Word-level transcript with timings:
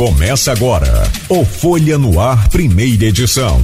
Começa 0.00 0.50
agora 0.50 1.04
o 1.28 1.44
Folha 1.44 1.98
no 1.98 2.18
Ar, 2.18 2.48
primeira 2.48 3.04
edição. 3.04 3.60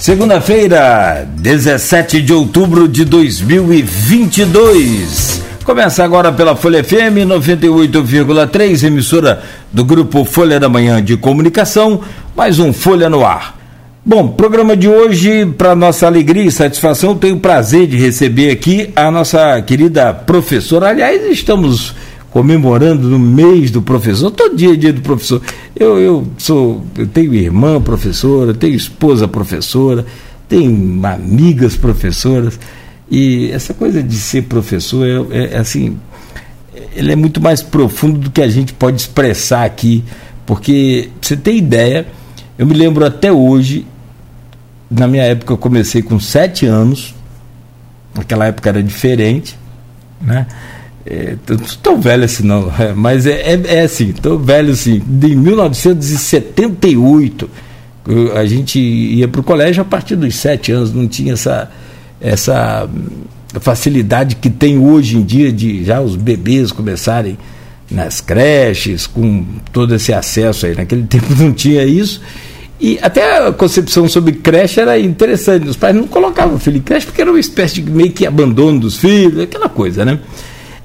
Segunda-feira, 0.00 1.24
17 1.36 2.20
de 2.20 2.32
outubro 2.32 2.88
de 2.88 3.04
2022. 3.04 5.40
Começa 5.62 6.02
agora 6.02 6.32
pela 6.32 6.56
Folha 6.56 6.82
FM 6.82 7.28
98,3, 7.28 8.82
emissora 8.82 9.40
do 9.72 9.84
grupo 9.84 10.24
Folha 10.24 10.58
da 10.58 10.68
Manhã 10.68 11.00
de 11.00 11.16
Comunicação, 11.16 12.00
mais 12.34 12.58
um 12.58 12.72
Folha 12.72 13.08
no 13.08 13.24
Ar. 13.24 13.56
Bom, 14.04 14.26
programa 14.26 14.76
de 14.76 14.88
hoje, 14.88 15.46
para 15.46 15.76
nossa 15.76 16.08
alegria 16.08 16.46
e 16.46 16.50
satisfação, 16.50 17.16
tenho 17.16 17.36
o 17.36 17.40
prazer 17.40 17.86
de 17.86 17.96
receber 17.96 18.50
aqui 18.50 18.90
a 18.96 19.12
nossa 19.12 19.62
querida 19.62 20.12
professora. 20.12 20.88
Aliás, 20.88 21.22
estamos 21.30 21.94
comemorando 22.30 23.08
no 23.08 23.18
mês 23.18 23.70
do 23.70 23.80
professor, 23.80 24.30
todo 24.30 24.56
dia 24.56 24.72
é 24.72 24.76
dia 24.76 24.92
do 24.92 25.00
professor. 25.00 25.40
Eu, 25.74 25.98
eu 25.98 26.28
sou, 26.36 26.84
eu 26.96 27.06
tenho 27.06 27.34
irmã 27.34 27.80
professora, 27.80 28.52
tenho 28.52 28.74
esposa 28.74 29.26
professora, 29.26 30.04
tenho 30.48 31.06
amigas 31.06 31.76
professoras, 31.76 32.58
e 33.10 33.50
essa 33.52 33.72
coisa 33.72 34.02
de 34.02 34.16
ser 34.16 34.42
professor 34.42 35.06
é, 35.06 35.38
é, 35.38 35.54
é 35.54 35.58
assim, 35.58 35.98
ele 36.94 37.12
é 37.12 37.16
muito 37.16 37.40
mais 37.40 37.62
profundo 37.62 38.18
do 38.18 38.30
que 38.30 38.42
a 38.42 38.48
gente 38.48 38.72
pode 38.72 39.00
expressar 39.00 39.64
aqui, 39.64 40.04
porque 40.44 41.10
você 41.20 41.36
tem 41.36 41.58
ideia, 41.58 42.06
eu 42.58 42.66
me 42.66 42.74
lembro 42.74 43.04
até 43.04 43.32
hoje, 43.32 43.86
na 44.90 45.06
minha 45.06 45.22
época 45.22 45.52
eu 45.52 45.58
comecei 45.58 46.02
com 46.02 46.18
sete 46.20 46.66
anos, 46.66 47.14
naquela 48.14 48.46
época 48.46 48.68
era 48.68 48.82
diferente, 48.82 49.56
né? 50.20 50.46
É, 51.06 51.36
tão 51.82 52.00
velho 52.00 52.24
assim 52.24 52.42
não, 52.42 52.72
é, 52.78 52.92
mas 52.94 53.26
é, 53.26 53.54
é, 53.54 53.62
é 53.78 53.80
assim, 53.82 54.12
tão 54.12 54.38
velho 54.38 54.72
assim. 54.72 55.02
De 55.06 55.34
1978, 55.34 57.50
a 58.34 58.46
gente 58.46 58.78
ia 58.78 59.28
para 59.28 59.40
o 59.40 59.44
colégio 59.44 59.82
a 59.82 59.84
partir 59.84 60.16
dos 60.16 60.34
sete 60.34 60.72
anos, 60.72 60.92
não 60.92 61.06
tinha 61.06 61.34
essa, 61.34 61.70
essa 62.20 62.88
facilidade 63.60 64.36
que 64.36 64.50
tem 64.50 64.78
hoje 64.78 65.16
em 65.16 65.22
dia 65.22 65.52
de 65.52 65.84
já 65.84 66.00
os 66.00 66.16
bebês 66.16 66.72
começarem 66.72 67.38
nas 67.90 68.20
creches, 68.20 69.06
com 69.06 69.44
todo 69.72 69.94
esse 69.94 70.12
acesso 70.12 70.66
aí. 70.66 70.74
Naquele 70.74 71.04
tempo 71.04 71.26
não 71.38 71.52
tinha 71.52 71.84
isso. 71.84 72.20
E 72.80 72.98
até 73.02 73.48
a 73.48 73.52
concepção 73.52 74.08
sobre 74.08 74.32
creche 74.32 74.80
era 74.80 74.98
interessante. 74.98 75.68
Os 75.68 75.76
pais 75.76 75.94
não 75.94 76.06
colocavam 76.06 76.56
o 76.56 76.58
filho 76.58 76.76
em 76.76 76.82
creche 76.82 77.06
porque 77.06 77.20
era 77.20 77.30
uma 77.30 77.40
espécie 77.40 77.82
de 77.82 77.90
meio 77.90 78.12
que 78.12 78.24
abandono 78.24 78.80
dos 78.80 78.98
filhos, 78.98 79.40
aquela 79.40 79.68
coisa, 79.68 80.04
né? 80.04 80.20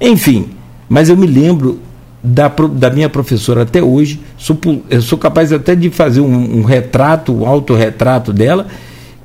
Enfim, 0.00 0.50
mas 0.88 1.08
eu 1.08 1.16
me 1.16 1.26
lembro 1.26 1.80
da, 2.22 2.48
da 2.48 2.90
minha 2.90 3.08
professora 3.08 3.62
até 3.62 3.82
hoje, 3.82 4.20
sou, 4.38 4.58
sou 5.02 5.18
capaz 5.18 5.52
até 5.52 5.74
de 5.74 5.90
fazer 5.90 6.20
um, 6.20 6.58
um 6.58 6.62
retrato, 6.62 7.34
um 7.34 7.46
autorretrato 7.46 8.32
dela, 8.32 8.66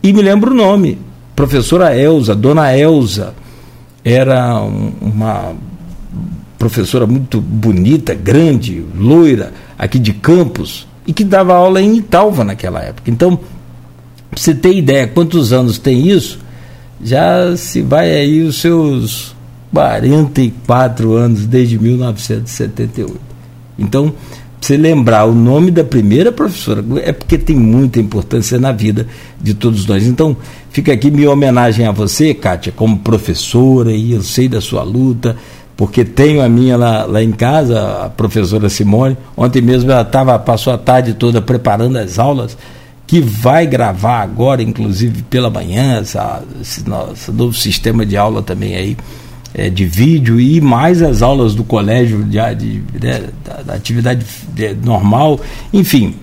e 0.04 0.12
me 0.12 0.22
lembro 0.22 0.52
o 0.52 0.56
nome. 0.56 0.98
Professora 1.36 1.96
Elza, 1.96 2.36
Dona 2.36 2.76
Elza, 2.78 3.34
era 4.04 4.62
um, 4.62 4.92
uma 5.02 5.54
professora 6.58 7.08
muito 7.08 7.40
bonita, 7.40 8.14
grande, 8.14 8.84
loira, 8.94 9.54
aqui 9.78 9.98
de 9.98 10.12
Campos, 10.12 10.86
e 11.08 11.14
que 11.14 11.24
dava 11.24 11.56
aula 11.56 11.82
em 11.82 11.96
Italva 11.96 12.44
naquela 12.44 12.82
época. 12.82 13.10
Então, 13.10 13.38
pra 14.30 14.40
você 14.40 14.54
ter 14.54 14.76
ideia 14.76 15.08
quantos 15.08 15.54
anos 15.54 15.80
tem 15.80 16.10
isso, 16.10 16.40
já 17.02 17.56
se 17.56 17.82
vai 17.82 18.12
aí 18.12 18.42
os 18.42 18.60
seus 18.60 19.34
44 19.74 21.14
anos 21.14 21.46
desde 21.46 21.78
1978. 21.78 23.20
Então, 23.78 24.14
você 24.60 24.76
lembrar 24.76 25.26
o 25.26 25.34
nome 25.34 25.72
da 25.72 25.84
primeira 25.84 26.32
professora, 26.32 26.84
é 27.02 27.12
porque 27.12 27.38
tem 27.38 27.56
muita 27.56 28.00
importância 28.00 28.60
na 28.60 28.72
vida 28.72 29.08
de 29.40 29.54
todos 29.54 29.86
nós. 29.86 30.06
Então, 30.06 30.36
fica 30.70 30.92
aqui 30.92 31.10
minha 31.10 31.32
homenagem 31.32 31.86
a 31.86 31.92
você, 31.92 32.34
Kátia, 32.34 32.74
como 32.76 33.00
professora, 33.00 33.92
e 33.92 34.12
eu 34.12 34.22
sei 34.22 34.50
da 34.50 34.60
sua 34.60 34.84
luta, 34.84 35.38
porque 35.78 36.04
tenho 36.04 36.42
a 36.42 36.50
minha 36.50 36.76
lá, 36.76 37.06
lá 37.06 37.24
em 37.24 37.32
casa, 37.32 38.06
a 38.06 38.10
professora 38.10 38.70
Simone. 38.70 39.18
Ontem 39.38 39.62
mesmo 39.62 39.90
ela 39.92 40.04
tava, 40.04 40.38
passou 40.38 40.74
a 40.74 40.78
tarde 40.78 41.14
toda 41.14 41.42
preparando 41.42 41.98
as 41.98 42.20
aulas, 42.20 42.58
que 43.08 43.22
vai 43.22 43.66
gravar 43.66 44.22
agora, 44.22 44.62
inclusive 44.62 45.24
pela 45.24 45.50
manhã, 45.50 46.04
esse 46.62 46.88
nosso 46.88 47.32
novo 47.32 47.54
sistema 47.54 48.06
de 48.06 48.18
aula 48.18 48.44
também 48.44 48.76
aí 48.76 48.98
é, 49.54 49.70
de 49.70 49.86
vídeo 49.86 50.40
e 50.40 50.62
mais 50.62 51.02
as 51.02 51.22
aulas 51.22 51.56
do 51.56 51.64
colégio 51.64 52.24
de, 52.24 52.38
de, 52.56 52.80
de 52.80 53.06
né, 53.06 53.24
da, 53.44 53.62
da, 53.62 53.74
atividade 53.74 54.26
normal, 54.84 55.40
enfim. 55.74 56.16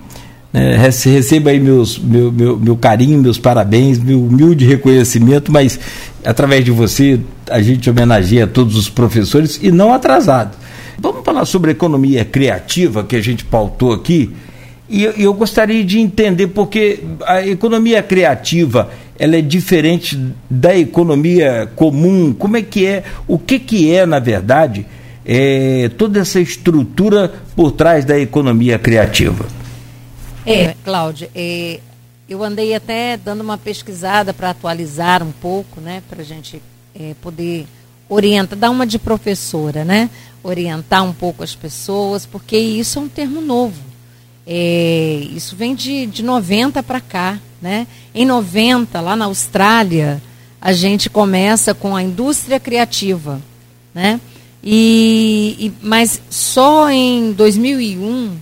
É, 0.53 0.75
receba 0.77 1.49
aí 1.49 1.59
meus, 1.59 1.99
meu, 1.99 2.31
meu, 2.31 2.57
meu 2.57 2.77
carinho, 2.77 3.21
meus 3.21 3.37
parabéns, 3.37 3.99
meu 3.99 4.23
humilde 4.23 4.65
reconhecimento, 4.65 5.51
mas 5.51 5.79
através 6.25 6.63
de 6.63 6.71
você 6.71 7.19
a 7.49 7.61
gente 7.61 7.89
homenageia 7.89 8.47
todos 8.47 8.75
os 8.75 8.89
professores 8.89 9.59
e 9.61 9.71
não 9.71 9.93
atrasado. 9.93 10.57
Vamos 10.99 11.23
falar 11.23 11.45
sobre 11.45 11.71
a 11.71 11.73
economia 11.73 12.25
criativa 12.25 13.03
que 13.03 13.15
a 13.15 13.21
gente 13.21 13.45
pautou 13.45 13.93
aqui. 13.93 14.31
E 14.89 15.03
eu, 15.03 15.11
eu 15.11 15.33
gostaria 15.33 15.83
de 15.83 15.99
entender 15.99 16.47
porque 16.47 17.01
a 17.25 17.45
economia 17.45 18.01
criativa 18.01 18.89
ela 19.19 19.35
é 19.35 19.41
diferente 19.41 20.19
da 20.49 20.77
economia 20.77 21.69
comum? 21.75 22.33
Como 22.33 22.57
é 22.57 22.61
que 22.61 22.85
é? 22.85 23.03
O 23.27 23.37
que, 23.39 23.59
que 23.59 23.91
é, 23.91 24.05
na 24.05 24.19
verdade, 24.19 24.85
é, 25.25 25.89
toda 25.97 26.19
essa 26.19 26.39
estrutura 26.39 27.33
por 27.55 27.71
trás 27.71 28.05
da 28.05 28.17
economia 28.17 28.77
criativa? 28.79 29.45
É, 30.45 30.75
Cláudia, 30.83 31.29
é, 31.35 31.79
eu 32.29 32.43
andei 32.43 32.73
até 32.73 33.17
dando 33.17 33.41
uma 33.41 33.57
pesquisada 33.57 34.33
para 34.33 34.51
atualizar 34.51 35.23
um 35.23 35.31
pouco, 35.31 35.81
né, 35.81 36.01
para 36.09 36.21
a 36.21 36.25
gente 36.25 36.61
é, 36.97 37.13
poder 37.21 37.65
orientar, 38.07 38.57
dar 38.57 38.69
uma 38.69 38.87
de 38.87 38.97
professora, 38.97 39.83
né, 39.83 40.09
orientar 40.43 41.03
um 41.03 41.11
pouco 41.11 41.43
as 41.43 41.55
pessoas, 41.55 42.25
porque 42.25 42.57
isso 42.57 42.99
é 42.99 43.01
um 43.01 43.09
termo 43.09 43.41
novo. 43.41 43.81
É, 44.45 45.19
isso 45.33 45.55
vem 45.57 45.75
de, 45.75 46.05
de 46.05 46.23
90 46.23 46.81
para 46.81 47.01
cá. 47.01 47.37
Né? 47.61 47.87
Em 48.13 48.25
90, 48.25 48.99
lá 49.01 49.15
na 49.15 49.25
Austrália, 49.25 50.21
a 50.61 50.73
gente 50.73 51.09
começa 51.09 51.73
com 51.73 51.95
a 51.95 52.03
indústria 52.03 52.59
criativa. 52.59 53.41
Né? 53.93 54.19
E, 54.63 55.55
e 55.59 55.73
mas 55.81 56.21
só 56.29 56.89
em 56.89 57.31
2001 57.31 58.37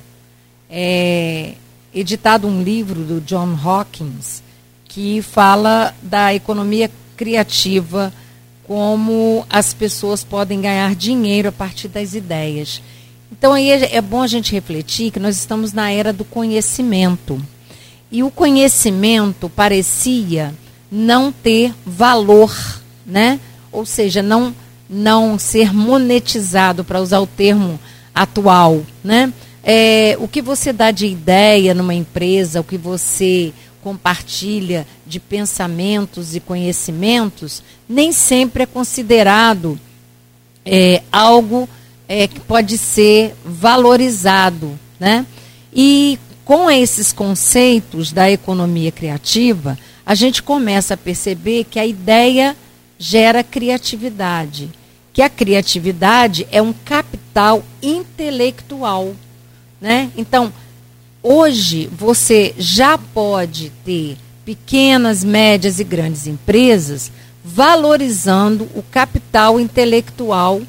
é 0.69 1.53
editado 1.93 2.47
um 2.47 2.61
livro 2.61 3.01
do 3.01 3.21
John 3.21 3.57
Hawkins 3.63 4.43
que 4.85 5.21
fala 5.21 5.93
da 6.01 6.33
economia 6.33 6.89
criativa, 7.17 8.13
como 8.63 9.45
as 9.49 9.73
pessoas 9.73 10.23
podem 10.23 10.61
ganhar 10.61 10.95
dinheiro 10.95 11.49
a 11.49 11.51
partir 11.51 11.87
das 11.87 12.13
ideias. 12.13 12.81
Então 13.31 13.53
aí 13.53 13.69
é, 13.69 13.97
é 13.97 14.01
bom 14.01 14.21
a 14.21 14.27
gente 14.27 14.51
refletir 14.53 15.11
que 15.11 15.19
nós 15.19 15.37
estamos 15.37 15.73
na 15.73 15.91
era 15.91 16.13
do 16.13 16.23
conhecimento. 16.23 17.41
E 18.15 18.23
o 18.23 18.31
conhecimento 18.31 19.49
parecia 19.49 20.55
não 20.89 21.33
ter 21.33 21.75
valor, 21.85 22.55
né? 23.05 23.41
Ou 23.73 23.85
seja, 23.85 24.23
não 24.23 24.55
não 24.89 25.37
ser 25.37 25.73
monetizado, 25.73 26.85
para 26.85 27.01
usar 27.01 27.19
o 27.19 27.27
termo 27.27 27.77
atual, 28.13 28.85
né? 29.03 29.33
É, 29.61 30.15
o 30.17 30.29
que 30.29 30.41
você 30.41 30.71
dá 30.71 30.91
de 30.91 31.07
ideia 31.07 31.73
numa 31.73 31.93
empresa, 31.93 32.61
o 32.61 32.63
que 32.63 32.77
você 32.77 33.51
compartilha 33.83 34.87
de 35.05 35.19
pensamentos 35.19 36.37
e 36.37 36.39
conhecimentos, 36.39 37.61
nem 37.89 38.13
sempre 38.13 38.63
é 38.63 38.65
considerado 38.65 39.77
é, 40.65 41.03
algo 41.11 41.67
é, 42.07 42.29
que 42.29 42.39
pode 42.39 42.77
ser 42.77 43.35
valorizado. 43.43 44.79
Né? 44.97 45.25
E 45.75 46.17
com 46.45 46.69
esses 46.69 47.11
conceitos 47.11 48.11
da 48.11 48.29
economia 48.29 48.91
criativa, 48.91 49.75
a 50.05 50.13
gente 50.13 50.43
começa 50.43 50.93
a 50.93 50.97
perceber 50.97 51.63
que 51.63 51.79
a 51.79 51.85
ideia 51.85 52.55
gera 52.99 53.43
criatividade, 53.43 54.69
que 55.11 55.23
a 55.23 55.29
criatividade 55.29 56.47
é 56.51 56.61
um 56.61 56.71
capital 56.71 57.63
intelectual. 57.81 59.15
Né? 59.81 60.11
Então, 60.15 60.53
hoje 61.23 61.89
você 61.91 62.53
já 62.59 62.95
pode 62.95 63.71
ter 63.83 64.15
pequenas, 64.45 65.23
médias 65.23 65.79
e 65.79 65.83
grandes 65.83 66.27
empresas 66.27 67.11
valorizando 67.43 68.69
o 68.75 68.83
capital 68.83 69.59
intelectual 69.59 70.61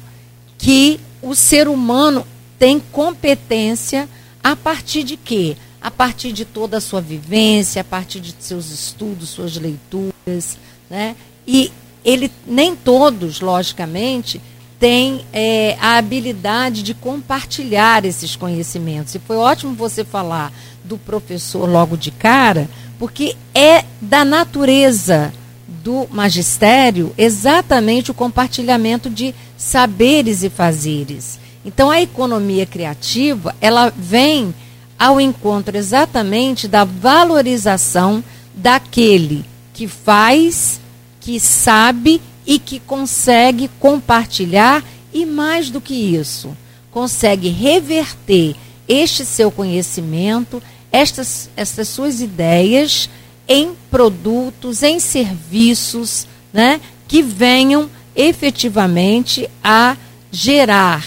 que 0.57 0.99
o 1.21 1.35
ser 1.35 1.67
humano 1.67 2.25
tem 2.57 2.79
competência 2.79 4.09
a 4.43 4.55
partir 4.55 5.03
de 5.03 5.15
quê? 5.15 5.55
A 5.87 5.91
partir 5.91 6.33
de 6.33 6.43
toda 6.43 6.79
a 6.79 6.81
sua 6.81 6.99
vivência, 6.99 7.79
a 7.79 7.83
partir 7.85 8.19
de 8.19 8.35
seus 8.39 8.71
estudos, 8.71 9.29
suas 9.29 9.55
leituras, 9.55 10.57
né? 10.89 11.15
E 11.47 11.71
ele 12.03 12.29
nem 12.45 12.75
todos, 12.75 13.39
logicamente, 13.39 14.41
tem 14.77 15.25
é, 15.31 15.77
a 15.79 15.97
habilidade 15.97 16.83
de 16.83 16.93
compartilhar 16.93 18.03
esses 18.03 18.35
conhecimentos. 18.35 19.15
E 19.15 19.19
foi 19.19 19.37
ótimo 19.37 19.75
você 19.75 20.03
falar 20.03 20.51
do 20.83 20.97
professor 20.97 21.69
logo 21.69 21.95
de 21.95 22.11
cara, 22.11 22.69
porque 22.99 23.37
é 23.55 23.85
da 24.01 24.25
natureza 24.25 25.31
do 25.69 26.05
magistério 26.11 27.13
exatamente 27.17 28.11
o 28.11 28.13
compartilhamento 28.13 29.09
de 29.09 29.33
saberes 29.55 30.43
e 30.43 30.49
fazeres. 30.49 31.39
Então 31.63 31.89
a 31.89 32.01
economia 32.01 32.65
criativa, 32.65 33.55
ela 33.61 33.89
vem 33.95 34.53
ao 34.97 35.21
encontro 35.21 35.77
exatamente 35.77 36.67
da 36.67 36.83
valorização 36.83 38.23
daquele 38.53 39.45
que 39.73 39.87
faz, 39.87 40.79
que 41.19 41.39
sabe 41.39 42.21
e 42.45 42.57
que 42.57 42.79
consegue 42.79 43.69
compartilhar 43.79 44.83
e 45.13 45.25
mais 45.25 45.69
do 45.69 45.79
que 45.79 45.93
isso, 45.93 46.55
consegue 46.91 47.49
reverter 47.49 48.55
este 48.87 49.25
seu 49.25 49.51
conhecimento, 49.51 50.63
estas, 50.91 51.49
estas 51.55 51.87
suas 51.89 52.21
ideias 52.21 53.09
em 53.47 53.73
produtos, 53.91 54.81
em 54.81 54.99
serviços, 54.99 56.25
né, 56.51 56.81
que 57.07 57.21
venham 57.21 57.89
efetivamente 58.15 59.49
a 59.63 59.95
gerar 60.31 61.05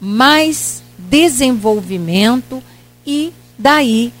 mais 0.00 0.82
desenvolvimento 0.98 2.62
e 3.06 3.32
daí 3.58 4.12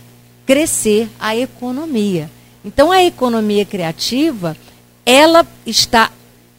crescer 0.46 1.08
a 1.18 1.36
economia. 1.36 2.30
Então 2.64 2.90
a 2.90 3.02
economia 3.02 3.64
criativa, 3.64 4.56
ela 5.04 5.46
está 5.66 6.10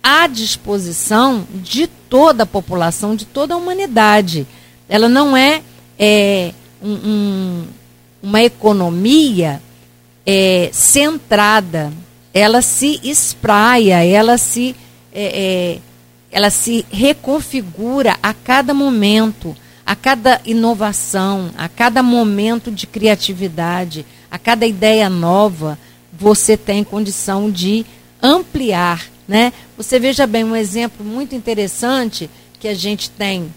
à 0.03 0.27
disposição 0.27 1.47
de 1.53 1.87
toda 1.87 2.43
a 2.43 2.45
população, 2.45 3.15
de 3.15 3.25
toda 3.25 3.53
a 3.53 3.57
humanidade. 3.57 4.47
Ela 4.87 5.09
não 5.09 5.35
é, 5.35 5.61
é 5.97 6.53
um, 6.81 6.93
um, 6.93 7.67
uma 8.21 8.41
economia 8.41 9.61
é, 10.25 10.69
centrada, 10.73 11.91
ela 12.33 12.61
se 12.61 12.99
espraia, 13.03 14.05
ela 14.05 14.37
se, 14.37 14.75
é, 15.13 15.25
é, 15.25 15.79
ela 16.31 16.49
se 16.49 16.85
reconfigura 16.91 18.17
a 18.21 18.33
cada 18.33 18.73
momento, 18.73 19.55
a 19.87 19.95
cada 19.95 20.41
inovação, 20.45 21.49
a 21.57 21.67
cada 21.67 22.03
momento 22.03 22.69
de 22.69 22.85
criatividade, 22.85 24.05
a 24.29 24.37
cada 24.37 24.67
ideia 24.67 25.09
nova, 25.09 25.79
você 26.13 26.55
tem 26.55 26.83
condição 26.83 27.49
de 27.49 27.85
ampliar 28.21 29.07
né? 29.27 29.51
Você 29.75 29.99
veja 29.99 30.25
bem 30.25 30.43
um 30.43 30.55
exemplo 30.55 31.05
muito 31.05 31.35
interessante 31.35 32.29
que 32.59 32.67
a 32.67 32.73
gente 32.73 33.09
tem 33.09 33.53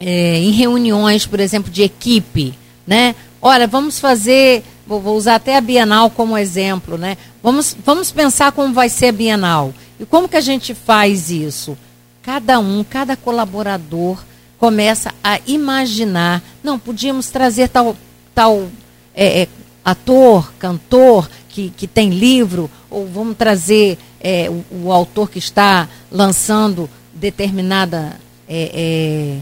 é, 0.00 0.38
em 0.38 0.50
reuniões, 0.50 1.26
por 1.26 1.38
exemplo, 1.38 1.70
de 1.70 1.82
equipe. 1.82 2.54
Né? 2.86 3.14
Olha, 3.42 3.66
vamos 3.66 4.00
fazer, 4.00 4.64
vou, 4.86 5.00
vou 5.00 5.16
usar 5.16 5.34
até 5.34 5.56
a 5.56 5.60
Bienal 5.60 6.08
como 6.08 6.38
exemplo. 6.38 6.96
Né? 6.96 7.18
Vamos, 7.42 7.76
vamos 7.84 8.10
pensar 8.10 8.52
como 8.52 8.72
vai 8.72 8.88
ser 8.88 9.08
a 9.08 9.12
Bienal. 9.12 9.74
E 10.00 10.06
como 10.06 10.28
que 10.28 10.36
a 10.36 10.40
gente 10.40 10.72
faz 10.74 11.30
isso? 11.30 11.76
Cada 12.22 12.58
um, 12.58 12.82
cada 12.82 13.16
colaborador 13.16 14.24
começa 14.58 15.14
a 15.22 15.40
imaginar, 15.46 16.42
não, 16.62 16.78
podíamos 16.78 17.30
trazer 17.30 17.68
tal, 17.68 17.96
tal 18.34 18.68
é, 19.14 19.42
é, 19.42 19.48
ator, 19.84 20.52
cantor, 20.58 21.28
que, 21.48 21.70
que 21.70 21.86
tem 21.86 22.10
livro, 22.10 22.70
ou 22.90 23.06
vamos 23.06 23.36
trazer 23.36 23.98
é, 24.20 24.50
o, 24.50 24.84
o, 24.84 24.92
autor 24.92 25.30
que 25.30 25.38
está 25.38 25.88
lançando 26.10 26.88
determinada 27.14 28.18
é, 28.48 28.70
é, 28.74 29.38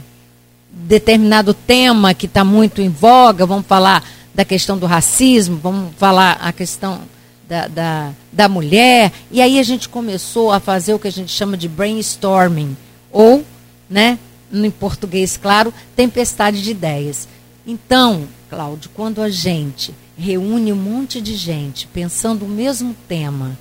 determinado 0.70 1.54
tema 1.54 2.14
que 2.14 2.26
está 2.26 2.44
muito 2.44 2.80
em 2.80 2.88
voga, 2.88 3.46
vamos 3.46 3.66
falar 3.66 4.04
da 4.34 4.44
questão 4.44 4.76
do 4.76 4.86
racismo, 4.86 5.58
vamos 5.62 5.94
falar 5.96 6.38
a 6.40 6.52
questão 6.52 7.00
da, 7.48 7.68
da, 7.68 8.12
da 8.32 8.48
mulher, 8.48 9.12
e 9.30 9.40
aí 9.40 9.58
a 9.58 9.62
gente 9.62 9.88
começou 9.88 10.50
a 10.50 10.58
fazer 10.58 10.94
o 10.94 10.98
que 10.98 11.08
a 11.08 11.12
gente 11.12 11.30
chama 11.30 11.56
de 11.56 11.68
brainstorming, 11.68 12.76
ou, 13.12 13.44
né, 13.88 14.18
em 14.54 14.70
português, 14.70 15.36
claro, 15.36 15.72
tempestade 15.96 16.62
de 16.62 16.70
ideias. 16.70 17.26
Então, 17.66 18.28
Cláudio, 18.48 18.90
quando 18.94 19.20
a 19.20 19.30
gente 19.30 19.94
reúne 20.16 20.72
um 20.72 20.76
monte 20.76 21.20
de 21.20 21.34
gente 21.34 21.86
pensando 21.88 22.44
o 22.44 22.48
mesmo 22.48 22.94
tema 23.08 23.58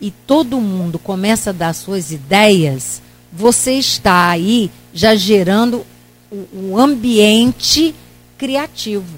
e 0.00 0.10
todo 0.10 0.60
mundo 0.60 0.98
começa 0.98 1.50
a 1.50 1.52
dar 1.52 1.74
suas 1.74 2.12
ideias, 2.12 3.02
você 3.32 3.72
está 3.72 4.28
aí 4.28 4.70
já 4.92 5.14
gerando 5.14 5.84
o, 6.30 6.70
o 6.70 6.78
ambiente 6.78 7.94
criativo. 8.36 9.16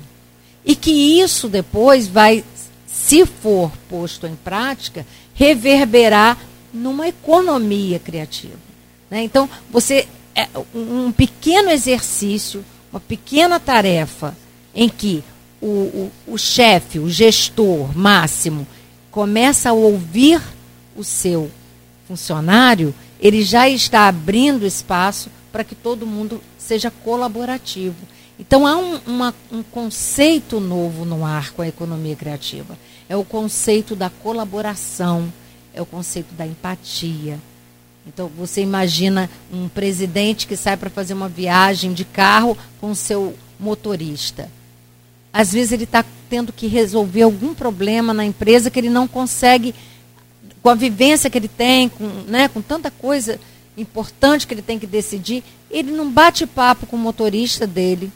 E 0.64 0.76
que 0.76 1.20
isso 1.20 1.48
depois 1.48 2.06
vai, 2.06 2.44
se 2.86 3.26
for 3.26 3.72
posto 3.88 4.26
em 4.26 4.36
prática, 4.36 5.06
reverberar 5.34 6.38
numa 6.72 7.08
economia 7.08 7.98
criativa. 7.98 8.58
Né? 9.10 9.22
Então, 9.22 9.48
você 9.70 10.06
é 10.38 10.48
um 10.72 11.10
pequeno 11.10 11.68
exercício, 11.68 12.64
uma 12.92 13.00
pequena 13.00 13.58
tarefa 13.58 14.36
em 14.72 14.88
que 14.88 15.24
o, 15.60 15.66
o, 15.66 16.12
o 16.28 16.38
chefe, 16.38 17.00
o 17.00 17.10
gestor 17.10 17.96
máximo, 17.96 18.64
começa 19.10 19.70
a 19.70 19.72
ouvir 19.72 20.40
o 20.96 21.02
seu 21.02 21.50
funcionário, 22.06 22.94
ele 23.20 23.42
já 23.42 23.68
está 23.68 24.06
abrindo 24.06 24.64
espaço 24.64 25.28
para 25.50 25.64
que 25.64 25.74
todo 25.74 26.06
mundo 26.06 26.40
seja 26.56 26.88
colaborativo. 26.88 27.96
Então 28.38 28.64
há 28.64 28.76
um, 28.76 29.00
uma, 29.08 29.34
um 29.50 29.64
conceito 29.64 30.60
novo 30.60 31.04
no 31.04 31.24
ar 31.24 31.50
com 31.50 31.62
a 31.62 31.68
economia 31.68 32.14
criativa. 32.14 32.78
É 33.08 33.16
o 33.16 33.24
conceito 33.24 33.96
da 33.96 34.08
colaboração, 34.08 35.32
é 35.74 35.82
o 35.82 35.86
conceito 35.86 36.32
da 36.34 36.46
empatia. 36.46 37.40
Então 38.08 38.28
você 38.36 38.60
imagina 38.62 39.30
um 39.52 39.68
presidente 39.68 40.46
que 40.46 40.56
sai 40.56 40.76
para 40.76 40.90
fazer 40.90 41.14
uma 41.14 41.28
viagem 41.28 41.92
de 41.92 42.04
carro 42.04 42.58
com 42.80 42.92
seu 42.94 43.36
motorista 43.60 44.50
às 45.32 45.52
vezes 45.52 45.72
ele 45.72 45.84
está 45.84 46.04
tendo 46.28 46.52
que 46.52 46.66
resolver 46.66 47.22
algum 47.22 47.54
problema 47.54 48.12
na 48.12 48.24
empresa 48.24 48.70
que 48.70 48.78
ele 48.78 48.90
não 48.90 49.06
consegue, 49.06 49.74
com 50.62 50.68
a 50.68 50.74
vivência 50.74 51.30
que 51.30 51.38
ele 51.38 51.48
tem, 51.48 51.88
com, 51.88 52.04
né, 52.26 52.48
com 52.48 52.60
tanta 52.60 52.90
coisa 52.90 53.38
importante 53.76 54.46
que 54.46 54.54
ele 54.54 54.62
tem 54.62 54.78
que 54.78 54.86
decidir, 54.86 55.44
ele 55.70 55.92
não 55.92 56.10
bate 56.10 56.46
papo 56.46 56.86
com 56.86 56.96
o 56.96 56.98
motorista 56.98 57.66
dele, 57.66 58.10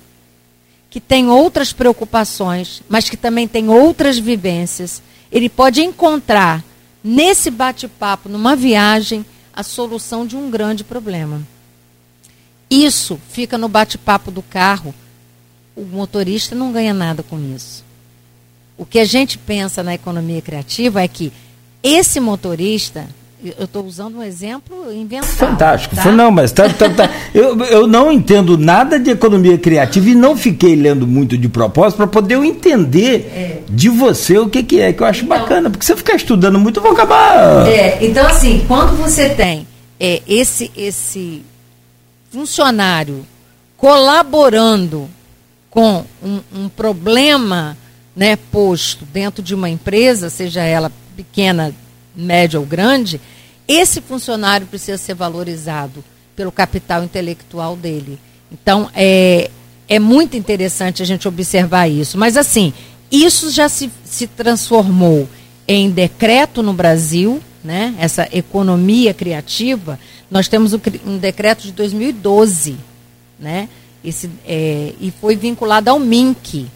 que 0.91 1.01
tem 1.01 1.29
outras 1.29 1.73
preocupações, 1.73 2.83
mas 2.89 3.09
que 3.09 3.17
também 3.17 3.47
tem 3.47 3.69
outras 3.69 4.19
vivências. 4.19 5.01
Ele 5.31 5.49
pode 5.49 5.81
encontrar 5.81 6.63
nesse 7.03 7.51
bate-papo, 7.51 8.29
numa 8.29 8.57
viagem, 8.57 9.25
a 9.53 9.63
solução 9.63 10.27
de 10.27 10.37
um 10.37 10.51
grande 10.51 10.85
problema. 10.85 11.43
Isso 12.71 13.21
fica 13.31 13.59
no 13.59 13.69
bate-papo 13.69 14.31
do 14.31 14.43
carro 14.43 14.95
o 15.75 15.83
motorista 15.83 16.55
não 16.55 16.73
ganha 16.73 16.93
nada 16.93 17.23
com 17.23 17.39
isso. 17.55 17.85
O 18.77 18.85
que 18.85 18.99
a 18.99 19.05
gente 19.05 19.39
pensa 19.39 19.83
na 19.83 19.95
economia 19.95 20.43
criativa 20.43 21.03
é 21.03 21.09
que 21.09 21.33
esse 21.83 22.21
motorista, 22.21 23.09
eu 23.59 23.65
estou 23.65 23.85
usando 23.85 24.19
um 24.19 24.23
exemplo 24.23 24.93
inventado. 24.93 25.31
Fantástico. 25.31 25.97
Tá? 25.97 26.13
Não, 26.13 26.31
mas 26.31 26.53
tá, 26.53 26.69
tá, 26.69 26.89
tá. 26.89 27.11
Eu, 27.35 27.59
eu 27.65 27.87
não 27.87 28.13
entendo 28.13 28.59
nada 28.59 28.99
de 29.01 29.11
economia 29.11 29.57
criativa 29.57 30.11
e 30.11 30.15
não 30.15 30.37
fiquei 30.37 30.77
lendo 30.77 31.07
muito 31.07 31.37
de 31.39 31.49
propósito 31.49 31.97
para 31.97 32.07
poder 32.07 32.35
eu 32.35 32.45
entender 32.45 33.33
é. 33.35 33.63
de 33.71 33.89
você 33.89 34.39
o 34.39 34.51
que, 34.51 34.63
que 34.63 34.81
é, 34.81 34.93
que 34.93 35.03
eu 35.03 35.07
acho 35.07 35.25
então, 35.25 35.39
bacana. 35.39 35.71
Porque 35.71 35.85
se 35.85 35.93
eu 35.93 35.97
ficar 35.97 36.15
estudando 36.15 36.59
muito, 36.59 36.79
eu 36.79 36.83
vou 36.83 36.93
acabar. 36.93 37.67
É, 37.67 38.05
então, 38.05 38.27
assim, 38.27 38.65
quando 38.69 38.97
você 38.99 39.31
tem 39.31 39.67
é, 39.99 40.21
esse, 40.29 40.71
esse 40.77 41.43
funcionário 42.31 43.25
colaborando 43.77 45.09
com 45.71 46.05
um, 46.23 46.41
um 46.55 46.69
problema 46.69 47.77
né, 48.15 48.37
posto 48.37 49.07
dentro 49.07 49.43
de 49.43 49.55
uma 49.55 49.71
empresa, 49.71 50.29
seja 50.29 50.63
ela 50.63 50.93
pequena, 51.17 51.75
média 52.15 52.59
ou 52.59 52.67
grande, 52.67 53.21
esse 53.67 54.01
funcionário 54.01 54.67
precisa 54.67 54.99
ser 54.99 55.15
valorizado 55.15 56.05
pelo 56.35 56.53
capital 56.53 57.05
intelectual 57.05 57.77
dele. 57.77 58.19
Então, 58.51 58.91
é, 58.95 59.51
é 59.89 59.99
muito 59.99 60.37
interessante 60.37 61.03
a 61.03 61.07
gente 61.07 61.29
observar 61.29 61.89
isso. 61.89 62.19
Mas, 62.19 62.37
assim, 62.37 62.73
isso 63.11 63.51
já 63.51 63.69
se, 63.69 63.91
se 64.05 64.27
transformou 64.27 65.29
em 65.67 65.91
decreto 65.91 66.63
no 66.63 66.73
Brasil, 66.73 67.41
né? 67.63 67.95
essa 67.99 68.29
economia 68.33 69.15
criativa. 69.15 69.99
Nós 70.31 70.49
temos 70.49 70.73
um 71.07 71.19
decreto 71.19 71.63
de 71.63 71.73
2012, 71.73 72.77
né? 73.39 73.69
Esse, 74.05 74.29
é, 74.45 74.95
e 75.01 75.13
foi 75.21 75.37
vinculado 75.37 75.89
ao 75.89 75.99
MINC, 75.99 76.67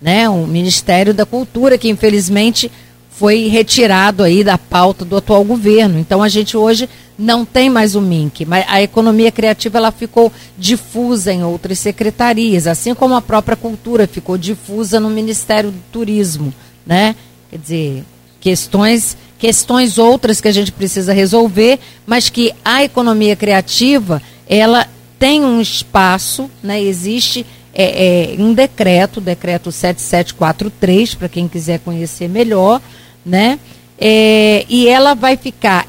né, 0.00 0.28
o 0.30 0.46
Ministério 0.46 1.12
da 1.12 1.26
Cultura, 1.26 1.76
que 1.76 1.90
infelizmente 1.90 2.72
foi 3.20 3.48
retirado 3.48 4.22
aí 4.22 4.42
da 4.42 4.56
pauta 4.56 5.04
do 5.04 5.14
atual 5.14 5.44
governo. 5.44 5.98
Então 5.98 6.22
a 6.22 6.28
gente 6.30 6.56
hoje 6.56 6.88
não 7.18 7.44
tem 7.44 7.68
mais 7.68 7.94
o 7.94 8.00
MINC, 8.00 8.46
mas 8.46 8.64
a 8.66 8.80
economia 8.80 9.30
criativa 9.30 9.76
ela 9.76 9.92
ficou 9.92 10.32
difusa 10.56 11.30
em 11.30 11.44
outras 11.44 11.78
secretarias, 11.78 12.66
assim 12.66 12.94
como 12.94 13.14
a 13.14 13.20
própria 13.20 13.58
cultura 13.58 14.06
ficou 14.06 14.38
difusa 14.38 14.98
no 14.98 15.10
Ministério 15.10 15.70
do 15.70 15.82
Turismo, 15.92 16.50
né? 16.86 17.14
Quer 17.50 17.58
dizer, 17.58 18.04
questões 18.40 19.18
questões 19.38 19.98
outras 19.98 20.40
que 20.40 20.48
a 20.48 20.52
gente 20.52 20.72
precisa 20.72 21.12
resolver, 21.12 21.78
mas 22.06 22.30
que 22.30 22.54
a 22.64 22.84
economia 22.84 23.36
criativa 23.36 24.22
ela 24.48 24.88
tem 25.18 25.44
um 25.44 25.60
espaço, 25.60 26.50
né? 26.62 26.80
Existe 26.80 27.44
é, 27.74 28.32
é, 28.38 28.42
um 28.42 28.54
decreto, 28.54 29.20
decreto 29.20 29.70
7743, 29.70 31.14
para 31.16 31.28
quem 31.28 31.46
quiser 31.46 31.80
conhecer 31.80 32.26
melhor, 32.26 32.80
né? 33.30 33.60
É, 33.98 34.66
e 34.68 34.88
ela 34.88 35.14
vai 35.14 35.36
ficar 35.36 35.86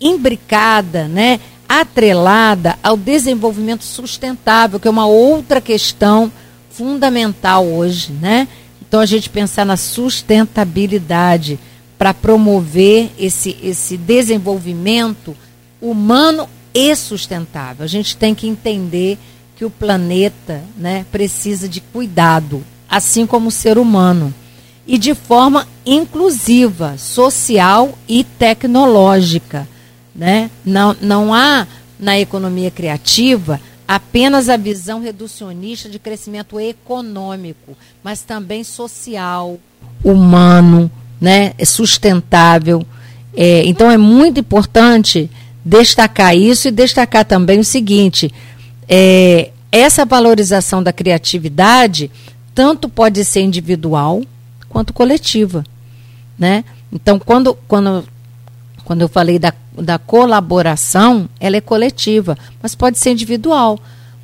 imbricada, 0.00 1.08
né, 1.08 1.40
atrelada 1.66 2.78
ao 2.82 2.96
desenvolvimento 2.96 3.84
sustentável, 3.84 4.78
que 4.78 4.86
é 4.86 4.90
uma 4.90 5.06
outra 5.06 5.60
questão 5.60 6.30
fundamental 6.70 7.64
hoje, 7.64 8.12
né? 8.12 8.46
Então 8.86 9.00
a 9.00 9.06
gente 9.06 9.30
pensar 9.30 9.64
na 9.64 9.76
sustentabilidade 9.76 11.58
para 11.96 12.12
promover 12.12 13.10
esse, 13.18 13.56
esse 13.62 13.96
desenvolvimento 13.96 15.34
humano 15.80 16.48
e 16.74 16.94
sustentável. 16.94 17.84
A 17.84 17.88
gente 17.88 18.16
tem 18.16 18.34
que 18.34 18.46
entender 18.46 19.16
que 19.56 19.64
o 19.64 19.70
planeta 19.70 20.62
né, 20.76 21.06
precisa 21.10 21.68
de 21.68 21.80
cuidado, 21.80 22.62
assim 22.88 23.26
como 23.26 23.48
o 23.48 23.52
ser 23.52 23.78
humano, 23.78 24.34
e 24.86 24.98
de 24.98 25.14
forma 25.14 25.66
inclusiva, 25.84 26.96
social 26.98 27.96
e 28.08 28.24
tecnológica. 28.24 29.66
Né? 30.14 30.50
Não, 30.64 30.96
não 31.00 31.34
há 31.34 31.66
na 31.98 32.18
economia 32.18 32.70
criativa 32.70 33.60
apenas 33.86 34.48
a 34.48 34.56
visão 34.56 35.00
reducionista 35.00 35.88
de 35.88 35.98
crescimento 35.98 36.58
econômico, 36.58 37.76
mas 38.02 38.22
também 38.22 38.64
social, 38.64 39.58
humano, 40.02 40.90
né? 41.20 41.52
sustentável. 41.64 42.84
É, 43.36 43.66
então 43.66 43.90
é 43.90 43.98
muito 43.98 44.40
importante 44.40 45.30
destacar 45.64 46.36
isso 46.36 46.68
e 46.68 46.70
destacar 46.70 47.24
também 47.24 47.58
o 47.58 47.64
seguinte: 47.64 48.32
é, 48.88 49.50
essa 49.72 50.04
valorização 50.04 50.82
da 50.82 50.92
criatividade 50.92 52.10
tanto 52.54 52.88
pode 52.88 53.24
ser 53.24 53.40
individual 53.40 54.22
quanto 54.74 54.92
coletiva. 54.92 55.64
Né? 56.36 56.64
Então, 56.92 57.16
quando, 57.16 57.56
quando 57.68 58.04
quando 58.84 59.00
eu 59.00 59.08
falei 59.08 59.38
da, 59.38 59.54
da 59.78 59.98
colaboração, 59.98 61.28
ela 61.40 61.56
é 61.56 61.60
coletiva, 61.60 62.36
mas 62.62 62.74
pode 62.74 62.98
ser 62.98 63.12
individual. 63.12 63.78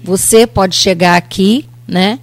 Você 0.05 0.47
pode 0.47 0.77
chegar 0.77 1.17
aqui, 1.17 1.67
né? 1.89 2.19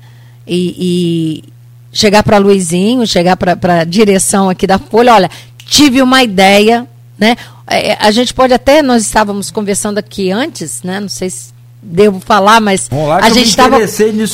E, 0.45 0.75
e 0.77 1.43
chegar 1.91 2.21
para 2.21 2.37
Luizinho, 2.37 3.07
chegar 3.07 3.35
para 3.35 3.81
a 3.81 3.83
direção 3.83 4.49
aqui 4.49 4.67
da 4.67 4.77
Folha, 4.77 5.15
olha, 5.15 5.31
tive 5.65 6.01
uma 6.01 6.21
ideia, 6.21 6.87
né? 7.17 7.35
É, 7.65 7.93
é, 7.93 7.97
a 7.99 8.11
gente 8.11 8.33
pode 8.35 8.53
até, 8.53 8.83
nós 8.83 9.03
estávamos 9.03 9.49
conversando 9.49 9.97
aqui 9.97 10.31
antes, 10.31 10.83
né? 10.83 10.99
Não 10.99 11.09
sei 11.09 11.31
se 11.31 11.51
devo 11.81 12.19
falar, 12.19 12.61
mas 12.61 12.87
lá, 12.91 13.17
a 13.17 13.29
gente 13.29 13.49
estava. 13.49 13.79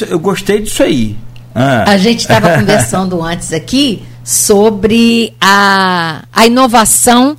Eu 0.10 0.20
gostei 0.20 0.62
disso 0.62 0.84
aí. 0.84 1.16
Ah. 1.54 1.92
A 1.92 1.98
gente 1.98 2.20
estava 2.20 2.56
conversando 2.60 3.22
antes 3.22 3.54
aqui 3.54 4.04
sobre 4.24 5.34
a, 5.40 6.24
a 6.32 6.46
inovação 6.46 7.38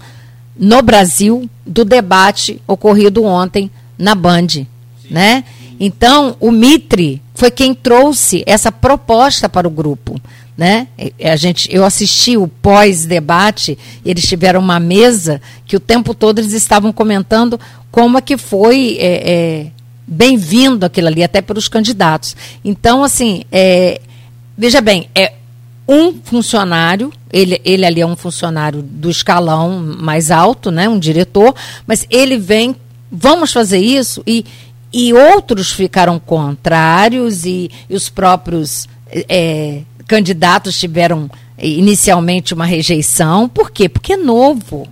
no 0.56 0.83
Brasil 0.83 1.49
do 1.66 1.85
debate 1.85 2.61
ocorrido 2.66 3.25
ontem 3.25 3.71
na 3.99 4.14
Band, 4.14 4.49
Sim. 4.49 4.66
né? 5.11 5.44
Então, 5.78 6.37
o 6.38 6.50
Mitre 6.50 7.21
foi 7.35 7.50
quem 7.50 7.75
trouxe 7.75 8.44
essa 8.47 8.71
proposta 8.71 9.49
para 9.49 9.66
o 9.66 9.71
grupo, 9.71 10.21
né? 10.56 10.87
A 11.23 11.37
gente, 11.37 11.68
eu 11.75 11.85
assisti 11.85 12.37
o 12.37 12.47
pós-debate, 12.47 13.76
eles 14.04 14.26
tiveram 14.26 14.61
uma 14.61 14.78
mesa 14.78 15.40
que 15.66 15.76
o 15.76 15.80
tempo 15.80 16.14
todo 16.14 16.38
eles 16.38 16.52
estavam 16.52 16.92
comentando 16.92 17.59
como 17.90 18.18
é 18.18 18.21
que 18.21 18.37
foi 18.37 18.97
é, 19.00 19.33
é, 19.33 19.66
bem-vindo 20.06 20.84
aquilo 20.84 21.08
ali, 21.08 21.23
até 21.23 21.40
pelos 21.40 21.68
candidatos. 21.68 22.37
Então, 22.64 23.02
assim, 23.02 23.44
é, 23.50 24.00
veja 24.56 24.80
bem, 24.80 25.08
é 25.14 25.32
um 25.88 26.14
funcionário, 26.23 27.12
ele, 27.32 27.61
ele 27.64 27.84
ali 27.84 28.00
é 28.00 28.06
um 28.06 28.16
funcionário 28.16 28.82
do 28.82 29.11
escalão 29.11 29.80
mais 29.80 30.30
alto, 30.30 30.70
né, 30.70 30.88
um 30.88 30.99
diretor, 30.99 31.54
mas 31.87 32.06
ele 32.11 32.38
vem, 32.38 32.75
vamos 33.11 33.52
fazer 33.52 33.78
isso, 33.78 34.23
e, 34.26 34.44
e 34.92 35.12
outros 35.12 35.70
ficaram 35.73 36.18
contrários, 36.18 37.44
e, 37.44 37.70
e 37.88 37.94
os 37.94 38.08
próprios 38.08 38.88
é, 39.28 39.82
candidatos 40.06 40.78
tiveram 40.78 41.30
inicialmente 41.58 42.54
uma 42.54 42.66
rejeição. 42.66 43.49
Por 43.49 43.70
quê? 43.70 43.88
Porque 43.88 44.14
é 44.14 44.16
novo. 44.16 44.88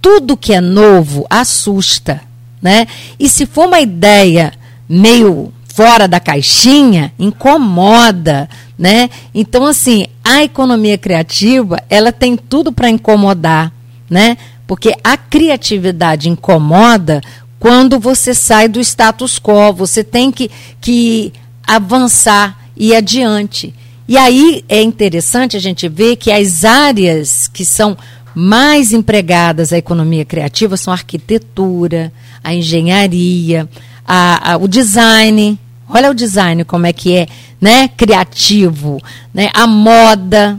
Tudo 0.00 0.36
que 0.36 0.52
é 0.52 0.60
novo 0.60 1.26
assusta. 1.28 2.20
Né? 2.60 2.86
E 3.18 3.28
se 3.28 3.46
for 3.46 3.66
uma 3.66 3.80
ideia 3.80 4.52
meio 4.88 5.52
fora 5.74 6.08
da 6.08 6.18
caixinha, 6.18 7.12
incomoda, 7.18 8.48
né? 8.78 9.10
Então 9.34 9.66
assim, 9.66 10.06
a 10.24 10.42
economia 10.42 10.96
criativa, 10.96 11.82
ela 11.90 12.10
tem 12.10 12.34
tudo 12.34 12.72
para 12.72 12.88
incomodar, 12.88 13.70
né? 14.08 14.38
Porque 14.66 14.94
a 15.04 15.18
criatividade 15.18 16.30
incomoda 16.30 17.20
quando 17.58 17.98
você 17.98 18.34
sai 18.34 18.68
do 18.68 18.80
status 18.80 19.38
quo, 19.38 19.72
você 19.72 20.02
tem 20.02 20.30
que, 20.30 20.50
que 20.80 21.32
avançar 21.66 22.58
e 22.76 22.94
adiante. 22.94 23.74
E 24.08 24.16
aí 24.16 24.64
é 24.68 24.80
interessante 24.80 25.56
a 25.56 25.60
gente 25.60 25.88
ver 25.88 26.16
que 26.16 26.30
as 26.30 26.64
áreas 26.64 27.48
que 27.48 27.64
são 27.64 27.96
mais 28.36 28.92
empregadas 28.92 29.72
à 29.72 29.78
economia 29.78 30.24
criativa 30.24 30.76
são 30.76 30.92
a 30.92 30.96
arquitetura, 30.96 32.12
a 32.44 32.54
engenharia, 32.54 33.68
a, 34.06 34.52
a, 34.52 34.56
o 34.58 34.68
design, 34.68 35.58
Olha 35.88 36.10
o 36.10 36.14
design 36.14 36.64
como 36.64 36.86
é 36.86 36.92
que 36.92 37.14
é, 37.14 37.28
né? 37.60 37.88
Criativo, 37.88 39.00
né? 39.32 39.50
A 39.54 39.66
moda, 39.66 40.58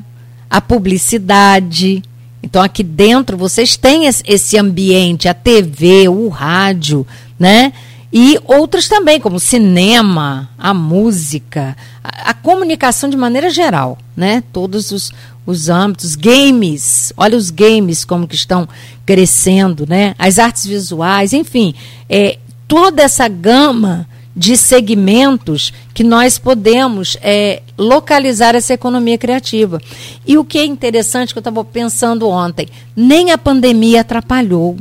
a 0.49 0.61
publicidade. 0.61 2.01
Então 2.41 2.61
aqui 2.61 2.81
dentro 2.81 3.37
vocês 3.37 3.75
têm 3.75 4.05
esse 4.05 4.57
ambiente, 4.57 5.27
a 5.27 5.33
TV, 5.33 6.07
o 6.07 6.29
rádio, 6.29 7.05
né? 7.37 7.73
E 8.11 8.39
outros 8.45 8.87
também, 8.87 9.19
como 9.19 9.37
cinema, 9.37 10.49
a 10.57 10.73
música, 10.73 11.75
a, 12.01 12.31
a, 12.31 12.33
comunicação 12.33 13.09
de 13.09 13.17
maneira 13.17 13.49
geral, 13.49 13.97
né? 14.15 14.41
Todos 14.53 14.91
os, 14.91 15.11
os 15.47 15.69
âmbitos, 15.69 16.15
games, 16.15 17.13
olha 17.15 17.37
os 17.37 17.49
games 17.49 18.03
como 18.03 18.27
que 18.27 18.35
estão 18.35 18.67
crescendo, 19.05 19.87
né? 19.87 20.13
As 20.19 20.37
artes 20.37 20.65
visuais, 20.65 21.31
enfim, 21.31 21.73
é, 22.09 22.37
toda 22.67 23.01
essa 23.01 23.29
gama 23.29 24.05
de 24.35 24.57
segmentos 24.57 25.73
que 25.93 26.03
nós 26.03 26.37
podemos 26.37 27.17
é, 27.21 27.63
localizar 27.77 28.55
essa 28.55 28.73
economia 28.73 29.17
criativa. 29.17 29.81
E 30.27 30.37
o 30.37 30.43
que 30.43 30.59
é 30.59 30.65
interessante, 30.65 31.33
que 31.33 31.39
eu 31.39 31.41
estava 31.41 31.63
pensando 31.63 32.27
ontem, 32.27 32.67
nem 32.93 33.31
a 33.31 33.37
pandemia 33.37 34.01
atrapalhou. 34.01 34.77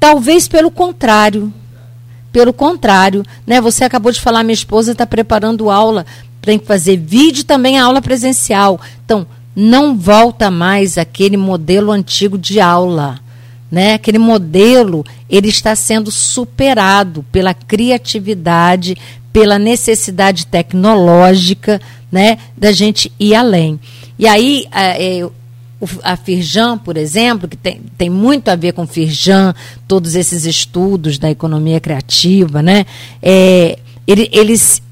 Talvez 0.00 0.48
pelo 0.48 0.70
contrário. 0.70 1.52
Pelo 2.32 2.52
contrário, 2.52 3.24
né? 3.46 3.60
Você 3.60 3.84
acabou 3.84 4.10
de 4.10 4.20
falar, 4.20 4.42
minha 4.42 4.54
esposa 4.54 4.92
está 4.92 5.06
preparando 5.06 5.68
aula, 5.68 6.06
tem 6.40 6.58
que 6.58 6.66
fazer 6.66 6.96
vídeo 6.96 7.44
também 7.44 7.78
aula 7.78 8.00
presencial. 8.00 8.80
Então, 9.04 9.26
não 9.54 9.96
volta 9.96 10.50
mais 10.50 10.96
aquele 10.96 11.36
modelo 11.36 11.90
antigo 11.90 12.38
de 12.38 12.60
aula 12.60 13.20
né? 13.70 13.94
Aquele 13.94 14.18
modelo 14.18 15.04
ele 15.28 15.48
está 15.48 15.76
sendo 15.76 16.10
superado 16.10 17.24
pela 17.30 17.54
criatividade, 17.54 18.96
pela 19.32 19.58
necessidade 19.58 20.46
tecnológica, 20.46 21.80
né? 22.10 22.38
Da 22.56 22.72
gente 22.72 23.12
ir 23.18 23.34
além. 23.34 23.78
E 24.18 24.26
aí 24.26 24.66
a, 24.72 25.00
é, 25.00 25.28
a 26.02 26.16
Firjan, 26.16 26.76
por 26.78 26.96
exemplo, 26.96 27.48
que 27.48 27.56
tem, 27.56 27.80
tem 27.96 28.10
muito 28.10 28.48
a 28.48 28.56
ver 28.56 28.72
com 28.72 28.86
Firjan, 28.86 29.54
todos 29.86 30.16
esses 30.16 30.44
estudos 30.44 31.16
da 31.16 31.30
economia 31.30 31.78
criativa, 31.78 32.60
né? 32.60 32.84
É, 33.22 33.78
ele, 34.06 34.28
eles 34.32 34.82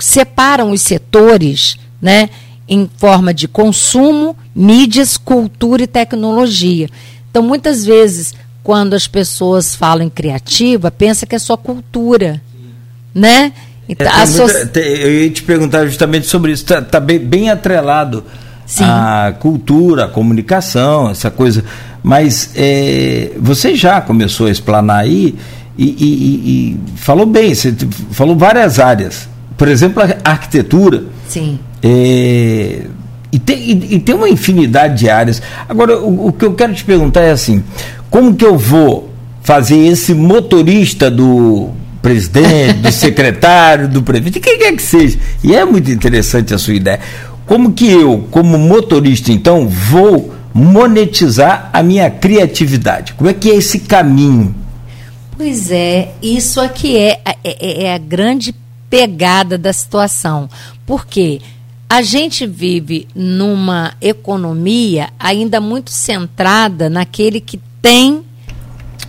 separam 0.00 0.72
os 0.72 0.80
setores, 0.80 1.78
né? 2.02 2.28
Em 2.70 2.88
forma 2.96 3.34
de 3.34 3.48
consumo, 3.48 4.36
mídias, 4.54 5.16
cultura 5.16 5.82
e 5.82 5.88
tecnologia. 5.88 6.88
Então, 7.28 7.42
muitas 7.42 7.84
vezes, 7.84 8.32
quando 8.62 8.94
as 8.94 9.08
pessoas 9.08 9.74
falam 9.74 10.06
em 10.06 10.10
criativa, 10.10 10.90
pensa 10.90 11.26
que 11.26 11.34
é 11.34 11.38
só 11.38 11.56
cultura, 11.56 12.40
né? 13.12 13.52
É, 13.88 13.92
então, 13.92 14.06
é, 14.06 14.26
muita, 14.26 14.80
eu 14.80 15.22
ia 15.22 15.30
te 15.30 15.42
perguntar 15.42 15.84
justamente 15.86 16.26
sobre 16.26 16.52
isso. 16.52 16.62
Está 16.62 16.80
tá 16.80 17.00
bem, 17.00 17.18
bem, 17.18 17.50
atrelado 17.50 18.24
Sim. 18.64 18.84
a 18.84 19.34
cultura, 19.40 20.04
a 20.04 20.08
comunicação, 20.08 21.10
essa 21.10 21.30
coisa. 21.30 21.64
Mas 22.02 22.52
é, 22.54 23.32
você 23.38 23.74
já 23.74 24.00
começou 24.00 24.46
a 24.46 24.50
explanar 24.50 25.00
aí 25.00 25.34
e, 25.76 25.84
e, 25.84 26.06
e, 26.06 26.80
falou 26.96 27.26
bem, 27.26 27.54
você 27.54 27.74
falou 28.12 28.36
várias 28.36 28.78
áreas. 28.78 29.28
Por 29.56 29.66
exemplo, 29.66 30.02
a 30.02 30.30
arquitetura. 30.30 31.04
Sim. 31.28 31.58
É, 31.82 32.82
e, 33.32 33.38
tem, 33.38 33.58
e, 33.58 33.94
e, 33.94 34.00
tem 34.00 34.14
uma 34.14 34.28
infinidade 34.28 34.98
de 34.98 35.10
áreas. 35.10 35.40
Agora, 35.68 35.98
o, 35.98 36.28
o, 36.28 36.32
que 36.32 36.44
eu 36.44 36.54
quero 36.54 36.74
te 36.74 36.84
perguntar 36.84 37.22
é 37.22 37.30
assim: 37.30 37.62
como 38.10 38.34
que 38.34 38.44
eu 38.44 38.58
vou 38.58 39.10
fazer 39.42 39.76
esse 39.76 40.14
motorista 40.14 41.10
do 41.10 41.70
presidente, 42.02 42.80
do 42.80 42.92
secretário, 42.92 43.88
do 43.88 44.02
prefeito, 44.02 44.40
quem 44.40 44.58
quer 44.58 44.74
que 44.74 44.82
seja? 44.82 45.18
E 45.42 45.54
é 45.54 45.64
muito 45.64 45.90
interessante 45.90 46.52
a 46.54 46.58
sua 46.58 46.74
ideia. 46.74 47.00
Como 47.46 47.72
que 47.72 47.90
eu, 47.90 48.26
como 48.30 48.56
motorista, 48.58 49.32
então, 49.32 49.68
vou 49.68 50.34
monetizar 50.52 51.70
a 51.72 51.82
minha 51.82 52.10
criatividade? 52.10 53.14
Como 53.14 53.28
é 53.28 53.34
que 53.34 53.50
é 53.50 53.56
esse 53.56 53.80
caminho? 53.80 54.54
Pois 55.36 55.70
é, 55.70 56.12
isso 56.22 56.60
aqui 56.60 56.96
é, 56.96 57.20
é, 57.24 57.36
é, 57.44 57.82
é 57.84 57.94
a 57.94 57.98
grande 57.98 58.54
pegada 58.90 59.56
da 59.56 59.72
situação. 59.72 60.48
Por 60.84 61.06
quê? 61.06 61.40
A 61.92 62.02
gente 62.02 62.46
vive 62.46 63.08
numa 63.16 63.94
economia 64.00 65.10
ainda 65.18 65.60
muito 65.60 65.90
centrada 65.90 66.88
naquele 66.88 67.40
que 67.40 67.60
tem 67.82 68.24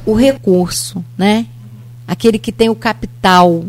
o 0.03 0.15
recurso, 0.15 1.05
né? 1.15 1.45
Aquele 2.07 2.39
que 2.39 2.51
tem 2.51 2.69
o 2.69 2.75
capital, 2.75 3.63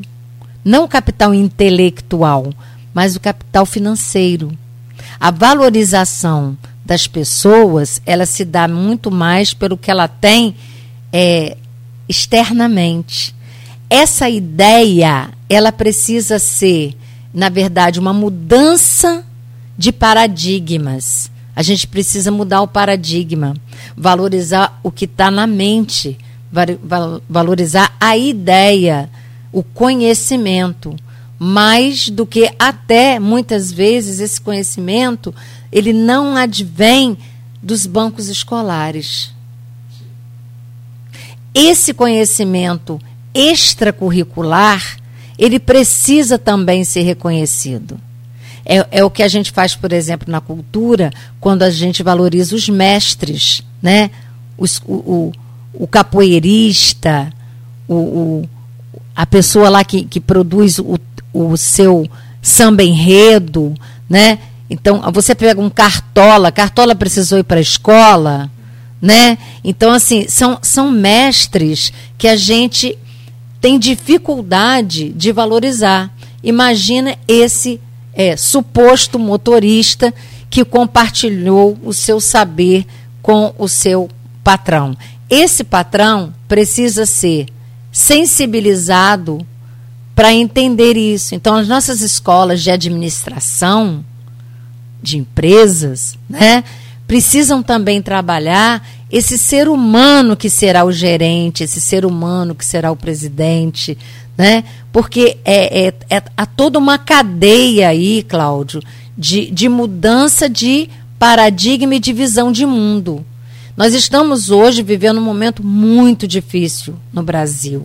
não 0.64 0.84
o 0.84 0.88
capital 0.88 1.34
intelectual, 1.34 2.54
mas 2.94 3.14
o 3.14 3.20
capital 3.20 3.66
financeiro. 3.66 4.50
A 5.20 5.30
valorização 5.30 6.56
das 6.82 7.06
pessoas, 7.06 8.00
ela 8.06 8.24
se 8.24 8.46
dá 8.46 8.66
muito 8.66 9.10
mais 9.10 9.52
pelo 9.52 9.76
que 9.76 9.90
ela 9.90 10.08
tem 10.08 10.56
é, 11.12 11.58
externamente. 12.08 13.34
Essa 13.90 14.30
ideia, 14.30 15.28
ela 15.50 15.70
precisa 15.70 16.38
ser 16.38 16.96
na 17.32 17.48
verdade, 17.48 17.98
uma 17.98 18.12
mudança 18.12 19.24
de 19.76 19.92
paradigmas. 19.92 21.30
A 21.54 21.62
gente 21.62 21.86
precisa 21.86 22.30
mudar 22.30 22.62
o 22.62 22.68
paradigma, 22.68 23.54
valorizar 23.96 24.78
o 24.82 24.90
que 24.90 25.04
está 25.04 25.30
na 25.30 25.46
mente, 25.46 26.18
valorizar 27.28 27.94
a 28.00 28.16
ideia, 28.16 29.08
o 29.50 29.62
conhecimento, 29.62 30.96
mais 31.38 32.08
do 32.08 32.24
que 32.24 32.50
até 32.58 33.18
muitas 33.18 33.72
vezes 33.72 34.20
esse 34.20 34.40
conhecimento 34.40 35.34
ele 35.72 35.92
não 35.92 36.36
advém 36.36 37.18
dos 37.62 37.86
bancos 37.86 38.28
escolares. 38.28 39.34
Esse 41.54 41.92
conhecimento 41.92 43.00
extracurricular 43.34 45.01
ele 45.38 45.58
precisa 45.58 46.38
também 46.38 46.84
ser 46.84 47.02
reconhecido. 47.02 47.98
É, 48.64 48.86
é, 48.90 49.04
o 49.04 49.10
que 49.10 49.22
a 49.22 49.28
gente 49.28 49.50
faz, 49.50 49.74
por 49.74 49.92
exemplo, 49.92 50.30
na 50.30 50.40
cultura, 50.40 51.10
quando 51.40 51.62
a 51.62 51.70
gente 51.70 52.02
valoriza 52.02 52.54
os 52.54 52.68
mestres, 52.68 53.62
né? 53.82 54.10
Os, 54.56 54.80
o, 54.86 54.94
o, 54.94 55.32
o, 55.74 55.86
capoeirista, 55.86 57.32
o, 57.88 57.94
o, 57.94 58.48
a 59.16 59.26
pessoa 59.26 59.68
lá 59.68 59.82
que, 59.82 60.04
que 60.04 60.20
produz 60.20 60.78
o, 60.78 60.98
o 61.32 61.56
seu 61.56 62.08
samba 62.40 62.84
enredo, 62.84 63.74
né? 64.08 64.38
Então, 64.70 65.02
você 65.12 65.34
pega 65.34 65.60
um 65.60 65.68
cartola, 65.68 66.52
cartola 66.52 66.94
precisou 66.94 67.38
ir 67.38 67.44
para 67.44 67.58
a 67.58 67.62
escola, 67.62 68.50
né? 69.00 69.36
Então, 69.64 69.92
assim, 69.92 70.26
são, 70.28 70.58
são 70.62 70.90
mestres 70.90 71.92
que 72.16 72.28
a 72.28 72.36
gente 72.36 72.96
tem 73.62 73.78
dificuldade 73.78 75.10
de 75.10 75.30
valorizar. 75.30 76.12
Imagina 76.42 77.16
esse 77.28 77.80
é, 78.12 78.36
suposto 78.36 79.20
motorista 79.20 80.12
que 80.50 80.64
compartilhou 80.64 81.78
o 81.84 81.92
seu 81.92 82.20
saber 82.20 82.84
com 83.22 83.54
o 83.56 83.68
seu 83.68 84.10
patrão. 84.42 84.96
Esse 85.30 85.62
patrão 85.62 86.34
precisa 86.48 87.06
ser 87.06 87.46
sensibilizado 87.92 89.46
para 90.12 90.34
entender 90.34 90.96
isso. 90.96 91.32
Então, 91.32 91.54
as 91.54 91.68
nossas 91.68 92.00
escolas 92.00 92.60
de 92.60 92.70
administração 92.70 94.04
de 95.00 95.18
empresas, 95.18 96.18
né, 96.28 96.64
precisam 97.06 97.62
também 97.62 98.02
trabalhar 98.02 98.84
esse 99.12 99.36
ser 99.36 99.68
humano 99.68 100.34
que 100.34 100.48
será 100.48 100.86
o 100.86 100.90
gerente, 100.90 101.62
esse 101.62 101.82
ser 101.82 102.06
humano 102.06 102.54
que 102.54 102.64
será 102.64 102.90
o 102.90 102.96
presidente, 102.96 103.98
né? 104.38 104.64
Porque 104.90 105.36
é, 105.44 105.88
é, 105.88 105.94
é 106.08 106.22
há 106.34 106.46
toda 106.46 106.78
uma 106.78 106.96
cadeia 106.96 107.88
aí, 107.88 108.22
Cláudio, 108.22 108.80
de, 109.16 109.50
de 109.50 109.68
mudança 109.68 110.48
de 110.48 110.88
paradigma 111.18 111.94
e 111.94 112.00
de 112.00 112.10
visão 112.10 112.50
de 112.50 112.64
mundo. 112.64 113.22
Nós 113.76 113.92
estamos 113.92 114.50
hoje 114.50 114.82
vivendo 114.82 115.18
um 115.18 115.24
momento 115.24 115.62
muito 115.62 116.26
difícil 116.26 116.94
no 117.12 117.22
Brasil, 117.22 117.82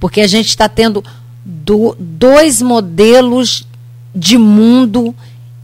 porque 0.00 0.20
a 0.20 0.26
gente 0.26 0.48
está 0.48 0.68
tendo 0.68 1.02
do, 1.44 1.96
dois 1.98 2.60
modelos 2.60 3.64
de 4.12 4.36
mundo 4.36 5.14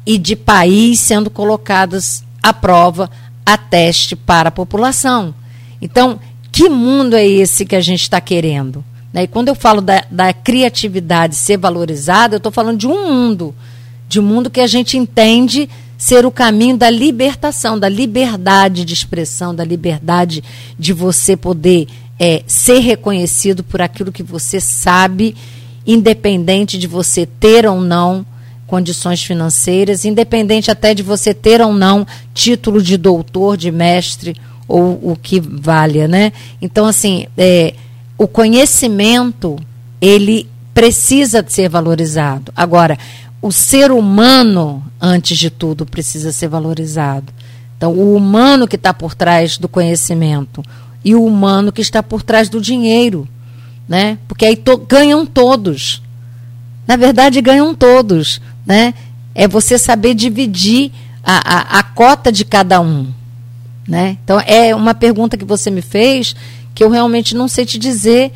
e 0.06 0.16
de 0.16 0.36
país 0.36 1.00
sendo 1.00 1.28
colocados 1.28 2.22
à 2.40 2.52
prova 2.52 3.10
a 3.44 3.56
teste 3.56 4.14
para 4.16 4.48
a 4.48 4.52
população. 4.52 5.34
Então, 5.80 6.20
que 6.50 6.68
mundo 6.68 7.16
é 7.16 7.26
esse 7.26 7.64
que 7.64 7.76
a 7.76 7.80
gente 7.80 8.02
está 8.02 8.20
querendo? 8.20 8.84
Né? 9.12 9.24
E 9.24 9.26
quando 9.26 9.48
eu 9.48 9.54
falo 9.54 9.80
da, 9.80 10.04
da 10.10 10.32
criatividade 10.32 11.34
ser 11.34 11.56
valorizada, 11.56 12.34
eu 12.34 12.38
estou 12.38 12.52
falando 12.52 12.78
de 12.78 12.86
um 12.86 13.08
mundo, 13.08 13.54
de 14.08 14.20
um 14.20 14.22
mundo 14.22 14.50
que 14.50 14.60
a 14.60 14.66
gente 14.66 14.96
entende 14.96 15.68
ser 15.98 16.26
o 16.26 16.30
caminho 16.30 16.76
da 16.76 16.90
libertação, 16.90 17.78
da 17.78 17.88
liberdade 17.88 18.84
de 18.84 18.92
expressão, 18.92 19.54
da 19.54 19.64
liberdade 19.64 20.42
de 20.78 20.92
você 20.92 21.36
poder 21.36 21.86
é, 22.18 22.42
ser 22.46 22.80
reconhecido 22.80 23.62
por 23.62 23.80
aquilo 23.80 24.10
que 24.10 24.22
você 24.22 24.60
sabe, 24.60 25.36
independente 25.86 26.76
de 26.76 26.86
você 26.86 27.24
ter 27.24 27.66
ou 27.66 27.80
não 27.80 28.26
condições 28.72 29.22
financeiras, 29.22 30.06
independente 30.06 30.70
até 30.70 30.94
de 30.94 31.02
você 31.02 31.34
ter 31.34 31.60
ou 31.60 31.74
não 31.74 32.06
título 32.32 32.82
de 32.82 32.96
doutor, 32.96 33.54
de 33.54 33.70
mestre 33.70 34.34
ou 34.66 34.98
o 35.10 35.14
que 35.14 35.40
valha, 35.40 36.08
né? 36.08 36.32
Então, 36.58 36.86
assim, 36.86 37.26
é, 37.36 37.74
o 38.16 38.26
conhecimento 38.26 39.58
ele 40.00 40.48
precisa 40.72 41.44
ser 41.46 41.68
valorizado. 41.68 42.50
Agora, 42.56 42.96
o 43.42 43.52
ser 43.52 43.92
humano, 43.92 44.82
antes 44.98 45.36
de 45.36 45.50
tudo, 45.50 45.84
precisa 45.84 46.32
ser 46.32 46.48
valorizado. 46.48 47.30
Então, 47.76 47.92
o 47.92 48.16
humano 48.16 48.66
que 48.66 48.76
está 48.76 48.94
por 48.94 49.14
trás 49.14 49.58
do 49.58 49.68
conhecimento 49.68 50.62
e 51.04 51.14
o 51.14 51.22
humano 51.22 51.70
que 51.70 51.82
está 51.82 52.02
por 52.02 52.22
trás 52.22 52.48
do 52.48 52.58
dinheiro, 52.58 53.28
né? 53.86 54.16
Porque 54.26 54.46
aí 54.46 54.56
to 54.56 54.78
ganham 54.78 55.26
todos. 55.26 56.00
Na 56.86 56.96
verdade, 56.96 57.38
ganham 57.42 57.74
todos 57.74 58.40
né? 58.66 58.94
É 59.34 59.48
você 59.48 59.78
saber 59.78 60.14
dividir 60.14 60.92
a, 61.24 61.76
a, 61.76 61.78
a 61.78 61.82
cota 61.82 62.30
de 62.30 62.44
cada 62.44 62.80
um, 62.80 63.08
né? 63.86 64.18
Então 64.24 64.40
é 64.40 64.74
uma 64.74 64.94
pergunta 64.94 65.36
que 65.36 65.44
você 65.44 65.70
me 65.70 65.82
fez 65.82 66.34
que 66.74 66.82
eu 66.82 66.90
realmente 66.90 67.34
não 67.34 67.48
sei 67.48 67.64
te 67.64 67.78
dizer 67.78 68.32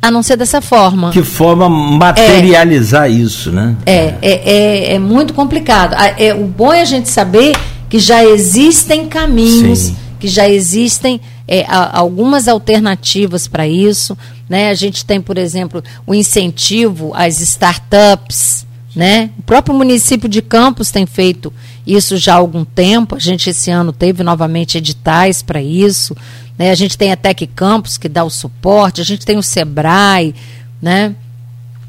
a 0.00 0.10
não 0.10 0.22
ser 0.22 0.36
dessa 0.36 0.60
forma. 0.60 1.10
Que 1.12 1.22
forma 1.22 1.68
materializar 1.68 3.06
é, 3.06 3.10
isso, 3.10 3.52
né? 3.52 3.76
É, 3.86 3.94
é, 3.96 4.16
é, 4.22 4.94
é, 4.94 4.98
muito 4.98 5.32
complicado. 5.32 5.94
É, 6.18 6.34
o 6.34 6.44
bom 6.44 6.72
é 6.72 6.82
a 6.82 6.84
gente 6.84 7.08
saber 7.08 7.56
que 7.88 8.00
já 8.00 8.24
existem 8.24 9.06
caminhos, 9.06 9.78
Sim. 9.78 9.96
que 10.18 10.26
já 10.26 10.48
existem 10.48 11.20
é, 11.46 11.64
algumas 11.68 12.48
alternativas 12.48 13.46
para 13.46 13.68
isso. 13.68 14.18
Né? 14.48 14.70
A 14.70 14.74
gente 14.74 15.04
tem, 15.04 15.20
por 15.20 15.38
exemplo, 15.38 15.84
o 16.04 16.12
incentivo 16.12 17.12
às 17.14 17.40
startups, 17.40 18.66
né? 18.94 19.30
O 19.38 19.42
próprio 19.42 19.74
município 19.74 20.28
de 20.28 20.42
Campos 20.42 20.90
tem 20.90 21.06
feito 21.06 21.52
isso 21.86 22.16
já 22.16 22.34
há 22.34 22.36
algum 22.36 22.64
tempo. 22.64 23.16
A 23.16 23.18
gente 23.18 23.50
esse 23.50 23.70
ano 23.70 23.92
teve 23.92 24.22
novamente 24.22 24.78
editais 24.78 25.42
para 25.42 25.62
isso. 25.62 26.14
Né? 26.58 26.70
A 26.70 26.74
gente 26.74 26.98
tem 26.98 27.10
a 27.10 27.16
Tec 27.16 27.46
Campos 27.54 27.96
que 27.96 28.08
dá 28.08 28.22
o 28.22 28.30
suporte, 28.30 29.00
a 29.00 29.04
gente 29.04 29.24
tem 29.24 29.38
o 29.38 29.42
Sebrae, 29.42 30.34
né? 30.80 31.14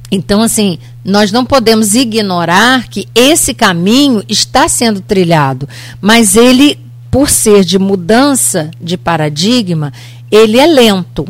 Então, 0.09 0.41
assim, 0.41 0.77
nós 1.03 1.31
não 1.31 1.43
podemos 1.43 1.95
ignorar 1.95 2.87
que 2.87 3.07
esse 3.15 3.51
caminho 3.53 4.23
está 4.29 4.67
sendo 4.67 5.01
trilhado, 5.01 5.67
mas 5.99 6.35
ele, 6.35 6.77
por 7.09 7.29
ser 7.29 7.63
de 7.63 7.79
mudança 7.79 8.69
de 8.79 8.95
paradigma, 8.95 9.91
ele 10.29 10.59
é 10.59 10.67
lento. 10.67 11.25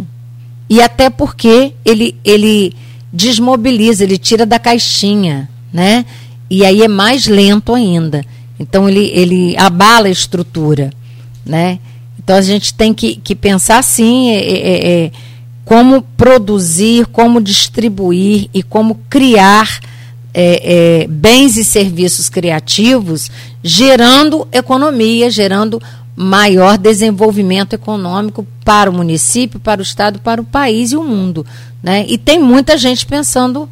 E 0.69 0.81
até 0.81 1.09
porque 1.09 1.73
ele, 1.85 2.17
ele 2.25 2.73
desmobiliza, 3.11 4.03
ele 4.03 4.17
tira 4.17 4.45
da 4.45 4.59
caixinha 4.59 5.49
né? 5.73 6.05
E 6.49 6.63
aí 6.63 6.83
é 6.83 6.87
mais 6.87 7.25
lento 7.25 7.73
ainda. 7.73 8.23
Então 8.59 8.87
ele, 8.87 9.09
ele 9.13 9.57
abala 9.57 10.07
a 10.07 10.11
estrutura, 10.11 10.91
né? 11.45 11.79
Então 12.23 12.35
a 12.35 12.41
gente 12.41 12.73
tem 12.73 12.93
que, 12.93 13.15
que 13.15 13.35
pensar 13.35 13.83
sim 13.83 14.29
é, 14.29 14.35
é, 14.35 14.57
é, 14.57 15.05
é 15.05 15.11
como 15.65 16.01
produzir, 16.01 17.07
como 17.07 17.41
distribuir 17.41 18.49
e 18.53 18.61
como 18.61 18.99
criar 19.09 19.79
é, 20.33 21.03
é, 21.03 21.07
bens 21.07 21.57
e 21.57 21.63
serviços 21.63 22.29
criativos, 22.29 23.29
gerando 23.63 24.47
economia, 24.51 25.29
gerando 25.29 25.81
maior 26.15 26.77
desenvolvimento 26.77 27.73
econômico 27.73 28.45
para 28.63 28.89
o 28.89 28.93
município, 28.93 29.59
para 29.59 29.79
o 29.79 29.83
estado, 29.83 30.19
para 30.19 30.41
o 30.41 30.45
país 30.45 30.91
e 30.91 30.97
o 30.97 31.03
mundo. 31.03 31.45
Né? 31.81 32.05
E 32.07 32.17
tem 32.17 32.39
muita 32.39 32.77
gente 32.77 33.05
pensando 33.05 33.69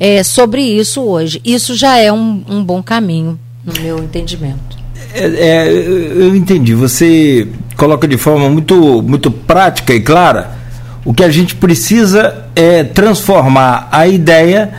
é, 0.00 0.22
sobre 0.24 0.62
isso 0.62 1.02
hoje. 1.02 1.40
Isso 1.44 1.76
já 1.76 1.98
é 1.98 2.10
um, 2.10 2.42
um 2.48 2.64
bom 2.64 2.82
caminho, 2.82 3.38
no 3.62 3.72
meu 3.82 3.98
entendimento. 3.98 4.80
É, 5.12 5.24
é, 5.24 5.68
eu 5.68 6.34
entendi. 6.34 6.74
Você 6.74 7.46
coloca 7.76 8.08
de 8.08 8.16
forma 8.16 8.48
muito, 8.48 9.02
muito 9.02 9.30
prática 9.30 9.92
e 9.92 10.00
clara 10.00 10.58
o 11.04 11.14
que 11.14 11.22
a 11.22 11.30
gente 11.30 11.54
precisa 11.54 12.46
é 12.54 12.84
transformar 12.84 13.88
a 13.90 14.06
ideia 14.06 14.70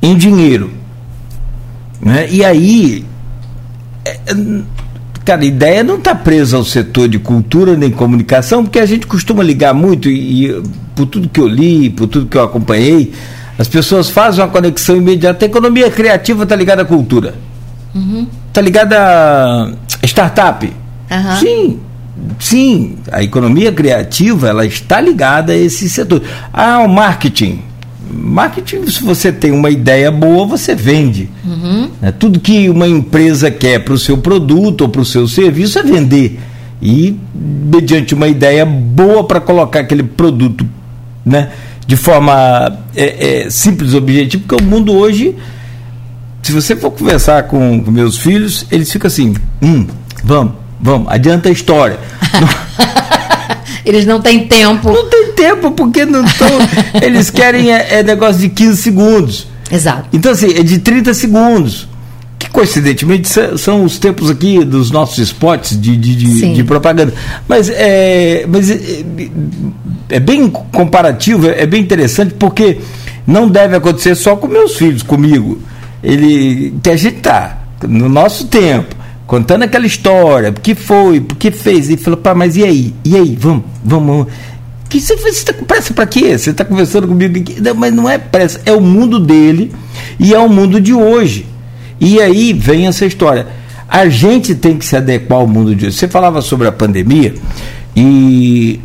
em 0.00 0.16
dinheiro. 0.16 0.70
Né? 2.00 2.28
E 2.30 2.44
aí, 2.44 3.04
é, 4.04 4.16
cara, 5.24 5.42
a 5.42 5.44
ideia 5.44 5.82
não 5.82 5.96
está 5.96 6.14
presa 6.14 6.56
ao 6.56 6.64
setor 6.64 7.08
de 7.08 7.18
cultura 7.18 7.76
nem 7.76 7.90
comunicação, 7.90 8.62
porque 8.62 8.78
a 8.78 8.86
gente 8.86 9.06
costuma 9.06 9.42
ligar 9.42 9.74
muito, 9.74 10.08
e, 10.08 10.46
e 10.46 10.62
por 10.94 11.06
tudo 11.06 11.28
que 11.28 11.40
eu 11.40 11.48
li, 11.48 11.90
por 11.90 12.06
tudo 12.06 12.26
que 12.26 12.36
eu 12.36 12.42
acompanhei, 12.42 13.12
as 13.58 13.68
pessoas 13.68 14.10
fazem 14.10 14.42
uma 14.42 14.50
conexão 14.50 14.96
imediata. 14.96 15.44
A 15.44 15.48
economia 15.48 15.90
criativa 15.90 16.42
está 16.42 16.56
ligada 16.56 16.82
à 16.82 16.84
cultura. 16.84 17.34
Está 17.94 17.98
uhum. 17.98 18.26
Tá 18.52 18.60
ligada 18.60 18.96
a 18.98 20.06
startup. 20.06 20.66
Uhum. 20.66 21.36
Sim, 21.40 21.80
sim. 22.38 22.96
A 23.12 23.22
economia 23.22 23.70
criativa 23.72 24.48
ela 24.48 24.66
está 24.66 25.00
ligada 25.00 25.52
a 25.52 25.56
esse 25.56 25.88
setor. 25.88 26.22
Ah, 26.52 26.80
o 26.80 26.88
marketing. 26.88 27.62
Marketing, 28.10 28.86
se 28.86 29.02
você 29.02 29.32
tem 29.32 29.50
uma 29.50 29.70
ideia 29.70 30.10
boa, 30.10 30.46
você 30.46 30.74
vende. 30.74 31.30
Uhum. 31.44 31.90
Né? 32.00 32.12
Tudo 32.12 32.40
que 32.40 32.68
uma 32.68 32.86
empresa 32.86 33.50
quer 33.50 33.80
para 33.80 33.94
o 33.94 33.98
seu 33.98 34.18
produto 34.18 34.82
ou 34.82 34.88
para 34.88 35.00
o 35.00 35.04
seu 35.04 35.26
serviço 35.26 35.78
é 35.78 35.82
vender. 35.82 36.40
E, 36.82 37.16
mediante 37.34 38.14
uma 38.14 38.28
ideia 38.28 38.66
boa 38.66 39.24
para 39.24 39.40
colocar 39.40 39.80
aquele 39.80 40.02
produto 40.02 40.66
né, 41.24 41.50
de 41.86 41.96
forma 41.96 42.78
é, 42.94 43.44
é, 43.44 43.50
simples 43.50 43.94
objetiva, 43.94 44.44
porque 44.46 44.62
o 44.62 44.66
mundo 44.66 44.92
hoje, 44.92 45.36
se 46.42 46.52
você 46.52 46.74
for 46.76 46.90
conversar 46.90 47.44
com, 47.44 47.82
com 47.82 47.90
meus 47.90 48.18
filhos, 48.18 48.66
eles 48.70 48.90
ficam 48.90 49.08
assim: 49.08 49.34
hum, 49.62 49.86
vamos, 50.22 50.54
vamos, 50.80 51.08
adianta 51.10 51.48
a 51.48 51.52
história. 51.52 51.98
Eles 53.84 54.06
não 54.06 54.20
têm 54.20 54.46
tempo. 54.46 54.90
Não 54.90 55.08
tem 55.10 55.32
tempo, 55.32 55.70
porque 55.72 56.06
não 56.06 56.24
estão. 56.24 56.48
eles 57.02 57.28
querem 57.28 57.70
é, 57.70 57.98
é, 57.98 58.02
negócio 58.02 58.40
de 58.40 58.48
15 58.48 58.80
segundos. 58.80 59.46
Exato. 59.70 60.08
Então, 60.12 60.32
assim, 60.32 60.54
é 60.54 60.62
de 60.62 60.78
30 60.78 61.12
segundos. 61.12 61.86
Coincidentemente 62.54 63.28
são 63.58 63.84
os 63.84 63.98
tempos 63.98 64.30
aqui 64.30 64.64
dos 64.64 64.92
nossos 64.92 65.18
spots 65.18 65.70
de, 65.76 65.96
de, 65.96 66.14
de, 66.14 66.54
de 66.54 66.62
propaganda. 66.62 67.12
Mas, 67.48 67.68
é, 67.68 68.46
mas 68.48 68.70
é, 68.70 69.04
é 70.08 70.20
bem 70.20 70.48
comparativo, 70.48 71.48
é 71.48 71.66
bem 71.66 71.82
interessante, 71.82 72.32
porque 72.38 72.78
não 73.26 73.48
deve 73.48 73.74
acontecer 73.74 74.14
só 74.14 74.36
com 74.36 74.46
meus 74.46 74.76
filhos, 74.76 75.02
comigo. 75.02 75.58
Ele, 76.00 76.74
que 76.80 76.90
a 76.90 76.96
gente 76.96 77.16
tá 77.16 77.58
no 77.88 78.08
nosso 78.08 78.46
tempo 78.46 78.94
contando 79.26 79.64
aquela 79.64 79.86
história, 79.86 80.52
porque 80.52 80.76
foi, 80.76 81.20
porque 81.20 81.50
fez, 81.50 81.90
e 81.90 81.96
falou, 81.96 82.20
pá, 82.20 82.36
mas 82.36 82.56
e 82.56 82.62
aí? 82.62 82.94
E 83.04 83.16
aí, 83.16 83.36
vamos, 83.36 83.64
vamos. 83.84 84.28
Que 84.88 85.00
você 85.00 85.14
está 85.14 85.52
com 85.52 85.64
pressa 85.64 85.92
para 85.92 86.06
quê? 86.06 86.38
Você 86.38 86.50
está 86.50 86.64
conversando 86.64 87.08
comigo 87.08 87.36
aqui? 87.36 87.60
Não, 87.60 87.74
mas 87.74 87.92
não 87.92 88.08
é 88.08 88.16
pressa, 88.16 88.60
é 88.64 88.70
o 88.72 88.80
mundo 88.80 89.18
dele 89.18 89.72
e 90.20 90.32
é 90.32 90.38
o 90.38 90.48
mundo 90.48 90.80
de 90.80 90.94
hoje. 90.94 91.52
E 92.04 92.20
aí 92.20 92.52
vem 92.52 92.86
essa 92.86 93.06
história. 93.06 93.46
A 93.88 94.08
gente 94.10 94.54
tem 94.54 94.76
que 94.76 94.84
se 94.84 94.94
adequar 94.94 95.38
ao 95.38 95.46
mundo 95.46 95.74
de 95.74 95.86
hoje. 95.86 95.96
Você 95.96 96.06
falava 96.06 96.42
sobre 96.42 96.68
a 96.68 96.72
pandemia 96.72 97.34
e, 97.96 98.78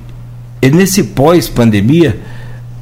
e 0.62 0.70
nesse 0.70 1.04
pós-pandemia 1.04 2.18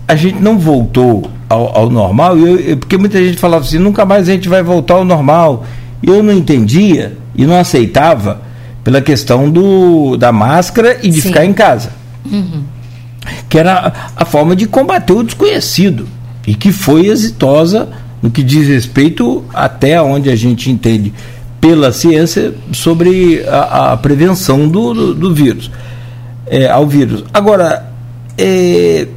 a 0.07 0.15
gente 0.15 0.39
não 0.39 0.59
voltou 0.59 1.27
ao, 1.49 1.75
ao 1.75 1.89
normal, 1.89 2.37
eu, 2.37 2.59
eu, 2.59 2.77
porque 2.77 2.97
muita 2.97 3.17
gente 3.17 3.37
falava 3.37 3.65
assim, 3.65 3.79
nunca 3.79 4.05
mais 4.05 4.29
a 4.29 4.31
gente 4.31 4.47
vai 4.47 4.61
voltar 4.61 4.93
ao 4.93 5.03
normal. 5.03 5.65
Eu 6.03 6.21
não 6.21 6.33
entendia 6.33 7.17
e 7.35 7.43
não 7.43 7.57
aceitava 7.59 8.41
pela 8.83 9.01
questão 9.01 9.49
do, 9.49 10.17
da 10.17 10.31
máscara 10.31 10.99
e 11.01 11.09
de 11.09 11.19
Sim. 11.19 11.29
ficar 11.29 11.45
em 11.45 11.53
casa. 11.53 11.89
Uhum. 12.31 12.61
Que 13.49 13.57
era 13.57 13.73
a, 14.15 14.21
a 14.21 14.25
forma 14.25 14.55
de 14.55 14.67
combater 14.67 15.13
o 15.13 15.23
desconhecido 15.23 16.07
e 16.45 16.53
que 16.53 16.71
foi 16.71 17.07
exitosa 17.07 17.89
no 18.21 18.31
que 18.31 18.43
diz 18.43 18.67
respeito 18.67 19.43
até 19.53 20.01
onde 20.01 20.29
a 20.29 20.35
gente 20.35 20.71
entende 20.71 21.13
pela 21.59 21.91
ciência 21.91 22.53
sobre 22.71 23.43
a, 23.47 23.93
a 23.93 23.97
prevenção 23.97 24.67
do, 24.67 24.93
do, 24.93 25.13
do 25.13 25.33
vírus, 25.33 25.71
é, 26.45 26.69
ao 26.69 26.87
vírus. 26.87 27.23
Agora, 27.33 27.91
é, 28.37 29.07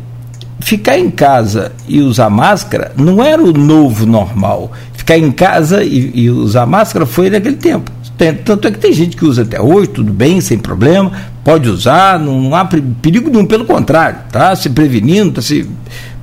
ficar 0.60 0.98
em 0.98 1.10
casa 1.10 1.72
e 1.88 2.00
usar 2.00 2.30
máscara 2.30 2.92
não 2.96 3.22
era 3.22 3.42
o 3.42 3.52
novo 3.52 4.06
normal. 4.06 4.72
Ficar 4.92 5.18
em 5.18 5.30
casa 5.32 5.82
e, 5.82 6.12
e 6.14 6.30
usar 6.30 6.66
máscara 6.66 7.06
foi 7.06 7.30
naquele 7.30 7.56
tempo. 7.56 7.90
Tem, 8.16 8.34
tanto 8.34 8.68
é 8.68 8.70
que 8.70 8.78
tem 8.78 8.92
gente 8.92 9.16
que 9.16 9.24
usa 9.24 9.42
até 9.42 9.60
hoje, 9.60 9.88
tudo 9.88 10.12
bem, 10.12 10.42
sem 10.42 10.58
problema, 10.58 11.10
pode 11.42 11.68
usar, 11.70 12.18
não, 12.18 12.38
não 12.38 12.54
há 12.54 12.66
perigo 12.66 13.30
nenhum, 13.30 13.46
pelo 13.46 13.64
contrário, 13.64 14.18
tá 14.30 14.54
se 14.54 14.68
prevenindo, 14.68 15.30
está 15.30 15.40
se 15.40 15.66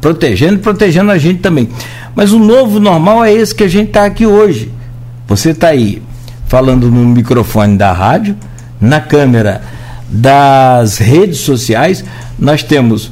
protegendo 0.02 0.56
e 0.56 0.58
protegendo 0.58 1.12
a 1.12 1.18
gente 1.18 1.40
também. 1.40 1.70
Mas 2.16 2.32
o 2.32 2.40
novo 2.40 2.80
normal 2.80 3.24
é 3.24 3.34
esse 3.34 3.54
que 3.54 3.64
a 3.64 3.68
gente 3.68 3.90
está 3.90 4.06
aqui 4.06 4.26
hoje. 4.26 4.72
Você 5.28 5.52
está 5.52 5.70
aí 5.70 6.02
falando 6.48 6.90
no 6.90 7.06
microfone 7.06 7.78
da 7.78 7.92
rádio, 7.92 8.36
na 8.80 9.02
câmera 9.02 9.62
das 10.10 10.98
redes 10.98 11.40
sociais, 11.40 12.04
nós 12.40 12.64
temos 12.64 13.12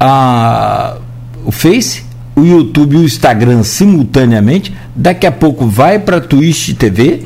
a, 0.00 0.96
o 1.44 1.52
Face, 1.52 2.04
o 2.34 2.44
YouTube 2.44 2.96
e 2.96 2.98
o 2.98 3.04
Instagram 3.04 3.62
simultaneamente. 3.62 4.74
Daqui 4.94 5.26
a 5.26 5.32
pouco 5.32 5.66
vai 5.66 5.98
para 5.98 6.16
a 6.16 6.20
Twitch 6.20 6.74
TV 6.74 7.24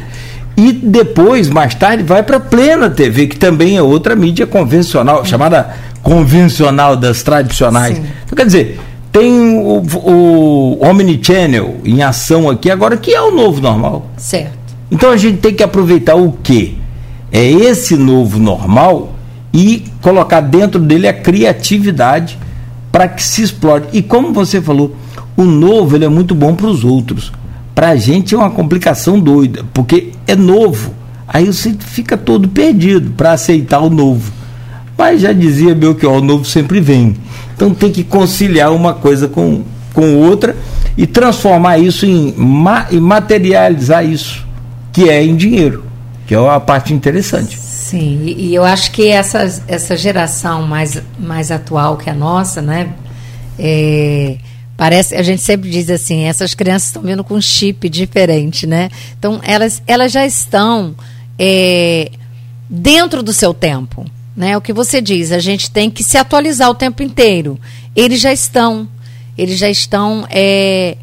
e 0.56 0.72
depois, 0.72 1.48
mais 1.48 1.74
tarde, 1.74 2.02
vai 2.02 2.22
para 2.22 2.38
a 2.38 2.40
Plena 2.40 2.88
TV, 2.88 3.26
que 3.26 3.36
também 3.36 3.76
é 3.76 3.82
outra 3.82 4.16
mídia 4.16 4.46
convencional, 4.46 5.24
chamada 5.24 5.74
convencional 6.02 6.96
das 6.96 7.22
tradicionais. 7.22 7.96
Sim. 7.96 8.06
Então, 8.24 8.36
quer 8.36 8.46
dizer, 8.46 8.80
tem 9.18 9.58
o, 9.58 9.82
o 10.04 10.86
Omnichannel 10.86 11.76
em 11.84 12.02
ação 12.02 12.50
aqui 12.50 12.70
agora, 12.70 12.96
que 12.96 13.14
é 13.14 13.20
o 13.20 13.30
novo 13.30 13.60
normal. 13.60 14.10
Certo. 14.16 14.76
Então 14.90 15.10
a 15.10 15.16
gente 15.16 15.38
tem 15.38 15.54
que 15.54 15.62
aproveitar 15.62 16.16
o 16.16 16.32
quê? 16.42 16.74
É 17.32 17.44
esse 17.44 17.96
novo 17.96 18.38
normal 18.38 19.14
e 19.52 19.84
colocar 20.02 20.40
dentro 20.40 20.80
dele 20.80 21.08
a 21.08 21.14
criatividade 21.14 22.38
para 22.92 23.08
que 23.08 23.22
se 23.22 23.42
explore. 23.42 23.84
E 23.92 24.02
como 24.02 24.32
você 24.32 24.60
falou, 24.60 24.94
o 25.36 25.44
novo 25.44 25.96
ele 25.96 26.04
é 26.04 26.08
muito 26.08 26.34
bom 26.34 26.54
para 26.54 26.66
os 26.66 26.84
outros 26.84 27.32
para 27.76 27.90
a 27.90 27.96
gente 27.96 28.34
é 28.34 28.38
uma 28.38 28.48
complicação 28.48 29.20
doida, 29.20 29.62
porque 29.74 30.12
é 30.26 30.34
novo. 30.34 30.94
Aí 31.28 31.44
você 31.44 31.74
fica 31.78 32.16
todo 32.16 32.48
perdido 32.48 33.10
para 33.10 33.32
aceitar 33.32 33.80
o 33.80 33.90
novo. 33.90 34.32
Mas 34.96 35.20
já 35.20 35.30
dizia 35.30 35.74
meu 35.74 35.94
que 35.94 36.06
o 36.06 36.22
novo 36.22 36.46
sempre 36.46 36.80
vem. 36.80 37.14
Então 37.56 37.74
tem 37.74 37.90
que 37.90 38.04
conciliar 38.04 38.70
uma 38.70 38.92
coisa 38.92 39.26
com, 39.26 39.64
com 39.92 40.16
outra 40.16 40.54
e 40.96 41.06
transformar 41.06 41.78
isso 41.78 42.04
em 42.06 42.34
e 42.90 43.00
materializar 43.00 44.04
isso, 44.04 44.46
que 44.92 45.08
é 45.08 45.24
em 45.24 45.34
dinheiro, 45.34 45.84
que 46.26 46.34
é 46.34 46.38
a 46.38 46.60
parte 46.60 46.92
interessante. 46.92 47.58
Sim, 47.58 48.22
e 48.36 48.54
eu 48.54 48.64
acho 48.64 48.90
que 48.90 49.08
essa, 49.08 49.62
essa 49.66 49.96
geração 49.96 50.66
mais, 50.66 51.00
mais 51.18 51.50
atual 51.50 51.96
que 51.96 52.10
a 52.10 52.14
nossa, 52.14 52.60
né? 52.60 52.90
É, 53.58 54.36
Parece, 54.76 55.14
a 55.14 55.22
gente 55.22 55.40
sempre 55.40 55.70
diz 55.70 55.88
assim, 55.88 56.24
essas 56.24 56.54
crianças 56.54 56.88
estão 56.88 57.00
vindo 57.00 57.24
com 57.24 57.34
um 57.34 57.40
chip 57.40 57.88
diferente, 57.88 58.66
né? 58.66 58.90
Então 59.18 59.40
elas, 59.42 59.82
elas 59.86 60.12
já 60.12 60.26
estão 60.26 60.94
é, 61.38 62.10
dentro 62.68 63.22
do 63.22 63.32
seu 63.32 63.54
tempo, 63.54 64.04
né? 64.36 64.56
O 64.56 64.60
que 64.60 64.72
você 64.72 65.00
diz, 65.00 65.32
a 65.32 65.38
gente 65.38 65.70
tem 65.70 65.90
que 65.90 66.04
se 66.04 66.18
atualizar 66.18 66.68
o 66.68 66.74
tempo 66.74 67.02
inteiro. 67.02 67.58
Eles 67.94 68.20
já 68.20 68.32
estão, 68.32 68.86
eles 69.36 69.58
já 69.58 69.70
estão 69.70 70.26
é, 70.28 70.96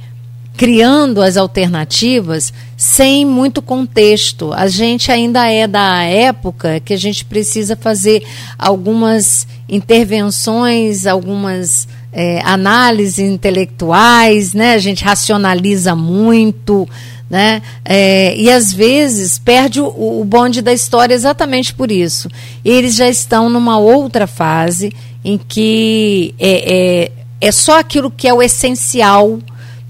criando 0.55 1.21
as 1.21 1.35
alternativas 1.35 2.53
sem 2.77 3.25
muito 3.25 3.61
contexto. 3.61 4.53
A 4.53 4.67
gente 4.67 5.11
ainda 5.11 5.49
é 5.49 5.65
da 5.65 6.03
época 6.03 6.79
que 6.79 6.93
a 6.93 6.97
gente 6.97 7.25
precisa 7.25 7.75
fazer 7.75 8.23
algumas 8.57 9.47
intervenções, 9.67 11.07
algumas 11.07 11.87
é, 12.11 12.39
análises 12.45 13.17
intelectuais, 13.19 14.53
né? 14.53 14.75
A 14.75 14.77
gente 14.77 15.03
racionaliza 15.03 15.95
muito, 15.95 16.87
né? 17.33 17.63
É, 17.83 18.37
e 18.37 18.47
às 18.47 18.71
vezes 18.71 19.39
perde 19.39 19.81
o, 19.81 19.87
o 19.87 20.23
bonde 20.23 20.61
da 20.61 20.71
história 20.71 21.15
exatamente 21.15 21.73
por 21.73 21.91
isso. 21.91 22.29
Eles 22.63 22.93
já 22.93 23.09
estão 23.09 23.49
numa 23.49 23.79
outra 23.79 24.27
fase 24.27 24.93
em 25.25 25.39
que 25.39 26.35
é, 26.37 26.75
é, 26.75 27.11
é 27.41 27.51
só 27.51 27.79
aquilo 27.79 28.11
que 28.11 28.27
é 28.27 28.33
o 28.35 28.39
essencial, 28.39 29.39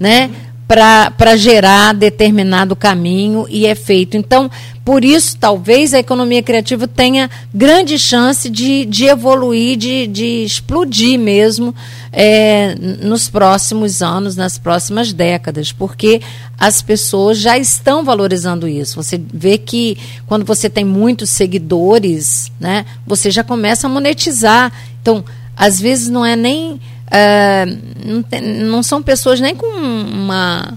né? 0.00 0.30
Para 0.66 1.36
gerar 1.36 1.92
determinado 1.92 2.74
caminho 2.74 3.46
e 3.50 3.66
é 3.66 3.74
feito. 3.74 4.16
Então, 4.16 4.50
por 4.84 5.04
isso, 5.04 5.36
talvez 5.38 5.92
a 5.92 5.98
economia 5.98 6.42
criativa 6.42 6.88
tenha 6.88 7.30
grande 7.52 7.98
chance 7.98 8.48
de, 8.50 8.84
de 8.86 9.04
evoluir, 9.04 9.76
de, 9.76 10.06
de 10.06 10.44
explodir 10.44 11.18
mesmo 11.18 11.74
é, 12.12 12.74
nos 13.02 13.28
próximos 13.28 14.02
anos, 14.02 14.36
nas 14.36 14.56
próximas 14.56 15.12
décadas, 15.12 15.70
porque 15.70 16.20
as 16.58 16.80
pessoas 16.80 17.38
já 17.38 17.58
estão 17.58 18.04
valorizando 18.04 18.66
isso. 18.66 19.02
Você 19.02 19.20
vê 19.32 19.58
que 19.58 19.98
quando 20.26 20.44
você 20.44 20.70
tem 20.70 20.84
muitos 20.84 21.30
seguidores, 21.30 22.50
né, 22.58 22.86
você 23.06 23.30
já 23.30 23.44
começa 23.44 23.86
a 23.86 23.90
monetizar. 23.90 24.72
Então, 25.00 25.24
às 25.56 25.80
vezes 25.80 26.08
não 26.08 26.24
é 26.24 26.36
nem 26.36 26.80
Uh, 27.14 27.78
não, 28.04 28.22
tem, 28.22 28.40
não, 28.40 28.82
são 28.82 29.00
pessoas 29.00 29.38
nem 29.38 29.54
com 29.54 29.66
uma, 29.66 30.74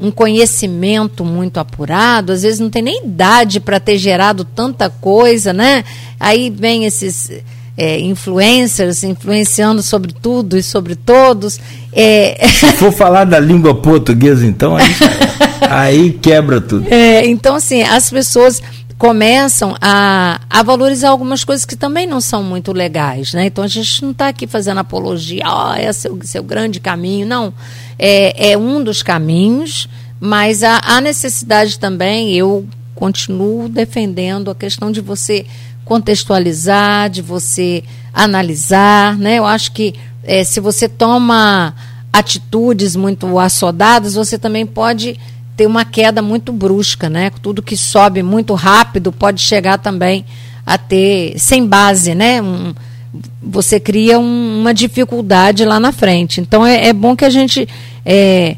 um 0.00 0.12
conhecimento 0.12 1.24
muito 1.24 1.58
apurado, 1.58 2.30
às 2.30 2.42
vezes 2.42 2.60
não 2.60 2.70
tem 2.70 2.82
nem 2.82 3.04
idade 3.04 3.58
para 3.58 3.80
ter 3.80 3.98
gerado 3.98 4.44
tanta 4.44 4.88
coisa, 4.88 5.52
né? 5.52 5.84
Aí 6.20 6.50
vem 6.50 6.84
esses 6.84 7.30
é, 7.76 7.98
influencers 8.00 9.02
influenciando 9.02 9.82
sobre 9.82 10.12
tudo 10.12 10.56
e 10.56 10.62
sobre 10.62 10.94
todos. 10.94 11.58
É... 11.92 12.46
Se 12.48 12.72
for 12.74 12.92
falar 12.94 13.24
da 13.24 13.40
língua 13.40 13.74
portuguesa, 13.74 14.46
então, 14.46 14.76
aí, 14.76 14.84
aí 15.68 16.12
quebra 16.12 16.60
tudo. 16.60 16.86
É, 16.88 17.26
então, 17.26 17.56
assim, 17.56 17.82
as 17.82 18.10
pessoas 18.10 18.62
começam 19.02 19.76
a, 19.80 20.40
a 20.48 20.62
valorizar 20.62 21.08
algumas 21.08 21.42
coisas 21.42 21.64
que 21.64 21.74
também 21.74 22.06
não 22.06 22.20
são 22.20 22.40
muito 22.40 22.72
legais, 22.72 23.32
né? 23.32 23.46
Então 23.46 23.64
a 23.64 23.66
gente 23.66 24.00
não 24.00 24.12
está 24.12 24.28
aqui 24.28 24.46
fazendo 24.46 24.78
apologia, 24.78 25.42
ó, 25.44 25.72
oh, 25.72 25.74
esse 25.74 26.06
é 26.06 26.10
o 26.12 26.24
seu 26.24 26.40
grande 26.44 26.78
caminho, 26.78 27.26
não. 27.26 27.52
É, 27.98 28.52
é 28.52 28.56
um 28.56 28.80
dos 28.80 29.02
caminhos, 29.02 29.88
mas 30.20 30.62
há, 30.62 30.80
há 30.84 31.00
necessidade 31.00 31.80
também, 31.80 32.32
eu 32.32 32.64
continuo 32.94 33.68
defendendo 33.68 34.52
a 34.52 34.54
questão 34.54 34.92
de 34.92 35.00
você 35.00 35.46
contextualizar, 35.84 37.10
de 37.10 37.22
você 37.22 37.82
analisar, 38.14 39.18
né? 39.18 39.40
Eu 39.40 39.46
acho 39.46 39.72
que 39.72 39.96
é, 40.22 40.44
se 40.44 40.60
você 40.60 40.88
toma 40.88 41.74
atitudes 42.12 42.94
muito 42.94 43.36
assodadas, 43.36 44.14
você 44.14 44.38
também 44.38 44.64
pode 44.64 45.18
tem 45.56 45.66
uma 45.66 45.84
queda 45.84 46.22
muito 46.22 46.52
brusca, 46.52 47.08
né? 47.08 47.30
Tudo 47.42 47.62
que 47.62 47.76
sobe 47.76 48.22
muito 48.22 48.54
rápido 48.54 49.12
pode 49.12 49.40
chegar 49.40 49.78
também 49.78 50.24
a 50.64 50.78
ter 50.78 51.38
sem 51.38 51.66
base, 51.66 52.14
né? 52.14 52.40
Um, 52.40 52.74
você 53.42 53.78
cria 53.78 54.18
um, 54.18 54.60
uma 54.60 54.72
dificuldade 54.72 55.64
lá 55.64 55.78
na 55.78 55.92
frente. 55.92 56.40
Então 56.40 56.66
é, 56.66 56.88
é 56.88 56.92
bom 56.92 57.14
que 57.14 57.24
a 57.24 57.30
gente 57.30 57.68
é, 58.04 58.56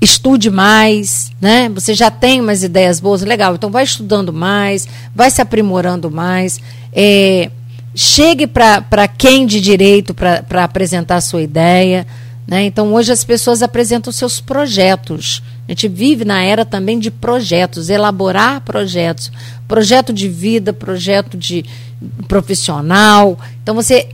estude 0.00 0.50
mais, 0.50 1.32
né? 1.40 1.68
Você 1.70 1.94
já 1.94 2.10
tem 2.10 2.40
umas 2.40 2.62
ideias 2.62 3.00
boas, 3.00 3.22
legal. 3.22 3.54
Então 3.54 3.70
vai 3.70 3.84
estudando 3.84 4.32
mais, 4.32 4.86
vai 5.14 5.30
se 5.30 5.42
aprimorando 5.42 6.10
mais. 6.10 6.60
É, 6.92 7.50
chegue 7.94 8.46
para 8.46 9.08
quem 9.08 9.44
de 9.44 9.60
direito 9.60 10.14
para 10.14 10.62
apresentar 10.62 11.16
a 11.16 11.20
sua 11.20 11.42
ideia. 11.42 12.06
Né? 12.46 12.64
Então, 12.64 12.94
hoje 12.94 13.12
as 13.12 13.24
pessoas 13.24 13.62
apresentam 13.62 14.12
seus 14.12 14.40
projetos. 14.40 15.42
A 15.68 15.72
gente 15.72 15.86
vive 15.86 16.24
na 16.24 16.42
era 16.42 16.64
também 16.64 16.98
de 16.98 17.10
projetos, 17.10 17.90
elaborar 17.90 18.62
projetos, 18.62 19.30
projeto 19.68 20.14
de 20.14 20.26
vida, 20.26 20.72
projeto 20.72 21.36
de 21.36 21.62
profissional. 22.26 23.38
Então, 23.62 23.74
você 23.74 24.08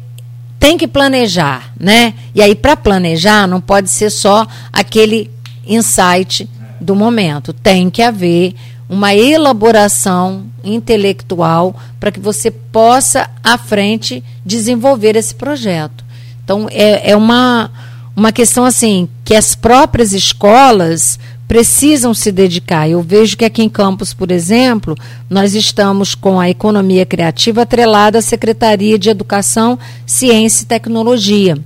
tem 0.59 0.77
que 0.77 0.88
planejar, 0.88 1.73
né? 1.79 2.14
E 2.35 2.43
aí, 2.43 2.57
para 2.57 2.77
planejar, 2.77 3.47
não 3.47 3.61
pode 3.61 3.88
ser 3.88 4.11
só 4.11 4.45
aquele 4.73 5.31
insight 5.64 6.51
do 6.81 6.97
momento. 6.97 7.53
Tem 7.53 7.88
que 7.88 8.03
haver 8.03 8.57
uma 8.88 9.14
elaboração 9.14 10.47
intelectual 10.64 11.77
para 12.01 12.11
que 12.11 12.19
você 12.19 12.51
possa, 12.51 13.31
à 13.45 13.57
frente, 13.57 14.25
desenvolver 14.45 15.14
esse 15.14 15.37
projeto. 15.37 16.05
Então, 16.43 16.67
é, 16.69 17.12
é 17.12 17.17
uma 17.17 17.71
uma 18.17 18.31
questão 18.31 18.64
assim 18.64 19.09
que 19.25 19.35
as 19.35 19.55
próprias 19.55 20.12
escolas 20.12 21.19
precisam 21.46 22.14
se 22.14 22.33
dedicar. 22.33 22.88
Eu 22.88 23.02
vejo 23.02 23.37
que 23.37 23.44
aqui 23.44 23.62
em 23.62 23.68
Campos, 23.68 24.14
por 24.14 24.30
exemplo, 24.30 24.96
nós 25.28 25.54
estamos 25.54 26.14
com 26.14 26.40
a 26.40 26.48
economia 26.48 27.04
criativa 27.04 27.62
atrelada 27.62 28.18
à 28.18 28.22
Secretaria 28.22 28.98
de 28.98 29.11
Educação, 29.11 29.78
Ciência 30.07 30.64
e 30.64 30.66
Tecnologia. 30.66 31.59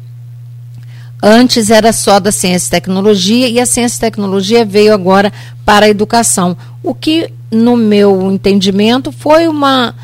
Antes 1.22 1.68
era 1.68 1.92
só 1.92 2.20
da 2.20 2.30
ciência 2.30 2.68
e 2.68 2.70
tecnologia 2.70 3.48
e 3.48 3.58
a 3.58 3.66
ciência 3.66 3.96
e 3.96 4.00
tecnologia 4.00 4.64
veio 4.64 4.94
agora 4.94 5.32
para 5.64 5.86
a 5.86 5.88
educação. 5.88 6.56
O 6.82 6.94
que, 6.94 7.32
no 7.50 7.76
meu 7.76 8.30
entendimento, 8.30 9.10
foi 9.10 9.48
uma, 9.48 9.96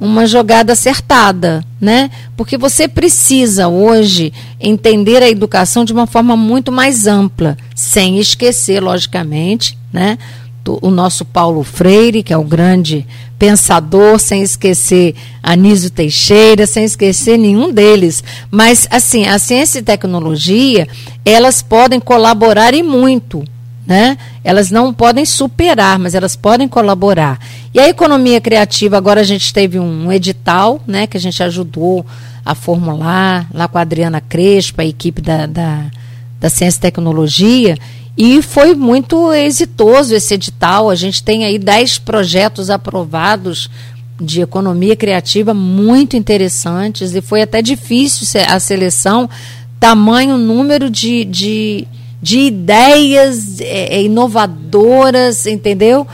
uma 0.00 0.26
jogada 0.26 0.72
acertada, 0.72 1.64
né? 1.80 2.10
Porque 2.36 2.58
você 2.58 2.88
precisa 2.88 3.68
hoje 3.68 4.32
entender 4.60 5.22
a 5.22 5.30
educação 5.30 5.84
de 5.84 5.92
uma 5.92 6.06
forma 6.06 6.36
muito 6.36 6.72
mais 6.72 7.06
ampla, 7.06 7.56
sem 7.74 8.18
esquecer, 8.18 8.82
logicamente, 8.82 9.78
né? 9.92 10.18
O 10.64 10.90
nosso 10.90 11.24
Paulo 11.24 11.64
Freire, 11.64 12.22
que 12.22 12.32
é 12.32 12.36
o 12.36 12.44
grande 12.44 13.06
pensador, 13.36 14.20
sem 14.20 14.42
esquecer 14.42 15.16
Anísio 15.42 15.90
Teixeira, 15.90 16.66
sem 16.66 16.84
esquecer 16.84 17.36
nenhum 17.36 17.72
deles. 17.72 18.22
Mas, 18.48 18.86
assim, 18.88 19.26
a 19.26 19.38
ciência 19.40 19.80
e 19.80 19.82
tecnologia, 19.82 20.86
elas 21.24 21.62
podem 21.62 21.98
colaborar 21.98 22.74
e 22.74 22.82
muito 22.84 23.42
né? 23.92 24.16
Elas 24.42 24.70
não 24.70 24.90
podem 24.94 25.26
superar, 25.26 25.98
mas 25.98 26.14
elas 26.14 26.34
podem 26.34 26.66
colaborar. 26.66 27.38
E 27.74 27.78
a 27.78 27.90
economia 27.90 28.40
criativa, 28.40 28.96
agora 28.96 29.20
a 29.20 29.24
gente 29.24 29.52
teve 29.52 29.78
um 29.78 30.10
edital, 30.10 30.80
né, 30.86 31.06
que 31.06 31.18
a 31.18 31.20
gente 31.20 31.42
ajudou 31.42 32.06
a 32.42 32.54
formular, 32.54 33.46
lá 33.52 33.68
com 33.68 33.76
a 33.76 33.82
Adriana 33.82 34.18
Crespa, 34.18 34.80
a 34.80 34.86
equipe 34.86 35.20
da, 35.20 35.44
da, 35.44 35.90
da 36.40 36.48
Ciência 36.48 36.78
e 36.78 36.80
Tecnologia, 36.80 37.76
e 38.16 38.40
foi 38.40 38.74
muito 38.74 39.30
exitoso 39.30 40.14
esse 40.14 40.32
edital. 40.32 40.88
A 40.88 40.94
gente 40.94 41.22
tem 41.22 41.44
aí 41.44 41.58
10 41.58 41.98
projetos 41.98 42.70
aprovados 42.70 43.68
de 44.18 44.40
economia 44.40 44.96
criativa 44.96 45.52
muito 45.52 46.16
interessantes, 46.16 47.14
e 47.14 47.20
foi 47.20 47.42
até 47.42 47.60
difícil 47.60 48.26
a 48.48 48.58
seleção, 48.58 49.28
tamanho 49.78 50.38
número 50.38 50.88
de, 50.88 51.26
de 51.26 51.86
de 52.22 52.38
ideias 52.38 53.60
é, 53.60 53.96
é, 53.96 54.02
inovadoras, 54.02 55.44
entendeu? 55.44 56.06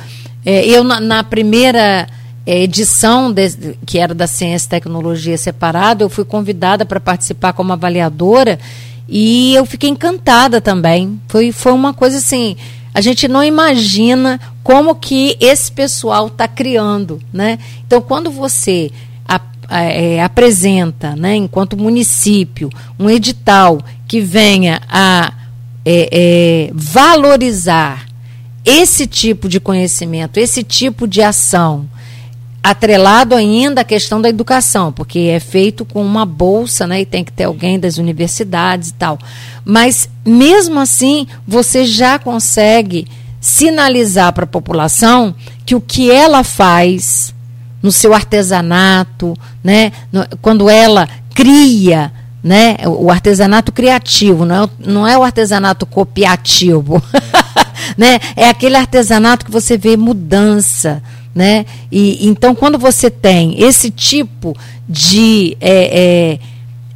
É, 0.45 0.67
eu, 0.67 0.83
na, 0.83 0.99
na 0.99 1.23
primeira 1.23 2.09
é, 2.47 2.63
edição, 2.63 3.31
de, 3.31 3.77
que 3.85 3.99
era 3.99 4.15
da 4.15 4.27
Ciência 4.27 4.67
e 4.67 4.71
Tecnologia 4.71 5.37
separada, 5.37 6.03
eu 6.03 6.09
fui 6.09 6.25
convidada 6.25 6.87
para 6.87 6.99
participar 6.99 7.53
como 7.53 7.75
avaliadora 7.75 8.59
e 9.07 9.55
eu 9.55 9.67
fiquei 9.67 9.91
encantada 9.91 10.63
também. 10.63 11.21
Foi, 11.29 11.53
foi 11.53 11.73
uma 11.73 11.93
coisa 11.93 12.17
assim, 12.17 12.57
a 12.95 13.03
gente 13.03 13.29
não 13.29 13.45
imagina 13.45 14.41
como 14.63 14.95
que 14.95 15.37
esse 15.39 15.71
pessoal 15.71 16.29
está 16.29 16.49
criando, 16.49 17.21
né? 17.31 17.59
Então, 17.87 18.01
quando 18.01 18.31
você 18.31 18.91
é, 19.69 20.23
apresenta, 20.23 21.15
né, 21.15 21.37
enquanto 21.37 21.77
município, 21.77 22.71
um 22.99 23.11
edital 23.11 23.79
que 24.07 24.21
venha 24.21 24.81
a 24.89 25.33
é, 25.91 26.09
é, 26.13 26.71
valorizar 26.75 28.07
esse 28.63 29.07
tipo 29.07 29.49
de 29.49 29.59
conhecimento, 29.59 30.37
esse 30.37 30.63
tipo 30.63 31.09
de 31.09 31.23
ação, 31.23 31.89
atrelado 32.63 33.35
ainda 33.35 33.81
à 33.81 33.85
questão 33.85 34.21
da 34.21 34.29
educação, 34.29 34.93
porque 34.93 35.19
é 35.19 35.41
feito 35.41 35.87
com 35.87 36.05
uma 36.05 36.27
bolsa, 36.27 36.87
né, 36.87 37.01
e 37.01 37.07
tem 37.07 37.25
que 37.25 37.33
ter 37.33 37.45
alguém 37.45 37.81
das 37.81 37.97
universidades 37.97 38.91
e 38.91 38.95
tal. 38.95 39.19
Mas 39.65 40.11
mesmo 40.27 40.79
assim, 40.79 41.27
você 41.47 41.87
já 41.87 42.19
consegue 42.19 43.07
sinalizar 43.41 44.35
para 44.35 44.45
a 44.45 44.49
população 44.49 45.35
que 45.65 45.75
o 45.75 45.81
que 45.81 46.11
ela 46.11 46.45
faz 46.45 47.35
no 47.83 47.91
seu 47.91 48.13
artesanato, 48.13 49.35
né, 49.65 49.91
no, 50.13 50.27
quando 50.43 50.69
ela 50.69 51.09
cria 51.35 52.13
né? 52.49 52.79
O 52.87 53.11
artesanato 53.11 53.71
criativo, 53.71 54.47
não 54.47 54.65
é, 54.65 54.69
não 54.79 55.07
é 55.07 55.19
o 55.19 55.23
artesanato 55.23 55.85
copiativo, 55.85 57.03
né? 57.95 58.19
É 58.35 58.49
aquele 58.49 58.75
artesanato 58.75 59.45
que 59.45 59.53
você 59.53 59.77
vê 59.77 59.99
mudança, 59.99 61.03
né? 61.35 61.67
E 61.93 62.27
então 62.27 62.55
quando 62.55 62.79
você 62.79 63.11
tem 63.11 63.63
esse 63.63 63.91
tipo 63.91 64.57
de 64.89 65.59
é, 65.61 66.39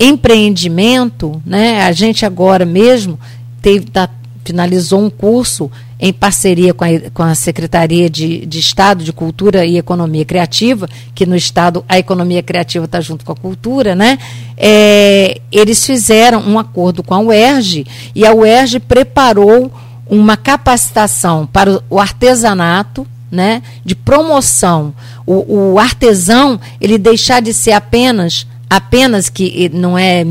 é, 0.00 0.04
empreendimento, 0.06 1.42
né? 1.44 1.82
A 1.82 1.92
gente 1.92 2.24
agora 2.24 2.64
mesmo 2.64 3.20
está 3.62 4.08
finalizou 4.46 5.04
um 5.04 5.10
curso 5.10 5.70
em 6.02 6.12
parceria 6.12 6.74
com 6.74 6.84
a, 6.84 6.88
com 7.14 7.22
a 7.22 7.32
Secretaria 7.32 8.10
de, 8.10 8.44
de 8.44 8.58
Estado 8.58 9.04
de 9.04 9.12
Cultura 9.12 9.64
e 9.64 9.78
Economia 9.78 10.24
Criativa, 10.24 10.88
que 11.14 11.24
no 11.24 11.36
Estado 11.36 11.84
a 11.88 11.96
economia 11.96 12.42
criativa 12.42 12.86
está 12.86 13.00
junto 13.00 13.24
com 13.24 13.30
a 13.30 13.36
cultura, 13.36 13.94
né? 13.94 14.18
É, 14.56 15.40
eles 15.52 15.86
fizeram 15.86 16.40
um 16.40 16.58
acordo 16.58 17.04
com 17.04 17.14
a 17.14 17.20
UERJ 17.20 17.86
e 18.16 18.26
a 18.26 18.34
UERJ 18.34 18.80
preparou 18.80 19.70
uma 20.04 20.36
capacitação 20.36 21.46
para 21.46 21.80
o 21.88 22.00
artesanato, 22.00 23.06
né, 23.30 23.62
de 23.84 23.94
promoção. 23.94 24.92
O, 25.24 25.72
o 25.72 25.78
artesão 25.78 26.60
ele 26.80 26.98
deixar 26.98 27.40
de 27.40 27.54
ser 27.54 27.72
apenas 27.72 28.44
apenas 28.68 29.28
que 29.28 29.70
não 29.72 29.96
é 29.96 30.24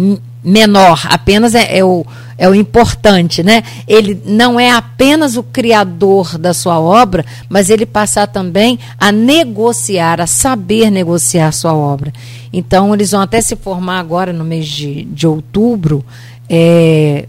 menor, 0.44 1.02
apenas 1.06 1.56
é, 1.56 1.78
é, 1.78 1.84
o, 1.84 2.06
é 2.42 2.50
o 2.50 2.56
importante, 2.56 3.44
né? 3.44 3.64
Ele 3.88 4.20
não 4.26 4.60
é 4.60 4.72
apenas 4.72 5.38
o 5.38 5.44
criador 5.44 6.40
da 6.40 6.56
sua 6.56 6.80
obra, 6.80 7.24
mas 7.48 7.70
ele 7.70 7.86
passar 7.86 8.26
também 8.26 8.80
a 8.98 9.12
negociar, 9.12 10.20
a 10.20 10.26
saber 10.26 10.90
negociar 10.90 11.50
a 11.50 11.52
sua 11.52 11.76
obra. 11.76 12.12
Então, 12.52 12.96
eles 12.96 13.12
vão 13.12 13.22
até 13.22 13.40
se 13.42 13.56
formar 13.56 14.00
agora 14.00 14.34
no 14.34 14.44
mês 14.44 14.66
de, 14.66 15.04
de 15.04 15.28
outubro. 15.28 16.04
É, 16.50 17.28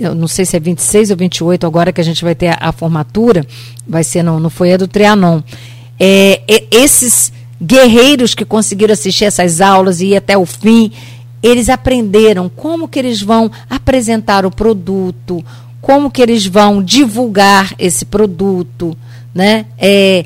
eu 0.00 0.14
não 0.14 0.26
sei 0.26 0.46
se 0.46 0.56
é 0.56 0.60
26 0.60 1.10
ou 1.10 1.16
28 1.18 1.66
agora 1.66 1.92
que 1.92 2.00
a 2.00 2.04
gente 2.04 2.24
vai 2.24 2.34
ter 2.34 2.48
a, 2.48 2.56
a 2.58 2.72
formatura, 2.72 3.46
vai 3.86 4.02
ser 4.02 4.22
no, 4.22 4.40
no 4.40 4.48
Foyer 4.48 4.78
do 4.78 4.88
Trianon. 4.88 5.42
É, 6.00 6.40
é, 6.48 6.64
esses 6.70 7.30
guerreiros 7.62 8.34
que 8.34 8.46
conseguiram 8.46 8.94
assistir 8.94 9.26
essas 9.26 9.60
aulas 9.60 10.00
e 10.00 10.06
ir 10.06 10.16
até 10.16 10.38
o 10.38 10.46
fim, 10.46 10.90
eles 11.44 11.68
aprenderam 11.68 12.48
como 12.48 12.88
que 12.88 12.98
eles 12.98 13.20
vão 13.20 13.50
apresentar 13.68 14.46
o 14.46 14.50
produto, 14.50 15.44
como 15.78 16.10
que 16.10 16.22
eles 16.22 16.46
vão 16.46 16.82
divulgar 16.82 17.74
esse 17.78 18.06
produto, 18.06 18.96
né? 19.34 19.66
É, 19.76 20.24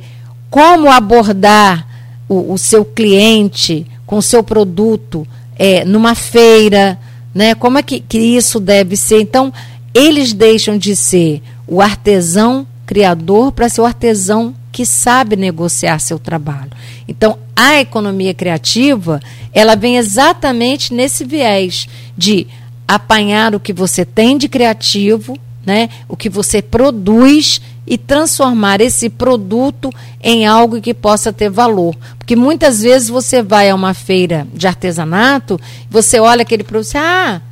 como 0.48 0.88
abordar 0.88 1.84
o, 2.28 2.52
o 2.52 2.56
seu 2.56 2.84
cliente 2.84 3.84
com 4.06 4.18
o 4.18 4.22
seu 4.22 4.44
produto 4.44 5.26
é, 5.58 5.84
numa 5.84 6.14
feira, 6.14 6.96
né? 7.34 7.52
Como 7.56 7.78
é 7.78 7.82
que, 7.82 7.98
que 7.98 8.18
isso 8.18 8.60
deve 8.60 8.96
ser? 8.96 9.20
Então, 9.20 9.52
eles 9.92 10.32
deixam 10.32 10.78
de 10.78 10.94
ser 10.94 11.42
o 11.66 11.82
artesão 11.82 12.64
criador 12.86 13.50
para 13.50 13.68
ser 13.68 13.80
o 13.80 13.86
artesão 13.86 14.54
que 14.78 14.86
sabe 14.86 15.34
negociar 15.34 15.98
seu 15.98 16.20
trabalho. 16.20 16.70
Então, 17.08 17.36
a 17.56 17.80
economia 17.80 18.32
criativa, 18.32 19.18
ela 19.52 19.74
vem 19.74 19.96
exatamente 19.96 20.94
nesse 20.94 21.24
viés 21.24 21.88
de 22.16 22.46
apanhar 22.86 23.56
o 23.56 23.58
que 23.58 23.72
você 23.72 24.04
tem 24.04 24.38
de 24.38 24.48
criativo, 24.48 25.36
né, 25.66 25.88
o 26.08 26.16
que 26.16 26.28
você 26.28 26.62
produz 26.62 27.60
e 27.84 27.98
transformar 27.98 28.80
esse 28.80 29.08
produto 29.08 29.90
em 30.22 30.46
algo 30.46 30.80
que 30.80 30.94
possa 30.94 31.32
ter 31.32 31.50
valor. 31.50 31.96
Porque 32.16 32.36
muitas 32.36 32.80
vezes 32.80 33.08
você 33.08 33.42
vai 33.42 33.68
a 33.68 33.74
uma 33.74 33.94
feira 33.94 34.46
de 34.54 34.68
artesanato, 34.68 35.60
você 35.90 36.20
olha 36.20 36.42
aquele 36.42 36.62
produto, 36.62 36.94
ah, 36.94 37.42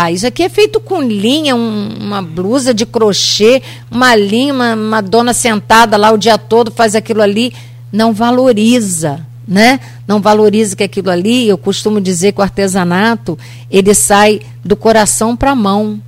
ah, 0.00 0.12
isso 0.12 0.28
aqui 0.28 0.44
é 0.44 0.48
feito 0.48 0.78
com 0.78 1.02
linha, 1.02 1.56
um, 1.56 1.88
uma 1.98 2.22
blusa 2.22 2.72
de 2.72 2.86
crochê, 2.86 3.60
uma 3.90 4.14
linha, 4.14 4.54
uma, 4.54 4.74
uma 4.76 5.00
dona 5.00 5.34
sentada 5.34 5.96
lá 5.96 6.12
o 6.12 6.16
dia 6.16 6.38
todo 6.38 6.70
faz 6.70 6.94
aquilo 6.94 7.20
ali. 7.20 7.52
Não 7.90 8.12
valoriza, 8.12 9.26
né? 9.46 9.80
Não 10.06 10.20
valoriza 10.20 10.76
que 10.76 10.84
aquilo 10.84 11.10
ali, 11.10 11.48
eu 11.48 11.58
costumo 11.58 12.00
dizer 12.00 12.30
que 12.30 12.38
o 12.38 12.44
artesanato, 12.44 13.36
ele 13.68 13.92
sai 13.92 14.40
do 14.64 14.76
coração 14.76 15.34
para 15.34 15.50
a 15.50 15.56
mão. 15.56 16.00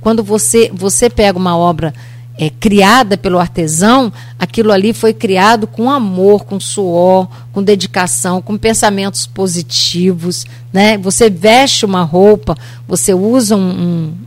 Quando 0.00 0.24
você, 0.24 0.68
você 0.74 1.08
pega 1.08 1.38
uma 1.38 1.56
obra 1.56 1.94
é, 2.38 2.50
criada 2.50 3.16
pelo 3.16 3.38
artesão, 3.38 4.12
aquilo 4.38 4.70
ali 4.70 4.92
foi 4.92 5.14
criado 5.14 5.66
com 5.66 5.90
amor, 5.90 6.44
com 6.44 6.60
suor, 6.60 7.28
com 7.52 7.62
dedicação, 7.62 8.42
com 8.42 8.58
pensamentos 8.58 9.26
positivos. 9.26 10.44
Né? 10.72 10.98
Você 10.98 11.30
veste 11.30 11.86
uma 11.86 12.02
roupa, 12.02 12.56
você 12.86 13.14
usa 13.14 13.56
um, 13.56 13.70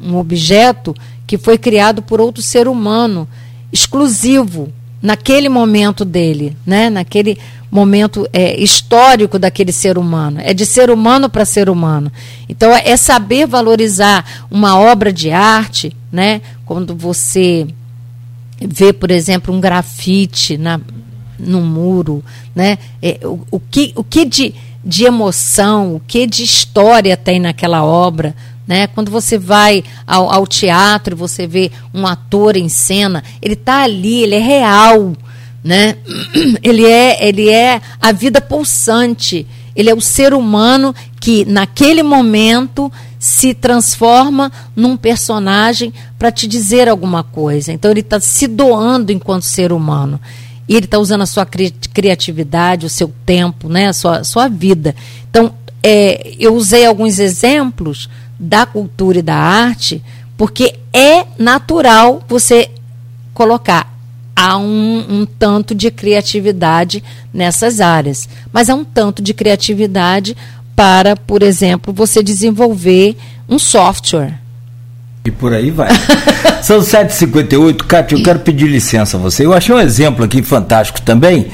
um, 0.02 0.10
um 0.10 0.18
objeto 0.18 0.96
que 1.28 1.38
foi 1.38 1.58
criado 1.58 2.02
por 2.02 2.20
outro 2.20 2.42
ser 2.42 2.68
humano, 2.68 3.28
exclusivo, 3.72 4.74
naquele 5.02 5.48
momento 5.48 6.04
dele, 6.04 6.58
né? 6.66 6.90
naquele 6.90 7.38
momento 7.72 8.28
é, 8.34 8.60
histórico 8.60 9.38
daquele 9.38 9.72
ser 9.72 10.00
humano. 10.00 10.40
É 10.44 10.54
de 10.54 10.66
ser 10.66 10.90
humano 10.90 11.30
para 11.30 11.46
ser 11.46 11.70
humano. 11.70 12.12
Então, 12.50 12.76
é 12.76 12.98
saber 12.98 13.46
valorizar 13.46 14.26
uma 14.50 14.78
obra 14.80 15.14
de 15.14 15.30
arte, 15.30 15.96
né? 16.12 16.42
quando 16.66 16.96
você 16.96 17.68
ver, 18.62 18.94
por 18.94 19.12
exemplo, 19.12 19.54
um 19.54 19.60
grafite 19.60 20.58
na, 20.58 20.80
no 21.38 21.62
muro, 21.62 22.24
né? 22.56 22.78
É, 23.02 23.20
o, 23.24 23.40
o, 23.52 23.60
que, 23.60 23.94
o 23.96 24.04
que 24.04 24.26
de, 24.26 24.54
de 24.84 25.06
emoção, 25.06 25.96
o 25.96 26.00
que 26.00 26.28
de 26.28 26.44
história 26.44 27.16
tem 27.16 27.40
naquela 27.40 27.84
obra, 27.84 28.36
né? 28.68 28.88
Quando 28.88 29.10
você 29.10 29.38
vai 29.38 29.84
ao, 30.06 30.32
ao 30.32 30.46
teatro, 30.46 31.16
você 31.16 31.48
vê 31.48 31.72
um 31.94 32.06
ator 32.06 32.56
em 32.56 32.70
cena, 32.70 33.24
ele 33.42 33.54
está 33.54 33.84
ali, 33.84 34.24
ele 34.24 34.36
é 34.36 34.40
real, 34.40 35.14
né? 35.64 35.96
Ele 36.64 36.86
é, 36.86 37.28
ele 37.28 37.50
é 37.50 37.82
a 38.02 38.14
vida 38.14 38.40
pulsante. 38.40 39.46
Ele 39.76 39.90
é 39.90 39.94
o 39.94 40.00
ser 40.02 40.34
humano 40.34 40.96
que 41.30 41.46
naquele 41.46 42.02
momento 42.02 42.92
se 43.20 43.54
transforma 43.54 44.52
num 44.76 44.98
personagem 44.98 45.94
para 46.18 46.32
te 46.32 46.48
dizer 46.48 46.90
alguma 46.90 47.24
coisa. 47.24 47.72
Então 47.72 47.92
ele 47.92 48.00
está 48.00 48.20
se 48.20 48.48
doando 48.48 49.12
enquanto 49.12 49.44
ser 49.44 49.72
humano. 49.72 50.20
E 50.68 50.76
ele 50.76 50.86
está 50.86 50.98
usando 50.98 51.22
a 51.22 51.28
sua 51.28 51.46
cri 51.46 51.70
criatividade, 51.94 52.88
o 52.88 52.90
seu 52.90 53.14
tempo, 53.28 53.70
né, 53.70 53.90
a 53.90 53.94
sua, 53.94 54.24
sua 54.24 54.48
vida. 54.48 54.96
Então, 55.30 55.54
é, 55.84 56.34
eu 56.40 56.56
usei 56.56 56.84
alguns 56.84 57.20
exemplos 57.20 58.10
da 58.40 58.66
cultura 58.66 59.20
e 59.20 59.22
da 59.22 59.36
arte, 59.36 60.02
porque 60.36 60.80
é 60.92 61.28
natural 61.38 62.24
você 62.28 62.72
colocar 63.36 64.00
há 64.36 64.58
um, 64.58 65.06
um, 65.10 65.26
tanto 65.26 65.76
de 65.76 65.92
criatividade 65.92 67.04
nessas 67.32 67.82
áreas. 67.82 68.28
Mas 68.54 68.70
há 68.70 68.74
um 68.74 68.86
tanto 68.86 69.22
de 69.22 69.34
criatividade 69.34 70.36
para, 70.80 71.14
por 71.14 71.44
exemplo, 71.44 71.94
você 71.94 72.24
desenvolver 72.24 73.18
um 73.50 73.60
software. 73.60 74.40
E 75.26 75.30
por 75.30 75.54
aí 75.54 75.72
vai. 75.72 75.90
São 76.64 76.80
7h58, 76.80 77.76
Cátia, 77.80 78.16
eu 78.16 78.24
quero 78.24 78.40
pedir 78.40 78.68
licença 78.68 79.18
a 79.18 79.20
você. 79.20 79.46
Eu 79.46 79.52
achei 79.52 79.76
um 79.76 79.80
exemplo 79.82 80.24
aqui 80.24 80.42
fantástico 80.42 81.02
também, 81.02 81.48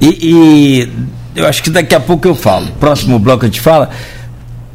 e, 0.00 0.06
e 0.22 0.92
eu 1.36 1.46
acho 1.46 1.62
que 1.62 1.68
daqui 1.68 1.94
a 1.94 2.00
pouco 2.00 2.26
eu 2.26 2.34
falo. 2.34 2.68
Próximo 2.80 3.18
bloco 3.18 3.44
a 3.44 3.48
gente 3.48 3.60
fala, 3.60 3.90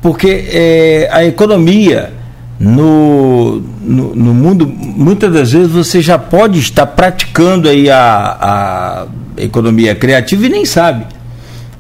porque 0.04 0.50
é, 0.52 1.10
a 1.12 1.26
economia 1.26 2.14
no, 2.60 3.60
no, 3.82 4.16
no, 4.16 4.34
mundo, 4.36 4.68
muitas 4.68 5.34
das 5.34 5.52
vezes 5.52 5.72
você 5.72 6.00
já 6.00 6.20
pode 6.20 6.60
estar 6.60 6.86
praticando 6.86 7.68
aí 7.68 7.90
a, 7.90 7.98
a 8.40 9.42
economia 9.42 9.96
criativa 9.96 10.46
e 10.46 10.50
nem 10.50 10.64
sabe 10.64 11.08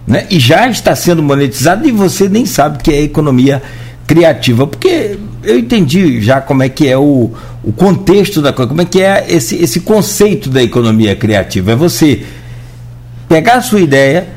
né? 0.08 0.26
e 0.30 0.39
já 0.39 0.68
está 0.70 0.96
sendo 0.96 1.24
monetizado 1.24 1.88
e 1.88 1.91
você 1.91 2.30
nem 2.30 2.46
sabe 2.46 2.82
que 2.82 2.91
é 2.91 3.02
economia 3.02 3.62
criativa, 4.06 4.68
porque 4.68 5.18
eu 5.44 5.58
entendi 5.58 6.22
já 6.22 6.39
como 6.39 6.62
é 6.62 6.70
que 6.70 6.88
é 6.88 6.98
o, 6.98 7.32
o 7.63 7.72
contexto 7.74 8.41
da 8.41 8.54
coisa, 8.54 8.70
como 8.70 8.82
é 8.82 8.86
que 8.86 9.02
é 9.02 9.26
esse, 9.28 9.56
esse 9.56 9.80
conceito 9.80 10.50
da 10.50 10.62
economia 10.62 11.15
criativa. 11.15 11.72
É 11.72 11.76
você 11.76 12.24
pegar 13.28 13.56
a 13.56 13.62
sua 13.62 13.82
ideia, 13.82 14.28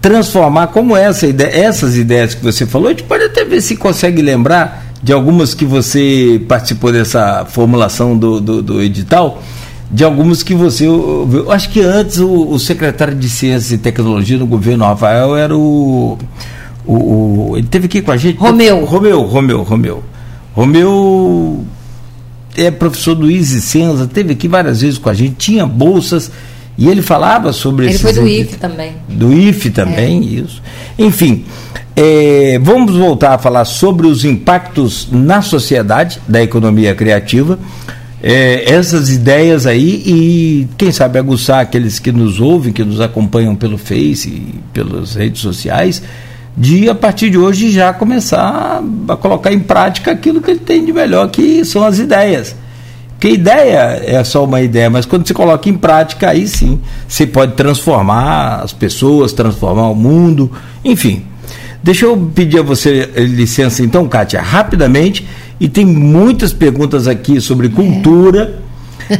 transformar 0.00 0.68
como 0.68 0.96
essa 0.96 1.26
ideia, 1.26 1.50
essas 1.50 1.96
ideias 1.96 2.34
que 2.34 2.42
você 2.42 2.64
falou, 2.64 2.88
a 2.88 2.90
gente 2.90 3.02
pode 3.02 3.24
até 3.24 3.44
ver 3.44 3.60
se 3.60 3.76
consegue 3.76 4.22
lembrar 4.22 4.86
de 5.02 5.12
algumas 5.12 5.54
que 5.54 5.64
você 5.64 6.40
participou 6.48 6.92
dessa 6.92 7.44
formulação 7.46 8.16
do, 8.16 8.40
do, 8.40 8.62
do 8.62 8.82
edital 8.82 9.42
de 9.90 10.04
algumas 10.04 10.42
que 10.42 10.54
você 10.54 10.86
ouviu. 10.86 11.50
Acho 11.50 11.70
que 11.70 11.80
antes 11.80 12.18
o, 12.18 12.48
o, 12.48 12.58
secretário 12.58 13.14
de 13.14 13.28
Ciência 13.28 13.74
e 13.74 13.78
Tecnologia 13.78 14.38
do 14.38 14.46
governo 14.46 14.84
Rafael 14.84 15.36
era 15.36 15.56
o, 15.56 16.18
o, 16.84 16.94
o, 16.94 17.56
Ele 17.56 17.66
teve 17.66 17.86
aqui 17.86 18.02
com 18.02 18.12
a 18.12 18.16
gente. 18.16 18.38
Romeu. 18.38 18.84
Romeu, 18.84 19.22
Romeu, 19.22 19.62
Romeu. 19.62 20.02
Romeu 20.54 21.64
é 22.56 22.70
professor 22.70 23.14
do 23.14 23.30
Easy 23.30 23.60
Senza, 23.60 24.06
teve 24.06 24.32
aqui 24.32 24.48
várias 24.48 24.80
vezes 24.80 24.98
com 24.98 25.10
a 25.10 25.14
gente, 25.14 25.34
tinha 25.34 25.66
bolsas. 25.66 26.30
E 26.78 26.88
ele 26.88 27.00
falava 27.00 27.54
sobre 27.54 27.86
Ele 27.86 27.98
foi 27.98 28.12
do 28.12 28.28
IFE 28.28 28.56
também. 28.56 28.92
Do 29.08 29.32
IFE 29.32 29.70
também, 29.70 30.18
é. 30.18 30.40
isso. 30.42 30.62
Enfim, 30.98 31.44
é, 31.94 32.58
vamos 32.62 32.94
voltar 32.94 33.34
a 33.34 33.38
falar 33.38 33.64
sobre 33.64 34.06
os 34.06 34.26
impactos 34.26 35.08
na 35.10 35.40
sociedade 35.40 36.20
da 36.28 36.42
economia 36.42 36.94
criativa 36.94 37.58
é, 38.28 38.72
essas 38.72 39.08
ideias 39.08 39.66
aí 39.66 40.02
e, 40.04 40.68
quem 40.76 40.90
sabe, 40.90 41.16
aguçar 41.16 41.60
aqueles 41.60 42.00
que 42.00 42.10
nos 42.10 42.40
ouvem, 42.40 42.72
que 42.72 42.82
nos 42.82 43.00
acompanham 43.00 43.54
pelo 43.54 43.78
Face 43.78 44.28
e 44.28 44.54
pelas 44.72 45.14
redes 45.14 45.40
sociais, 45.40 46.02
de 46.56 46.90
a 46.90 46.94
partir 46.94 47.30
de 47.30 47.38
hoje 47.38 47.70
já 47.70 47.92
começar 47.92 48.82
a 49.06 49.16
colocar 49.16 49.52
em 49.52 49.60
prática 49.60 50.10
aquilo 50.10 50.40
que 50.40 50.50
ele 50.50 50.58
tem 50.58 50.84
de 50.84 50.92
melhor, 50.92 51.28
que 51.30 51.64
são 51.64 51.84
as 51.84 52.00
ideias. 52.00 52.56
Porque 53.10 53.28
ideia 53.28 54.02
é 54.04 54.24
só 54.24 54.44
uma 54.44 54.60
ideia, 54.60 54.90
mas 54.90 55.06
quando 55.06 55.24
você 55.24 55.32
coloca 55.32 55.68
em 55.68 55.74
prática, 55.74 56.30
aí 56.30 56.48
sim 56.48 56.80
você 57.06 57.28
pode 57.28 57.52
transformar 57.52 58.56
as 58.64 58.72
pessoas, 58.72 59.32
transformar 59.32 59.88
o 59.88 59.94
mundo, 59.94 60.50
enfim. 60.84 61.24
Deixa 61.86 62.04
eu 62.04 62.16
pedir 62.34 62.58
a 62.58 62.62
você 62.62 63.08
eh, 63.14 63.22
licença 63.22 63.80
então, 63.80 64.08
Kátia, 64.08 64.42
rapidamente, 64.42 65.24
e 65.60 65.68
tem 65.68 65.86
muitas 65.86 66.52
perguntas 66.52 67.06
aqui 67.06 67.40
sobre 67.40 67.68
cultura. 67.68 68.58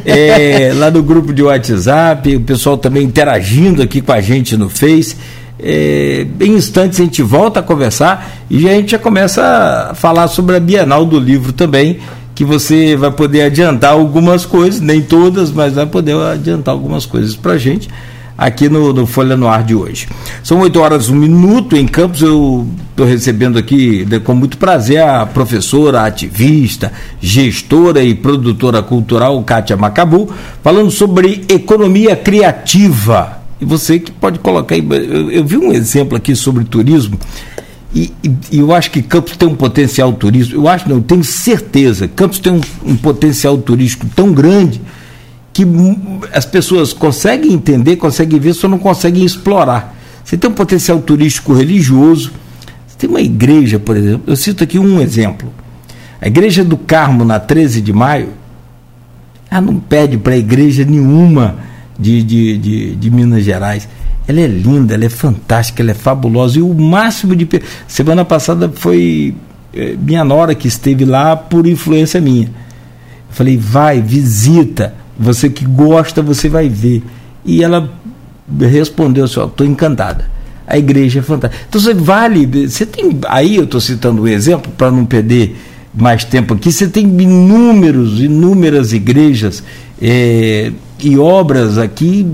É, 0.05 0.73
lá 0.75 0.91
no 0.91 1.01
grupo 1.01 1.33
de 1.33 1.45
WhatsApp, 1.45 2.35
o 2.35 2.41
pessoal 2.41 2.77
também 2.77 3.05
interagindo 3.05 3.81
aqui 3.81 4.01
com 4.01 4.11
a 4.11 4.21
gente 4.21 4.57
no 4.57 4.69
Face. 4.69 5.17
É, 5.61 6.27
em 6.41 6.55
instantes 6.57 6.99
a 6.99 7.05
gente 7.05 7.23
volta 7.23 7.61
a 7.61 7.63
conversar 7.63 8.37
e 8.51 8.69
a 8.69 8.73
gente 8.73 8.91
já 8.91 8.99
começa 8.99 9.91
a 9.93 9.95
falar 9.95 10.27
sobre 10.27 10.57
a 10.57 10.61
Bienal 10.61 11.07
do 11.07 11.21
Livro 11.21 11.53
também, 11.53 12.01
que 12.35 12.45
você 12.45 12.97
vai 12.97 13.13
poder 13.13 13.43
adiantar 13.43 13.93
algumas 13.93 14.45
coisas, 14.45 14.81
nem 14.81 15.01
todas, 15.01 15.53
mas 15.53 15.75
vai 15.75 15.87
poder 15.87 16.17
adiantar 16.17 16.75
algumas 16.75 17.07
coisas 17.07 17.37
para 17.37 17.53
a 17.53 17.59
gente 17.59 17.89
aqui 18.37 18.69
no, 18.69 18.93
no, 18.93 19.07
Folha 19.07 19.37
no 19.37 19.49
Ar 19.49 19.63
de 19.63 19.75
hoje. 19.75 20.09
São 20.43 20.61
8 20.61 20.81
horas, 20.81 21.09
um 21.09 21.15
minuto 21.15 21.77
em 21.77 21.87
Campos. 21.87 22.23
Eu 22.23 22.67
estou 22.91 23.07
recebendo 23.07 23.59
aqui 23.59 24.07
com 24.25 24.35
muito 24.35 24.59
prazer 24.59 25.01
a 25.03 25.27
professora, 25.27 26.03
ativista, 26.03 26.93
gestora 27.21 28.03
e 28.03 28.15
produtora 28.15 28.83
cultural 28.83 29.43
Kátia 29.43 29.77
Macabu, 29.77 30.29
falando 30.63 30.91
sobre 30.91 31.45
economia 31.49 32.17
criativa. 32.17 33.41
E 33.61 33.65
você 33.65 33.99
que 33.99 34.13
pode 34.13 34.39
colocar 34.39 34.75
aí. 34.75 34.87
Eu, 34.89 35.31
eu 35.31 35.45
vi 35.45 35.57
um 35.57 35.73
exemplo 35.73 36.17
aqui 36.17 36.37
sobre 36.37 36.65
turismo 36.65 37.19
e, 37.97 38.13
e, 38.53 38.59
eu 38.59 38.75
acho 38.75 38.91
que 38.91 39.01
Campos 39.01 39.39
tem 39.39 39.49
um 39.49 39.55
potencial 39.55 40.13
turístico, 40.13 40.61
eu 40.61 40.69
acho 40.69 40.87
não, 40.87 40.97
eu 40.97 41.03
tenho 41.03 41.25
certeza, 41.25 42.07
Campos 42.07 42.39
tem 42.39 42.53
um, 42.53 42.61
um 42.85 42.95
potencial 42.95 43.57
turístico 43.57 44.07
tão 44.15 44.33
grande 44.33 44.83
que 45.57 46.29
as 46.35 46.45
pessoas 46.45 46.93
conseguem 46.93 47.55
entender, 47.55 47.97
conseguem 47.97 48.39
ver, 48.39 48.53
só 48.53 48.69
não 48.69 48.79
conseguem 48.79 49.25
explorar. 49.25 49.97
Você 50.23 50.37
tem 50.37 50.51
um 50.51 50.53
potencial 50.53 50.99
turístico 50.99 51.55
religioso, 51.55 52.33
você 52.87 52.99
tem 52.99 53.09
uma 53.09 53.23
igreja, 53.23 53.79
por 53.79 53.97
exemplo, 53.97 54.25
eu 54.27 54.37
cito 54.37 54.63
aqui 54.63 54.79
um 54.79 55.01
exemplo. 55.01 55.51
A 56.21 56.27
igreja 56.27 56.63
do 56.63 56.77
Carmo, 56.77 57.25
na 57.25 57.41
13 57.41 57.81
de 57.81 57.91
maio, 57.91 58.35
ela 59.51 59.63
não 59.63 59.79
pede 59.79 60.19
para 60.19 60.37
igreja 60.37 60.85
nenhuma 60.85 61.57
de, 61.99 62.23
de, 62.23 62.59
de, 62.59 62.97
de 62.97 63.11
Minas 63.11 63.43
Gerais. 63.43 63.89
Ela 64.29 64.41
é 64.41 64.47
linda, 64.47 64.93
ela 64.93 65.07
é 65.07 65.09
fantástica, 65.09 65.83
ela 65.83 65.93
é 65.93 65.95
fabulosa. 65.95 66.59
E 66.59 66.63
o 66.63 66.75
máximo 66.75 67.35
de. 67.35 67.49
Semana 67.87 68.25
passada 68.27 68.71
foi 68.75 69.35
é, 69.73 69.95
minha 69.97 70.25
nora 70.25 70.55
que 70.55 70.69
esteve 70.69 71.07
lá 71.07 71.35
por 71.35 71.67
influência 71.67 72.21
minha. 72.21 72.47
Eu 72.47 73.31
falei, 73.31 73.57
vai, 73.57 74.03
visita. 74.03 75.06
Você 75.19 75.49
que 75.49 75.65
gosta, 75.65 76.23
você 76.23 76.49
vai 76.49 76.69
ver. 76.69 77.03
E 77.45 77.63
ela 77.63 77.91
respondeu 78.61 79.25
assim: 79.25 79.43
estou 79.43 79.67
encantada. 79.67 80.31
A 80.67 80.77
igreja 80.77 81.21
é 81.21 81.23
fantástica. 81.23 81.65
Então 81.69 81.81
você 81.81 81.95
vale. 81.95 82.67
Você 82.67 82.85
tem. 82.85 83.19
Aí 83.29 83.57
eu 83.57 83.65
estou 83.65 83.81
citando 83.81 84.23
um 84.23 84.29
exemplo 84.29 84.71
para 84.77 84.91
não 84.91 85.05
perder 85.05 85.57
mais 85.95 86.25
tempo 86.25 86.55
aqui. 86.55 86.73
Você 86.73 86.89
tem 86.89 87.05
inúmeros, 87.05 88.21
inúmeras 88.21 88.93
igrejas. 88.93 89.63
É, 90.01 90.73
e 90.99 91.19
obras 91.19 91.79
aqui 91.79 92.27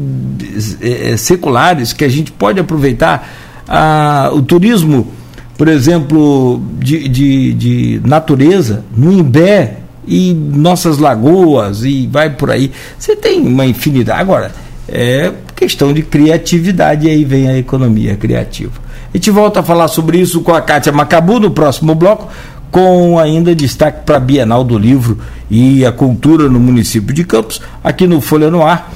é, 0.80 1.16
seculares 1.16 1.92
que 1.92 2.04
a 2.04 2.08
gente 2.08 2.32
pode 2.32 2.58
aproveitar. 2.58 3.28
Ah, 3.68 4.30
o 4.32 4.42
turismo, 4.42 5.08
por 5.56 5.68
exemplo, 5.68 6.60
de, 6.78 7.08
de, 7.08 7.54
de 7.54 8.00
natureza, 8.04 8.84
no 8.96 9.12
Imbé 9.12 9.81
e 10.06 10.32
nossas 10.34 10.98
lagoas 10.98 11.84
e 11.84 12.06
vai 12.06 12.30
por 12.30 12.50
aí. 12.50 12.70
Você 12.98 13.16
tem 13.16 13.40
uma 13.40 13.66
infinidade. 13.66 14.20
Agora, 14.20 14.52
é 14.88 15.32
questão 15.54 15.92
de 15.92 16.02
criatividade 16.02 17.06
e 17.06 17.10
aí 17.10 17.24
vem 17.24 17.48
a 17.48 17.56
economia 17.56 18.16
criativa. 18.16 18.72
A 19.12 19.16
gente 19.16 19.30
volta 19.30 19.60
a 19.60 19.62
falar 19.62 19.88
sobre 19.88 20.18
isso 20.18 20.40
com 20.40 20.54
a 20.54 20.60
Kátia 20.60 20.92
Macabu 20.92 21.38
no 21.38 21.50
próximo 21.50 21.94
bloco 21.94 22.28
com 22.72 23.18
ainda 23.18 23.54
destaque 23.54 24.06
para 24.06 24.16
a 24.16 24.20
Bienal 24.20 24.64
do 24.64 24.78
Livro 24.78 25.18
e 25.50 25.84
a 25.84 25.92
Cultura 25.92 26.48
no 26.48 26.58
município 26.58 27.14
de 27.14 27.22
Campos, 27.22 27.60
aqui 27.84 28.06
no 28.06 28.18
Folha 28.22 28.50
no 28.50 28.62
Ar. 28.64 28.90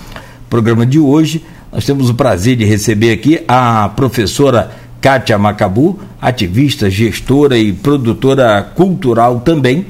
Programa 0.48 0.86
de 0.86 0.98
hoje, 0.98 1.44
nós 1.70 1.84
temos 1.84 2.08
o 2.08 2.14
prazer 2.14 2.56
de 2.56 2.64
receber 2.64 3.12
aqui 3.12 3.42
a 3.46 3.90
professora 3.94 4.70
Kátia 4.98 5.36
Macabu, 5.36 6.00
ativista, 6.20 6.88
gestora 6.88 7.58
e 7.58 7.70
produtora 7.70 8.62
cultural 8.74 9.40
também, 9.40 9.84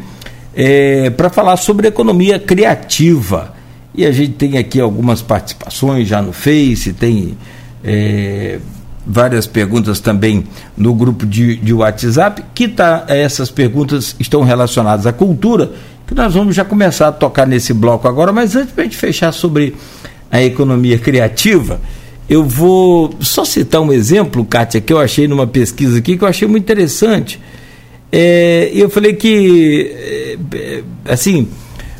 é, 0.57 1.11
para 1.11 1.29
falar 1.29 1.59
sobre 1.59 1.87
economia 1.87 2.39
criativa. 2.39 3.55
E 3.95 4.07
a 4.07 4.11
gente 4.11 4.33
tem 4.33 4.57
aqui 4.57 4.81
algumas 4.81 5.21
participações 5.21 6.09
já 6.09 6.23
no 6.23 6.33
Face, 6.33 6.95
tem 6.95 7.37
é, 7.85 8.59
várias 9.07 9.47
perguntas 9.47 10.01
também 10.01 10.45
no 10.77 10.95
grupo 10.95 11.27
de, 11.27 11.57
de 11.57 11.73
WhatsApp, 11.73 12.43
que 12.55 12.69
tá, 12.69 13.05
essas 13.09 13.51
perguntas 13.51 14.17
estão 14.19 14.43
relacionadas 14.43 15.07
à 15.07 15.13
cultura, 15.13 15.73
que 16.07 16.15
nós 16.15 16.35
vamos 16.35 16.55
já 16.55 16.65
começar 16.65 17.09
a 17.09 17.13
tocar 17.13 17.47
nesse 17.47 17.73
bloco 17.73 18.09
agora, 18.09 18.33
mas 18.33 18.57
antes 18.57 18.73
para 18.73 18.83
a 18.83 18.85
gente 18.85 18.97
fechar 18.97 19.33
sobre 19.33 19.75
a 20.31 20.43
economia 20.43 20.99
criativa, 20.99 21.81
eu 22.29 22.45
vou 22.45 23.15
só 23.21 23.45
citar 23.45 23.81
um 23.81 23.93
exemplo, 23.93 24.45
Kátia, 24.45 24.81
que 24.81 24.93
eu 24.93 24.99
achei 24.99 25.29
numa 25.29 25.47
pesquisa 25.47 25.99
aqui, 25.99 26.17
que 26.17 26.25
eu 26.25 26.29
achei 26.29 26.47
muito 26.47 26.65
interessante. 26.65 27.41
É, 28.11 28.71
eu 28.73 28.89
falei 28.89 29.15
que, 29.15 29.91
é, 30.55 30.83
assim, 31.07 31.49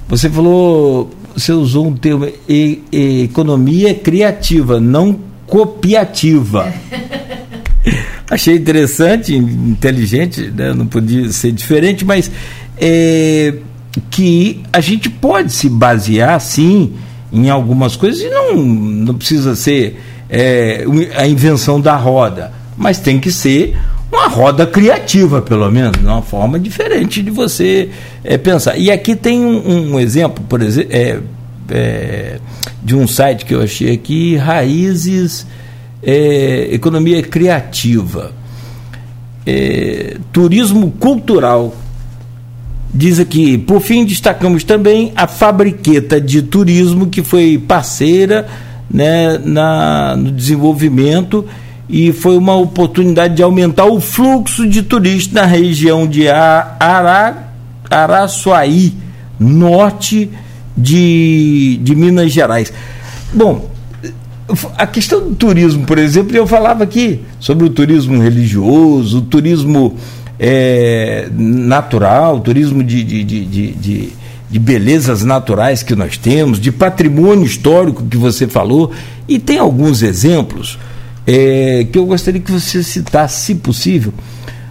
você 0.09 0.31
falou, 0.31 1.11
você 1.35 1.53
usou 1.53 1.87
um 1.87 1.97
termo, 1.97 2.29
e, 2.49 2.83
e, 2.93 3.23
economia 3.25 3.95
criativa, 3.95 4.81
não 4.81 5.19
copiativa. 5.47 6.73
Achei 8.31 8.57
interessante, 8.57 9.35
inteligente, 9.35 10.51
né? 10.51 10.73
não 10.73 10.87
podia 10.87 11.31
ser 11.31 11.53
diferente, 11.53 12.05
mas 12.05 12.31
é, 12.77 13.55
que 14.11 14.63
a 14.73 14.81
gente 14.81 15.09
pode 15.09 15.53
se 15.53 15.69
basear, 15.69 16.41
sim, 16.41 16.95
em 17.33 17.51
algumas 17.51 17.97
coisas 17.97 18.21
e 18.21 18.29
não, 18.29 18.57
não 18.57 19.15
precisa 19.15 19.55
ser 19.55 20.01
é, 20.29 20.85
a 21.17 21.27
invenção 21.27 21.81
da 21.81 21.97
roda, 21.97 22.53
mas 22.77 22.99
tem 22.99 23.21
que 23.21 23.31
ser 23.31 23.77
uma 24.11 24.29
roda 24.29 24.67
criativa, 24.67 25.43
pelo 25.43 25.71
menos, 25.71 25.97
uma 26.03 26.23
forma 26.23 26.59
diferente 26.59 27.23
de 27.23 27.31
você 27.31 27.91
é, 28.23 28.39
pensar. 28.39 28.77
E 28.77 28.91
aqui 28.91 29.17
tem 29.17 29.45
um, 29.45 29.95
um 29.95 30.01
exemplo, 30.01 30.45
por 30.49 30.63
exemplo, 30.63 30.91
é, 30.93 31.21
é, 31.71 32.39
de 32.83 32.95
um 32.95 33.07
site 33.07 33.45
que 33.45 33.55
eu 33.55 33.63
achei 33.63 33.93
aqui, 33.93 34.37
Raízes 34.37 35.47
é, 36.03 36.69
Economia 36.73 37.21
Criativa, 37.23 38.33
é, 39.45 40.17
Turismo 40.33 40.93
Cultural. 40.93 41.75
Diz 42.95 43.19
aqui, 43.19 43.59
por 43.59 43.81
fim, 43.81 44.05
destacamos 44.05 44.63
também 44.65 45.13
a 45.17 45.27
Fabriqueta 45.27 46.21
de 46.21 46.41
Turismo, 46.43 47.09
que 47.09 47.23
foi 47.23 47.59
parceira 47.59 48.47
né, 48.89 49.37
na, 49.39 50.17
no 50.17 50.31
desenvolvimento 50.31 51.45
e 51.89 52.13
foi 52.13 52.37
uma 52.37 52.57
oportunidade 52.57 53.37
de 53.37 53.43
aumentar 53.43 53.87
o 53.87 54.01
fluxo 54.01 54.69
de 54.69 54.83
turistas 54.83 55.35
na 55.35 55.45
região 55.45 56.07
de 56.07 56.29
Ara, 56.29 57.51
Araçuaí, 57.89 58.93
norte 59.39 60.31
de, 60.77 61.79
de 61.83 61.95
Minas 61.95 62.33
Gerais. 62.33 62.73
Bom, 63.33 63.71
a 64.77 64.87
questão 64.87 65.29
do 65.29 65.35
turismo, 65.35 65.85
por 65.87 65.99
exemplo, 65.99 66.37
eu 66.37 66.47
falava 66.47 66.85
aqui 66.85 67.21
sobre 67.39 67.67
o 67.67 67.71
turismo 67.71 68.21
religioso, 68.21 69.19
o 69.19 69.23
turismo 69.23 69.97
é, 70.39 71.29
natural, 71.33 72.37
o 72.37 72.41
turismo 72.41 72.83
de, 72.83 73.03
de, 73.03 73.25
de, 73.25 73.45
de, 73.45 74.09
de 74.51 74.59
belezas 74.59 75.25
naturais 75.25 75.83
que 75.83 75.95
nós 75.95 76.17
temos, 76.17 76.61
de 76.61 76.71
patrimônio 76.71 77.45
histórico 77.45 78.05
que 78.05 78.17
você 78.17 78.47
falou, 78.47 78.93
e 79.29 79.39
tem 79.39 79.59
alguns 79.59 80.03
exemplos 80.03 80.79
é, 81.27 81.87
que 81.91 81.99
eu 81.99 82.07
gostaria 82.07 82.41
que 82.41 82.53
você 82.53 82.83
citasse, 82.83 83.47
se 83.47 83.55
possível, 83.57 84.13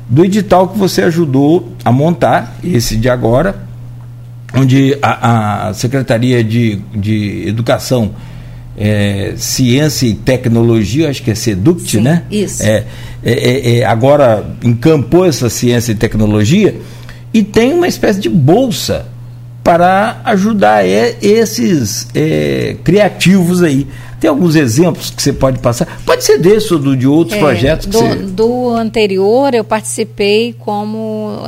do 0.09 0.23
edital 0.23 0.67
que 0.69 0.77
você 0.77 1.01
ajudou 1.01 1.73
a 1.83 1.91
montar, 1.91 2.57
esse 2.63 2.95
de 2.95 3.09
agora, 3.09 3.63
onde 4.53 4.97
a, 5.01 5.67
a 5.67 5.73
Secretaria 5.73 6.43
de, 6.43 6.79
de 6.95 7.47
Educação, 7.47 8.11
é, 8.77 9.33
Ciência 9.35 10.07
e 10.07 10.13
Tecnologia, 10.13 11.09
acho 11.09 11.23
que 11.23 11.31
é 11.31 11.35
SEDUCT, 11.35 11.91
Sim, 11.91 12.01
né? 12.01 12.23
Isso. 12.31 12.63
É, 12.63 12.85
é, 13.23 13.31
é, 13.31 13.77
é, 13.77 13.85
agora 13.85 14.45
encampou 14.63 15.25
essa 15.25 15.49
ciência 15.49 15.91
e 15.91 15.95
tecnologia 15.95 16.75
e 17.33 17.43
tem 17.43 17.73
uma 17.73 17.87
espécie 17.87 18.19
de 18.19 18.29
bolsa 18.29 19.07
para 19.65 20.21
ajudar 20.25 20.85
é, 20.85 21.17
esses 21.23 22.07
é, 22.13 22.77
criativos 22.83 23.63
aí. 23.63 23.87
Tem 24.19 24.29
alguns 24.29 24.55
exemplos 24.55 25.09
que 25.09 25.23
você 25.23 25.33
pode 25.33 25.57
passar? 25.57 26.01
Pode 26.05 26.23
ser 26.23 26.37
desse 26.37 26.71
ou 26.71 26.79
do, 26.79 26.95
de 26.95 27.07
outros 27.07 27.39
projetos? 27.39 27.87
Do, 27.87 27.97
você... 27.97 28.15
do 28.15 28.69
anterior, 28.69 29.55
eu 29.55 29.63
participei 29.63 30.53
como 30.53 31.39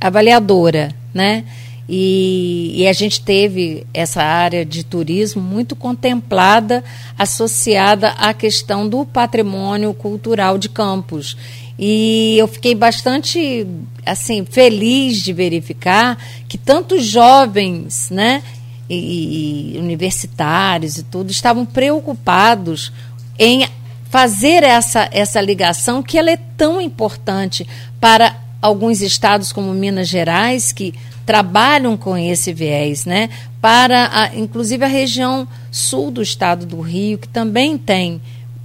avaliadora, 0.00 0.90
né? 1.14 1.44
E, 1.88 2.72
e, 2.74 2.88
a 2.88 2.92
gente 2.92 3.22
teve 3.22 3.86
essa 3.94 4.22
área 4.22 4.62
de 4.62 4.84
turismo 4.84 5.40
muito 5.40 5.74
contemplada, 5.74 6.84
associada 7.18 8.10
à 8.10 8.34
questão 8.34 8.86
do 8.86 9.06
patrimônio 9.06 9.94
cultural 9.94 10.58
de 10.58 10.68
Campos. 10.68 11.34
E 11.78 12.36
eu 12.36 12.48
fiquei 12.48 12.74
bastante 12.74 13.66
assim 14.04 14.44
feliz 14.44 15.22
de 15.22 15.32
verificar 15.32 16.18
que 16.48 16.58
tantos 16.58 17.04
jovens, 17.04 18.10
né, 18.10 18.42
e, 18.88 19.74
e 19.74 19.78
universitários 19.78 20.96
e 20.96 21.02
tudo 21.02 21.30
estavam 21.30 21.66
preocupados 21.66 22.92
em 23.38 23.68
fazer 24.10 24.62
essa, 24.62 25.08
essa 25.12 25.40
ligação 25.40 26.02
que 26.02 26.18
ela 26.18 26.30
é 26.30 26.38
tão 26.56 26.80
importante 26.80 27.66
para 28.00 28.34
alguns 28.60 29.02
estados 29.02 29.52
como 29.52 29.72
Minas 29.74 30.08
Gerais 30.08 30.72
que 30.72 30.94
trabalham 31.26 31.96
com 31.96 32.16
esse 32.16 32.52
viés, 32.52 33.04
né? 33.04 33.28
Para 33.60 34.10
a, 34.12 34.34
inclusive 34.34 34.84
a 34.84 34.88
região 34.88 35.46
sul 35.70 36.10
do 36.10 36.22
estado 36.22 36.64
do 36.64 36.80
Rio 36.80 37.18
que 37.18 37.28
também 37.28 37.76
tem 37.76 38.20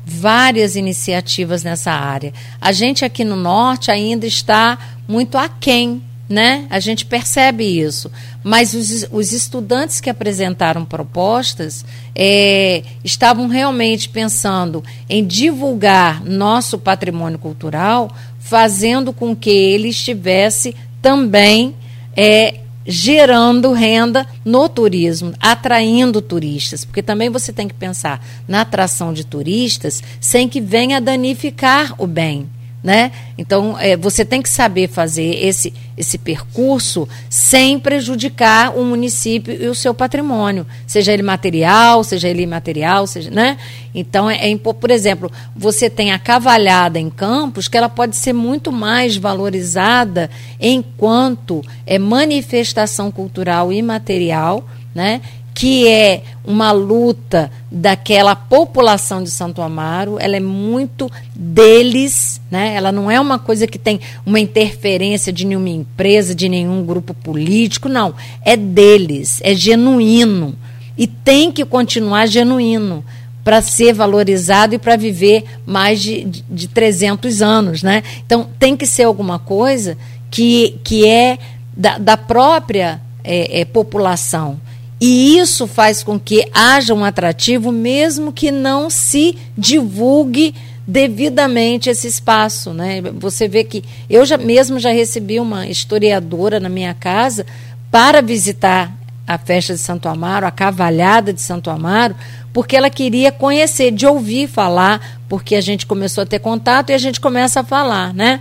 várias 0.06 0.76
iniciativas 0.76 1.64
nessa 1.64 1.92
área. 1.92 2.34
A 2.60 2.72
gente 2.72 3.06
aqui 3.06 3.24
no 3.24 3.36
norte 3.36 3.92
ainda 3.92 4.26
está 4.26 4.78
muito 5.08 5.38
aquém 5.38 6.02
né? 6.34 6.66
A 6.70 6.80
gente 6.80 7.06
percebe 7.06 7.64
isso. 7.64 8.12
Mas 8.44 8.74
os, 8.74 9.08
os 9.12 9.32
estudantes 9.32 10.00
que 10.00 10.10
apresentaram 10.10 10.86
propostas 10.86 11.86
é, 12.16 12.84
estavam 13.04 13.48
realmente 13.48 14.10
pensando 14.10 14.84
em 15.08 15.26
divulgar 15.26 16.24
nosso 16.24 16.78
patrimônio 16.80 17.38
cultural, 17.38 18.12
fazendo 18.40 19.14
com 19.14 19.36
que 19.36 19.50
ele 19.50 19.90
estivesse 19.90 20.76
também 21.02 21.76
é, 22.16 22.62
gerando 22.86 23.72
renda 23.74 24.28
no 24.44 24.68
turismo, 24.68 25.34
atraindo 25.40 26.22
turistas, 26.22 26.84
porque 26.86 27.02
também 27.02 27.30
você 27.30 27.54
tem 27.54 27.68
que 27.68 27.74
pensar 27.74 28.24
na 28.48 28.62
atração 28.62 29.14
de 29.14 29.26
turistas 29.26 30.04
sem 30.20 30.50
que 30.50 30.60
venha 30.62 31.00
danificar 31.00 31.96
o 31.98 32.08
bem 32.08 32.48
né? 32.84 33.14
Então, 33.38 33.80
é, 33.80 33.96
você 33.96 34.26
tem 34.26 34.42
que 34.42 34.50
saber 34.50 34.90
fazer 34.90 35.42
esse, 35.42 35.74
esse 35.98 36.18
percurso 36.18 37.08
sem 37.30 37.80
prejudicar 37.80 38.78
o 38.78 38.84
município 38.84 39.54
e 39.54 39.68
o 39.68 39.76
seu 39.76 39.94
patrimônio, 39.94 40.68
seja 40.86 41.14
ele 41.14 41.24
material, 41.24 42.04
seja 42.04 42.28
ele 42.28 42.44
imaterial, 42.44 43.08
seja, 43.08 43.32
né? 43.32 43.58
Então, 43.96 44.30
é, 44.30 44.52
é, 44.52 44.58
por 44.58 44.92
exemplo, 44.92 45.32
você 45.56 45.90
tem 45.90 46.12
a 46.12 46.20
cavalhada 46.20 47.00
em 47.00 47.10
Campos, 47.10 47.70
que 47.70 47.78
ela 47.78 47.90
pode 47.90 48.18
ser 48.18 48.34
muito 48.34 48.70
mais 48.70 49.16
valorizada 49.16 50.30
enquanto 50.60 51.64
é 51.86 51.98
manifestação 51.98 53.10
cultural 53.10 53.72
imaterial, 53.72 54.68
né? 54.94 55.22
Que 55.54 55.88
é 55.88 56.24
uma 56.44 56.72
luta 56.72 57.52
daquela 57.72 58.36
população 58.36 59.24
de 59.24 59.30
Santo 59.30 59.62
Amaro, 59.62 60.18
ela 60.20 60.36
é 60.36 60.40
muito 60.40 61.12
deles, 61.36 62.42
né? 62.50 62.74
Ela 62.76 62.92
não 62.92 63.10
é 63.10 63.20
uma 63.20 63.38
coisa 63.38 63.68
que 63.68 63.78
tem 63.78 64.00
uma 64.26 64.40
interferência 64.40 65.32
de 65.32 65.46
nenhuma 65.46 65.70
empresa, 65.70 66.34
de 66.34 66.50
nenhum 66.50 66.84
grupo 66.86 67.14
político, 67.14 67.88
não. 67.88 68.16
É 68.44 68.58
deles, 68.58 69.40
é 69.44 69.54
genuíno 69.54 70.56
e 70.98 71.06
tem 71.08 71.52
que 71.52 71.64
continuar 71.64 72.26
genuíno 72.28 73.04
para 73.44 73.62
ser 73.62 73.94
valorizado 73.94 74.74
e 74.74 74.80
para 74.80 74.96
viver 74.96 75.44
mais 75.66 76.02
de, 76.02 76.24
de, 76.24 76.42
de 76.50 76.68
300 76.68 77.42
anos, 77.42 77.84
né? 77.84 78.02
Então 78.26 78.48
tem 78.58 78.76
que 78.76 78.88
ser 78.88 79.04
alguma 79.04 79.38
coisa 79.38 79.98
que, 80.32 80.80
que 80.84 81.08
é 81.08 81.38
da, 81.76 81.98
da 81.98 82.18
própria 82.18 83.02
é, 83.24 83.62
é, 83.62 83.66
população 83.66 84.60
e 85.06 85.38
isso 85.38 85.68
faz 85.68 86.02
com 86.02 86.18
que 86.18 86.48
haja 86.54 86.94
um 86.94 87.04
atrativo, 87.04 87.74
mesmo 87.74 88.32
que 88.32 88.50
não 88.52 88.90
se 88.90 89.38
divulgue 89.58 90.56
devidamente 90.88 91.90
esse 91.90 92.08
espaço, 92.08 92.74
né? 92.74 93.02
Você 93.16 93.50
vê 93.50 93.66
que 93.66 93.84
eu 94.10 94.26
já 94.26 94.38
mesmo 94.38 94.80
já 94.80 94.94
recebi 94.94 95.42
uma 95.42 95.68
historiadora 95.68 96.58
na 96.58 96.70
minha 96.70 96.94
casa 96.94 97.46
para 97.92 98.22
visitar 98.22 98.96
a 99.28 99.38
festa 99.38 99.74
de 99.74 99.80
Santo 99.82 100.08
Amaro, 100.08 100.48
a 100.48 100.52
cavalhada 100.52 101.34
de 101.34 101.42
Santo 101.42 101.70
Amaro, 101.70 102.16
porque 102.54 102.78
ela 102.78 102.90
queria 102.90 103.30
conhecer, 103.30 103.92
de 103.92 104.08
ouvir 104.08 104.48
falar, 104.48 105.20
porque 105.28 105.56
a 105.56 105.62
gente 105.62 105.86
começou 105.86 106.22
a 106.22 106.26
ter 106.26 106.40
contato 106.40 106.92
e 106.92 106.94
a 106.94 106.98
gente 106.98 107.20
começa 107.20 107.60
a 107.60 107.64
falar, 107.66 108.14
né? 108.14 108.40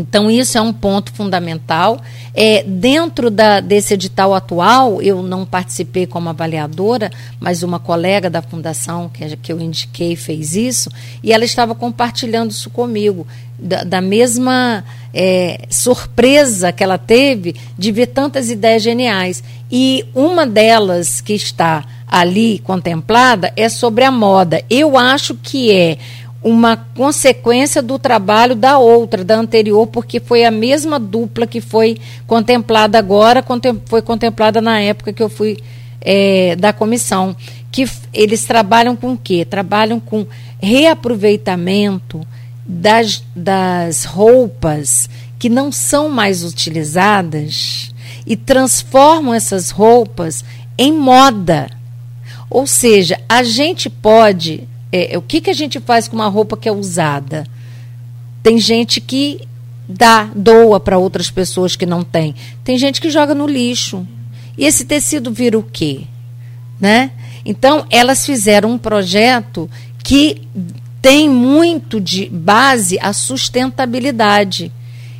Então, 0.00 0.30
isso 0.30 0.56
é 0.56 0.60
um 0.60 0.72
ponto 0.72 1.12
fundamental. 1.12 2.00
É, 2.34 2.62
dentro 2.64 3.30
da, 3.30 3.60
desse 3.60 3.94
edital 3.94 4.34
atual, 4.34 5.02
eu 5.02 5.22
não 5.22 5.44
participei 5.44 6.06
como 6.06 6.28
avaliadora, 6.28 7.10
mas 7.38 7.62
uma 7.62 7.78
colega 7.78 8.30
da 8.30 8.40
fundação 8.40 9.08
que, 9.08 9.36
que 9.36 9.52
eu 9.52 9.60
indiquei 9.60 10.16
fez 10.16 10.56
isso, 10.56 10.90
e 11.22 11.32
ela 11.32 11.44
estava 11.44 11.74
compartilhando 11.74 12.50
isso 12.50 12.70
comigo, 12.70 13.26
da, 13.58 13.84
da 13.84 14.00
mesma 14.00 14.82
é, 15.12 15.66
surpresa 15.68 16.72
que 16.72 16.82
ela 16.82 16.96
teve 16.96 17.54
de 17.76 17.92
ver 17.92 18.06
tantas 18.06 18.50
ideias 18.50 18.82
geniais. 18.82 19.44
E 19.70 20.04
uma 20.14 20.46
delas 20.46 21.20
que 21.20 21.34
está 21.34 21.84
ali 22.10 22.58
contemplada 22.60 23.52
é 23.56 23.68
sobre 23.68 24.02
a 24.02 24.10
moda. 24.10 24.64
Eu 24.68 24.98
acho 24.98 25.34
que 25.34 25.70
é 25.70 25.98
uma 26.42 26.76
consequência 26.76 27.82
do 27.82 27.98
trabalho 27.98 28.54
da 28.54 28.78
outra, 28.78 29.22
da 29.22 29.36
anterior, 29.36 29.86
porque 29.86 30.18
foi 30.18 30.44
a 30.44 30.50
mesma 30.50 30.98
dupla 30.98 31.46
que 31.46 31.60
foi 31.60 31.98
contemplada 32.26 32.98
agora, 32.98 33.44
foi 33.86 34.00
contemplada 34.00 34.60
na 34.60 34.80
época 34.80 35.12
que 35.12 35.22
eu 35.22 35.28
fui 35.28 35.58
é, 36.00 36.56
da 36.56 36.72
comissão. 36.72 37.36
Que 37.70 37.86
eles 38.12 38.44
trabalham 38.44 38.96
com 38.96 39.12
o 39.12 39.18
quê? 39.18 39.44
Trabalham 39.44 40.00
com 40.00 40.26
reaproveitamento 40.60 42.26
das, 42.66 43.22
das 43.34 44.04
roupas 44.04 45.08
que 45.38 45.48
não 45.48 45.70
são 45.70 46.08
mais 46.08 46.44
utilizadas 46.44 47.92
e 48.26 48.36
transformam 48.36 49.34
essas 49.34 49.70
roupas 49.70 50.44
em 50.76 50.92
moda. 50.92 51.70
Ou 52.48 52.66
seja, 52.66 53.20
a 53.28 53.42
gente 53.42 53.88
pode 53.88 54.68
é, 54.92 55.16
o 55.16 55.22
que, 55.22 55.40
que 55.40 55.50
a 55.50 55.54
gente 55.54 55.78
faz 55.80 56.08
com 56.08 56.16
uma 56.16 56.28
roupa 56.28 56.56
que 56.56 56.68
é 56.68 56.72
usada? 56.72 57.46
Tem 58.42 58.58
gente 58.58 59.00
que 59.00 59.40
dá, 59.88 60.30
doa 60.34 60.80
para 60.80 60.98
outras 60.98 61.30
pessoas 61.30 61.76
que 61.76 61.86
não 61.86 62.02
tem. 62.02 62.34
Tem 62.64 62.76
gente 62.76 63.00
que 63.00 63.10
joga 63.10 63.34
no 63.34 63.46
lixo. 63.46 64.06
E 64.58 64.64
esse 64.64 64.84
tecido 64.84 65.30
vira 65.30 65.58
o 65.58 65.62
quê? 65.62 66.02
Né? 66.80 67.12
Então, 67.44 67.86
elas 67.90 68.26
fizeram 68.26 68.72
um 68.72 68.78
projeto 68.78 69.70
que 70.02 70.42
tem 71.00 71.28
muito 71.28 72.00
de 72.00 72.28
base 72.28 72.98
a 73.00 73.12
sustentabilidade. 73.12 74.72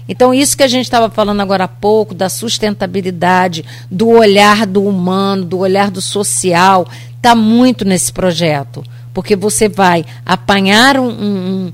Então, 0.09 0.35
isso 0.35 0.57
que 0.57 0.62
a 0.64 0.68
gente 0.68 0.87
estava 0.87 1.09
falando 1.09 1.41
agora 1.41 1.64
há 1.64 1.68
pouco, 1.68 2.14
da 2.14 2.29
sustentabilidade, 2.29 3.64
do 3.91 4.09
olhar 4.09 4.66
do 4.66 4.83
humano, 4.85 5.45
do 5.45 5.59
olhar 5.59 5.91
do 5.91 6.03
social, 6.03 6.89
está 7.16 7.35
muito 7.35 7.85
nesse 7.85 8.12
projeto 8.12 8.83
porque 9.13 9.37
você 9.37 9.69
vai 9.69 10.05
apanhar 10.25 10.99
um, 10.99 11.09
um, 11.09 11.73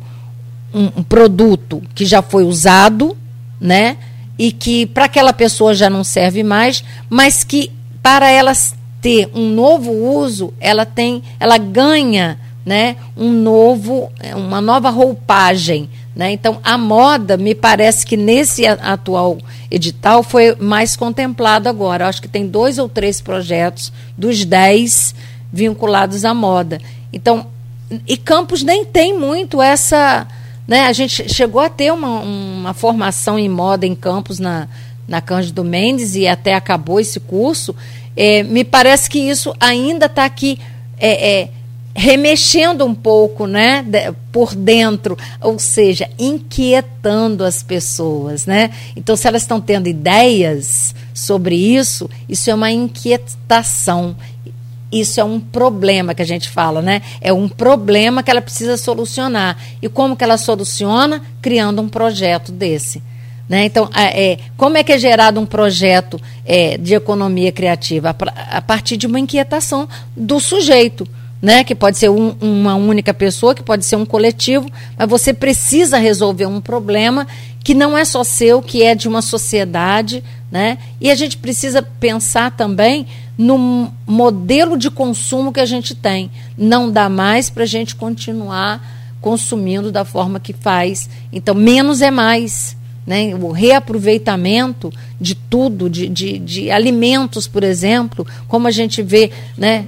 um, 0.74 1.02
produto 1.02 1.82
que 1.94 2.04
já 2.04 2.22
foi 2.22 2.44
usado, 2.44 3.16
né? 3.60 3.96
E 4.38 4.52
que 4.52 4.86
para 4.86 5.06
aquela 5.06 5.32
pessoa 5.32 5.74
já 5.74 5.88
não 5.88 6.04
serve 6.04 6.42
mais, 6.42 6.84
mas 7.08 7.42
que 7.44 7.70
para 8.02 8.30
ela 8.30 8.52
ter 9.00 9.30
um 9.34 9.48
novo 9.50 9.92
uso, 9.92 10.52
ela 10.60 10.84
tem, 10.84 11.22
ela 11.38 11.58
ganha, 11.58 12.38
né? 12.64 12.96
Um 13.16 13.30
novo, 13.30 14.10
uma 14.34 14.60
nova 14.60 14.90
roupagem, 14.90 15.88
né? 16.14 16.32
Então, 16.32 16.58
a 16.64 16.78
moda, 16.78 17.36
me 17.36 17.54
parece 17.54 18.06
que 18.06 18.16
nesse 18.16 18.66
atual 18.66 19.38
edital 19.70 20.22
foi 20.22 20.56
mais 20.56 20.96
contemplado 20.96 21.68
agora. 21.68 22.04
Eu 22.04 22.08
acho 22.08 22.22
que 22.22 22.28
tem 22.28 22.46
dois 22.46 22.78
ou 22.78 22.88
três 22.88 23.20
projetos 23.20 23.92
dos 24.16 24.44
dez 24.44 25.14
vinculados 25.52 26.24
à 26.24 26.34
moda. 26.34 26.80
Então, 27.12 27.46
e 28.06 28.16
Campos 28.16 28.62
nem 28.62 28.84
tem 28.84 29.16
muito 29.18 29.62
essa. 29.62 30.26
Né, 30.66 30.80
a 30.80 30.92
gente 30.92 31.32
chegou 31.32 31.60
a 31.60 31.68
ter 31.68 31.92
uma, 31.92 32.20
uma 32.20 32.74
formação 32.74 33.38
em 33.38 33.48
moda 33.48 33.86
em 33.86 33.94
Campos 33.94 34.40
na, 34.40 34.68
na 35.06 35.20
Cândido 35.20 35.62
Mendes 35.62 36.16
e 36.16 36.26
até 36.26 36.54
acabou 36.54 36.98
esse 36.98 37.20
curso. 37.20 37.74
É, 38.16 38.42
me 38.42 38.64
parece 38.64 39.08
que 39.08 39.18
isso 39.18 39.54
ainda 39.60 40.06
está 40.06 40.24
aqui 40.24 40.58
é, 40.98 41.42
é, 41.42 41.48
remexendo 41.94 42.84
um 42.84 42.94
pouco 42.94 43.46
né, 43.46 43.82
de, 43.82 44.12
por 44.32 44.54
dentro, 44.54 45.16
ou 45.40 45.58
seja, 45.58 46.08
inquietando 46.18 47.44
as 47.44 47.62
pessoas. 47.62 48.44
Né? 48.44 48.70
Então, 48.94 49.16
se 49.16 49.26
elas 49.26 49.42
estão 49.42 49.60
tendo 49.60 49.88
ideias 49.88 50.94
sobre 51.14 51.56
isso, 51.56 52.10
isso 52.28 52.50
é 52.50 52.54
uma 52.54 52.70
inquietação 52.70 54.16
isso 54.90 55.20
é 55.20 55.24
um 55.24 55.40
problema 55.40 56.14
que 56.14 56.22
a 56.22 56.26
gente 56.26 56.48
fala, 56.48 56.80
né? 56.80 57.02
É 57.20 57.32
um 57.32 57.48
problema 57.48 58.22
que 58.22 58.30
ela 58.30 58.40
precisa 58.40 58.76
solucionar. 58.76 59.56
E 59.82 59.88
como 59.88 60.16
que 60.16 60.22
ela 60.22 60.38
soluciona? 60.38 61.22
Criando 61.42 61.82
um 61.82 61.88
projeto 61.88 62.52
desse. 62.52 63.02
Né? 63.48 63.64
Então, 63.64 63.88
é, 63.94 64.38
como 64.56 64.76
é 64.76 64.82
que 64.82 64.92
é 64.92 64.98
gerado 64.98 65.40
um 65.40 65.46
projeto 65.46 66.20
é, 66.44 66.76
de 66.76 66.94
economia 66.94 67.52
criativa? 67.52 68.14
A, 68.50 68.60
partir 68.60 68.96
de 68.96 69.06
uma 69.06 69.20
inquietação 69.20 69.88
do 70.16 70.40
sujeito, 70.40 71.06
né? 71.40 71.62
que 71.62 71.74
pode 71.74 71.96
ser 71.96 72.08
um, 72.08 72.36
uma 72.40 72.74
única 72.74 73.14
pessoa, 73.14 73.54
que 73.54 73.62
pode 73.62 73.84
ser 73.84 73.96
um 73.96 74.06
coletivo, 74.06 74.68
mas 74.96 75.08
você 75.08 75.32
precisa 75.32 75.96
resolver 75.98 76.46
um 76.46 76.60
problema 76.60 77.26
que 77.62 77.74
não 77.74 77.96
é 77.96 78.04
só 78.04 78.24
seu, 78.24 78.60
que 78.60 78.82
é 78.82 78.94
de 78.94 79.06
uma 79.06 79.22
sociedade. 79.22 80.24
Né? 80.50 80.78
E 81.00 81.10
a 81.10 81.14
gente 81.14 81.36
precisa 81.36 81.82
pensar 81.82 82.50
também 82.50 83.06
no 83.36 83.92
modelo 84.06 84.76
de 84.76 84.90
consumo 84.90 85.52
que 85.52 85.60
a 85.60 85.66
gente 85.66 85.94
tem. 85.94 86.30
Não 86.56 86.90
dá 86.90 87.08
mais 87.08 87.50
para 87.50 87.64
a 87.64 87.66
gente 87.66 87.94
continuar 87.94 88.94
consumindo 89.20 89.90
da 89.90 90.04
forma 90.04 90.40
que 90.40 90.52
faz. 90.52 91.08
Então, 91.32 91.54
menos 91.54 92.00
é 92.00 92.10
mais 92.10 92.76
né? 93.06 93.34
o 93.34 93.52
reaproveitamento 93.52 94.92
de 95.20 95.34
tudo, 95.34 95.88
de, 95.88 96.08
de, 96.08 96.38
de, 96.38 96.70
alimentos, 96.70 97.46
por 97.46 97.62
exemplo, 97.62 98.26
como 98.48 98.66
a 98.66 98.70
gente 98.70 99.02
vê 99.02 99.30
né? 99.56 99.86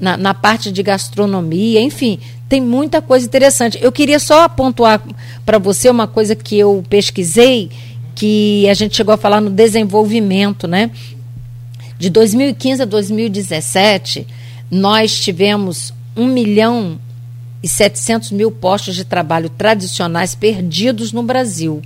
na, 0.00 0.16
na 0.16 0.34
parte 0.34 0.72
de 0.72 0.82
gastronomia, 0.82 1.80
enfim, 1.80 2.18
tem 2.48 2.60
muita 2.60 3.02
coisa 3.02 3.26
interessante. 3.26 3.78
Eu 3.82 3.92
queria 3.92 4.18
só 4.18 4.48
pontuar 4.48 5.02
para 5.44 5.58
você 5.58 5.90
uma 5.90 6.06
coisa 6.06 6.34
que 6.34 6.58
eu 6.58 6.82
pesquisei, 6.88 7.70
que 8.14 8.68
a 8.68 8.74
gente 8.74 8.96
chegou 8.96 9.12
a 9.12 9.18
falar 9.18 9.40
no 9.40 9.50
desenvolvimento, 9.50 10.66
né? 10.66 10.90
De 11.98 12.10
2015 12.10 12.82
a 12.82 12.84
2017, 12.84 14.26
nós 14.70 15.18
tivemos 15.18 15.94
1 16.16 16.26
milhão 16.26 16.98
e 17.62 17.68
700 17.68 18.30
mil 18.32 18.50
postos 18.50 18.94
de 18.94 19.04
trabalho 19.04 19.48
tradicionais 19.48 20.34
perdidos 20.34 21.12
no 21.12 21.22
Brasil. 21.22 21.82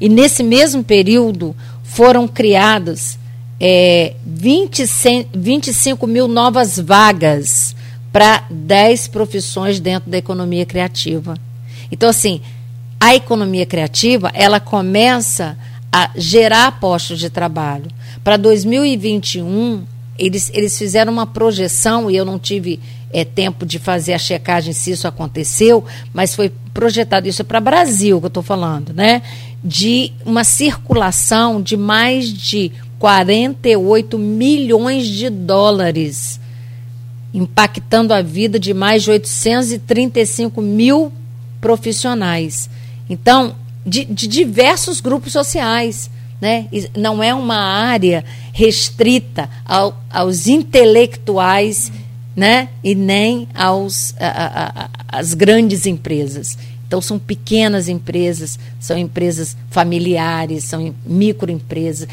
E 0.00 0.08
nesse 0.08 0.42
mesmo 0.42 0.82
período 0.82 1.54
foram 1.82 2.26
criadas 2.26 3.18
é, 3.60 4.14
20, 4.24 4.84
25 5.34 6.06
mil 6.06 6.26
novas 6.26 6.78
vagas 6.78 7.76
para 8.12 8.44
10 8.50 9.08
profissões 9.08 9.78
dentro 9.78 10.10
da 10.10 10.18
economia 10.18 10.64
criativa. 10.64 11.36
Então, 11.92 12.08
assim, 12.08 12.40
a 12.98 13.14
economia 13.14 13.66
criativa, 13.66 14.30
ela 14.34 14.60
começa 14.60 15.56
a 15.92 16.10
gerar 16.16 16.80
postos 16.80 17.18
de 17.18 17.28
trabalho. 17.28 17.86
Para 18.22 18.36
2021, 18.36 19.84
eles, 20.18 20.50
eles 20.54 20.76
fizeram 20.76 21.12
uma 21.12 21.26
projeção, 21.26 22.10
e 22.10 22.16
eu 22.16 22.24
não 22.24 22.38
tive 22.38 22.78
é, 23.12 23.24
tempo 23.24 23.64
de 23.64 23.78
fazer 23.78 24.12
a 24.12 24.18
checagem 24.18 24.72
se 24.72 24.92
isso 24.92 25.08
aconteceu, 25.08 25.84
mas 26.12 26.34
foi 26.34 26.52
projetado 26.72 27.26
isso 27.26 27.42
é 27.42 27.44
para 27.44 27.60
Brasil 27.60 28.18
que 28.18 28.26
eu 28.26 28.28
estou 28.28 28.42
falando, 28.42 28.92
né? 28.92 29.22
De 29.62 30.12
uma 30.24 30.44
circulação 30.44 31.60
de 31.60 31.76
mais 31.76 32.32
de 32.32 32.70
48 32.98 34.18
milhões 34.18 35.06
de 35.06 35.30
dólares, 35.30 36.38
impactando 37.32 38.12
a 38.12 38.22
vida 38.22 38.58
de 38.58 38.74
mais 38.74 39.02
de 39.02 39.10
835 39.10 40.60
mil 40.60 41.12
profissionais. 41.60 42.68
Então, 43.08 43.54
de, 43.84 44.04
de 44.04 44.26
diversos 44.26 45.00
grupos 45.00 45.32
sociais. 45.32 46.10
Né? 46.40 46.66
Não 46.96 47.22
é 47.22 47.34
uma 47.34 47.58
área 47.58 48.24
restrita 48.52 49.48
ao, 49.64 50.00
aos 50.10 50.46
intelectuais 50.46 51.92
né? 52.34 52.68
e 52.82 52.94
nem 52.94 53.46
aos, 53.54 54.14
a, 54.18 54.84
a, 54.84 55.18
as 55.18 55.34
grandes 55.34 55.86
empresas. 55.86 56.56
Então, 56.90 57.00
são 57.00 57.20
pequenas 57.20 57.88
empresas, 57.88 58.58
são 58.80 58.98
empresas 58.98 59.56
familiares, 59.70 60.64
são 60.64 60.92
microempresas, 61.06 62.08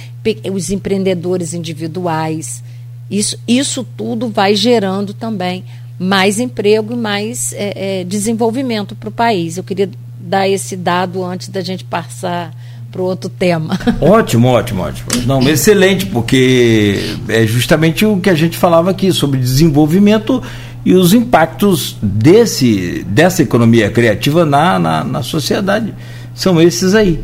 os 0.53 0.69
empreendedores 0.69 1.55
individuais. 1.55 2.63
Isso, 3.09 3.39
isso 3.47 3.83
tudo 3.83 4.29
vai 4.29 4.53
gerando 4.55 5.15
também 5.15 5.63
mais 5.97 6.39
emprego 6.39 6.93
e 6.93 6.95
mais 6.95 7.53
é, 7.53 8.01
é, 8.01 8.03
desenvolvimento 8.03 8.95
para 8.95 9.09
o 9.09 9.11
país. 9.11 9.57
Eu 9.57 9.63
queria 9.63 9.89
dar 10.19 10.47
esse 10.47 10.75
dado 10.75 11.23
antes 11.23 11.47
da 11.49 11.61
gente 11.61 11.83
passar 11.83 12.53
para 12.97 13.03
o 13.03 13.05
outro 13.05 13.29
tema. 13.29 13.79
Ótimo, 14.01 14.47
ótimo, 14.47 14.81
ótimo. 14.81 15.07
Não, 15.27 15.47
excelente, 15.47 16.07
porque 16.07 17.15
é 17.27 17.45
justamente 17.45 18.03
o 18.05 18.17
que 18.17 18.29
a 18.29 18.33
gente 18.33 18.57
falava 18.57 18.89
aqui 18.89 19.13
sobre 19.13 19.39
desenvolvimento 19.39 20.41
e 20.83 20.95
os 20.95 21.13
impactos 21.13 21.95
desse, 22.01 23.05
dessa 23.07 23.43
economia 23.43 23.91
criativa 23.91 24.45
na, 24.45 24.79
na, 24.79 25.03
na 25.03 25.21
sociedade. 25.21 25.93
São 26.33 26.59
esses 26.59 26.95
aí. 26.95 27.23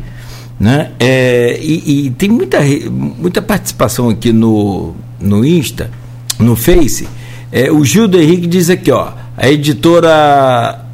Né? 0.60 0.92
É, 1.00 1.58
e, 1.60 2.06
e, 2.06 2.10
tem 2.10 2.28
muita, 2.28 2.60
muita 2.60 3.42
participação 3.42 4.08
aqui 4.08 4.32
no, 4.32 4.94
no 5.18 5.44
Insta, 5.44 5.90
no 6.38 6.54
Face. 6.54 7.08
É, 7.50 7.72
o 7.72 7.84
Gildo 7.84 8.20
Henrique 8.20 8.46
diz 8.46 8.70
aqui, 8.70 8.92
ó, 8.92 9.12
a 9.36 9.48
editora 9.48 10.84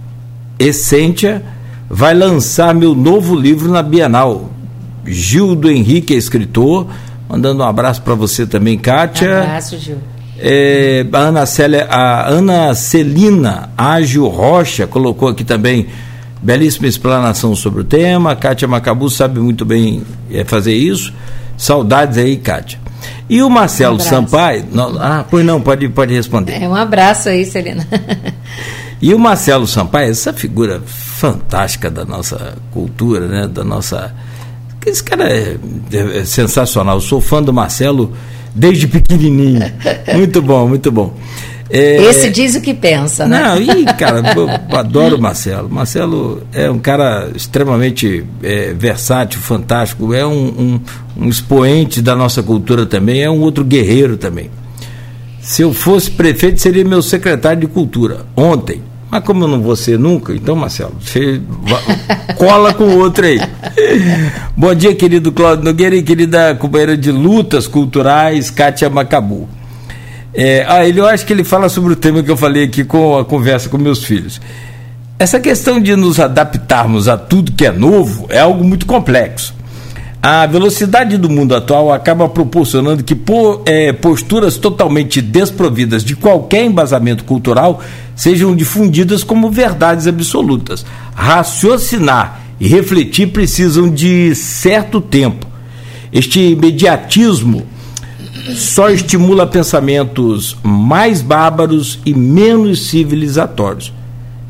Essentia 0.59 1.45
vai 1.89 2.15
lançar 2.15 2.75
meu 2.75 2.95
novo 2.95 3.35
livro 3.35 3.71
na 3.71 3.83
Bienal. 3.83 4.51
Gildo 5.13 5.71
Henrique 5.71 6.15
é 6.15 6.17
escritor. 6.17 6.87
Mandando 7.29 7.63
um 7.63 7.67
abraço 7.67 8.03
para 8.03 8.15
você 8.15 8.47
também, 8.47 8.77
Kátia. 8.77 9.29
Um 9.29 9.43
abraço, 9.43 9.79
Gil. 9.79 9.99
É, 10.39 11.07
a, 11.13 11.19
Ana 11.19 11.47
Célia, 11.47 11.87
a 11.91 12.29
Ana 12.29 12.75
Celina 12.75 13.71
Ágil 13.77 14.27
Rocha 14.27 14.87
colocou 14.87 15.29
aqui 15.29 15.45
também 15.45 15.87
belíssima 16.43 16.87
explanação 16.87 17.55
sobre 17.55 17.83
o 17.83 17.85
tema. 17.85 18.35
Kátia 18.35 18.67
Macabu 18.67 19.11
sabe 19.11 19.39
muito 19.39 19.65
bem 19.65 20.03
é, 20.31 20.45
fazer 20.45 20.73
isso. 20.73 21.13
Saudades 21.57 22.17
aí, 22.17 22.37
Kátia. 22.39 22.81
E 23.29 23.43
o 23.43 23.51
Marcelo 23.51 23.97
um 23.97 24.01
Sampaio. 24.01 24.65
Não, 24.73 24.97
ah, 24.99 25.25
pois 25.29 25.45
não, 25.45 25.61
pode, 25.61 25.89
pode 25.91 26.15
responder. 26.15 26.61
É, 26.61 26.69
um 26.69 26.75
abraço 26.75 27.29
aí, 27.29 27.45
Celina. 27.45 27.87
e 29.01 29.15
o 29.15 29.19
Marcelo 29.19 29.67
Sampaio, 29.67 30.11
essa 30.11 30.33
figura 30.33 30.81
fantástica 30.85 31.91
da 31.91 32.05
nossa 32.05 32.57
cultura, 32.73 33.29
né, 33.29 33.47
da 33.47 33.63
nossa 33.63 34.13
esse 34.89 35.03
cara 35.03 35.29
é, 35.31 35.57
é, 35.93 36.25
sensacional. 36.25 36.97
Eu 36.97 37.01
sou 37.01 37.21
fã 37.21 37.43
do 37.43 37.53
Marcelo 37.53 38.13
desde 38.55 38.87
pequenininho. 38.87 39.61
Muito 40.15 40.41
bom, 40.41 40.67
muito 40.67 40.91
bom. 40.91 41.15
É, 41.73 42.03
Esse 42.03 42.29
diz 42.31 42.57
o 42.57 42.61
que 42.61 42.75
pensa, 42.75 43.29
né? 43.29 43.41
Não, 43.41 43.63
e, 43.63 43.85
cara, 43.95 44.21
eu 44.35 44.77
adoro 44.77 45.17
o 45.17 45.21
Marcelo. 45.21 45.71
Marcelo 45.71 46.43
é 46.53 46.69
um 46.69 46.81
cara 46.81 47.31
extremamente 47.35 48.25
é, 48.43 48.75
versátil, 48.75 49.41
fantástico, 49.41 50.13
é 50.13 50.27
um, 50.27 50.33
um, 50.49 50.81
um, 51.17 51.29
expoente 51.29 52.03
da 52.03 52.17
nossa 52.17 52.43
cultura 52.43 52.85
também, 52.87 53.23
é 53.23 53.31
um 53.31 53.41
outro 53.41 53.65
guerreiro 53.65 54.17
também. 54.17 54.51
Se 55.41 55.63
eu 55.63 55.73
fosse 55.73 56.11
prefeito, 56.11 56.61
seria 56.61 56.85
meu 56.85 57.03
secretário 57.03 57.61
de 57.61 57.67
cultura. 57.69 58.27
Ontem, 58.37 58.83
mas 59.11 59.25
como 59.25 59.45
eu 59.45 59.49
não 59.49 59.61
vou 59.61 59.75
ser 59.75 59.99
nunca, 59.99 60.33
então, 60.33 60.55
Marcelo, 60.55 60.95
você 61.01 61.41
cola 62.37 62.73
com 62.73 62.85
o 62.85 62.99
outro 62.99 63.27
aí. 63.27 63.41
Bom 64.57 64.73
dia, 64.75 64.95
querido 64.95 65.33
Cláudio 65.33 65.65
Nogueira 65.65 65.97
e 65.97 66.03
querida 66.03 66.55
companheira 66.55 66.97
de 66.97 67.11
lutas 67.11 67.67
culturais, 67.67 68.51
Kátia 68.51 68.89
Macabu. 68.89 69.49
É, 70.33 70.65
ah, 70.69 70.87
ele, 70.87 71.01
eu 71.01 71.07
acho 71.07 71.27
que 71.27 71.33
ele 71.33 71.43
fala 71.43 71.69
sobre 71.69 71.93
o 71.93 71.97
tema 71.97 72.23
que 72.23 72.31
eu 72.31 72.37
falei 72.37 72.65
aqui 72.65 72.85
com 72.85 73.19
a 73.19 73.25
conversa 73.25 73.69
com 73.69 73.77
meus 73.77 74.05
filhos. 74.05 74.41
Essa 75.19 75.41
questão 75.41 75.81
de 75.81 75.95
nos 75.97 76.21
adaptarmos 76.21 77.09
a 77.09 77.19
tudo 77.19 77.53
que 77.53 77.67
é 77.67 77.73
novo 77.73 78.27
é 78.31 78.39
algo 78.39 78.63
muito 78.65 78.87
complexo. 78.87 79.55
A 80.23 80.47
velocidade 80.47 81.17
do 81.17 81.31
mundo 81.31 81.55
atual 81.55 81.91
acaba 81.91 82.29
proporcionando 82.29 83.03
que 83.03 83.15
por, 83.15 83.63
é, 83.65 83.91
posturas 83.91 84.59
totalmente 84.59 85.23
desprovidas 85.23 86.05
de 86.05 86.15
qualquer 86.15 86.67
embasamento 86.67 87.25
cultural 87.25 87.83
sejam 88.15 88.55
difundidas 88.55 89.25
como 89.25 89.51
verdades 89.51 90.07
absolutas. 90.07 90.85
Raciocinar 91.15 92.43
e 92.61 92.69
refletir 92.69 93.29
precisam 93.29 93.89
de 93.89 94.35
certo 94.35 95.01
tempo. 95.01 95.47
Este 96.13 96.51
imediatismo 96.51 97.67
só 98.55 98.91
estimula 98.91 99.47
pensamentos 99.47 100.55
mais 100.63 101.23
bárbaros 101.23 101.99
e 102.05 102.13
menos 102.13 102.89
civilizatórios. 102.89 103.91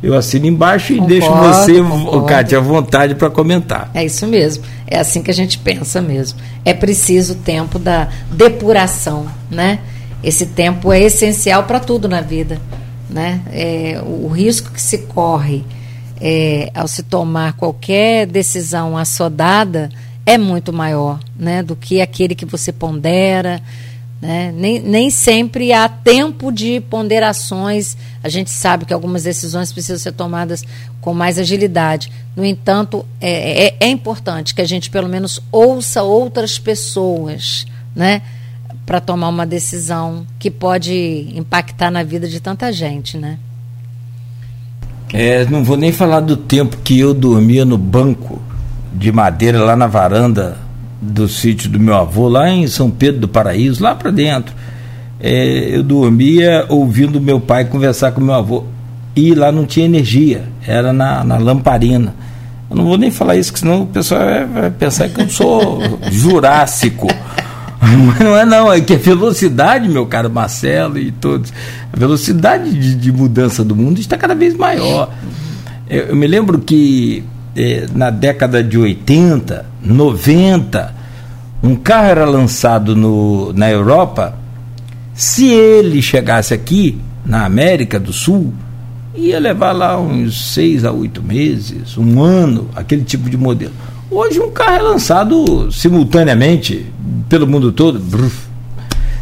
Eu 0.03 0.15
assino 0.15 0.47
embaixo 0.47 0.95
concordo, 0.95 1.15
e 1.15 1.19
deixo 1.19 1.33
você, 1.33 1.83
concordo. 1.83 2.27
Kátia, 2.27 2.59
à 2.59 2.61
vontade 2.61 3.15
para 3.15 3.29
comentar. 3.29 3.91
É 3.93 4.05
isso 4.05 4.27
mesmo. 4.27 4.65
É 4.91 4.99
assim 4.99 5.23
que 5.23 5.31
a 5.31 5.35
gente 5.35 5.57
pensa 5.59 6.03
mesmo. 6.03 6.41
É 6.65 6.75
preciso 6.75 7.35
o 7.35 7.37
tempo 7.37 7.79
da 7.79 8.09
depuração, 8.31 9.27
né? 9.49 9.79
Esse 10.23 10.47
tempo 10.47 10.93
é 10.93 11.01
essencial 11.01 11.63
para 11.65 11.79
tudo 11.79 12.09
na 12.09 12.21
vida, 12.21 12.61
né? 13.09 13.41
É, 13.53 14.03
o 14.05 14.27
risco 14.29 14.73
que 14.73 14.83
se 14.83 14.99
corre 14.99 15.65
é, 16.21 16.71
ao 16.75 16.89
se 16.89 17.05
tomar 17.05 17.55
qualquer 17.55 18.27
decisão 18.27 18.99
assodada 18.99 19.89
é 20.27 20.37
muito 20.37 20.73
maior, 20.73 21.21
né? 21.39 21.63
Do 21.63 21.75
que 21.75 22.01
aquele 22.01 22.35
que 22.35 22.45
você 22.45 22.73
pondera, 22.73 23.63
Né? 24.21 24.53
Nem, 24.53 24.81
nem 24.81 25.09
sempre 25.09 25.73
há 25.73 25.89
tempo 25.89 26.53
de 26.53 26.81
ponderações. 26.81 27.97
A 28.23 28.29
gente 28.29 28.51
sabe 28.51 28.85
que 28.85 28.93
algumas 28.93 29.23
decisões 29.23 29.73
precisam 29.73 29.99
ser 29.99 30.13
tomadas 30.13 30.63
com 31.01 31.15
mais 31.15 31.39
agilidade. 31.39 32.13
No 32.37 32.45
entanto, 32.45 33.07
é, 33.21 33.69
é, 33.69 33.77
é 33.81 33.89
importante 33.89 34.55
que 34.55 34.61
a 34.61 34.67
gente, 34.67 34.91
pelo 34.91 35.09
menos, 35.09 35.41
ouça 35.51 36.03
outras 36.03 36.59
pessoas 36.59 37.67
né? 37.97 38.21
para 38.85 39.01
tomar 39.01 39.29
uma 39.29 39.47
decisão 39.47 40.27
que 40.39 40.51
pode 40.51 41.33
impactar 41.35 41.91
na 41.91 42.03
vida 42.03 42.29
de 42.29 42.41
tanta 42.41 42.71
gente. 42.71 43.17
Né? 43.17 43.39
É, 45.15 45.47
não 45.47 45.65
vou 45.65 45.79
nem 45.79 45.93
falar 45.93 46.21
do 46.21 46.37
tempo 46.37 46.77
que 46.79 46.99
eu 46.99 47.15
dormia 47.15 47.65
no 47.65 47.79
banco 47.79 48.43
de 48.93 49.11
madeira 49.11 49.65
lá 49.65 49.75
na 49.75 49.87
varanda 49.87 50.59
do 51.01 51.27
sítio 51.29 51.71
do 51.71 51.81
meu 51.81 51.95
avô, 51.95 52.29
lá 52.29 52.51
em 52.51 52.67
São 52.67 52.91
Pedro 52.91 53.23
do 53.23 53.29
Paraíso, 53.29 53.83
lá 53.83 53.95
para 53.95 54.11
dentro. 54.11 54.55
É, 55.19 55.77
eu 55.77 55.83
dormia 55.83 56.67
ouvindo 56.69 57.21
meu 57.21 57.41
pai 57.41 57.65
conversar 57.65 58.13
com 58.13 58.21
meu 58.21 58.35
avô. 58.35 58.65
E 59.17 59.35
lá 59.35 59.51
não 59.51 59.67
tinha 59.67 59.87
energia, 59.87 60.45
era 60.67 60.93
na, 60.93 61.25
na 61.25 61.37
lamparina. 61.37 62.15
Eu 62.71 62.77
não 62.77 62.85
vou 62.85 62.97
nem 62.97 63.11
falar 63.11 63.37
isso, 63.37 63.53
que 63.53 63.59
senão 63.59 63.83
o 63.83 63.87
pessoal 63.87 64.21
vai, 64.53 64.71
pensar 64.71 65.09
que 65.09 65.21
eu 65.21 65.29
sou 65.29 65.81
jurássico. 66.11 67.09
Não 68.21 68.37
é 68.37 68.45
não, 68.45 68.73
é 68.73 68.81
que 68.81 68.95
a 68.95 68.99
velocidade, 68.99 69.89
meu 69.89 70.07
caro 70.07 70.31
Marcelo 70.31 70.99
e 70.99 71.11
todos, 71.11 71.53
a 71.93 71.97
velocidade 71.97 72.71
de, 72.73 72.95
de 72.95 73.11
mudança 73.11 73.65
do 73.65 73.75
mundo 73.75 73.99
está 73.99 74.17
cada 74.17 74.35
vez 74.35 74.55
maior. 74.55 75.11
Eu, 75.89 76.05
eu 76.05 76.17
me 76.17 76.27
lembro 76.27 76.61
que 76.61 77.25
eh, 77.57 77.87
na 77.95 78.11
década 78.11 78.63
de 78.63 78.79
80, 78.79 79.67
90, 79.83 80.95
um 81.63 81.77
carro 81.77 82.09
era 82.09 82.25
lançado 82.25 82.97
no, 82.97 83.53
na 83.53 83.71
Europa, 83.71 84.35
se 85.15 85.47
ele 85.47 86.01
chegasse 86.01 86.55
aqui, 86.55 86.99
na 87.25 87.45
América 87.45 88.01
do 88.01 88.13
Sul, 88.13 88.53
ia 89.15 89.39
levar 89.39 89.73
lá 89.73 90.01
uns 90.01 90.53
seis 90.53 90.85
a 90.85 90.93
oito 90.93 91.23
meses, 91.23 91.99
um 91.99 92.23
ano, 92.23 92.71
aquele 92.75 93.05
tipo 93.05 93.29
de 93.29 93.37
modelo. 93.37 93.73
Hoje 94.11 94.41
um 94.41 94.51
carro 94.51 94.77
é 94.77 94.83
lançado 94.83 95.71
simultaneamente 95.71 96.87
pelo 97.29 97.47
mundo 97.47 97.71
todo. 97.71 98.01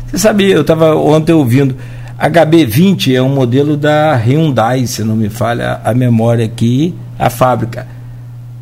Você 0.07 0.19
sabia, 0.19 0.55
eu 0.55 0.63
estava 0.63 0.95
ontem 0.95 1.33
ouvindo, 1.33 1.77
HB20 2.19 3.15
é 3.15 3.23
um 3.23 3.29
modelo 3.29 3.77
da 3.77 4.15
Hyundai, 4.15 4.87
se 4.87 5.05
não 5.05 5.17
me 5.17 5.29
falha 5.29 5.81
a 5.85 5.93
memória 5.93 6.45
aqui, 6.45 6.95
a 7.19 7.29
fábrica. 7.29 7.87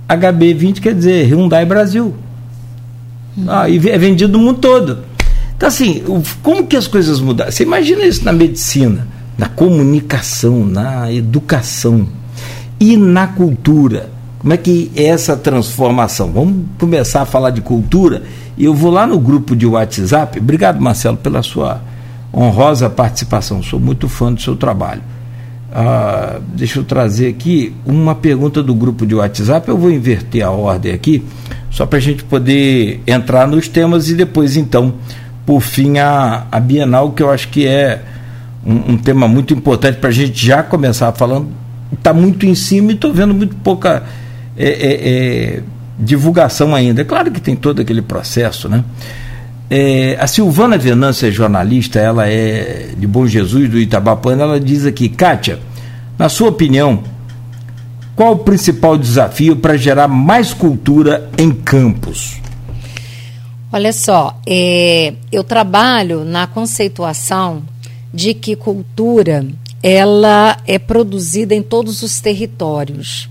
HB20 0.09 0.80
quer 0.80 0.94
dizer 0.94 1.26
Hyundai 1.26 1.64
Brasil. 1.64 2.14
Ah, 3.46 3.68
e 3.68 3.76
é 3.88 3.98
vendido 3.98 4.38
no 4.38 4.44
mundo 4.44 4.59
todo. 4.61 4.98
Então, 5.57 5.68
assim, 5.68 6.02
como 6.42 6.66
que 6.66 6.76
as 6.76 6.86
coisas 6.86 7.20
mudaram? 7.20 7.50
Você 7.50 7.62
imagina 7.62 8.04
isso 8.04 8.24
na 8.24 8.32
medicina, 8.32 9.07
na 9.36 9.48
comunicação, 9.48 10.64
na 10.64 11.12
educação 11.12 12.07
e 12.78 12.96
na 12.96 13.26
cultura. 13.26 14.11
Como 14.38 14.52
é 14.52 14.57
que 14.57 14.90
é 14.94 15.04
essa 15.04 15.36
transformação? 15.36 16.30
Vamos 16.30 16.66
começar 16.78 17.22
a 17.22 17.26
falar 17.26 17.50
de 17.50 17.61
cultura. 17.61 18.22
E 18.57 18.64
eu 18.64 18.74
vou 18.74 18.90
lá 18.90 19.07
no 19.07 19.18
grupo 19.18 19.57
de 19.57 19.66
WhatsApp. 19.66 20.38
Obrigado, 20.38 20.80
Marcelo, 20.80 21.16
pela 21.16 21.42
sua 21.42 21.80
honrosa 22.32 22.88
participação. 22.88 23.62
Sou 23.62 23.80
muito 23.80 24.09
fã 24.09 24.32
do 24.32 24.40
seu 24.40 24.57
trabalho. 24.57 25.02
Ah, 25.72 26.38
deixa 26.54 26.78
eu 26.78 26.84
trazer 26.84 27.28
aqui 27.28 27.74
uma 27.84 28.14
pergunta 28.14 28.62
do 28.62 28.74
grupo 28.74 29.06
de 29.06 29.14
WhatsApp. 29.14 29.68
Eu 29.68 29.76
vou 29.76 29.90
inverter 29.90 30.44
a 30.44 30.50
ordem 30.50 30.92
aqui, 30.92 31.24
só 31.70 31.84
para 31.86 31.98
a 31.98 32.02
gente 32.02 32.24
poder 32.24 33.02
entrar 33.06 33.46
nos 33.46 33.68
temas 33.68 34.08
e 34.08 34.14
depois, 34.14 34.56
então, 34.56 34.94
por 35.44 35.60
fim, 35.60 35.98
a, 35.98 36.46
a 36.50 36.60
Bienal, 36.60 37.12
que 37.12 37.22
eu 37.22 37.30
acho 37.30 37.48
que 37.48 37.66
é 37.66 38.02
um, 38.64 38.92
um 38.92 38.96
tema 38.96 39.28
muito 39.28 39.54
importante 39.54 39.98
para 39.98 40.08
a 40.08 40.12
gente 40.12 40.44
já 40.44 40.62
começar 40.62 41.12
falando. 41.12 41.48
Está 41.92 42.12
muito 42.12 42.46
em 42.46 42.54
cima 42.54 42.92
e 42.92 42.94
estou 42.94 43.12
vendo 43.12 43.32
muito 43.32 43.54
pouca 43.56 44.02
é, 44.56 44.68
é, 44.68 45.08
é, 45.08 45.62
divulgação 45.98 46.74
ainda. 46.74 47.02
É 47.02 47.04
claro 47.04 47.30
que 47.30 47.40
tem 47.40 47.54
todo 47.54 47.80
aquele 47.80 48.02
processo, 48.02 48.68
né? 48.68 48.84
É, 49.68 50.16
a 50.20 50.26
Silvana 50.26 50.78
Venância 50.78 51.26
é 51.26 51.30
jornalista, 51.30 51.98
ela 51.98 52.28
é 52.28 52.90
de 52.96 53.06
Bom 53.06 53.26
Jesus, 53.26 53.68
do 53.68 53.78
Itabapana, 53.78 54.44
ela 54.44 54.60
diz 54.60 54.86
aqui, 54.86 55.08
Kátia, 55.08 55.58
na 56.18 56.28
sua 56.28 56.48
opinião, 56.48 57.02
qual 58.14 58.32
o 58.32 58.38
principal 58.38 58.96
desafio 58.96 59.56
para 59.56 59.76
gerar 59.76 60.08
mais 60.08 60.54
cultura 60.54 61.28
em 61.36 61.50
campos? 61.50 62.40
Olha 63.72 63.92
só, 63.92 64.40
é, 64.46 65.14
eu 65.32 65.42
trabalho 65.42 66.24
na 66.24 66.46
conceituação 66.46 67.62
de 68.14 68.32
que 68.32 68.54
cultura 68.54 69.46
ela 69.82 70.56
é 70.66 70.78
produzida 70.78 71.54
em 71.54 71.62
todos 71.62 72.02
os 72.02 72.20
territórios. 72.20 73.28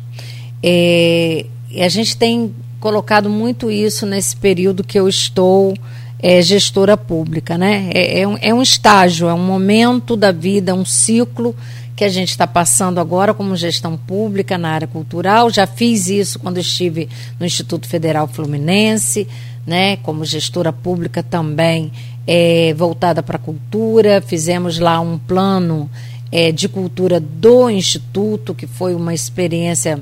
É, 0.61 1.45
a 1.79 1.89
gente 1.89 2.15
tem 2.15 2.53
colocado 2.79 3.29
muito 3.29 3.71
isso 3.71 4.05
nesse 4.05 4.35
período 4.35 4.83
que 4.83 4.99
eu 4.99 5.09
estou 5.09 5.73
é, 6.19 6.41
gestora 6.41 6.97
pública, 6.97 7.57
né? 7.57 7.89
É, 7.93 8.21
é, 8.21 8.27
um, 8.27 8.37
é 8.41 8.53
um 8.53 8.61
estágio, 8.61 9.27
é 9.27 9.33
um 9.33 9.45
momento 9.45 10.15
da 10.15 10.31
vida, 10.31 10.73
um 10.73 10.85
ciclo 10.85 11.55
que 11.95 12.03
a 12.03 12.09
gente 12.09 12.29
está 12.29 12.45
passando 12.45 12.99
agora 12.99 13.33
como 13.33 13.55
gestão 13.55 13.95
pública 13.95 14.57
na 14.57 14.69
área 14.69 14.87
cultural. 14.87 15.49
Já 15.49 15.65
fiz 15.65 16.07
isso 16.07 16.39
quando 16.39 16.59
estive 16.59 17.07
no 17.39 17.45
Instituto 17.45 17.87
Federal 17.87 18.27
Fluminense, 18.27 19.27
né? 19.65 19.97
Como 19.97 20.25
gestora 20.25 20.73
pública 20.73 21.23
também 21.23 21.91
é, 22.27 22.73
voltada 22.73 23.23
para 23.23 23.37
a 23.37 23.39
cultura. 23.39 24.21
Fizemos 24.21 24.77
lá 24.77 24.99
um 24.99 25.17
plano 25.17 25.89
é, 26.31 26.51
de 26.51 26.67
cultura 26.67 27.19
do 27.19 27.69
Instituto, 27.69 28.53
que 28.53 28.67
foi 28.67 28.93
uma 28.93 29.13
experiência 29.13 29.99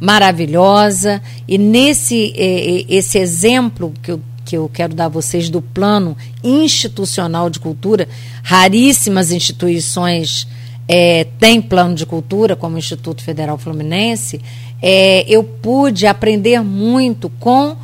maravilhosa. 0.00 1.22
E 1.46 1.56
nesse 1.58 2.32
é, 2.36 2.80
é 2.80 2.84
esse 2.88 3.18
exemplo 3.18 3.92
que 4.02 4.10
eu 4.10 4.20
que 4.46 4.56
eu 4.56 4.70
quero 4.72 4.94
dar 4.94 5.06
a 5.06 5.08
vocês 5.08 5.50
do 5.50 5.60
plano 5.60 6.16
institucional 6.42 7.50
de 7.50 7.58
cultura. 7.58 8.08
Raríssimas 8.44 9.32
instituições 9.32 10.46
é, 10.88 11.24
têm 11.40 11.60
plano 11.60 11.96
de 11.96 12.06
cultura, 12.06 12.54
como 12.54 12.76
o 12.76 12.78
Instituto 12.78 13.22
Federal 13.22 13.58
Fluminense. 13.58 14.40
É, 14.80 15.24
eu 15.28 15.42
pude 15.42 16.06
aprender 16.06 16.60
muito 16.62 17.28
com 17.40 17.76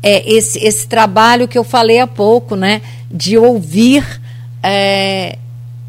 é, 0.00 0.32
esse, 0.32 0.58
esse 0.64 0.86
trabalho 0.86 1.48
que 1.48 1.58
eu 1.58 1.64
falei 1.64 1.98
há 1.98 2.06
pouco, 2.06 2.54
né? 2.54 2.80
De 3.10 3.36
ouvir 3.36 4.04
é, 4.62 5.36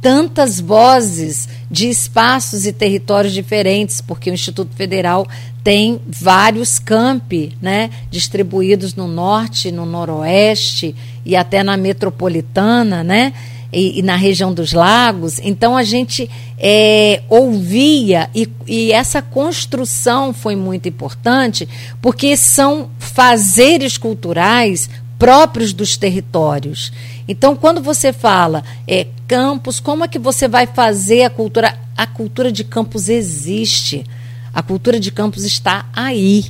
tantas 0.05 0.59
vozes 0.59 1.49
de 1.71 1.89
espaços 1.89 2.67
e 2.67 2.71
territórios 2.71 3.33
diferentes, 3.33 4.01
porque 4.01 4.29
o 4.29 4.33
Instituto 4.35 4.75
Federal 4.75 5.27
tem 5.63 5.99
vários 6.07 6.77
campi, 6.77 7.57
né, 7.59 7.89
distribuídos 8.11 8.93
no 8.93 9.07
norte, 9.07 9.71
no 9.71 9.83
noroeste 9.83 10.95
e 11.25 11.35
até 11.35 11.63
na 11.63 11.75
metropolitana, 11.75 13.03
né, 13.03 13.33
e, 13.73 13.97
e 13.97 14.03
na 14.03 14.15
região 14.15 14.53
dos 14.53 14.73
lagos. 14.73 15.39
Então 15.39 15.75
a 15.75 15.81
gente 15.81 16.29
é, 16.59 17.23
ouvia 17.27 18.29
e, 18.35 18.47
e 18.67 18.91
essa 18.91 19.23
construção 19.23 20.31
foi 20.31 20.55
muito 20.55 20.87
importante, 20.87 21.67
porque 21.99 22.37
são 22.37 22.91
fazeres 22.99 23.97
culturais 23.97 24.87
próprios 25.17 25.73
dos 25.73 25.97
territórios. 25.97 26.91
Então, 27.27 27.55
quando 27.55 27.81
você 27.81 28.13
fala 28.13 28.63
é, 28.87 29.07
campos, 29.27 29.79
como 29.79 30.03
é 30.03 30.07
que 30.07 30.19
você 30.19 30.47
vai 30.47 30.67
fazer 30.67 31.23
a 31.23 31.29
cultura? 31.29 31.77
A 31.97 32.05
cultura 32.05 32.51
de 32.51 32.63
campos 32.63 33.09
existe. 33.09 34.05
A 34.53 34.61
cultura 34.61 34.99
de 34.99 35.11
campos 35.11 35.43
está 35.43 35.85
aí. 35.93 36.45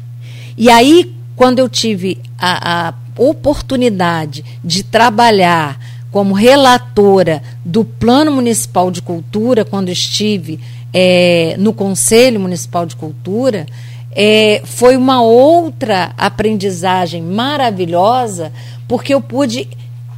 E 0.58 0.70
aí, 0.70 1.14
quando 1.36 1.60
eu 1.60 1.70
tive 1.70 2.20
a, 2.38 2.90
a 2.90 2.94
oportunidade 3.18 4.44
de 4.64 4.84
trabalhar 4.84 5.80
como 6.12 6.34
relatora 6.34 7.42
do 7.64 7.84
Plano 7.84 8.32
Municipal 8.32 8.90
de 8.90 9.02
Cultura, 9.02 9.66
quando 9.66 9.90
estive 9.90 10.60
é, 10.94 11.56
no 11.60 11.74
Conselho 11.74 12.40
Municipal 12.40 12.86
de 12.86 12.96
Cultura, 12.96 13.66
é, 14.12 14.62
foi 14.64 14.96
uma 14.96 15.22
outra 15.22 16.14
aprendizagem 16.18 17.22
maravilhosa, 17.22 18.54
porque 18.88 19.14
eu 19.14 19.20
pude 19.20 19.68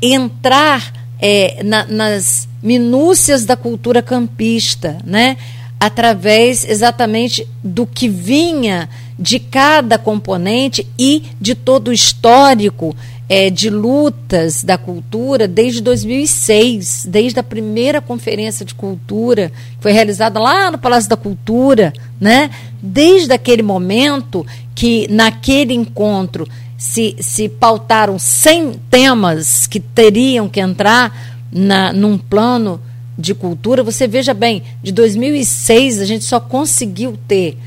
entrar 0.01 0.93
é, 1.19 1.61
na, 1.63 1.85
nas 1.85 2.47
minúcias 2.61 3.45
da 3.45 3.55
cultura 3.55 4.01
campista, 4.01 4.97
né? 5.03 5.37
através 5.79 6.67
exatamente 6.67 7.47
do 7.63 7.85
que 7.85 8.09
vinha 8.09 8.89
de 9.17 9.39
cada 9.39 9.97
componente 9.97 10.87
e 10.97 11.23
de 11.39 11.55
todo 11.55 11.89
o 11.89 11.93
histórico 11.93 12.95
é, 13.29 13.49
de 13.49 13.69
lutas 13.69 14.63
da 14.63 14.77
cultura 14.77 15.47
desde 15.47 15.81
2006, 15.81 17.05
desde 17.09 17.39
a 17.39 17.43
primeira 17.43 17.99
conferência 17.99 18.65
de 18.65 18.73
cultura 18.73 19.51
que 19.75 19.81
foi 19.83 19.91
realizada 19.91 20.39
lá 20.39 20.71
no 20.71 20.77
Palácio 20.77 21.09
da 21.09 21.17
Cultura, 21.17 21.93
né? 22.19 22.49
Desde 22.81 23.33
aquele 23.33 23.61
momento 23.61 24.45
que 24.73 25.07
naquele 25.09 25.73
encontro 25.73 26.47
se, 26.77 27.15
se 27.19 27.49
pautaram 27.49 28.19
100 28.19 28.73
temas 28.89 29.65
que 29.65 29.79
teriam 29.79 30.47
que 30.47 30.59
entrar 30.59 31.37
na, 31.51 31.91
num 31.91 32.17
plano 32.17 32.79
de 33.17 33.33
cultura, 33.33 33.81
você 33.81 34.07
veja 34.07 34.33
bem, 34.33 34.61
de 34.83 34.91
2006 34.91 35.99
a 36.01 36.05
gente 36.05 36.23
só 36.23 36.39
conseguiu 36.39 37.17
ter 37.27 37.57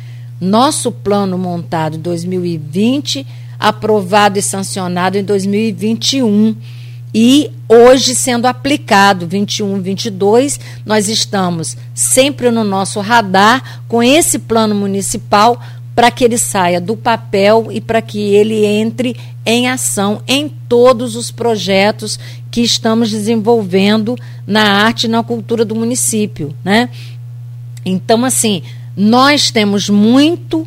nosso 0.40 0.92
plano 0.92 1.36
montado 1.36 1.96
em 1.96 2.00
2020, 2.00 3.26
aprovado 3.58 4.38
e 4.38 4.42
sancionado 4.42 5.18
em 5.18 5.24
2021 5.24 6.54
e 7.12 7.50
hoje 7.68 8.14
sendo 8.14 8.46
aplicado 8.46 9.26
21, 9.26 9.82
22, 9.82 10.60
nós 10.86 11.08
estamos 11.08 11.76
sempre 11.92 12.50
no 12.50 12.62
nosso 12.62 13.00
radar 13.00 13.82
com 13.88 14.00
esse 14.00 14.38
plano 14.38 14.74
municipal 14.74 15.60
para 16.00 16.10
que 16.10 16.24
ele 16.24 16.38
saia 16.38 16.80
do 16.80 16.96
papel 16.96 17.66
e 17.70 17.78
para 17.78 18.00
que 18.00 18.18
ele 18.34 18.64
entre 18.64 19.14
em 19.44 19.68
ação 19.68 20.22
em 20.26 20.48
todos 20.48 21.14
os 21.14 21.30
projetos 21.30 22.18
que 22.50 22.62
estamos 22.62 23.10
desenvolvendo 23.10 24.16
na 24.46 24.62
arte 24.62 25.04
e 25.04 25.08
na 25.08 25.22
cultura 25.22 25.62
do 25.62 25.74
município, 25.74 26.56
né? 26.64 26.88
Então, 27.84 28.24
assim, 28.24 28.62
nós 28.96 29.50
temos 29.50 29.90
muito 29.90 30.66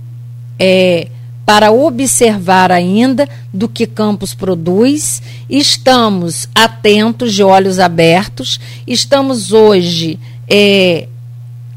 é, 0.60 1.08
para 1.44 1.72
observar 1.72 2.72
ainda 2.72 3.28
do 3.52 3.68
que 3.68 3.88
Campos 3.88 4.36
produz. 4.36 5.20
Estamos 5.50 6.48
atentos, 6.54 7.34
de 7.34 7.42
olhos 7.42 7.80
abertos. 7.80 8.60
Estamos 8.86 9.52
hoje 9.52 10.20
é, 10.48 11.08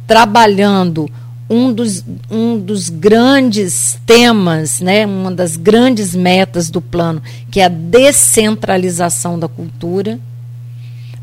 trabalhando 0.07 1.11
um 1.49 1.73
dos, 1.73 2.05
um 2.31 2.59
dos 2.59 2.89
grandes 2.89 3.99
temas, 4.05 4.81
né, 4.81 5.07
uma 5.07 5.31
das 5.31 5.57
grandes 5.57 6.15
metas 6.15 6.71
do 6.71 6.81
plano, 6.81 7.23
que 7.51 7.61
é 7.61 7.65
a 7.65 7.69
descentralização 7.69 9.39
da 9.39 9.49
cultura. 9.49 10.19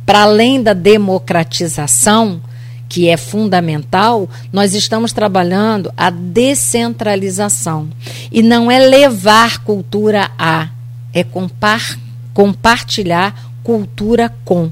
Para 0.05 0.23
além 0.23 0.61
da 0.61 0.73
democratização, 0.73 2.41
que 2.89 3.09
é 3.09 3.17
fundamental, 3.17 4.29
nós 4.51 4.73
estamos 4.73 5.11
trabalhando 5.11 5.91
a 5.97 6.09
descentralização. 6.09 7.89
E 8.31 8.41
não 8.41 8.69
é 8.69 8.79
levar 8.79 9.63
cultura 9.63 10.29
a, 10.37 10.69
é 11.13 11.23
compar, 11.23 11.97
compartilhar 12.33 13.51
cultura 13.63 14.33
com. 14.45 14.69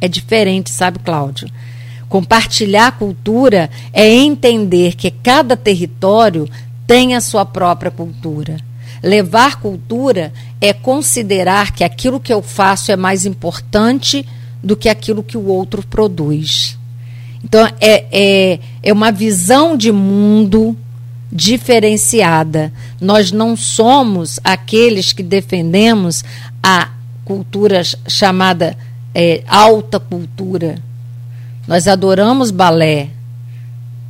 É 0.00 0.08
diferente, 0.08 0.70
sabe, 0.70 1.00
Cláudio? 1.00 1.50
Compartilhar 2.10 2.98
cultura 2.98 3.70
é 3.92 4.12
entender 4.12 4.96
que 4.96 5.12
cada 5.12 5.56
território 5.56 6.50
tem 6.84 7.14
a 7.14 7.20
sua 7.20 7.44
própria 7.44 7.88
cultura. 7.88 8.56
Levar 9.00 9.60
cultura 9.60 10.32
é 10.60 10.72
considerar 10.72 11.70
que 11.70 11.84
aquilo 11.84 12.18
que 12.18 12.32
eu 12.32 12.42
faço 12.42 12.90
é 12.90 12.96
mais 12.96 13.24
importante 13.24 14.26
do 14.60 14.76
que 14.76 14.88
aquilo 14.88 15.22
que 15.22 15.38
o 15.38 15.46
outro 15.46 15.86
produz. 15.86 16.76
Então, 17.44 17.64
é, 17.80 18.04
é, 18.10 18.58
é 18.82 18.92
uma 18.92 19.12
visão 19.12 19.76
de 19.76 19.92
mundo 19.92 20.76
diferenciada. 21.30 22.72
Nós 23.00 23.30
não 23.30 23.54
somos 23.54 24.40
aqueles 24.42 25.12
que 25.12 25.22
defendemos 25.22 26.24
a 26.60 26.88
cultura 27.24 27.82
chamada 28.08 28.76
é, 29.14 29.44
alta 29.46 30.00
cultura. 30.00 30.89
Nós 31.70 31.88
adoramos 31.88 32.50
balé, 32.50 33.08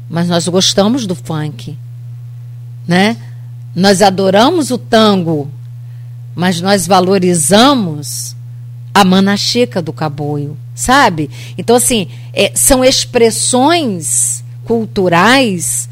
mas 0.08 0.28
nós 0.28 0.48
gostamos 0.48 1.06
do 1.06 1.14
funk, 1.14 1.78
né? 2.88 3.16
Nós 3.76 4.02
adoramos 4.02 4.72
o 4.72 4.78
tango, 4.78 5.48
mas 6.34 6.61
nós 6.61 6.88
valorizamos 6.88 8.34
a 8.92 9.04
manachica 9.04 9.80
do 9.80 9.92
caboio 9.92 10.56
sabe? 10.80 11.28
Então, 11.58 11.76
assim, 11.76 12.08
é, 12.32 12.52
são 12.54 12.82
expressões 12.82 14.42
culturais 14.64 15.88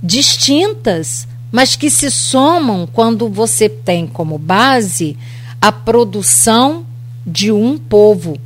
distintas, 0.00 1.26
mas 1.50 1.74
que 1.74 1.90
se 1.90 2.10
somam 2.10 2.86
quando 2.86 3.28
você 3.28 3.68
tem 3.68 4.06
como 4.06 4.38
base 4.38 5.16
a 5.60 5.72
produção 5.72 6.86
de 7.26 7.50
um 7.50 7.76
povo. 7.76 8.38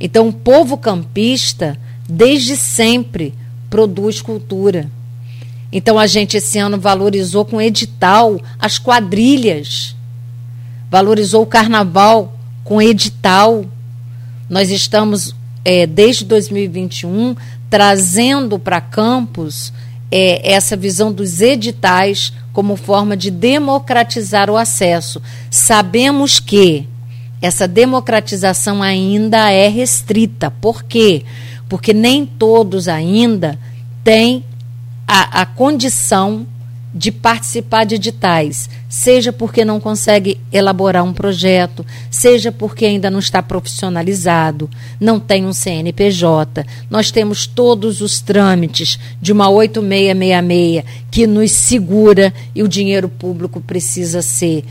Então, 0.00 0.28
o 0.28 0.32
povo 0.32 0.78
campista, 0.78 1.78
desde 2.10 2.56
sempre, 2.56 3.34
produz 3.68 4.20
cultura. 4.20 4.90
Então, 5.72 5.98
a 5.98 6.06
gente 6.06 6.36
esse 6.36 6.58
ano 6.58 6.78
valorizou 6.78 7.44
com 7.44 7.60
edital 7.60 8.40
as 8.58 8.78
quadrilhas, 8.78 9.94
valorizou 10.90 11.42
o 11.42 11.46
carnaval 11.46 12.36
com 12.64 12.82
edital 12.82 13.64
nós 14.50 14.68
estamos, 14.72 15.32
é, 15.64 15.86
desde 15.86 16.24
2021, 16.24 17.36
trazendo 17.70 18.58
para 18.58 18.80
Campos 18.80 19.72
é, 20.10 20.52
essa 20.52 20.76
visão 20.76 21.12
dos 21.12 21.40
editais 21.40 22.32
como 22.52 22.74
forma 22.74 23.16
de 23.16 23.30
democratizar 23.30 24.50
o 24.50 24.56
acesso. 24.56 25.22
Sabemos 25.48 26.40
que 26.40 26.88
essa 27.40 27.68
democratização 27.68 28.82
ainda 28.82 29.52
é 29.52 29.68
restrita. 29.68 30.50
Por 30.50 30.82
quê? 30.82 31.22
Porque 31.22 31.49
nem 31.92 32.26
todos 32.26 32.88
ainda 32.88 33.58
têm 34.02 34.44
a, 35.06 35.42
a 35.42 35.46
condição 35.46 36.46
de 36.92 37.12
participar 37.12 37.84
de 37.84 37.94
editais, 37.94 38.68
seja 38.88 39.32
porque 39.32 39.64
não 39.64 39.78
consegue 39.78 40.40
elaborar 40.52 41.04
um 41.04 41.12
projeto, 41.12 41.86
seja 42.10 42.50
porque 42.50 42.84
ainda 42.84 43.08
não 43.08 43.20
está 43.20 43.40
profissionalizado, 43.40 44.68
não 44.98 45.20
tem 45.20 45.46
um 45.46 45.52
CNPJ. 45.52 46.66
Nós 46.90 47.12
temos 47.12 47.46
todos 47.46 48.00
os 48.00 48.20
trâmites 48.20 48.98
de 49.22 49.32
uma 49.32 49.48
8666 49.48 50.84
que 51.10 51.26
nos 51.26 51.52
segura 51.52 52.34
e 52.54 52.62
o 52.62 52.68
dinheiro 52.68 53.08
público 53.08 53.60
precisa 53.60 54.20
ser 54.20 54.64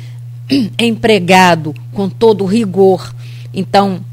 empregado 0.77 1.73
com 1.93 2.09
todo 2.09 2.45
rigor. 2.45 3.15
Então, 3.53 4.03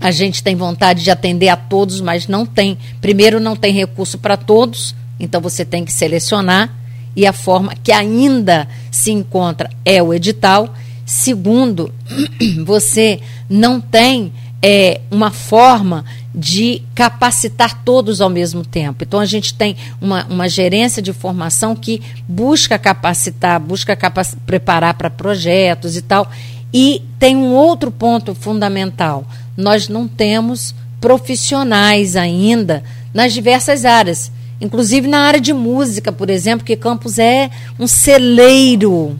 a 0.00 0.10
gente 0.10 0.42
tem 0.42 0.56
vontade 0.56 1.04
de 1.04 1.10
atender 1.10 1.48
a 1.48 1.56
todos, 1.56 2.00
mas 2.00 2.26
não 2.26 2.46
tem. 2.46 2.78
Primeiro, 3.00 3.38
não 3.38 3.54
tem 3.54 3.72
recurso 3.72 4.16
para 4.18 4.36
todos, 4.36 4.94
então 5.18 5.40
você 5.40 5.64
tem 5.64 5.84
que 5.84 5.92
selecionar 5.92 6.74
e 7.14 7.26
a 7.26 7.32
forma 7.32 7.74
que 7.82 7.92
ainda 7.92 8.66
se 8.90 9.10
encontra 9.12 9.68
é 9.84 10.02
o 10.02 10.14
edital. 10.14 10.72
Segundo, 11.04 11.92
você 12.64 13.20
não 13.48 13.80
tem 13.80 14.32
é, 14.62 15.00
uma 15.10 15.30
forma 15.30 16.04
de 16.34 16.82
capacitar 16.94 17.82
todos 17.82 18.20
ao 18.20 18.30
mesmo 18.30 18.64
tempo. 18.64 19.02
Então, 19.02 19.18
a 19.18 19.26
gente 19.26 19.52
tem 19.54 19.76
uma, 20.00 20.24
uma 20.26 20.48
gerência 20.48 21.02
de 21.02 21.12
formação 21.12 21.74
que 21.74 22.00
busca 22.28 22.78
capacitar, 22.78 23.58
busca 23.58 23.96
capac 23.96 24.36
preparar 24.46 24.94
para 24.94 25.10
projetos 25.10 25.96
e 25.96 26.02
tal. 26.02 26.30
E 26.72 27.02
tem 27.18 27.36
um 27.36 27.52
outro 27.52 27.90
ponto 27.90 28.34
fundamental: 28.34 29.24
nós 29.56 29.88
não 29.88 30.06
temos 30.06 30.74
profissionais 31.00 32.16
ainda 32.16 32.82
nas 33.12 33.32
diversas 33.32 33.84
áreas 33.84 34.30
inclusive 34.60 35.08
na 35.08 35.20
área 35.20 35.40
de 35.40 35.52
música, 35.52 36.12
por 36.12 36.28
exemplo, 36.28 36.66
que 36.66 36.76
Campos 36.76 37.18
é 37.18 37.50
um 37.78 37.86
celeiro, 37.86 39.18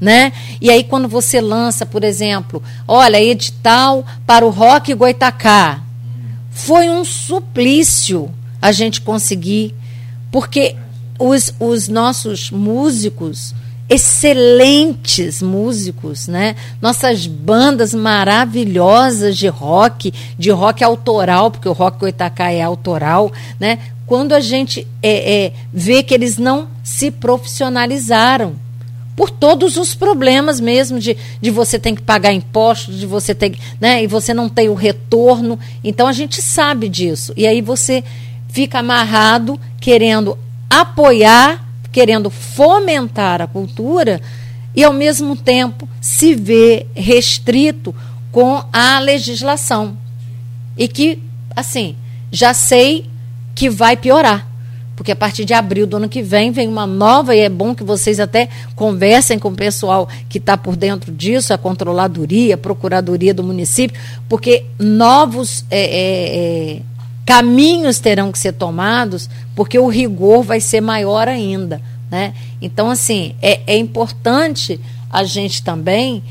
né? 0.00 0.32
E 0.60 0.70
aí 0.70 0.84
quando 0.84 1.08
você 1.08 1.40
lança, 1.40 1.84
por 1.84 2.04
exemplo, 2.04 2.62
olha, 2.86 3.22
edital 3.22 4.04
para 4.24 4.46
o 4.46 4.50
rock 4.50 4.94
Goitacá, 4.94 5.82
foi 6.50 6.88
um 6.88 7.04
suplício 7.04 8.30
a 8.62 8.72
gente 8.72 9.00
conseguir, 9.00 9.74
porque 10.30 10.76
os, 11.18 11.52
os 11.58 11.88
nossos 11.88 12.50
músicos, 12.50 13.54
excelentes 13.88 15.40
músicos, 15.40 16.26
né? 16.28 16.56
Nossas 16.80 17.26
bandas 17.26 17.94
maravilhosas 17.94 19.36
de 19.36 19.48
rock, 19.48 20.12
de 20.38 20.50
rock 20.50 20.82
autoral, 20.82 21.50
porque 21.50 21.68
o 21.68 21.72
rock 21.72 21.98
Goitacá 21.98 22.50
é 22.50 22.62
autoral, 22.62 23.32
né? 23.60 23.78
quando 24.06 24.32
a 24.32 24.40
gente 24.40 24.86
é, 25.02 25.46
é, 25.46 25.52
vê 25.72 26.02
que 26.02 26.14
eles 26.14 26.38
não 26.38 26.68
se 26.82 27.10
profissionalizaram 27.10 28.54
por 29.16 29.30
todos 29.30 29.76
os 29.76 29.94
problemas 29.94 30.60
mesmo 30.60 31.00
de, 31.00 31.16
de 31.40 31.50
você 31.50 31.78
ter 31.78 31.94
que 31.94 32.02
pagar 32.02 32.32
impostos, 32.32 32.98
de 32.98 33.06
você 33.06 33.34
ter, 33.34 33.58
né, 33.80 34.02
e 34.02 34.06
você 34.06 34.32
não 34.32 34.48
tem 34.48 34.68
o 34.68 34.74
retorno. 34.74 35.58
Então 35.82 36.06
a 36.06 36.12
gente 36.12 36.40
sabe 36.40 36.88
disso. 36.88 37.32
E 37.36 37.46
aí 37.46 37.60
você 37.60 38.04
fica 38.48 38.78
amarrado 38.78 39.58
querendo 39.80 40.38
apoiar, 40.68 41.65
querendo 41.96 42.28
fomentar 42.28 43.40
a 43.40 43.46
cultura 43.46 44.20
e 44.74 44.84
ao 44.84 44.92
mesmo 44.92 45.34
tempo 45.34 45.88
se 45.98 46.34
vê 46.34 46.86
restrito 46.94 47.94
com 48.30 48.62
a 48.70 48.98
legislação. 48.98 49.96
E 50.76 50.88
que, 50.88 51.18
assim, 51.56 51.96
já 52.30 52.52
sei 52.52 53.06
que 53.54 53.70
vai 53.70 53.96
piorar. 53.96 54.46
porque 54.94 55.12
a 55.12 55.16
partir 55.16 55.46
de 55.46 55.54
abril 55.54 55.86
do 55.86 55.96
ano 55.96 56.08
que 56.08 56.22
vem 56.22 56.50
vem 56.50 56.68
uma 56.68 56.86
nova 56.86 57.34
e 57.34 57.40
é 57.40 57.48
bom 57.48 57.74
que 57.74 57.82
vocês 57.82 58.20
até 58.20 58.50
conversem 58.74 59.38
com 59.38 59.48
o 59.48 59.54
pessoal 59.54 60.06
que 60.28 60.36
está 60.36 60.54
por 60.54 60.76
dentro 60.76 61.10
disso, 61.10 61.54
a 61.54 61.58
controladoria, 61.58 62.56
a 62.56 62.58
procuradoria 62.58 63.32
do 63.32 63.42
município, 63.42 63.98
porque 64.28 64.66
novos 64.78 65.64
é, 65.70 65.80
é, 65.80 66.76
é, 66.76 66.82
caminhos 67.26 67.98
terão 67.98 68.30
que 68.30 68.38
ser 68.38 68.52
tomados, 68.52 69.28
porque 69.54 69.78
o 69.78 69.88
rigor 69.88 70.44
vai 70.44 70.60
ser 70.60 70.80
maior 70.80 71.26
ainda. 71.26 71.82
Né? 72.08 72.32
Então, 72.62 72.88
assim, 72.88 73.34
é, 73.42 73.60
é 73.66 73.76
importante 73.76 74.80
a 75.10 75.24
gente 75.24 75.62
também 75.62 76.22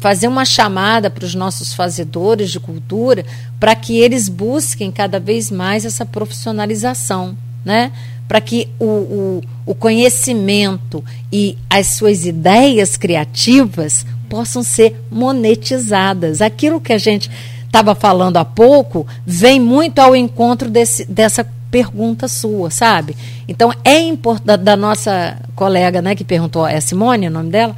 fazer 0.00 0.26
uma 0.26 0.44
chamada 0.44 1.10
para 1.10 1.24
os 1.24 1.34
nossos 1.34 1.72
fazedores 1.72 2.50
de 2.50 2.58
cultura 2.58 3.24
para 3.60 3.74
que 3.74 3.98
eles 3.98 4.28
busquem 4.28 4.90
cada 4.90 5.20
vez 5.20 5.50
mais 5.50 5.84
essa 5.84 6.04
profissionalização, 6.04 7.36
né? 7.64 7.92
Para 8.26 8.40
que 8.40 8.68
o, 8.78 8.84
o, 8.84 9.42
o, 9.64 9.74
conhecimento 9.74 11.02
e 11.32 11.56
as 11.70 11.86
suas 11.88 12.26
ideias 12.26 12.96
criativas 12.96 14.04
possam 14.28 14.62
ser 14.62 15.02
monetizadas. 15.10 16.42
Aquilo 16.42 16.80
que 16.80 16.92
a 16.92 16.98
gente 16.98 17.30
estava 17.68 17.94
falando 17.94 18.38
há 18.38 18.44
pouco 18.44 19.06
vem 19.24 19.60
muito 19.60 20.00
ao 20.00 20.16
encontro 20.16 20.68
desse, 20.68 21.04
dessa 21.04 21.46
pergunta 21.70 22.26
sua, 22.26 22.70
sabe? 22.70 23.16
Então 23.46 23.72
é 23.84 24.00
importante 24.00 24.62
da 24.62 24.76
nossa 24.76 25.38
colega, 25.54 26.02
né, 26.02 26.14
que 26.14 26.24
perguntou, 26.24 26.66
é 26.66 26.80
Simone 26.80 27.28
o 27.28 27.30
nome 27.30 27.50
dela? 27.50 27.76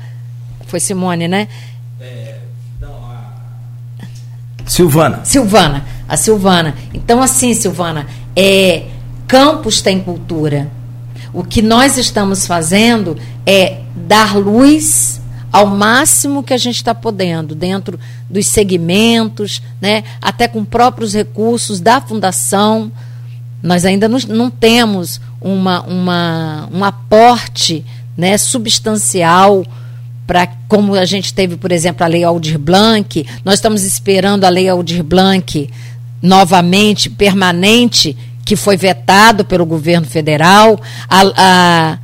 Foi 0.67 0.81
Simone, 0.81 1.27
né? 1.27 1.49
É, 2.01 2.39
não, 2.81 2.89
a... 2.89 3.33
Silvana. 4.65 5.21
Silvana, 5.25 5.85
a 6.09 6.17
Silvana. 6.17 6.75
Então 6.95 7.21
assim, 7.21 7.53
Silvana, 7.53 8.07
é 8.35 8.87
Campos 9.27 9.81
tem 9.81 10.01
cultura. 10.01 10.69
O 11.33 11.45
que 11.45 11.63
nós 11.63 11.97
estamos 11.97 12.47
fazendo 12.47 13.17
é 13.47 13.81
dar 13.95 14.37
luz 14.37 15.21
ao 15.53 15.67
máximo 15.67 16.43
que 16.43 16.55
a 16.55 16.59
gente 16.59 16.77
está 16.77 16.95
podendo, 16.95 17.55
dentro 17.55 17.99
dos 18.29 18.47
segmentos, 18.47 19.63
né, 19.81 20.05
até 20.21 20.47
com 20.47 20.65
próprios 20.65 21.13
recursos 21.13 21.81
da 21.81 22.01
fundação, 22.01 22.91
nós 23.63 23.85
ainda 23.85 24.09
não, 24.09 24.19
não 24.29 24.51
temos 24.51 25.21
uma, 25.41 25.83
uma, 25.83 26.69
um 26.73 26.85
aporte 26.85 27.85
né, 28.17 28.39
substancial 28.39 29.65
para 30.27 30.47
como 30.69 30.95
a 30.95 31.05
gente 31.05 31.35
teve, 31.35 31.57
por 31.57 31.73
exemplo, 31.73 32.05
a 32.05 32.07
Lei 32.07 32.23
Aldir 32.23 32.59
Blanc. 32.59 33.27
Nós 33.45 33.55
estamos 33.55 33.83
esperando 33.83 34.45
a 34.45 34.49
Lei 34.49 34.69
Aldir 34.69 35.03
Blanc 35.03 35.69
novamente, 36.23 37.11
permanente, 37.11 38.17
que 38.45 38.55
foi 38.55 38.77
vetado 38.77 39.45
pelo 39.45 39.67
governo 39.67 40.07
federal. 40.07 40.81
A, 41.09 41.23
a, 41.37 41.99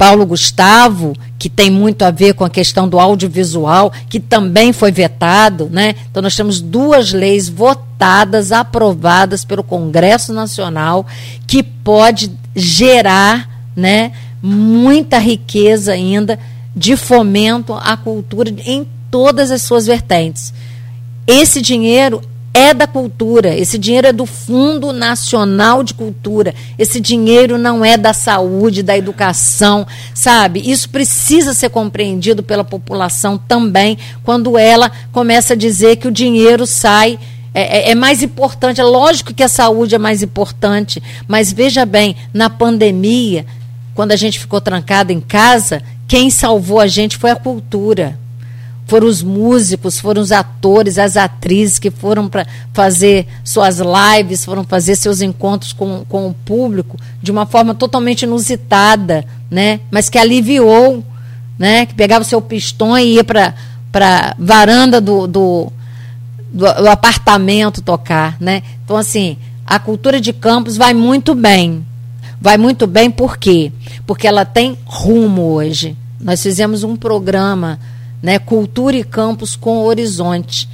Paulo 0.00 0.24
Gustavo, 0.24 1.12
que 1.38 1.50
tem 1.50 1.70
muito 1.70 2.06
a 2.06 2.10
ver 2.10 2.32
com 2.32 2.42
a 2.42 2.48
questão 2.48 2.88
do 2.88 2.98
audiovisual, 2.98 3.92
que 4.08 4.18
também 4.18 4.72
foi 4.72 4.90
vetado, 4.90 5.68
né? 5.70 5.94
Então 6.10 6.22
nós 6.22 6.34
temos 6.34 6.58
duas 6.58 7.12
leis 7.12 7.50
votadas, 7.50 8.50
aprovadas 8.50 9.44
pelo 9.44 9.62
Congresso 9.62 10.32
Nacional, 10.32 11.06
que 11.46 11.62
pode 11.62 12.32
gerar, 12.56 13.46
né, 13.76 14.12
muita 14.42 15.18
riqueza 15.18 15.92
ainda 15.92 16.38
de 16.74 16.96
fomento 16.96 17.74
à 17.74 17.94
cultura 17.94 18.50
em 18.64 18.88
todas 19.10 19.50
as 19.50 19.60
suas 19.60 19.84
vertentes. 19.84 20.54
Esse 21.26 21.60
dinheiro 21.60 22.22
é 22.52 22.74
da 22.74 22.86
cultura, 22.86 23.56
esse 23.56 23.78
dinheiro 23.78 24.08
é 24.08 24.12
do 24.12 24.26
Fundo 24.26 24.92
Nacional 24.92 25.84
de 25.84 25.94
Cultura, 25.94 26.52
esse 26.76 27.00
dinheiro 27.00 27.56
não 27.56 27.84
é 27.84 27.96
da 27.96 28.12
saúde, 28.12 28.82
da 28.82 28.96
educação, 28.96 29.86
sabe? 30.12 30.60
Isso 30.60 30.88
precisa 30.88 31.54
ser 31.54 31.70
compreendido 31.70 32.42
pela 32.42 32.64
população 32.64 33.38
também, 33.38 33.96
quando 34.24 34.58
ela 34.58 34.90
começa 35.12 35.52
a 35.52 35.56
dizer 35.56 35.96
que 35.96 36.08
o 36.08 36.12
dinheiro 36.12 36.66
sai. 36.66 37.18
É, 37.52 37.90
é, 37.90 37.90
é 37.90 37.94
mais 37.94 38.22
importante, 38.22 38.80
é 38.80 38.84
lógico 38.84 39.34
que 39.34 39.42
a 39.42 39.48
saúde 39.48 39.94
é 39.94 39.98
mais 39.98 40.22
importante, 40.22 41.02
mas 41.26 41.52
veja 41.52 41.84
bem, 41.84 42.14
na 42.32 42.48
pandemia, 42.48 43.44
quando 43.94 44.12
a 44.12 44.16
gente 44.16 44.38
ficou 44.38 44.60
trancado 44.60 45.12
em 45.12 45.20
casa, 45.20 45.82
quem 46.06 46.30
salvou 46.30 46.78
a 46.78 46.86
gente 46.86 47.16
foi 47.16 47.30
a 47.30 47.36
cultura 47.36 48.19
foram 48.90 49.06
os 49.06 49.22
músicos, 49.22 50.00
foram 50.00 50.20
os 50.20 50.32
atores, 50.32 50.98
as 50.98 51.16
atrizes 51.16 51.78
que 51.78 51.92
foram 51.92 52.28
para 52.28 52.44
fazer 52.74 53.24
suas 53.44 53.78
lives, 53.78 54.44
foram 54.44 54.64
fazer 54.64 54.96
seus 54.96 55.20
encontros 55.22 55.72
com, 55.72 56.04
com 56.08 56.26
o 56.26 56.34
público 56.34 56.98
de 57.22 57.30
uma 57.30 57.46
forma 57.46 57.72
totalmente 57.72 58.22
inusitada, 58.22 59.24
né? 59.48 59.78
Mas 59.92 60.08
que 60.08 60.18
aliviou, 60.18 61.04
né? 61.56 61.86
Que 61.86 61.94
pegava 61.94 62.22
o 62.22 62.26
seu 62.26 62.42
pistão 62.42 62.98
e 62.98 63.14
ia 63.14 63.22
para 63.22 63.54
para 63.92 64.34
varanda 64.36 65.00
do, 65.00 65.26
do, 65.28 65.72
do, 66.52 66.72
do 66.74 66.88
apartamento 66.88 67.80
tocar, 67.82 68.36
né? 68.40 68.60
Então 68.84 68.96
assim, 68.96 69.36
a 69.64 69.78
cultura 69.78 70.20
de 70.20 70.32
campos 70.32 70.76
vai 70.76 70.92
muito 70.94 71.32
bem. 71.32 71.86
Vai 72.40 72.58
muito 72.58 72.88
bem 72.88 73.08
por 73.08 73.36
quê? 73.36 73.70
Porque 74.04 74.26
ela 74.26 74.44
tem 74.44 74.76
rumo 74.84 75.42
hoje. 75.42 75.96
Nós 76.20 76.42
fizemos 76.42 76.82
um 76.82 76.96
programa 76.96 77.78
né? 78.22 78.38
Cultura 78.38 78.96
e 78.96 79.04
campus 79.04 79.56
com 79.56 79.78
horizonte. 79.78 80.68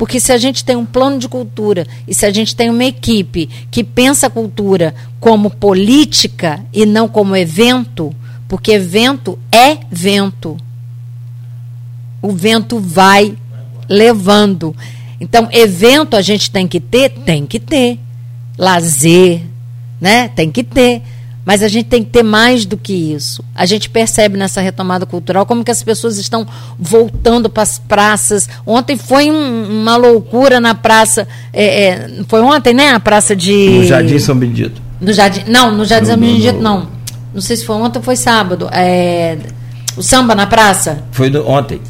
Porque 0.00 0.18
se 0.18 0.32
a 0.32 0.38
gente 0.38 0.64
tem 0.64 0.76
um 0.76 0.86
plano 0.86 1.18
de 1.18 1.28
cultura 1.28 1.86
e 2.08 2.14
se 2.14 2.24
a 2.24 2.32
gente 2.32 2.56
tem 2.56 2.70
uma 2.70 2.84
equipe 2.84 3.48
que 3.70 3.84
pensa 3.84 4.28
a 4.28 4.30
cultura 4.30 4.94
como 5.20 5.50
política 5.50 6.64
e 6.72 6.86
não 6.86 7.06
como 7.06 7.36
evento, 7.36 8.14
porque 8.48 8.72
evento 8.72 9.38
é 9.52 9.78
vento. 9.90 10.56
O 12.22 12.32
vento 12.32 12.78
vai 12.80 13.36
levando. 13.88 14.74
Então, 15.20 15.48
evento 15.52 16.16
a 16.16 16.22
gente 16.22 16.50
tem 16.50 16.66
que 16.66 16.80
ter? 16.80 17.10
Tem 17.10 17.44
que 17.44 17.60
ter. 17.60 17.98
Lazer, 18.56 19.42
né? 20.00 20.28
Tem 20.28 20.50
que 20.50 20.64
ter. 20.64 21.02
Mas 21.50 21.64
a 21.64 21.66
gente 21.68 21.86
tem 21.86 22.04
que 22.04 22.10
ter 22.10 22.22
mais 22.22 22.64
do 22.64 22.76
que 22.76 22.92
isso. 22.92 23.42
A 23.56 23.66
gente 23.66 23.90
percebe 23.90 24.38
nessa 24.38 24.60
retomada 24.60 25.04
cultural 25.04 25.44
como 25.44 25.64
que 25.64 25.70
as 25.72 25.82
pessoas 25.82 26.16
estão 26.16 26.46
voltando 26.78 27.50
para 27.50 27.64
as 27.64 27.76
praças. 27.76 28.48
Ontem 28.64 28.96
foi 28.96 29.32
um, 29.32 29.80
uma 29.80 29.96
loucura 29.96 30.60
na 30.60 30.76
praça. 30.76 31.26
É, 31.52 31.88
é, 31.88 32.10
foi 32.28 32.40
ontem, 32.40 32.72
né? 32.72 32.90
A 32.90 33.00
praça 33.00 33.34
de. 33.34 33.68
No 33.68 33.82
Jardim 33.82 34.18
São 34.20 34.38
Benedito. 34.38 34.80
No 35.00 35.12
Jardim. 35.12 35.42
Não, 35.48 35.76
no 35.76 35.84
Jardim 35.84 36.06
no, 36.06 36.12
São 36.12 36.20
Benedito, 36.20 36.56
no, 36.58 36.62
não. 36.62 36.88
Não 37.34 37.40
sei 37.40 37.56
se 37.56 37.66
foi 37.66 37.74
ontem 37.74 37.98
ou 37.98 38.04
foi 38.04 38.14
sábado. 38.14 38.68
É, 38.70 39.36
o 39.96 40.04
samba 40.04 40.36
na 40.36 40.46
praça? 40.46 41.02
Foi 41.10 41.36
ontem. 41.36 41.80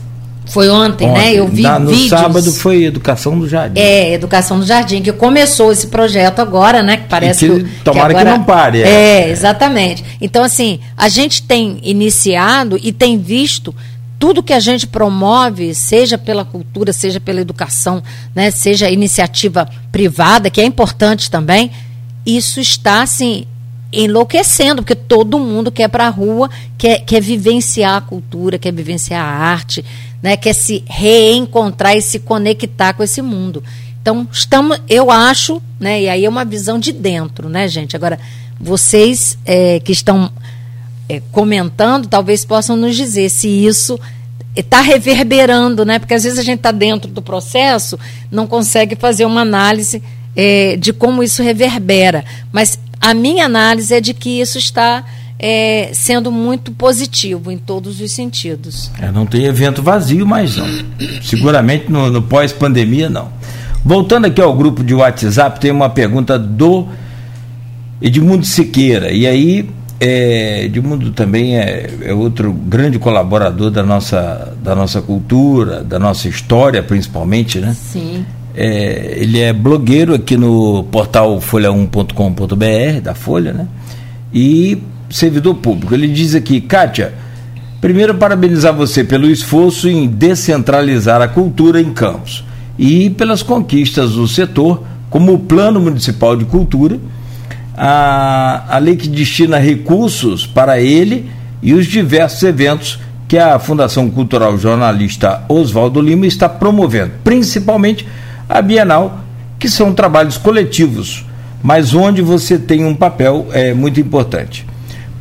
Foi 0.51 0.69
ontem, 0.69 1.07
né? 1.07 1.13
ontem, 1.13 1.25
né? 1.25 1.35
Eu 1.35 1.49
vi 1.49 1.63
Na, 1.63 1.79
no 1.79 1.91
vídeos. 1.91 2.11
sábado 2.11 2.53
foi 2.53 2.85
Educação 2.85 3.39
do 3.39 3.49
Jardim. 3.49 3.81
É, 3.81 4.13
Educação 4.13 4.59
do 4.59 4.67
Jardim, 4.67 5.01
que 5.01 5.13
começou 5.13 5.73
esse 5.73 5.87
projeto 5.87 6.41
agora, 6.41 6.83
né? 6.83 6.99
Que 6.99 7.09
parece 7.09 7.49
que, 7.49 7.65
que, 7.65 7.81
tomara 7.85 8.13
que, 8.13 8.21
agora, 8.21 8.33
que 8.33 8.39
não 8.39 8.45
pare. 8.45 8.83
É. 8.83 8.89
é, 8.89 9.31
exatamente. 9.31 10.05
Então, 10.21 10.43
assim, 10.43 10.81
a 10.97 11.09
gente 11.09 11.43
tem 11.43 11.79
iniciado 11.83 12.79
e 12.83 12.93
tem 12.93 13.19
visto 13.19 13.75
tudo 14.19 14.43
que 14.43 14.53
a 14.53 14.61
gente 14.61 14.87
promove, 14.87 15.75
seja 15.75 16.19
pela 16.19 16.45
cultura, 16.45 16.93
seja 16.93 17.19
pela 17.19 17.41
educação, 17.41 18.03
né, 18.35 18.51
seja 18.51 18.91
iniciativa 18.91 19.67
privada, 19.91 20.51
que 20.51 20.61
é 20.61 20.65
importante 20.65 21.31
também, 21.31 21.71
isso 22.27 22.61
está 22.61 23.01
assim 23.01 23.47
enlouquecendo, 23.93 24.83
porque 24.83 24.95
todo 24.95 25.39
mundo 25.39 25.73
quer 25.73 25.89
para 25.89 26.07
a 26.07 26.11
rua, 26.11 26.49
quer, 26.79 27.01
quer 27.01 27.21
vivenciar 27.21 27.97
a 27.97 28.01
cultura, 28.01 28.59
quer 28.59 28.73
vivenciar 28.73 29.25
a 29.25 29.29
arte, 29.29 29.85
né, 30.23 30.37
quer 30.37 30.55
se 30.55 30.85
reencontrar 30.87 31.97
e 31.97 32.03
se 32.03 32.19
conectar 32.19 32.93
com 32.93 33.03
esse 33.03 33.23
mundo. 33.23 33.63
Então, 34.01 34.27
estamos, 34.33 34.81
eu 34.89 35.11
acho, 35.11 35.61
né, 35.79 36.03
e 36.03 36.09
aí 36.09 36.25
é 36.25 36.29
uma 36.29 36.45
visão 36.45 36.79
de 36.79 36.93
dentro, 36.93 37.49
né, 37.49 37.69
gente? 37.69 37.97
Agora, 37.97 38.19
vocês 38.59 39.39
é, 39.45 39.81
que 39.81 39.93
estão 39.93 40.31
é, 41.09 41.21
comentando, 41.33 42.07
talvez 42.07 42.45
possam 42.45 42.77
nos 42.77 42.95
dizer 42.97 43.31
se 43.31 43.49
isso 43.49 43.99
está 44.55 44.81
reverberando, 44.81 45.85
né? 45.85 45.99
Porque 45.99 46.15
às 46.15 46.25
vezes 46.25 46.39
a 46.39 46.43
gente 46.43 46.59
está 46.59 46.73
dentro 46.73 47.11
do 47.11 47.23
processo, 47.23 47.99
não 48.31 48.47
consegue 48.47 48.97
fazer 48.97 49.25
uma 49.25 49.41
análise 49.41 50.03
é, 50.37 50.77
de 50.77 50.93
como 50.93 51.23
isso 51.23 51.43
reverbera. 51.43 52.25
Mas 52.53 52.79
a 53.01 53.15
minha 53.15 53.47
análise 53.47 53.95
é 53.95 54.01
de 54.01 54.13
que 54.13 54.41
isso 54.41 54.59
está 54.59 55.05
é, 55.43 55.91
sendo 55.95 56.31
muito 56.31 56.71
positivo 56.73 57.51
em 57.51 57.57
todos 57.57 58.01
os 58.01 58.13
sentidos. 58.13 58.91
É, 59.01 59.11
não 59.11 59.25
tem 59.25 59.47
evento 59.47 59.83
vazio, 59.83 60.27
mas 60.27 60.57
não. 60.57 60.67
Seguramente 61.23 61.91
no, 61.91 62.11
no 62.11 62.21
pós-pandemia, 62.21 63.09
não. 63.09 63.29
Voltando 63.83 64.27
aqui 64.27 64.41
ao 64.41 64.55
grupo 64.55 64.85
de 64.85 64.95
WhatsApp, 64.95 65.59
tem 65.59 65.71
uma 65.71 65.89
pergunta 65.89 66.39
do 66.39 66.87
Edmundo 68.03 68.45
Siqueira. 68.45 69.11
E 69.11 69.27
aí, 69.27 69.71
é, 69.99 70.65
Edmundo 70.65 71.11
também 71.13 71.59
é, 71.59 71.89
é, 72.03 72.13
outro 72.13 72.53
grande 72.53 72.99
colaborador 72.99 73.71
da 73.71 73.83
nossa, 73.83 74.55
da 74.63 74.75
nossa 74.75 75.01
cultura, 75.01 75.83
da 75.83 75.99
nossa 75.99 76.29
história, 76.29 76.83
principalmente, 76.83 77.59
né? 77.59 77.75
Sim. 77.75 78.27
É, 78.55 79.15
ele 79.17 79.41
é 79.41 79.55
blogueiro 79.55 80.13
aqui 80.13 80.37
no 80.37 80.85
portal 80.85 81.39
folha1.com.br, 81.41 83.01
da 83.03 83.15
Folha, 83.15 83.55
né? 83.55 83.67
e 84.33 84.83
servidor 85.11 85.57
público. 85.57 85.93
Ele 85.93 86.09
diz 86.09 86.35
aqui, 86.35 86.61
Kátia, 86.61 87.13
primeiro 87.81 88.15
parabenizar 88.15 88.73
você 88.73 89.03
pelo 89.05 89.27
esforço 89.27 89.89
em 89.89 90.07
descentralizar 90.07 91.21
a 91.21 91.29
cultura 91.29 91.81
em 91.81 91.93
Campos 91.93 92.45
e 92.79 93.11
pelas 93.11 93.43
conquistas 93.43 94.13
do 94.13 94.27
setor, 94.27 94.83
como 95.11 95.35
o 95.35 95.39
Plano 95.39 95.81
Municipal 95.81 96.37
de 96.37 96.45
Cultura, 96.45 96.99
a, 97.77 98.77
a 98.77 98.79
lei 98.79 98.97
que 98.97 99.09
destina 99.09 99.59
recursos 99.59 100.47
para 100.47 100.81
ele 100.81 101.31
e 101.63 101.75
os 101.75 101.87
diversos 101.87 102.43
eventos 102.43 102.99
que 103.27 103.39
a 103.39 103.59
Fundação 103.59 104.11
Cultural 104.11 104.59
Jornalista 104.59 105.43
Oswaldo 105.49 106.01
Lima 106.01 106.27
está 106.27 106.49
promovendo, 106.49 107.13
principalmente 107.23 108.07
a 108.49 108.61
Bienal, 108.61 109.21
que 109.59 109.69
são 109.69 109.93
trabalhos 109.93 110.37
coletivos, 110.37 111.25
mas 111.63 111.95
onde 111.95 112.23
você 112.23 112.59
tem 112.59 112.85
um 112.85 112.95
papel 112.95 113.47
é, 113.53 113.73
muito 113.73 114.01
importante. 114.01 114.67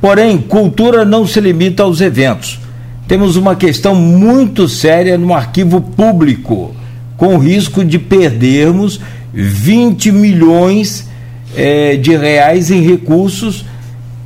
Porém, 0.02 0.38
cultura 0.38 1.04
não 1.04 1.28
se 1.28 1.40
limita 1.42 1.84
aos 1.84 2.00
eventos. 2.00 2.60
Temos 3.08 3.36
uma 3.36 3.56
questão 3.56 3.96
muito 3.96 4.68
séria 4.68 5.18
no 5.18 5.34
arquivo 5.34 5.82
público, 5.82 6.76
com 7.18 7.36
o 7.36 7.40
risco 7.40 7.84
de 7.84 8.00
perdermos 8.00 9.00
20 9.34 10.12
milhões 10.12 11.08
é, 11.56 11.98
de 11.98 12.16
reais 12.16 12.72
em 12.72 12.82
recursos. 12.82 13.66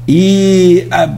E 0.08 0.86
a, 0.92 1.10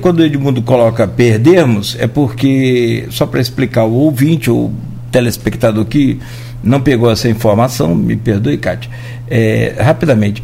quando 0.00 0.20
o 0.20 0.24
Edmundo 0.24 0.62
coloca 0.62 1.06
perdermos, 1.06 1.96
é 2.00 2.06
porque, 2.06 3.06
só 3.10 3.26
para 3.26 3.40
explicar 3.40 3.84
o 3.84 3.92
ouvinte 3.92 4.50
ou 4.50 4.72
telespectador 5.12 5.84
que 5.84 6.18
não 6.62 6.80
pegou 6.80 7.10
essa 7.10 7.28
informação, 7.28 7.94
me 7.94 8.16
perdoe, 8.16 8.56
Cátia, 8.56 8.90
é, 9.28 9.74
rapidamente. 9.78 10.42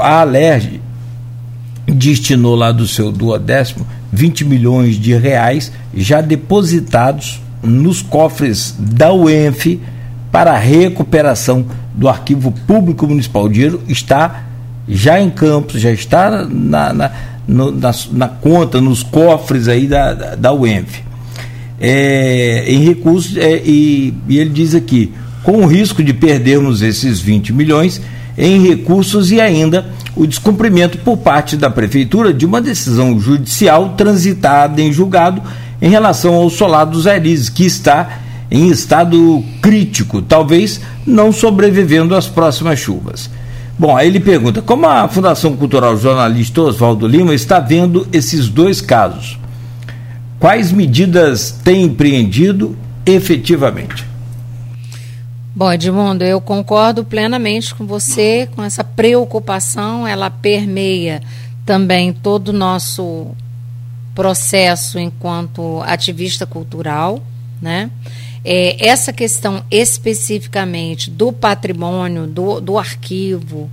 A 0.00 0.20
Alerj 0.20 0.80
destinou 1.88 2.54
lá 2.54 2.70
do 2.70 2.86
seu 2.86 3.10
duodécimo 3.10 3.86
20 4.12 4.44
milhões 4.44 4.96
de 4.96 5.14
reais 5.14 5.72
já 5.94 6.20
depositados 6.20 7.40
nos 7.62 8.02
cofres 8.02 8.74
da 8.78 9.12
UENF 9.12 9.80
para 10.30 10.52
a 10.52 10.58
recuperação 10.58 11.66
do 11.94 12.08
arquivo 12.08 12.52
público 12.66 13.06
municipal. 13.06 13.44
O 13.44 13.48
dinheiro 13.48 13.82
está 13.88 14.44
já 14.86 15.20
em 15.20 15.28
campos, 15.28 15.80
já 15.80 15.90
está 15.90 16.46
na, 16.46 16.92
na, 16.92 17.12
no, 17.46 17.70
na, 17.70 17.90
na 18.12 18.28
conta, 18.28 18.80
nos 18.80 19.02
cofres 19.02 19.68
aí 19.68 19.86
da, 19.86 20.34
da, 20.34 20.52
UENF. 20.52 21.02
É, 21.80 22.64
em 22.66 22.84
recursos, 22.84 23.36
é, 23.36 23.62
e, 23.64 24.14
e 24.28 24.38
ele 24.38 24.50
diz 24.50 24.74
aqui, 24.74 25.12
com 25.42 25.58
o 25.58 25.66
risco 25.66 26.02
de 26.02 26.12
perdermos 26.12 26.82
esses 26.82 27.20
20 27.20 27.52
milhões 27.52 28.00
em 28.36 28.68
recursos 28.68 29.30
e 29.30 29.40
ainda 29.40 29.86
o 30.18 30.26
descumprimento 30.26 30.98
por 30.98 31.16
parte 31.16 31.56
da 31.56 31.70
Prefeitura 31.70 32.34
de 32.34 32.44
uma 32.44 32.60
decisão 32.60 33.20
judicial 33.20 33.90
transitada 33.90 34.82
em 34.82 34.92
julgado 34.92 35.40
em 35.80 35.88
relação 35.88 36.34
ao 36.34 36.50
solar 36.50 36.86
dos 36.86 37.06
Arizes, 37.06 37.48
que 37.48 37.64
está 37.64 38.18
em 38.50 38.68
estado 38.68 39.44
crítico, 39.62 40.20
talvez 40.20 40.80
não 41.06 41.30
sobrevivendo 41.30 42.16
às 42.16 42.26
próximas 42.26 42.80
chuvas. 42.80 43.30
Bom, 43.78 43.96
aí 43.96 44.08
ele 44.08 44.18
pergunta: 44.18 44.60
como 44.60 44.86
a 44.86 45.06
Fundação 45.06 45.56
Cultural 45.56 45.96
Jornalista 45.96 46.62
Oswaldo 46.62 47.06
Lima 47.06 47.32
está 47.32 47.60
vendo 47.60 48.08
esses 48.12 48.48
dois 48.48 48.80
casos? 48.80 49.38
Quais 50.40 50.72
medidas 50.72 51.52
tem 51.62 51.84
empreendido 51.84 52.76
efetivamente? 53.06 54.07
Bom, 55.58 55.72
Edmundo, 55.72 56.22
eu 56.22 56.40
concordo 56.40 57.02
plenamente 57.02 57.74
com 57.74 57.84
você, 57.84 58.48
com 58.54 58.62
essa 58.62 58.84
preocupação, 58.84 60.06
ela 60.06 60.30
permeia 60.30 61.20
também 61.66 62.12
todo 62.12 62.50
o 62.50 62.52
nosso 62.52 63.26
processo 64.14 65.00
enquanto 65.00 65.82
ativista 65.84 66.46
cultural, 66.46 67.20
né? 67.60 67.90
É, 68.44 68.86
essa 68.86 69.12
questão 69.12 69.64
especificamente 69.68 71.10
do 71.10 71.32
patrimônio, 71.32 72.28
do, 72.28 72.60
do 72.60 72.78
arquivo, 72.78 73.68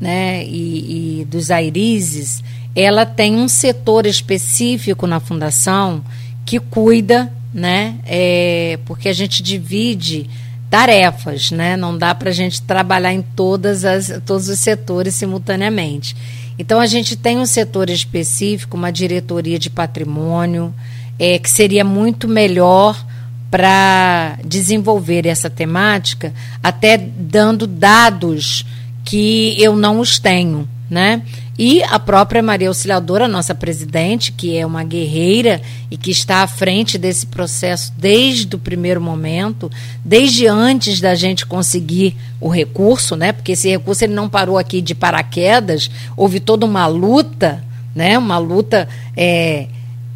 né, 0.00 0.44
e, 0.44 1.20
e 1.20 1.24
dos 1.24 1.52
airizes, 1.52 2.42
ela 2.74 3.06
tem 3.06 3.36
um 3.36 3.46
setor 3.46 4.06
específico 4.06 5.06
na 5.06 5.20
fundação 5.20 6.02
que 6.44 6.58
cuida, 6.58 7.32
né, 7.54 7.94
é, 8.04 8.80
porque 8.84 9.08
a 9.08 9.12
gente 9.12 9.40
divide 9.40 10.28
tarefas, 10.70 11.50
né? 11.50 11.76
Não 11.76 11.96
dá 11.96 12.14
para 12.14 12.30
a 12.30 12.32
gente 12.32 12.62
trabalhar 12.62 13.12
em 13.12 13.22
todas 13.22 13.84
as, 13.84 14.20
todos 14.24 14.48
os 14.48 14.58
setores 14.58 15.14
simultaneamente. 15.14 16.14
Então 16.58 16.80
a 16.80 16.86
gente 16.86 17.16
tem 17.16 17.38
um 17.38 17.46
setor 17.46 17.88
específico, 17.88 18.76
uma 18.76 18.90
diretoria 18.90 19.58
de 19.58 19.70
patrimônio, 19.70 20.74
é, 21.18 21.38
que 21.38 21.48
seria 21.50 21.84
muito 21.84 22.28
melhor 22.28 23.02
para 23.50 24.38
desenvolver 24.44 25.26
essa 25.26 25.48
temática, 25.48 26.34
até 26.62 26.98
dando 26.98 27.66
dados 27.66 28.66
que 29.04 29.56
eu 29.58 29.74
não 29.74 30.00
os 30.00 30.18
tenho, 30.18 30.68
né? 30.90 31.22
E 31.58 31.82
a 31.82 31.98
própria 31.98 32.40
Maria 32.40 32.68
Auxiliadora, 32.68 33.26
nossa 33.26 33.52
presidente, 33.52 34.30
que 34.30 34.56
é 34.56 34.64
uma 34.64 34.84
guerreira 34.84 35.60
e 35.90 35.96
que 35.96 36.12
está 36.12 36.44
à 36.44 36.46
frente 36.46 36.96
desse 36.96 37.26
processo 37.26 37.92
desde 37.98 38.54
o 38.54 38.60
primeiro 38.60 39.00
momento, 39.00 39.68
desde 40.04 40.46
antes 40.46 41.00
da 41.00 41.16
gente 41.16 41.44
conseguir 41.44 42.16
o 42.40 42.48
recurso, 42.48 43.16
né? 43.16 43.32
Porque 43.32 43.52
esse 43.52 43.68
recurso 43.68 44.04
ele 44.04 44.14
não 44.14 44.28
parou 44.28 44.56
aqui 44.56 44.80
de 44.80 44.94
paraquedas, 44.94 45.90
houve 46.16 46.38
toda 46.38 46.64
uma 46.64 46.86
luta, 46.86 47.64
né? 47.92 48.16
Uma 48.16 48.38
luta 48.38 48.88
é, 49.16 49.66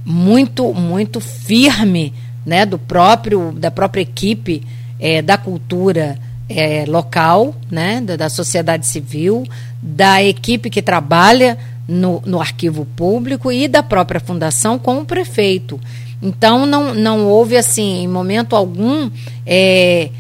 muito 0.04 0.72
muito 0.72 1.18
firme, 1.18 2.14
né? 2.46 2.64
Do 2.64 2.78
próprio 2.78 3.50
da 3.50 3.70
própria 3.72 4.02
equipe 4.02 4.62
é, 5.00 5.20
da 5.20 5.36
cultura 5.36 6.20
é, 6.48 6.84
local, 6.86 7.52
né? 7.68 8.00
Da, 8.00 8.14
da 8.14 8.28
sociedade 8.28 8.86
civil 8.86 9.44
da 9.82 10.22
equipe 10.22 10.70
que 10.70 10.80
trabalha 10.80 11.58
no, 11.88 12.22
no 12.24 12.40
arquivo 12.40 12.86
público 12.96 13.50
e 13.50 13.66
da 13.66 13.82
própria 13.82 14.20
fundação 14.20 14.78
com 14.78 14.98
o 14.98 15.04
prefeito. 15.04 15.80
Então, 16.22 16.64
não, 16.64 16.94
não 16.94 17.26
houve, 17.26 17.56
assim, 17.56 18.04
em 18.04 18.08
momento 18.08 18.54
algum, 18.54 19.10
é, 19.44 20.10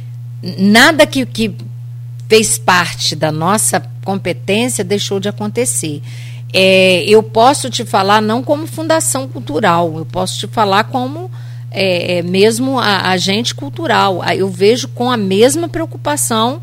nada 0.58 1.06
que, 1.06 1.24
que 1.24 1.54
fez 2.28 2.58
parte 2.58 3.14
da 3.14 3.30
nossa 3.30 3.80
competência 4.04 4.82
deixou 4.82 5.20
de 5.20 5.28
acontecer. 5.28 6.02
É, 6.52 7.04
eu 7.04 7.22
posso 7.22 7.70
te 7.70 7.84
falar 7.84 8.20
não 8.20 8.42
como 8.42 8.66
fundação 8.66 9.28
cultural, 9.28 9.96
eu 9.96 10.04
posso 10.04 10.38
te 10.38 10.46
falar 10.46 10.84
como 10.84 11.30
é, 11.70 12.18
é 12.18 12.22
mesmo 12.22 12.78
a, 12.78 13.10
agente 13.10 13.54
cultural. 13.54 14.22
Eu 14.36 14.48
vejo 14.48 14.88
com 14.88 15.10
a 15.10 15.16
mesma 15.16 15.68
preocupação 15.68 16.60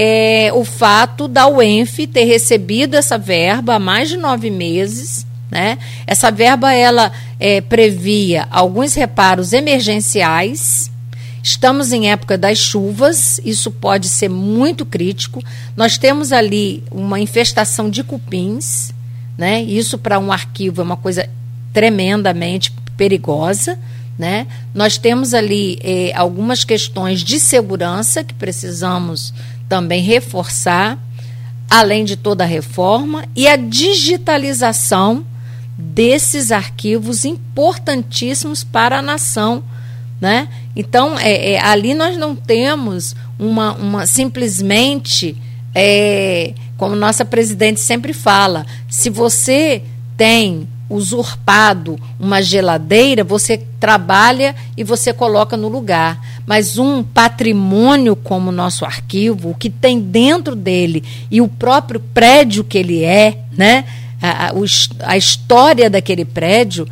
é, 0.00 0.52
o 0.54 0.64
fato 0.64 1.26
da 1.26 1.48
UENF 1.48 2.06
ter 2.06 2.22
recebido 2.22 2.94
essa 2.94 3.18
verba 3.18 3.74
há 3.74 3.78
mais 3.80 4.08
de 4.08 4.16
nove 4.16 4.48
meses. 4.48 5.26
Né? 5.50 5.76
Essa 6.06 6.30
verba 6.30 6.72
ela 6.72 7.10
é, 7.40 7.60
previa 7.60 8.46
alguns 8.48 8.94
reparos 8.94 9.52
emergenciais. 9.52 10.88
Estamos 11.42 11.92
em 11.92 12.12
época 12.12 12.38
das 12.38 12.58
chuvas, 12.58 13.40
isso 13.44 13.72
pode 13.72 14.08
ser 14.08 14.30
muito 14.30 14.86
crítico. 14.86 15.42
Nós 15.76 15.98
temos 15.98 16.30
ali 16.30 16.84
uma 16.92 17.18
infestação 17.18 17.90
de 17.90 18.04
cupins, 18.04 18.92
né? 19.36 19.62
Isso 19.62 19.98
para 19.98 20.18
um 20.18 20.30
arquivo 20.30 20.80
é 20.80 20.84
uma 20.84 20.96
coisa 20.96 21.28
tremendamente 21.72 22.72
perigosa. 22.96 23.76
Né? 24.18 24.48
Nós 24.74 24.98
temos 24.98 25.32
ali 25.32 25.78
eh, 25.80 26.12
algumas 26.12 26.64
questões 26.64 27.22
de 27.22 27.38
segurança 27.38 28.24
que 28.24 28.34
precisamos 28.34 29.32
também 29.68 30.02
reforçar, 30.02 30.98
além 31.68 32.04
de 32.04 32.16
toda 32.16 32.44
a 32.44 32.46
reforma, 32.46 33.24
e 33.36 33.46
a 33.46 33.56
digitalização 33.56 35.24
desses 35.76 36.50
arquivos 36.50 37.24
importantíssimos 37.24 38.64
para 38.64 38.98
a 38.98 39.02
nação. 39.02 39.62
Né? 40.20 40.48
Então, 40.74 41.18
é, 41.18 41.52
é 41.52 41.60
ali 41.60 41.94
nós 41.94 42.16
não 42.16 42.34
temos 42.34 43.14
uma, 43.38 43.74
uma 43.74 44.06
simplesmente, 44.06 45.36
é, 45.74 46.54
como 46.76 46.96
nossa 46.96 47.24
presidente 47.24 47.78
sempre 47.78 48.12
fala, 48.12 48.66
se 48.88 49.10
você 49.10 49.82
tem 50.16 50.66
usurpado 50.88 51.98
uma 52.18 52.40
geladeira, 52.40 53.22
você 53.22 53.58
trabalha 53.78 54.54
e 54.76 54.82
você 54.82 55.12
coloca 55.12 55.56
no 55.56 55.68
lugar. 55.68 56.20
Mas 56.46 56.78
um 56.78 57.02
patrimônio 57.02 58.16
como 58.16 58.48
o 58.48 58.52
nosso 58.52 58.84
arquivo, 58.84 59.50
o 59.50 59.54
que 59.54 59.68
tem 59.68 60.00
dentro 60.00 60.54
dele 60.54 61.04
e 61.30 61.40
o 61.40 61.48
próprio 61.48 62.00
prédio 62.00 62.64
que 62.64 62.78
ele 62.78 63.04
é, 63.04 63.38
né? 63.52 63.84
A, 64.20 64.48
a, 64.48 64.52
a 65.04 65.16
história 65.16 65.88
daquele 65.88 66.24
prédio, 66.24 66.88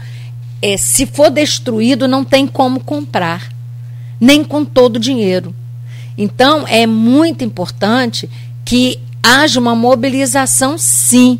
é, 0.62 0.76
se 0.76 1.06
for 1.06 1.30
destruído, 1.30 2.06
não 2.06 2.24
tem 2.24 2.46
como 2.46 2.80
comprar, 2.80 3.50
nem 4.20 4.44
com 4.44 4.64
todo 4.64 4.96
o 4.96 5.00
dinheiro. 5.00 5.54
Então, 6.16 6.64
é 6.68 6.86
muito 6.86 7.44
importante 7.44 8.30
que 8.64 8.98
haja 9.22 9.58
uma 9.58 9.74
mobilização, 9.74 10.78
sim, 10.78 11.38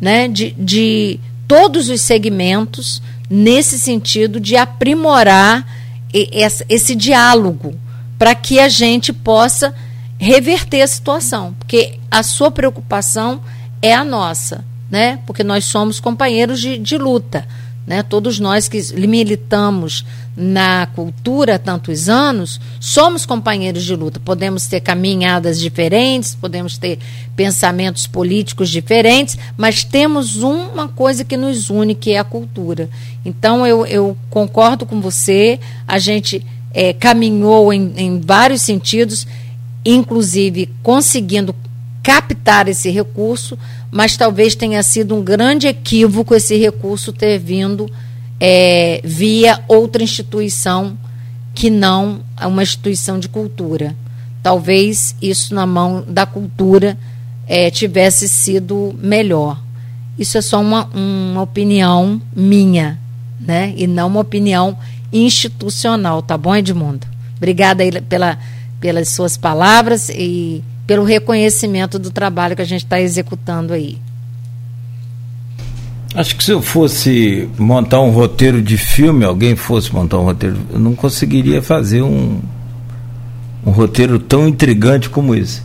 né, 0.00 0.26
de, 0.26 0.50
de 0.58 1.20
todos 1.52 1.90
os 1.90 2.00
segmentos 2.00 3.02
nesse 3.28 3.78
sentido 3.78 4.40
de 4.40 4.56
aprimorar 4.56 5.66
esse, 6.10 6.94
diálogo 6.94 7.78
para 8.18 8.34
que 8.34 8.58
a 8.58 8.70
gente 8.70 9.12
possa 9.12 9.74
reverter 10.18 10.80
a 10.80 10.86
situação, 10.86 11.54
porque 11.58 11.98
a 12.10 12.22
sua 12.22 12.50
preocupação 12.50 13.42
é 13.82 13.92
a 13.92 14.02
nossa, 14.02 14.64
né? 14.90 15.18
Porque 15.26 15.44
nós 15.44 15.66
somos 15.66 16.00
companheiros 16.00 16.58
de, 16.58 16.78
de 16.78 16.96
luta. 16.96 17.46
Né? 17.86 18.02
Todos 18.02 18.38
nós 18.38 18.68
que 18.68 18.80
militamos 19.06 20.04
na 20.36 20.86
cultura 20.94 21.56
há 21.56 21.58
tantos 21.58 22.08
anos, 22.08 22.60
somos 22.80 23.26
companheiros 23.26 23.84
de 23.84 23.94
luta. 23.94 24.20
Podemos 24.20 24.66
ter 24.66 24.80
caminhadas 24.80 25.60
diferentes, 25.60 26.34
podemos 26.34 26.78
ter 26.78 26.98
pensamentos 27.36 28.06
políticos 28.06 28.70
diferentes, 28.70 29.36
mas 29.56 29.84
temos 29.84 30.36
uma 30.36 30.88
coisa 30.88 31.24
que 31.24 31.36
nos 31.36 31.70
une, 31.70 31.94
que 31.94 32.12
é 32.12 32.18
a 32.18 32.24
cultura. 32.24 32.88
Então, 33.24 33.66
eu, 33.66 33.84
eu 33.84 34.16
concordo 34.30 34.86
com 34.86 35.00
você, 35.00 35.58
a 35.86 35.98
gente 35.98 36.44
é, 36.72 36.92
caminhou 36.92 37.72
em, 37.72 37.92
em 37.96 38.20
vários 38.20 38.62
sentidos, 38.62 39.26
inclusive 39.84 40.70
conseguindo 40.82 41.54
captar 42.02 42.68
esse 42.68 42.90
recurso, 42.90 43.56
mas 43.92 44.16
talvez 44.16 44.54
tenha 44.54 44.82
sido 44.82 45.14
um 45.14 45.22
grande 45.22 45.66
equívoco 45.66 46.34
esse 46.34 46.56
recurso 46.56 47.12
ter 47.12 47.38
vindo 47.38 47.90
é, 48.40 49.02
via 49.04 49.62
outra 49.68 50.02
instituição 50.02 50.96
que 51.54 51.68
não 51.68 52.22
uma 52.40 52.62
instituição 52.62 53.18
de 53.18 53.28
cultura. 53.28 53.94
Talvez 54.42 55.14
isso 55.20 55.54
na 55.54 55.66
mão 55.66 56.02
da 56.08 56.24
cultura 56.24 56.96
é, 57.46 57.70
tivesse 57.70 58.30
sido 58.30 58.98
melhor. 58.98 59.60
Isso 60.18 60.38
é 60.38 60.40
só 60.40 60.58
uma, 60.58 60.86
uma 60.94 61.42
opinião 61.42 62.20
minha, 62.34 62.98
né? 63.38 63.74
E 63.76 63.86
não 63.86 64.06
uma 64.06 64.20
opinião 64.20 64.76
institucional, 65.12 66.22
tá 66.22 66.38
bom, 66.38 66.56
Edmundo? 66.56 67.06
Obrigada 67.36 67.84
pela, 68.08 68.38
pelas 68.80 69.10
suas 69.10 69.36
palavras 69.36 70.08
e 70.08 70.64
pelo 70.86 71.04
reconhecimento 71.04 71.98
do 71.98 72.10
trabalho 72.10 72.56
que 72.56 72.62
a 72.62 72.66
gente 72.66 72.84
está 72.84 73.00
executando 73.00 73.72
aí. 73.72 73.98
Acho 76.14 76.36
que 76.36 76.44
se 76.44 76.50
eu 76.50 76.60
fosse 76.60 77.48
montar 77.58 78.00
um 78.00 78.10
roteiro 78.10 78.60
de 78.60 78.76
filme, 78.76 79.24
alguém 79.24 79.56
fosse 79.56 79.94
montar 79.94 80.18
um 80.18 80.24
roteiro, 80.24 80.58
eu 80.70 80.78
não 80.78 80.94
conseguiria 80.94 81.62
fazer 81.62 82.02
um, 82.02 82.38
um 83.64 83.70
roteiro 83.70 84.18
tão 84.18 84.46
intrigante 84.46 85.08
como 85.08 85.34
esse. 85.34 85.62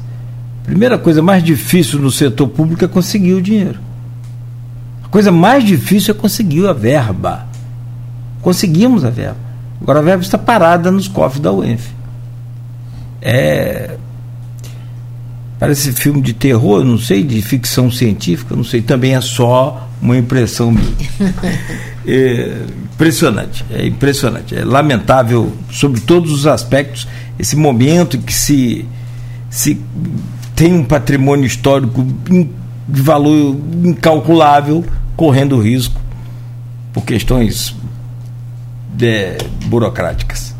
Primeira 0.63 0.97
coisa 0.97 1.21
mais 1.21 1.43
difícil 1.43 1.99
no 1.99 2.09
setor 2.09 2.47
público 2.47 2.85
é 2.85 2.87
conseguir 2.87 3.33
o 3.33 3.41
dinheiro. 3.41 3.79
A 5.03 5.07
coisa 5.09 5.31
mais 5.31 5.65
difícil 5.65 6.13
é 6.13 6.17
conseguir 6.17 6.65
a 6.67 6.73
verba. 6.73 7.45
Conseguimos 8.41 9.03
a 9.03 9.09
verba. 9.09 9.37
Agora 9.81 9.99
a 9.99 10.01
verba 10.01 10.23
está 10.23 10.37
parada 10.37 10.91
nos 10.91 11.07
cofres 11.07 11.41
da 11.41 11.51
UENF. 11.51 11.89
É, 13.21 13.97
Parece 15.59 15.91
filme 15.91 16.21
de 16.21 16.33
terror, 16.33 16.83
não 16.83 16.99
sei, 16.99 17.23
de 17.23 17.41
ficção 17.41 17.89
científica, 17.89 18.55
não 18.55 18.63
sei, 18.63 18.81
também 18.81 19.15
é 19.15 19.21
só 19.21 19.89
uma 19.99 20.15
impressão 20.15 20.71
minha. 20.71 21.33
é 22.05 22.57
impressionante, 22.93 23.65
é 23.71 23.87
impressionante, 23.87 24.55
é 24.55 24.63
lamentável 24.63 25.51
sobre 25.71 25.99
todos 26.01 26.31
os 26.31 26.45
aspectos 26.45 27.07
esse 27.39 27.55
momento 27.55 28.17
que 28.17 28.33
se, 28.33 28.85
se 29.49 29.79
tem 30.55 30.73
um 30.73 30.83
patrimônio 30.83 31.45
histórico 31.45 32.05
de 32.87 33.01
valor 33.01 33.55
incalculável 33.83 34.83
correndo 35.15 35.59
risco 35.59 35.99
por 36.93 37.03
questões 37.03 37.75
de, 38.93 39.37
burocráticas 39.65 40.55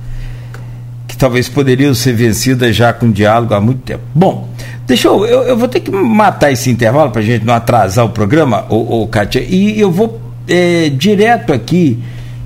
que 1.08 1.18
talvez 1.18 1.50
poderiam 1.50 1.96
ser 1.96 2.14
vencidas 2.14 2.76
já 2.76 2.94
com 2.94 3.12
diálogo 3.12 3.54
há 3.54 3.62
muito 3.62 3.82
tempo. 3.82 4.04
Bom, 4.14 4.48
Deixa 4.88 5.10
eu, 5.10 5.26
eu, 5.26 5.44
eu, 5.44 5.58
vou 5.58 5.68
ter 5.68 5.82
que 5.82 5.92
matar 5.92 6.50
esse 6.50 6.70
intervalo 6.70 7.12
para 7.12 7.22
a 7.22 7.24
gente 7.24 7.44
não 7.44 7.54
atrasar 7.54 8.06
o 8.06 8.10
programa, 8.10 8.66
ô, 8.70 9.02
ô 9.02 9.08
Kátia, 9.08 9.42
e 9.42 9.78
eu 9.78 9.92
vou 9.92 10.22
é, 10.48 10.90
direto 10.90 11.52
aqui 11.52 12.02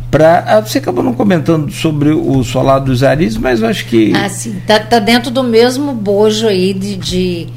para. 0.10 0.44
Ah, 0.48 0.60
você 0.60 0.80
acabou 0.80 1.04
não 1.04 1.14
comentando 1.14 1.72
sobre 1.72 2.10
o 2.10 2.44
solar 2.44 2.80
dos 2.80 3.04
Aris, 3.04 3.38
mas 3.38 3.62
eu 3.62 3.68
acho 3.68 3.86
que. 3.86 4.12
Ah, 4.16 4.28
sim. 4.28 4.60
Tá, 4.66 4.80
tá 4.80 4.98
dentro 4.98 5.30
do 5.30 5.44
mesmo 5.44 5.94
bojo 5.94 6.48
aí 6.48 6.74
de, 6.74 6.98
de, 6.98 7.48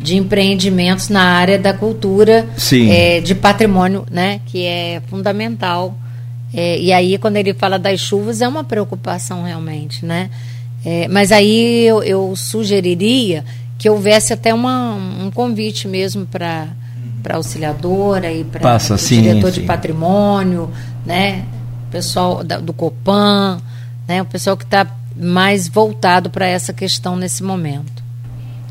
de 0.00 0.16
empreendimentos 0.16 1.08
na 1.08 1.22
área 1.22 1.56
da 1.56 1.72
cultura, 1.72 2.44
é, 2.90 3.20
de 3.20 3.36
patrimônio, 3.36 4.04
né? 4.10 4.40
Que 4.46 4.64
é 4.64 5.02
fundamental. 5.08 5.96
É, 6.52 6.80
e 6.80 6.92
aí, 6.92 7.16
quando 7.16 7.36
ele 7.36 7.54
fala 7.54 7.78
das 7.78 8.00
chuvas, 8.00 8.42
é 8.42 8.48
uma 8.48 8.64
preocupação 8.64 9.44
realmente, 9.44 10.04
né? 10.04 10.28
É, 10.84 11.06
mas 11.06 11.30
aí 11.30 11.86
eu, 11.86 12.02
eu 12.02 12.34
sugeriria 12.34 13.44
que 13.82 13.90
houvesse 13.90 14.32
até 14.32 14.54
uma, 14.54 14.94
um 14.94 15.28
convite 15.28 15.88
mesmo 15.88 16.24
para 16.24 16.68
para 17.20 17.36
auxiliadora 17.36 18.32
e 18.32 18.44
para 18.44 18.76
o 18.76 18.96
diretor 18.96 19.52
sim. 19.52 19.60
de 19.60 19.66
patrimônio, 19.66 20.70
né, 21.06 21.44
pessoal 21.90 22.42
da, 22.42 22.58
do 22.58 22.72
Copan, 22.72 23.58
né, 24.08 24.22
o 24.22 24.24
pessoal 24.24 24.56
que 24.56 24.64
está 24.64 24.86
mais 25.16 25.68
voltado 25.68 26.30
para 26.30 26.46
essa 26.46 26.72
questão 26.72 27.16
nesse 27.16 27.42
momento. 27.44 28.02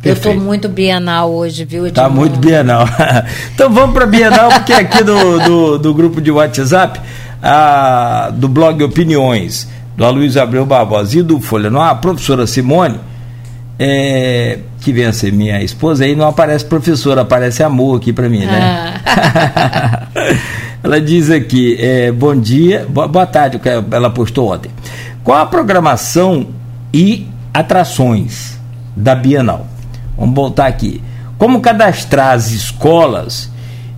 Perfeito. 0.01 0.27
Eu 0.27 0.31
estou 0.31 0.45
muito 0.45 0.67
bienal 0.67 1.31
hoje, 1.31 1.63
viu? 1.63 1.87
Está 1.87 2.09
muito 2.09 2.37
bienal. 2.39 2.85
então 3.53 3.69
vamos 3.71 3.93
para 3.93 4.05
bienal, 4.05 4.49
porque 4.49 4.73
aqui 4.73 5.03
do, 5.03 5.39
do, 5.39 5.77
do, 5.77 5.93
grupo 5.93 6.19
de 6.19 6.31
WhatsApp, 6.31 6.99
a, 7.41 8.31
do 8.33 8.49
blog 8.49 8.83
Opiniões, 8.83 9.67
do 9.95 10.03
Aloysio 10.03 10.41
Abreu 10.41 10.65
Barbosa 10.65 11.19
e 11.19 11.21
do 11.21 11.39
Folha 11.39 11.69
no 11.69 11.81
a 11.81 11.95
professora 11.95 12.45
Simone, 12.47 12.99
é, 13.77 14.59
que 14.81 14.91
vem 14.91 15.05
a 15.05 15.13
ser 15.13 15.31
minha 15.31 15.61
esposa, 15.61 16.03
aí 16.03 16.15
não 16.15 16.27
aparece 16.27 16.65
professora, 16.65 17.21
aparece 17.21 17.61
amor 17.61 17.97
aqui 17.97 18.11
para 18.11 18.27
mim, 18.27 18.39
né? 18.39 18.99
Ah. 19.05 20.07
ela 20.83 20.99
diz 20.99 21.29
aqui, 21.29 21.77
é, 21.79 22.11
bom 22.11 22.35
dia, 22.35 22.87
boa, 22.89 23.07
boa 23.07 23.25
tarde, 23.27 23.59
que 23.59 23.69
ela 23.69 24.09
postou 24.09 24.51
ontem. 24.51 24.71
Qual 25.23 25.37
a 25.37 25.45
programação 25.45 26.47
e 26.91 27.27
atrações 27.53 28.59
da 28.95 29.13
Bienal? 29.13 29.67
Vamos 30.17 30.33
voltar 30.33 30.65
aqui. 30.65 31.01
Como 31.37 31.61
cadastrar 31.61 32.33
as 32.33 32.49
escolas 32.51 33.51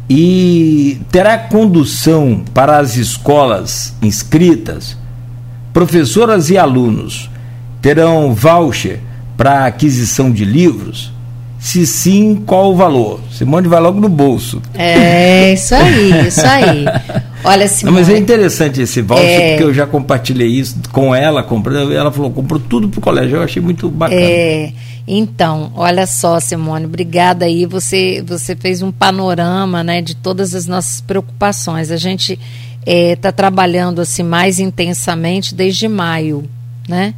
e 0.10 1.02
terá 1.10 1.38
condução 1.38 2.44
para 2.54 2.78
as 2.78 2.98
escolas 2.98 3.96
inscritas? 4.02 4.98
Professoras 5.72 6.50
e 6.50 6.58
alunos 6.58 7.30
terão 7.82 8.34
voucher 8.34 9.00
para 9.36 9.66
aquisição 9.66 10.32
de 10.32 10.46
livros? 10.46 11.12
Se 11.64 11.88
sim, 11.88 12.44
qual 12.46 12.74
o 12.74 12.76
valor? 12.76 13.22
Simone 13.32 13.70
vai 13.70 13.80
logo 13.80 13.98
no 13.98 14.10
bolso. 14.10 14.62
É, 14.74 15.54
isso 15.54 15.74
aí, 15.74 16.28
isso 16.28 16.46
aí. 16.46 16.84
Olha, 17.42 17.70
Simone. 17.70 17.96
Não, 17.96 18.02
mas 18.02 18.14
é 18.14 18.18
interessante 18.18 18.82
esse 18.82 19.02
voucher, 19.02 19.26
é... 19.26 19.50
porque 19.52 19.64
eu 19.64 19.74
já 19.74 19.88
compartilhei 19.88 20.50
isso 20.50 20.78
com 20.92 21.16
ela, 21.16 21.42
comprando, 21.42 21.94
ela 21.94 22.12
falou, 22.12 22.32
comprou 22.32 22.60
tudo 22.60 22.90
para 22.90 23.00
o 23.00 23.02
colégio, 23.02 23.38
eu 23.38 23.44
achei 23.44 23.62
muito 23.62 23.88
bacana. 23.88 24.20
É, 24.20 24.74
então, 25.08 25.72
olha 25.74 26.06
só, 26.06 26.38
Simone, 26.42 26.86
obrigada 26.86 27.46
aí, 27.46 27.66
você, 27.66 28.22
você 28.28 28.58
fez 28.58 28.82
um 28.82 28.92
panorama, 28.92 29.86
né, 29.86 30.02
de 30.02 30.16
todas 30.16 30.54
as 30.54 30.68
nossas 30.68 31.00
preocupações. 31.00 31.92
A 31.92 31.98
gente 31.98 32.38
está 32.86 33.30
é, 33.30 33.32
trabalhando, 33.32 34.02
assim, 34.02 34.24
mais 34.24 34.60
intensamente 34.60 35.56
desde 35.56 35.88
maio, 35.88 36.44
né, 36.90 37.14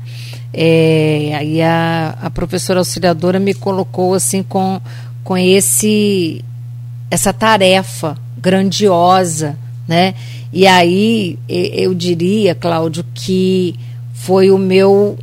é, 0.57 1.33
aí 1.35 1.61
a, 1.61 2.17
a 2.21 2.29
professora 2.29 2.79
auxiliadora 2.79 3.39
me 3.39 3.53
colocou 3.53 4.13
assim 4.13 4.41
com, 4.41 4.79
com 5.21 5.37
esse 5.37 6.43
essa 7.11 7.33
tarefa 7.33 8.17
grandiosa, 8.37 9.57
né? 9.85 10.15
E 10.53 10.65
aí 10.65 11.37
eu 11.49 11.93
diria, 11.93 12.55
Cláudio, 12.55 13.05
que 13.13 13.75
foi 14.13 14.49
o 14.49 14.57
meu 14.57 15.19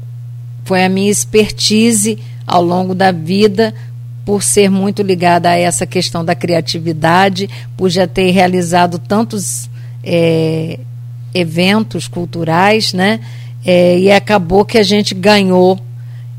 foi 0.64 0.84
a 0.84 0.88
minha 0.88 1.10
expertise 1.10 2.18
ao 2.46 2.62
longo 2.62 2.94
da 2.94 3.10
vida 3.10 3.74
por 4.26 4.42
ser 4.42 4.70
muito 4.70 5.02
ligada 5.02 5.48
a 5.48 5.56
essa 5.56 5.86
questão 5.86 6.22
da 6.22 6.34
criatividade, 6.34 7.48
por 7.74 7.88
já 7.88 8.06
ter 8.06 8.30
realizado 8.32 8.98
tantos 8.98 9.70
é, 10.04 10.78
eventos 11.32 12.06
culturais, 12.06 12.92
né? 12.92 13.18
É, 13.64 13.98
e 13.98 14.10
acabou 14.10 14.64
que 14.64 14.78
a 14.78 14.82
gente 14.82 15.14
ganhou 15.14 15.78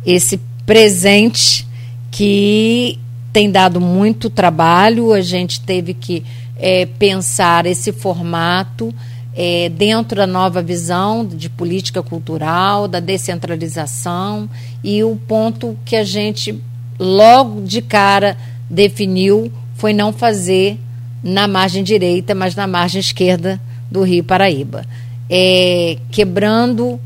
esse 0.05 0.39
presente 0.65 1.67
que 2.11 2.99
tem 3.31 3.49
dado 3.49 3.79
muito 3.79 4.29
trabalho. 4.29 5.13
A 5.13 5.21
gente 5.21 5.61
teve 5.61 5.93
que 5.93 6.23
é, 6.57 6.85
pensar 6.85 7.65
esse 7.65 7.91
formato 7.91 8.93
é, 9.35 9.69
dentro 9.69 10.17
da 10.17 10.27
nova 10.27 10.61
visão 10.61 11.25
de 11.25 11.49
política 11.49 12.03
cultural, 12.03 12.87
da 12.87 12.99
descentralização 12.99 14.49
e 14.83 15.03
o 15.03 15.15
ponto 15.15 15.77
que 15.83 15.95
a 15.95 16.03
gente 16.03 16.61
logo 16.99 17.61
de 17.61 17.81
cara 17.81 18.37
definiu 18.69 19.51
foi 19.75 19.93
não 19.93 20.13
fazer 20.13 20.79
na 21.23 21.47
margem 21.47 21.83
direita, 21.83 22.35
mas 22.35 22.55
na 22.55 22.67
margem 22.67 22.99
esquerda 22.99 23.59
do 23.89 24.03
Rio 24.03 24.23
Paraíba. 24.23 24.85
É, 25.29 25.97
quebrando 26.11 26.99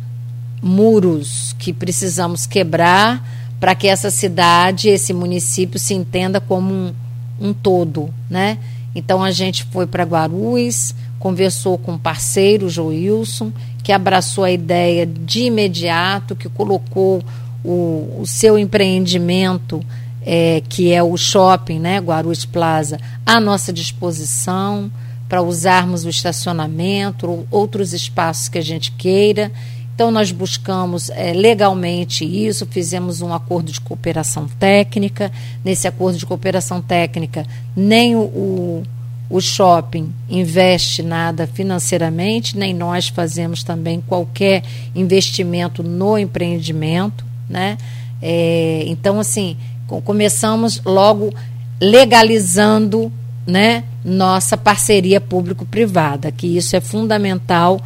muros 0.61 1.55
que 1.59 1.71
precisamos 1.71 2.45
quebrar 2.45 3.23
para 3.59 3.73
que 3.73 3.87
essa 3.87 4.11
cidade, 4.11 4.89
esse 4.89 5.13
município 5.13 5.79
se 5.79 5.93
entenda 5.93 6.39
como 6.39 6.73
um, 6.73 6.93
um 7.39 7.53
todo, 7.53 8.13
né? 8.29 8.57
Então 8.93 9.23
a 9.23 9.31
gente 9.31 9.63
foi 9.65 9.85
para 9.85 10.03
Guarulhos, 10.03 10.93
conversou 11.19 11.77
com 11.77 11.95
o 11.95 11.99
parceiro 11.99 12.69
Joilson, 12.69 13.51
que 13.83 13.91
abraçou 13.91 14.43
a 14.43 14.51
ideia 14.51 15.05
de 15.05 15.43
imediato, 15.43 16.35
que 16.35 16.49
colocou 16.49 17.23
o, 17.63 18.19
o 18.19 18.23
seu 18.25 18.57
empreendimento, 18.57 19.83
é, 20.25 20.61
que 20.67 20.91
é 20.91 21.01
o 21.01 21.15
shopping, 21.15 21.79
né, 21.79 21.99
Guarulhos 21.99 22.45
Plaza, 22.45 22.99
à 23.25 23.39
nossa 23.39 23.71
disposição 23.71 24.91
para 25.27 25.41
usarmos 25.41 26.05
o 26.05 26.09
estacionamento, 26.09 27.29
ou 27.29 27.47
outros 27.51 27.93
espaços 27.93 28.47
que 28.47 28.57
a 28.57 28.63
gente 28.63 28.91
queira. 28.91 29.51
Então, 29.97 30.11
nós 30.11 30.31
buscamos 30.31 31.09
é, 31.09 31.33
legalmente 31.33 32.23
isso, 32.23 32.67
fizemos 32.67 33.19
um 33.21 33.33
acordo 33.33 33.71
de 33.71 33.81
cooperação 33.81 34.47
técnica. 34.47 35.31
Nesse 35.65 35.87
acordo 35.87 36.19
de 36.19 36.25
cooperação 36.27 36.79
técnica, 36.79 37.47
nem 37.75 38.15
o, 38.15 38.19
o, 38.19 38.83
o 39.27 39.41
shopping 39.41 40.13
investe 40.29 41.01
nada 41.01 41.47
financeiramente, 41.47 42.55
nem 42.55 42.75
nós 42.75 43.07
fazemos 43.07 43.63
também 43.63 43.99
qualquer 43.99 44.61
investimento 44.93 45.81
no 45.81 46.15
empreendimento. 46.15 47.25
Né? 47.49 47.75
É, 48.21 48.83
então, 48.85 49.19
assim, 49.19 49.57
começamos 50.03 50.79
logo 50.85 51.33
legalizando 51.81 53.11
né, 53.47 53.83
nossa 54.05 54.55
parceria 54.55 55.19
público-privada, 55.19 56.31
que 56.31 56.55
isso 56.55 56.75
é 56.75 56.81
fundamental 56.81 57.81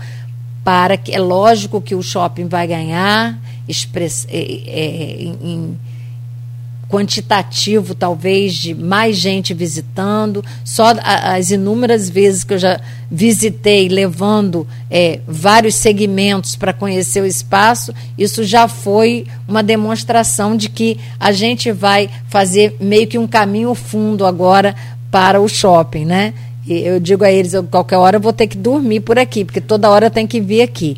para 0.63 0.97
que 0.97 1.13
é 1.13 1.19
lógico 1.19 1.81
que 1.81 1.95
o 1.95 2.01
shopping 2.01 2.47
vai 2.47 2.67
ganhar 2.67 3.39
express, 3.67 4.27
é, 4.29 4.37
é, 4.37 5.23
em, 5.23 5.77
quantitativo 6.87 7.95
talvez 7.95 8.53
de 8.53 8.75
mais 8.75 9.15
gente 9.15 9.53
visitando 9.53 10.43
só 10.65 10.93
as 11.01 11.49
inúmeras 11.49 12.09
vezes 12.09 12.43
que 12.43 12.53
eu 12.53 12.59
já 12.59 12.81
visitei 13.09 13.87
levando 13.87 14.67
é, 14.89 15.21
vários 15.25 15.75
segmentos 15.75 16.57
para 16.57 16.73
conhecer 16.73 17.21
o 17.21 17.25
espaço 17.25 17.93
isso 18.17 18.43
já 18.43 18.67
foi 18.67 19.25
uma 19.47 19.63
demonstração 19.63 20.57
de 20.57 20.67
que 20.67 20.99
a 21.17 21.31
gente 21.31 21.71
vai 21.71 22.09
fazer 22.27 22.75
meio 22.77 23.07
que 23.07 23.17
um 23.17 23.27
caminho 23.27 23.73
fundo 23.73 24.25
agora 24.25 24.75
para 25.09 25.41
o 25.41 25.47
shopping, 25.47 26.05
né? 26.05 26.33
Eu 26.67 26.99
digo 26.99 27.23
a 27.23 27.31
eles, 27.31 27.53
eu, 27.53 27.63
qualquer 27.63 27.97
hora 27.97 28.17
eu 28.17 28.21
vou 28.21 28.33
ter 28.33 28.47
que 28.47 28.57
dormir 28.57 28.99
por 28.99 29.17
aqui, 29.17 29.43
porque 29.43 29.59
toda 29.59 29.89
hora 29.89 30.09
tem 30.09 30.27
que 30.27 30.39
vir 30.39 30.61
aqui. 30.61 30.95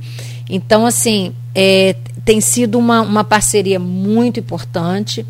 Então, 0.49 0.85
assim, 0.85 1.33
é, 1.55 1.95
tem 2.25 2.41
sido 2.41 2.77
uma, 2.77 3.01
uma 3.01 3.23
parceria 3.23 3.79
muito 3.79 4.39
importante. 4.39 5.25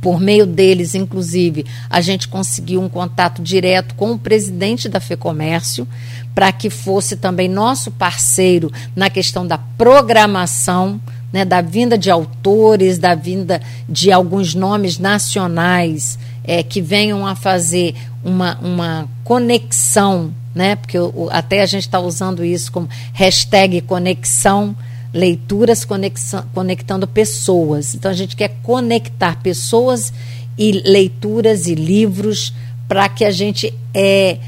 Por 0.00 0.20
meio 0.20 0.46
deles, 0.46 0.94
inclusive, 0.94 1.66
a 1.90 2.00
gente 2.00 2.28
conseguiu 2.28 2.80
um 2.80 2.88
contato 2.88 3.42
direto 3.42 3.94
com 3.96 4.12
o 4.12 4.18
presidente 4.18 4.88
da 4.88 5.00
FEComércio, 5.00 5.86
para 6.34 6.52
que 6.52 6.70
fosse 6.70 7.16
também 7.16 7.48
nosso 7.48 7.90
parceiro 7.90 8.72
na 8.94 9.10
questão 9.10 9.44
da 9.44 9.58
programação, 9.58 11.00
né, 11.32 11.44
da 11.44 11.60
vinda 11.60 11.98
de 11.98 12.10
autores, 12.10 12.96
da 12.96 13.14
vinda 13.14 13.60
de 13.88 14.12
alguns 14.12 14.54
nomes 14.54 14.98
nacionais 14.98 16.16
é, 16.48 16.62
que 16.62 16.80
venham 16.80 17.26
a 17.26 17.36
fazer 17.36 17.94
uma, 18.24 18.58
uma 18.62 19.08
conexão, 19.22 20.32
né? 20.54 20.76
Porque 20.76 20.98
o, 20.98 21.28
até 21.30 21.60
a 21.60 21.66
gente 21.66 21.82
está 21.82 22.00
usando 22.00 22.42
isso 22.42 22.72
como 22.72 22.88
hashtag 23.12 23.82
conexão, 23.82 24.74
leituras 25.12 25.84
conexão, 25.84 26.42
conectando 26.54 27.06
pessoas. 27.06 27.94
Então 27.94 28.10
a 28.10 28.14
gente 28.14 28.34
quer 28.34 28.56
conectar 28.62 29.42
pessoas 29.42 30.10
e 30.56 30.72
leituras 30.72 31.66
e 31.66 31.74
livros 31.74 32.54
para 32.88 33.10
que 33.10 33.26
a 33.26 33.30
gente 33.30 33.72
é, 33.92 34.38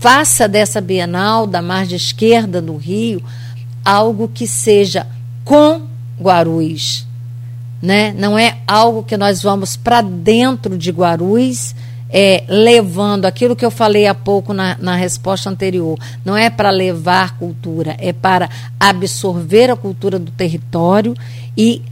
faça 0.00 0.48
dessa 0.48 0.80
Bienal 0.80 1.46
da 1.46 1.60
margem 1.60 1.96
esquerda 1.96 2.62
do 2.62 2.76
Rio 2.78 3.22
algo 3.84 4.30
que 4.32 4.48
seja 4.48 5.06
com 5.44 5.82
Guarulhos, 6.18 7.03
né? 7.84 8.14
Não 8.16 8.38
é 8.38 8.56
algo 8.66 9.02
que 9.02 9.16
nós 9.16 9.42
vamos 9.42 9.76
para 9.76 10.00
dentro 10.00 10.78
de 10.78 10.90
Guarulhos, 10.90 11.74
é, 12.08 12.44
levando 12.48 13.26
aquilo 13.26 13.54
que 13.54 13.64
eu 13.64 13.70
falei 13.70 14.06
há 14.06 14.14
pouco 14.14 14.54
na, 14.54 14.76
na 14.80 14.96
resposta 14.96 15.50
anterior. 15.50 15.98
Não 16.24 16.36
é 16.36 16.48
para 16.48 16.70
levar 16.70 17.36
cultura, 17.38 17.94
é 17.98 18.12
para 18.12 18.48
absorver 18.80 19.70
a 19.70 19.76
cultura 19.76 20.18
do 20.18 20.30
território 20.30 21.14
e 21.56 21.82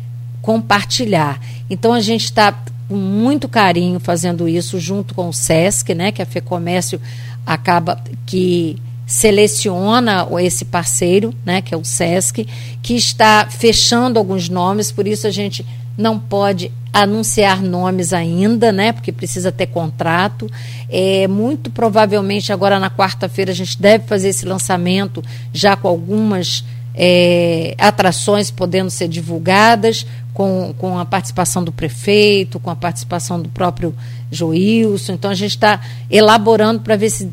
compartilhar. 0.41 1.39
Então 1.69 1.93
a 1.93 2.01
gente 2.01 2.25
está 2.25 2.53
com 2.89 2.97
muito 2.97 3.49
carinho 3.49 4.01
fazendo 4.01 4.49
isso 4.49 4.79
junto 4.81 5.15
com 5.15 5.29
o 5.29 5.33
SESC, 5.33 5.95
né? 5.95 6.11
Que 6.11 6.23
a 6.23 6.27
FEComércio 6.27 7.01
acaba 7.45 8.01
que 8.25 8.81
seleciona 9.07 10.27
esse 10.41 10.65
parceiro, 10.65 11.35
né, 11.45 11.61
que 11.61 11.75
é 11.75 11.77
o 11.77 11.85
SESC, 11.85 12.47
que 12.83 12.95
está 12.95 13.47
fechando 13.51 14.19
alguns 14.19 14.49
nomes, 14.49 14.91
por 14.91 15.07
isso 15.07 15.27
a 15.27 15.31
gente 15.31 15.67
não 15.97 16.19
pode 16.19 16.71
anunciar 16.93 17.63
nomes 17.63 18.13
ainda, 18.13 18.71
né? 18.71 18.93
Porque 18.93 19.11
precisa 19.11 19.51
ter 19.51 19.67
contrato. 19.67 20.51
É, 20.89 21.27
muito 21.27 21.71
provavelmente 21.71 22.53
agora 22.53 22.79
na 22.79 22.91
quarta-feira 22.91 23.51
a 23.51 23.55
gente 23.55 23.81
deve 23.81 24.07
fazer 24.07 24.29
esse 24.29 24.45
lançamento 24.45 25.23
já 25.53 25.75
com 25.75 25.89
algumas 25.89 26.65
é, 26.95 27.75
atrações 27.79 28.51
podendo 28.51 28.91
ser 28.91 29.09
divulgadas, 29.09 30.07
com, 30.35 30.75
com 30.79 30.99
a 30.99 31.05
participação 31.05 31.65
do 31.65 31.73
prefeito, 31.73 32.61
com 32.61 32.71
a 32.71 32.77
participação 32.77 33.41
do 33.41 33.49
próprio 33.49 33.95
Joilson. 34.31 35.15
Então 35.15 35.31
a 35.31 35.35
gente 35.35 35.53
está 35.53 35.81
elaborando 36.11 36.81
para 36.81 36.97
ver 36.97 37.11
se 37.11 37.31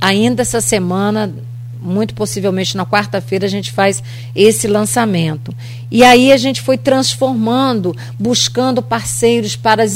ainda 0.00 0.42
essa 0.42 0.60
semana 0.60 1.32
muito 1.84 2.14
possivelmente 2.14 2.76
na 2.76 2.86
quarta-feira 2.86 3.44
a 3.44 3.48
gente 3.48 3.70
faz 3.70 4.02
esse 4.34 4.66
lançamento. 4.66 5.54
E 5.90 6.02
aí 6.02 6.32
a 6.32 6.36
gente 6.36 6.62
foi 6.62 6.78
transformando, 6.78 7.94
buscando 8.18 8.82
parceiros 8.82 9.54
para 9.54 9.82
a 9.82 9.86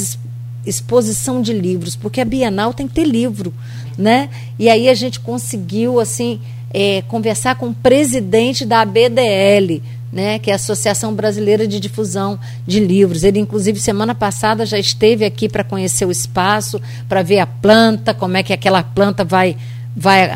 exposição 0.65 1.41
de 1.41 1.51
livros, 1.51 1.95
porque 1.95 2.21
a 2.21 2.25
Bienal 2.25 2.73
tem 2.73 2.87
que 2.87 2.93
ter 2.93 3.05
livro, 3.05 3.53
né? 3.97 4.29
E 4.57 4.69
aí 4.69 4.87
a 4.87 4.93
gente 4.93 5.19
conseguiu 5.19 5.99
assim 5.99 6.39
é, 6.71 7.01
conversar 7.07 7.55
com 7.55 7.69
o 7.69 7.73
presidente 7.73 8.65
da 8.65 8.81
ABDL, 8.81 9.81
né, 10.11 10.39
que 10.39 10.49
é 10.49 10.53
a 10.53 10.55
Associação 10.55 11.13
Brasileira 11.13 11.67
de 11.67 11.79
Difusão 11.79 12.39
de 12.65 12.79
Livros. 12.79 13.23
Ele, 13.23 13.39
inclusive, 13.39 13.79
semana 13.79 14.15
passada 14.15 14.65
já 14.65 14.79
esteve 14.79 15.23
aqui 15.23 15.47
para 15.47 15.63
conhecer 15.63 16.05
o 16.05 16.11
espaço, 16.11 16.81
para 17.07 17.21
ver 17.21 17.39
a 17.39 17.45
planta, 17.45 18.13
como 18.13 18.35
é 18.35 18.43
que 18.43 18.53
aquela 18.53 18.81
planta 18.81 19.23
vai 19.23 19.55
vai, 19.95 20.29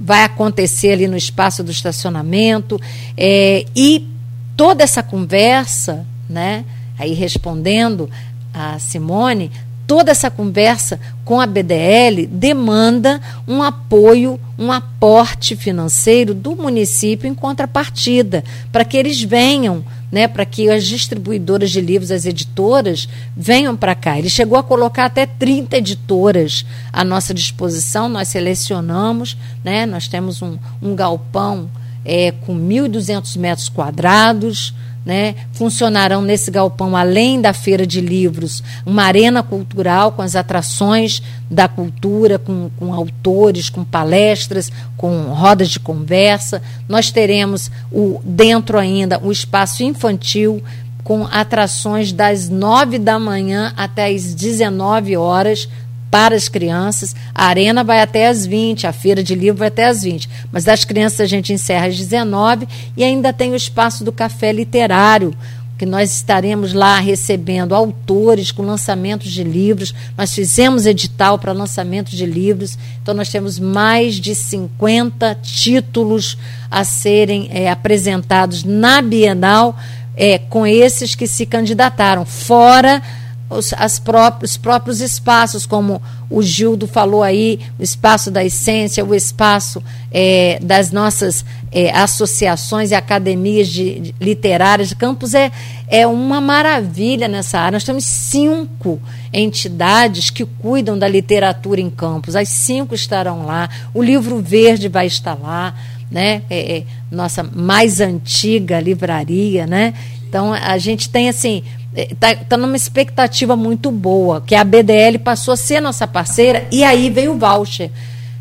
vai 0.00 0.24
acontecer 0.24 0.92
ali 0.92 1.08
no 1.08 1.16
espaço 1.16 1.62
do 1.62 1.70
estacionamento. 1.70 2.80
É, 3.16 3.64
e 3.74 4.08
toda 4.56 4.84
essa 4.84 5.02
conversa, 5.02 6.06
né, 6.28 6.64
aí 6.98 7.14
respondendo 7.14 8.10
a 8.52 8.78
Simone, 8.78 9.50
toda 9.86 10.12
essa 10.12 10.30
conversa 10.30 11.00
com 11.24 11.40
a 11.40 11.46
BDL 11.46 12.26
demanda 12.26 13.20
um 13.48 13.62
apoio, 13.62 14.38
um 14.56 14.70
aporte 14.70 15.56
financeiro 15.56 16.32
do 16.32 16.54
município 16.54 17.28
em 17.28 17.34
contrapartida, 17.34 18.44
para 18.70 18.84
que 18.84 18.96
eles 18.96 19.20
venham 19.20 19.84
né, 20.10 20.26
para 20.26 20.44
que 20.44 20.68
as 20.68 20.84
distribuidoras 20.84 21.70
de 21.70 21.80
livros, 21.80 22.10
as 22.10 22.26
editoras, 22.26 23.08
venham 23.36 23.76
para 23.76 23.94
cá. 23.94 24.18
Ele 24.18 24.30
chegou 24.30 24.58
a 24.58 24.62
colocar 24.62 25.04
até 25.04 25.26
30 25.26 25.76
editoras 25.76 26.64
à 26.92 27.04
nossa 27.04 27.32
disposição, 27.32 28.08
nós 28.08 28.28
selecionamos, 28.28 29.36
né, 29.62 29.86
nós 29.86 30.08
temos 30.08 30.42
um, 30.42 30.58
um 30.82 30.94
galpão 30.94 31.70
é, 32.04 32.32
com 32.32 32.56
1.200 32.56 33.38
metros 33.38 33.68
quadrados, 33.68 34.74
né? 35.04 35.34
Funcionarão 35.52 36.20
nesse 36.22 36.50
galpão, 36.50 36.96
além 36.96 37.40
da 37.40 37.52
feira 37.52 37.86
de 37.86 38.00
livros, 38.00 38.62
uma 38.84 39.04
arena 39.04 39.42
cultural 39.42 40.12
com 40.12 40.22
as 40.22 40.36
atrações 40.36 41.22
da 41.50 41.66
cultura, 41.66 42.38
com, 42.38 42.70
com 42.78 42.92
autores, 42.92 43.70
com 43.70 43.82
palestras, 43.82 44.70
com 44.96 45.32
rodas 45.32 45.68
de 45.70 45.80
conversa. 45.80 46.62
Nós 46.88 47.10
teremos 47.10 47.70
o 47.90 48.20
dentro 48.24 48.78
ainda 48.78 49.18
o 49.22 49.32
espaço 49.32 49.82
infantil 49.82 50.62
com 51.02 51.26
atrações 51.26 52.12
das 52.12 52.48
nove 52.48 52.98
da 52.98 53.18
manhã 53.18 53.72
até 53.76 54.06
as 54.06 54.34
19 54.34 55.16
horas 55.16 55.68
para 56.10 56.34
as 56.34 56.48
crianças. 56.48 57.14
A 57.34 57.46
arena 57.46 57.84
vai 57.84 58.00
até 58.00 58.26
às 58.26 58.44
20, 58.44 58.86
a 58.86 58.92
feira 58.92 59.22
de 59.22 59.34
livro 59.34 59.58
vai 59.58 59.68
até 59.68 59.86
às 59.86 60.02
20. 60.02 60.28
Mas 60.50 60.64
das 60.64 60.84
crianças 60.84 61.20
a 61.20 61.26
gente 61.26 61.52
encerra 61.52 61.86
às 61.86 61.96
19 61.96 62.66
e 62.96 63.04
ainda 63.04 63.32
tem 63.32 63.52
o 63.52 63.56
espaço 63.56 64.02
do 64.02 64.12
café 64.12 64.52
literário, 64.52 65.34
que 65.78 65.86
nós 65.86 66.14
estaremos 66.14 66.74
lá 66.74 66.98
recebendo 66.98 67.74
autores 67.74 68.52
com 68.52 68.62
lançamentos 68.62 69.30
de 69.30 69.42
livros. 69.42 69.94
Nós 70.14 70.34
fizemos 70.34 70.84
edital 70.84 71.38
para 71.38 71.52
lançamento 71.52 72.10
de 72.10 72.26
livros, 72.26 72.76
então 73.00 73.14
nós 73.14 73.30
temos 73.30 73.58
mais 73.58 74.16
de 74.16 74.34
50 74.34 75.36
títulos 75.36 76.36
a 76.70 76.84
serem 76.84 77.48
é, 77.50 77.70
apresentados 77.70 78.62
na 78.62 79.00
Bienal 79.00 79.74
é, 80.14 80.36
com 80.36 80.66
esses 80.66 81.14
que 81.14 81.26
se 81.26 81.46
candidataram, 81.46 82.26
fora 82.26 83.02
os, 83.50 83.74
as 83.76 83.98
próprios, 83.98 84.52
os 84.52 84.56
próprios 84.56 85.00
espaços, 85.00 85.66
como 85.66 86.00
o 86.30 86.40
Gildo 86.40 86.86
falou 86.86 87.20
aí, 87.20 87.58
o 87.76 87.82
espaço 87.82 88.30
da 88.30 88.44
essência, 88.44 89.04
o 89.04 89.12
espaço 89.12 89.82
é, 90.12 90.60
das 90.62 90.92
nossas 90.92 91.44
é, 91.72 91.90
associações 91.90 92.92
e 92.92 92.94
academias 92.94 93.66
de, 93.66 93.98
de, 93.98 94.14
literárias. 94.20 94.94
Campos 94.94 95.34
é, 95.34 95.50
é 95.88 96.06
uma 96.06 96.40
maravilha 96.40 97.26
nessa 97.26 97.58
área. 97.58 97.72
Nós 97.72 97.84
temos 97.84 98.04
cinco 98.04 99.00
entidades 99.32 100.30
que 100.30 100.44
cuidam 100.44 100.96
da 100.96 101.08
literatura 101.08 101.80
em 101.80 101.90
Campos. 101.90 102.36
As 102.36 102.48
cinco 102.48 102.94
estarão 102.94 103.44
lá. 103.44 103.68
O 103.92 104.00
livro 104.00 104.40
verde 104.40 104.88
vai 104.88 105.06
estar 105.06 105.34
lá. 105.34 105.74
Né? 106.08 106.42
É, 106.48 106.78
é, 106.78 106.84
nossa 107.10 107.42
mais 107.42 108.00
antiga 108.00 108.80
livraria, 108.80 109.64
né? 109.64 109.94
Então 110.28 110.52
a 110.52 110.76
gente 110.76 111.08
tem 111.08 111.28
assim 111.28 111.62
está 111.94 112.30
é, 112.30 112.34
tá 112.36 112.56
numa 112.56 112.76
expectativa 112.76 113.56
muito 113.56 113.90
boa, 113.90 114.40
que 114.40 114.54
a 114.54 114.62
BDL 114.62 115.18
passou 115.18 115.54
a 115.54 115.56
ser 115.56 115.80
nossa 115.80 116.06
parceira 116.06 116.66
e 116.70 116.84
aí 116.84 117.10
veio 117.10 117.32
o 117.32 117.38
voucher, 117.38 117.90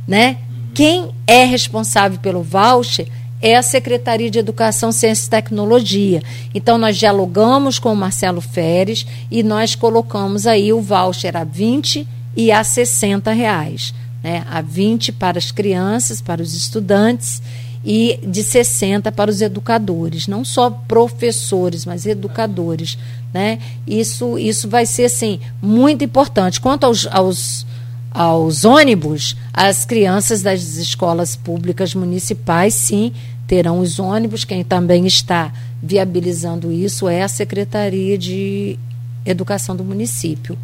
né? 0.07 0.37
Quem 0.73 1.09
é 1.25 1.45
responsável 1.45 2.19
pelo 2.19 2.43
voucher 2.43 3.07
é 3.41 3.55
a 3.55 3.63
Secretaria 3.63 4.29
de 4.29 4.37
Educação, 4.37 4.91
Ciência 4.91 5.27
e 5.27 5.29
Tecnologia. 5.29 6.21
Então 6.53 6.77
nós 6.77 6.97
dialogamos 6.97 7.79
com 7.79 7.91
o 7.91 7.95
Marcelo 7.95 8.41
Feres 8.41 9.05
e 9.31 9.41
nós 9.41 9.75
colocamos 9.75 10.45
aí 10.45 10.71
o 10.71 10.81
voucher 10.81 11.35
a 11.35 11.43
20 11.43 12.07
e 12.35 12.51
a 12.51 12.63
60 12.63 13.31
reais, 13.31 13.93
né? 14.23 14.45
A 14.49 14.61
20 14.61 15.11
para 15.13 15.37
as 15.37 15.51
crianças, 15.51 16.21
para 16.21 16.41
os 16.41 16.53
estudantes 16.53 17.41
e 17.83 18.19
de 18.23 18.43
60 18.43 19.11
para 19.11 19.31
os 19.31 19.41
educadores, 19.41 20.27
não 20.27 20.43
só 20.43 20.69
professores, 20.69 21.85
mas 21.85 22.05
educadores, 22.05 22.97
né? 23.33 23.59
Isso, 23.85 24.37
isso 24.37 24.67
vai 24.67 24.85
ser 24.85 25.05
assim 25.05 25.39
muito 25.61 26.03
importante. 26.03 26.59
Quanto 26.59 26.85
aos, 26.85 27.07
aos, 27.07 27.65
aos 28.11 28.65
ônibus, 28.65 29.35
as 29.53 29.85
crianças 29.85 30.41
das 30.41 30.77
escolas 30.77 31.35
públicas 31.35 31.93
municipais, 31.93 32.73
sim, 32.73 33.11
terão 33.47 33.79
os 33.79 33.99
ônibus. 33.99 34.43
Quem 34.43 34.63
também 34.63 35.05
está 35.05 35.51
viabilizando 35.81 36.71
isso 36.71 37.07
é 37.07 37.23
a 37.23 37.27
Secretaria 37.27 38.17
de 38.17 38.77
Educação 39.25 39.75
do 39.75 39.83
município. 39.83 40.57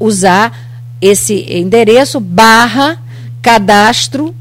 usar 0.00 0.58
esse 1.02 1.44
endereço 1.52 2.18
barra 2.18 2.98
cadastro 3.42 4.34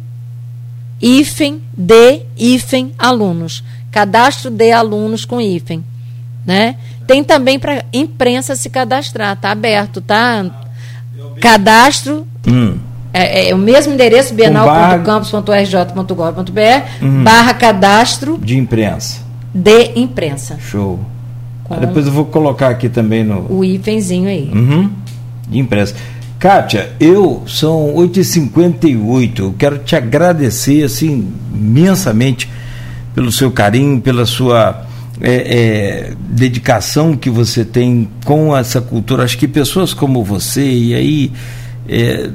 hífen 1.01 1.61
de 1.77 2.21
hífen 2.37 2.93
alunos. 2.97 3.61
Cadastro 3.91 4.49
de 4.49 4.71
alunos 4.71 5.25
com 5.25 5.41
hífen, 5.41 5.83
né? 6.45 6.77
Tem 7.05 7.21
também 7.21 7.59
para 7.59 7.83
imprensa 7.91 8.55
se 8.55 8.69
cadastrar, 8.69 9.35
tá 9.35 9.51
aberto, 9.51 9.99
tá? 9.99 10.45
Cadastro 11.41 12.25
hum 12.47 12.84
é, 13.17 13.49
é, 13.49 13.55
o 13.55 13.57
mesmo 13.57 13.93
endereço, 13.93 14.33
bienal.campus.rj.gov.br, 14.33 17.01
uhum. 17.01 17.23
barra 17.23 17.53
cadastro 17.53 18.37
de 18.37 18.57
imprensa. 18.57 19.21
De 19.53 19.97
imprensa. 19.97 20.59
Show. 20.59 20.99
Ah, 21.69 21.77
depois 21.77 22.05
eu 22.05 22.11
vou 22.11 22.25
colocar 22.25 22.67
aqui 22.67 22.89
também 22.89 23.23
no. 23.23 23.49
O 23.49 23.63
ifenzinho 23.63 24.27
aí. 24.27 24.51
Uhum. 24.53 24.91
De 25.47 25.57
imprensa. 25.57 25.95
Kátia, 26.37 26.91
eu 26.99 27.43
são 27.47 27.93
8h58. 27.95 29.39
Eu 29.39 29.55
quero 29.57 29.77
te 29.77 29.95
agradecer 29.95 30.83
assim 30.83 31.31
imensamente 31.53 32.49
pelo 33.13 33.31
seu 33.31 33.49
carinho, 33.49 34.01
pela 34.01 34.25
sua 34.25 34.85
é, 35.21 35.31
é, 35.31 36.13
dedicação 36.19 37.15
que 37.15 37.29
você 37.29 37.63
tem 37.63 38.09
com 38.25 38.53
essa 38.55 38.81
cultura. 38.81 39.23
Acho 39.23 39.37
que 39.37 39.47
pessoas 39.47 39.93
como 39.93 40.21
você, 40.21 40.61
e 40.61 40.93
aí 40.93 41.31
é, 41.87 42.29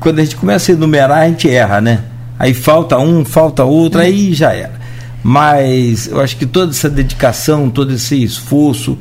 quando 0.00 0.18
a 0.18 0.24
gente 0.24 0.36
começa 0.36 0.72
a 0.72 0.74
enumerar, 0.74 1.18
a 1.18 1.28
gente 1.28 1.48
erra, 1.48 1.80
né? 1.80 2.04
Aí 2.38 2.52
falta 2.54 2.98
um, 2.98 3.24
falta 3.24 3.64
outro, 3.64 4.00
aí 4.00 4.32
já 4.34 4.52
era. 4.52 4.80
Mas 5.22 6.08
eu 6.08 6.20
acho 6.20 6.36
que 6.36 6.46
toda 6.46 6.72
essa 6.72 6.90
dedicação, 6.90 7.70
todo 7.70 7.92
esse 7.92 8.20
esforço, 8.20 8.98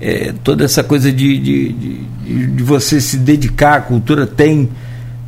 é, 0.00 0.32
toda 0.44 0.64
essa 0.64 0.84
coisa 0.84 1.10
de, 1.10 1.38
de, 1.38 1.72
de, 1.72 2.46
de, 2.46 2.62
você 2.62 3.00
se 3.00 3.16
dedicar 3.16 3.74
à 3.74 3.80
cultura 3.80 4.26
tem, 4.26 4.68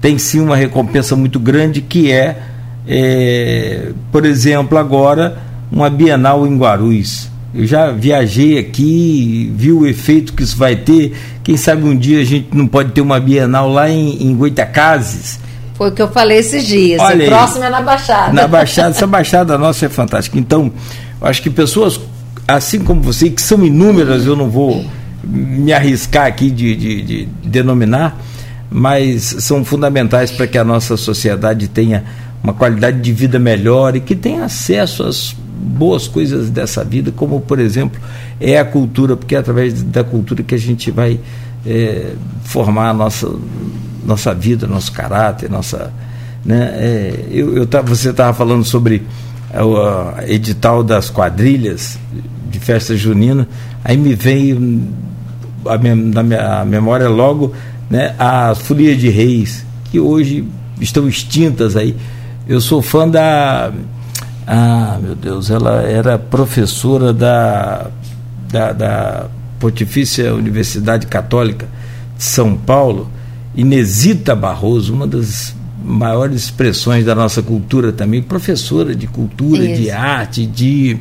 tem 0.01 0.16
sim 0.19 0.40
uma 0.40 0.56
recompensa 0.56 1.16
muito 1.16 1.40
grande, 1.40 1.81
que 1.81 2.12
é, 2.12 2.39
é 2.86 3.93
por 4.12 4.24
exemplo, 4.24 4.78
agora 4.78 5.39
uma 5.70 5.90
Bienal 5.90 6.47
em 6.47 6.56
Guarulhos. 6.56 7.28
Eu 7.55 7.66
já 7.66 7.90
viajei 7.90 8.59
aqui, 8.59 9.52
vi 9.55 9.72
o 9.72 9.86
efeito 9.86 10.32
que 10.32 10.43
isso 10.43 10.56
vai 10.56 10.74
ter. 10.74 11.16
Quem 11.44 11.56
sabe 11.56 11.85
um 11.85 11.97
dia 11.97 12.20
a 12.20 12.24
gente 12.24 12.48
não 12.52 12.66
pode 12.66 12.93
ter 12.93 13.01
uma 13.01 13.20
Bienal 13.20 13.68
lá 13.68 13.89
em, 13.89 14.24
em 14.24 14.35
Goitacazes. 14.35 15.39
Foi 15.74 15.90
o 15.90 15.93
que 15.93 16.02
eu 16.02 16.09
falei 16.09 16.39
esses 16.39 16.66
dias. 16.66 17.01
Olha 17.01 17.26
o 17.26 17.28
próximo 17.28 17.64
é 17.64 17.70
na 17.70 17.81
Baixada. 17.81 18.32
Na 18.32 18.48
Baixada, 18.48 18.90
essa 18.90 19.06
Baixada 19.06 19.56
nossa 19.56 19.86
é 19.86 19.89
fantástica. 19.89 20.39
Então, 20.39 20.72
acho 21.20 21.43
que 21.43 21.51
pessoas 21.51 22.01
assim 22.47 22.81
como 22.81 23.01
você, 23.01 23.31
que 23.31 23.43
são 23.43 23.64
inúmeras, 23.64 24.26
eu 24.26 24.36
não 24.36 24.51
vou 24.51 24.85
me 25.22 25.72
arriscar 25.72 26.26
aqui 26.26 26.51
de, 26.51 26.76
de, 26.76 27.02
de 27.02 27.28
denominar, 27.43 28.18
mas 28.70 29.36
são 29.40 29.64
fundamentais 29.64 30.31
para 30.31 30.47
que 30.47 30.59
a 30.59 30.64
nossa 30.64 30.97
sociedade 30.97 31.68
tenha 31.68 32.05
uma 32.45 32.53
qualidade 32.53 33.01
de 33.01 33.11
vida 33.11 33.39
melhor 33.39 33.97
e 33.97 34.01
que 34.01 34.15
tenha 34.15 34.45
acesso 34.45 35.03
às 35.03 35.35
boas 35.35 36.07
coisas 36.07 36.51
dessa 36.51 36.85
vida, 36.85 37.11
como 37.11 37.41
por 37.41 37.59
exemplo 37.59 37.99
é 38.39 38.59
a 38.59 38.65
cultura, 38.66 39.16
porque 39.16 39.35
é 39.35 39.39
através 39.39 39.83
da 39.83 40.05
cultura 40.05 40.43
que 40.43 40.55
a 40.55 40.59
gente 40.59 40.91
vai 40.91 41.19
é, 41.66 42.12
formar 42.43 42.91
a 42.91 42.95
nossa, 42.95 43.35
nossa 44.05 44.35
vida, 44.35 44.66
nosso 44.66 44.93
caráter, 44.93 45.51
nossa. 45.51 45.91
Né, 46.45 46.61
é, 46.75 47.25
eu, 47.31 47.57
eu 47.57 47.66
tava, 47.66 47.89
você 47.89 48.11
estava 48.11 48.35
falando 48.35 48.62
sobre 48.62 49.03
o 49.55 50.21
edital 50.31 50.85
das 50.85 51.09
quadrilhas 51.09 51.99
de 52.51 52.61
festa 52.61 52.95
junina, 52.95 53.49
aí 53.83 53.97
me 53.97 54.15
veio 54.15 54.83
a 55.65 55.79
na 55.79 56.23
minha 56.23 56.65
memória 56.66 57.09
logo 57.09 57.55
né, 57.89 58.15
as 58.19 58.59
folias 58.59 59.01
de 59.01 59.09
reis, 59.09 59.65
que 59.91 59.99
hoje 59.99 60.47
estão 60.79 61.09
extintas 61.09 61.77
aí. 61.77 61.97
Eu 62.47 62.61
sou 62.61 62.83
fã 62.83 63.09
da 63.09 63.73
ah, 64.47 64.99
meu 65.03 65.15
Deus, 65.15 65.51
ela 65.51 65.83
era 65.83 66.19
professora 66.19 67.12
da, 67.12 67.87
da, 68.51 68.73
da 68.73 69.27
Pontifícia 69.59 70.35
Universidade 70.35 71.07
Católica 71.07 71.66
de 72.16 72.23
São 72.23 72.55
Paulo, 72.55 73.09
Inesita 73.57 74.35
Barroso, 74.35 74.93
uma 74.93 75.07
das 75.07 75.55
maiores 75.83 76.45
expressões 76.45 77.05
da 77.07 77.15
nossa 77.15 77.43
cultura 77.43 77.93
também, 77.93 78.23
professora 78.23 78.95
de 78.95 79.07
cultura, 79.07 79.65
Isso. 79.65 79.83
de 79.83 79.91
arte, 79.91 80.47
de 80.47 80.99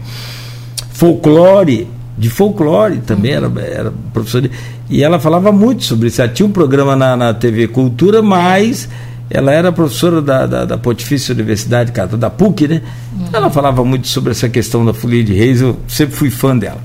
folclore, 0.91 1.88
de 2.18 2.30
folclore 2.30 2.99
também, 2.99 3.38
uhum. 3.38 3.57
era, 3.57 3.68
era 3.68 3.94
professora. 4.14 4.49
E 4.90 5.03
ela 5.03 5.20
falava 5.20 5.52
muito 5.52 5.84
sobre 5.84 6.07
isso. 6.07 6.22
Ela 6.22 6.32
tinha 6.32 6.45
um 6.45 6.52
programa 6.52 6.95
na, 6.95 7.18
na 7.18 7.34
TV 7.34 7.68
Cultura, 7.68 8.22
mas 8.22 8.88
ela 9.30 9.52
era 9.52 9.72
professora 9.72 10.22
da, 10.22 10.45
da, 10.45 10.66
da 10.66 10.78
Pontifícia 10.78 11.34
Universidade 11.34 11.91
da 11.91 12.30
PUC, 12.30 12.68
né? 12.68 12.82
Uhum. 13.18 13.28
Ela 13.32 13.50
falava 13.50 13.84
muito 13.84 14.08
sobre 14.08 14.32
essa 14.32 14.50
questão 14.50 14.86
da 14.86 14.94
Folia 14.94 15.24
de 15.24 15.34
Reis, 15.34 15.62
eu 15.62 15.80
sempre 15.88 16.16
fui 16.16 16.30
fã 16.30 16.58
dela. 16.58 16.82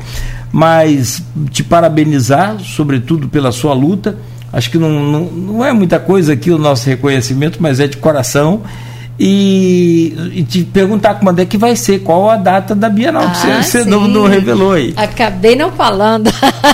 Mas 0.51 1.23
te 1.51 1.62
parabenizar, 1.62 2.59
sobretudo 2.60 3.28
pela 3.28 3.52
sua 3.52 3.74
luta. 3.74 4.16
Acho 4.51 4.70
que 4.70 4.78
não, 4.78 4.89
não, 4.89 5.24
não 5.24 5.65
é 5.65 5.73
muita 5.73 6.01
coisa 6.01 6.32
aqui 6.32 6.51
o 6.51 6.56
nosso 6.56 6.89
reconhecimento, 6.89 7.59
mas 7.60 7.81
é 7.81 7.86
de 7.86 7.98
coração. 7.98 8.62
E, 9.18 10.14
e, 10.32 10.44
te 10.44 10.62
perguntar 10.62 11.14
quando 11.16 11.40
é 11.40 11.44
que 11.44 11.58
vai 11.58 11.74
ser, 11.74 12.00
qual 12.00 12.30
a 12.30 12.36
data 12.36 12.74
da 12.74 12.88
Bienal, 12.88 13.24
ah, 13.24 13.30
que 13.30 13.38
você, 13.38 13.82
você 13.82 13.84
não, 13.84 14.06
não, 14.06 14.26
revelou 14.26 14.72
aí. 14.72 14.94
Acabei 14.96 15.56
não 15.56 15.72
falando. 15.72 16.30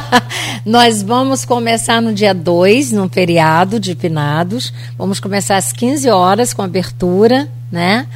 Nós 0.64 1.02
vamos 1.02 1.46
começar 1.46 2.02
no 2.02 2.12
dia 2.12 2.34
2, 2.34 2.92
no 2.92 3.08
feriado 3.08 3.80
de 3.80 3.94
finados. 3.94 4.74
Vamos 4.98 5.20
começar 5.20 5.56
às 5.56 5.72
15 5.72 6.10
horas 6.10 6.52
com 6.52 6.60
abertura, 6.60 7.48
né? 7.72 8.06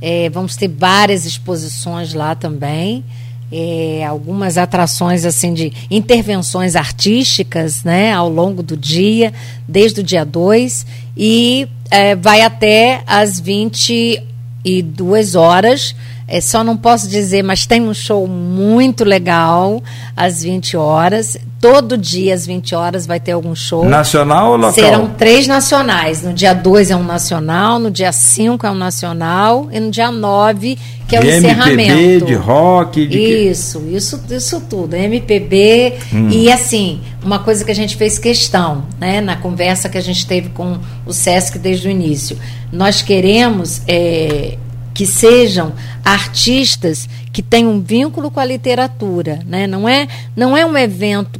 É, 0.00 0.28
vamos 0.30 0.56
ter 0.56 0.68
várias 0.68 1.24
exposições 1.24 2.12
lá 2.12 2.34
também. 2.34 3.04
É, 3.52 4.04
algumas 4.04 4.58
atrações 4.58 5.24
assim 5.24 5.54
de 5.54 5.72
intervenções 5.88 6.74
artísticas 6.74 7.84
né, 7.84 8.12
ao 8.12 8.28
longo 8.28 8.60
do 8.62 8.76
dia, 8.76 9.32
desde 9.68 10.00
o 10.00 10.02
dia 10.02 10.24
2, 10.24 10.84
e 11.16 11.68
é, 11.90 12.16
vai 12.16 12.42
até 12.42 13.02
as 13.06 13.38
22 13.38 15.36
horas 15.36 15.94
é, 16.28 16.40
só 16.40 16.64
não 16.64 16.76
posso 16.76 17.08
dizer, 17.08 17.42
mas 17.44 17.66
tem 17.66 17.80
um 17.80 17.94
show 17.94 18.26
muito 18.26 19.04
legal 19.04 19.80
às 20.16 20.42
20 20.42 20.76
horas. 20.76 21.36
Todo 21.60 21.96
dia 21.96 22.34
às 22.34 22.44
20 22.44 22.74
horas 22.74 23.06
vai 23.06 23.20
ter 23.20 23.32
algum 23.32 23.54
show. 23.54 23.84
Nacional 23.84 24.50
ou 24.50 24.56
local? 24.56 24.72
Serão 24.72 25.08
três 25.10 25.46
nacionais. 25.46 26.22
No 26.22 26.32
dia 26.32 26.52
2 26.52 26.90
é 26.90 26.96
um 26.96 27.04
nacional, 27.04 27.78
no 27.78 27.92
dia 27.92 28.10
5 28.10 28.66
é 28.66 28.70
um 28.70 28.74
nacional 28.74 29.68
e 29.70 29.78
no 29.78 29.90
dia 29.90 30.10
9 30.10 30.76
que 31.06 31.14
é 31.14 31.20
o 31.20 31.22
de 31.22 31.28
encerramento. 31.28 31.92
MPB, 31.92 32.26
de 32.26 32.34
rock, 32.34 33.06
de 33.06 33.18
Isso, 33.18 33.80
que? 33.80 33.94
isso, 33.94 34.20
isso 34.28 34.60
tudo. 34.68 34.96
MPB 34.96 35.94
hum. 36.12 36.28
e 36.30 36.50
assim, 36.50 37.00
uma 37.22 37.38
coisa 37.38 37.64
que 37.64 37.70
a 37.70 37.74
gente 37.74 37.94
fez 37.96 38.18
questão, 38.18 38.84
né, 38.98 39.20
na 39.20 39.36
conversa 39.36 39.88
que 39.88 39.96
a 39.96 40.00
gente 40.00 40.26
teve 40.26 40.48
com 40.48 40.78
o 41.06 41.12
SESC 41.12 41.58
desde 41.58 41.86
o 41.86 41.90
início. 41.90 42.36
Nós 42.72 43.02
queremos 43.02 43.82
é, 43.86 44.58
que 44.96 45.06
sejam 45.06 45.74
artistas 46.02 47.06
que 47.30 47.42
tenham 47.42 47.72
um 47.72 47.82
vínculo 47.82 48.30
com 48.30 48.40
a 48.40 48.44
literatura, 48.46 49.40
né? 49.46 49.66
Não 49.66 49.86
é 49.86 50.08
não 50.34 50.56
é 50.56 50.64
um 50.64 50.74
evento 50.74 51.38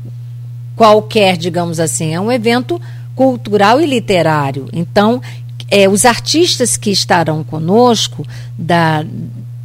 qualquer, 0.76 1.38
digamos 1.38 1.80
assim, 1.80 2.12
é 2.12 2.20
um 2.20 2.30
evento 2.30 2.78
cultural 3.14 3.80
e 3.80 3.86
literário. 3.86 4.68
Então, 4.74 5.22
é, 5.70 5.88
os 5.88 6.04
artistas 6.04 6.76
que 6.76 6.90
estarão 6.90 7.42
conosco 7.42 8.26
da, 8.58 9.02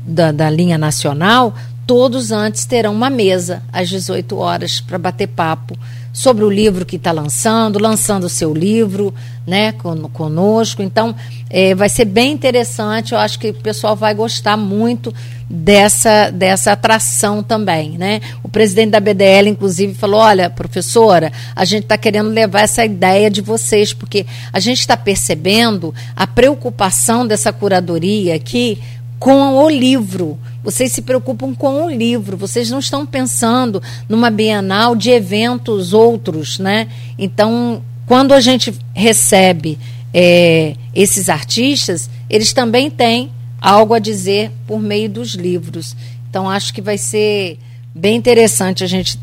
da, 0.08 0.32
da 0.32 0.50
linha 0.50 0.78
nacional, 0.78 1.54
todos 1.86 2.32
antes 2.32 2.64
terão 2.64 2.94
uma 2.94 3.10
mesa 3.10 3.62
às 3.74 3.90
18 3.90 4.38
horas 4.38 4.80
para 4.80 4.98
bater 4.98 5.28
papo 5.28 5.78
sobre 6.14 6.44
o 6.44 6.50
livro 6.50 6.86
que 6.86 6.98
está 6.98 7.12
lançando, 7.12 7.80
lançando 7.80 8.26
o 8.26 8.30
seu 8.30 8.54
livro, 8.54 9.14
né, 9.48 9.72
conosco. 10.14 10.82
Então, 10.82 11.16
é, 11.50 11.74
vai 11.74 11.90
ser 11.90 12.06
bem 12.06 12.32
interessante. 12.32 13.14
Eu 13.14 13.20
acho 13.20 13.40
que 13.40 13.50
o 13.50 13.54
pessoal 13.54 13.96
vai 13.96 14.14
gostar 14.14 14.58
muito 14.58 15.14
dessa, 15.50 16.30
dessa 16.30 16.72
atração 16.72 17.44
também, 17.44 17.98
né? 17.98 18.22
O 18.44 18.50
presidente 18.50 18.92
da 18.92 19.00
BDL, 19.00 19.50
inclusive, 19.50 19.94
falou: 19.94 20.22
olha, 20.22 20.50
professora, 20.50 21.32
a 21.56 21.66
gente 21.66 21.84
está 21.84 21.98
querendo 21.98 22.30
levar 22.30 22.62
essa 22.62 22.86
ideia 22.86 23.30
de 23.30 23.42
vocês, 23.42 23.94
porque 23.94 24.26
a 24.52 24.60
gente 24.60 24.80
está 24.80 24.96
percebendo 24.96 25.94
a 26.16 26.26
preocupação 26.26 27.26
dessa 27.26 27.52
curadoria 27.52 28.36
aqui 28.36 28.80
com 29.20 29.56
o 29.56 29.70
livro. 29.70 30.40
Vocês 30.64 30.92
se 30.92 31.02
preocupam 31.02 31.56
com 31.56 31.86
o 31.86 31.90
livro, 31.90 32.38
vocês 32.38 32.70
não 32.70 32.80
estão 32.80 33.06
pensando 33.06 33.82
numa 34.08 34.30
bienal 34.30 34.96
de 34.96 35.10
eventos 35.10 35.94
outros, 35.94 36.60
né? 36.60 36.88
Então, 37.18 37.82
quando 38.06 38.34
a 38.34 38.40
gente 38.40 38.74
recebe 38.94 39.80
é, 40.14 40.76
esses 40.94 41.30
artistas, 41.30 42.10
eles 42.30 42.54
também 42.54 42.90
têm 42.92 43.32
algo 43.60 43.94
a 43.94 44.00
dizer 44.00 44.52
por 44.68 44.80
meio 44.80 45.10
dos 45.10 45.34
livros. 45.34 45.96
Então, 46.30 46.50
acho 46.50 46.74
que 46.74 46.82
vai 46.82 46.98
ser 46.98 47.58
bem 47.94 48.16
interessante 48.16 48.84
a 48.84 48.88
gente 48.88 49.20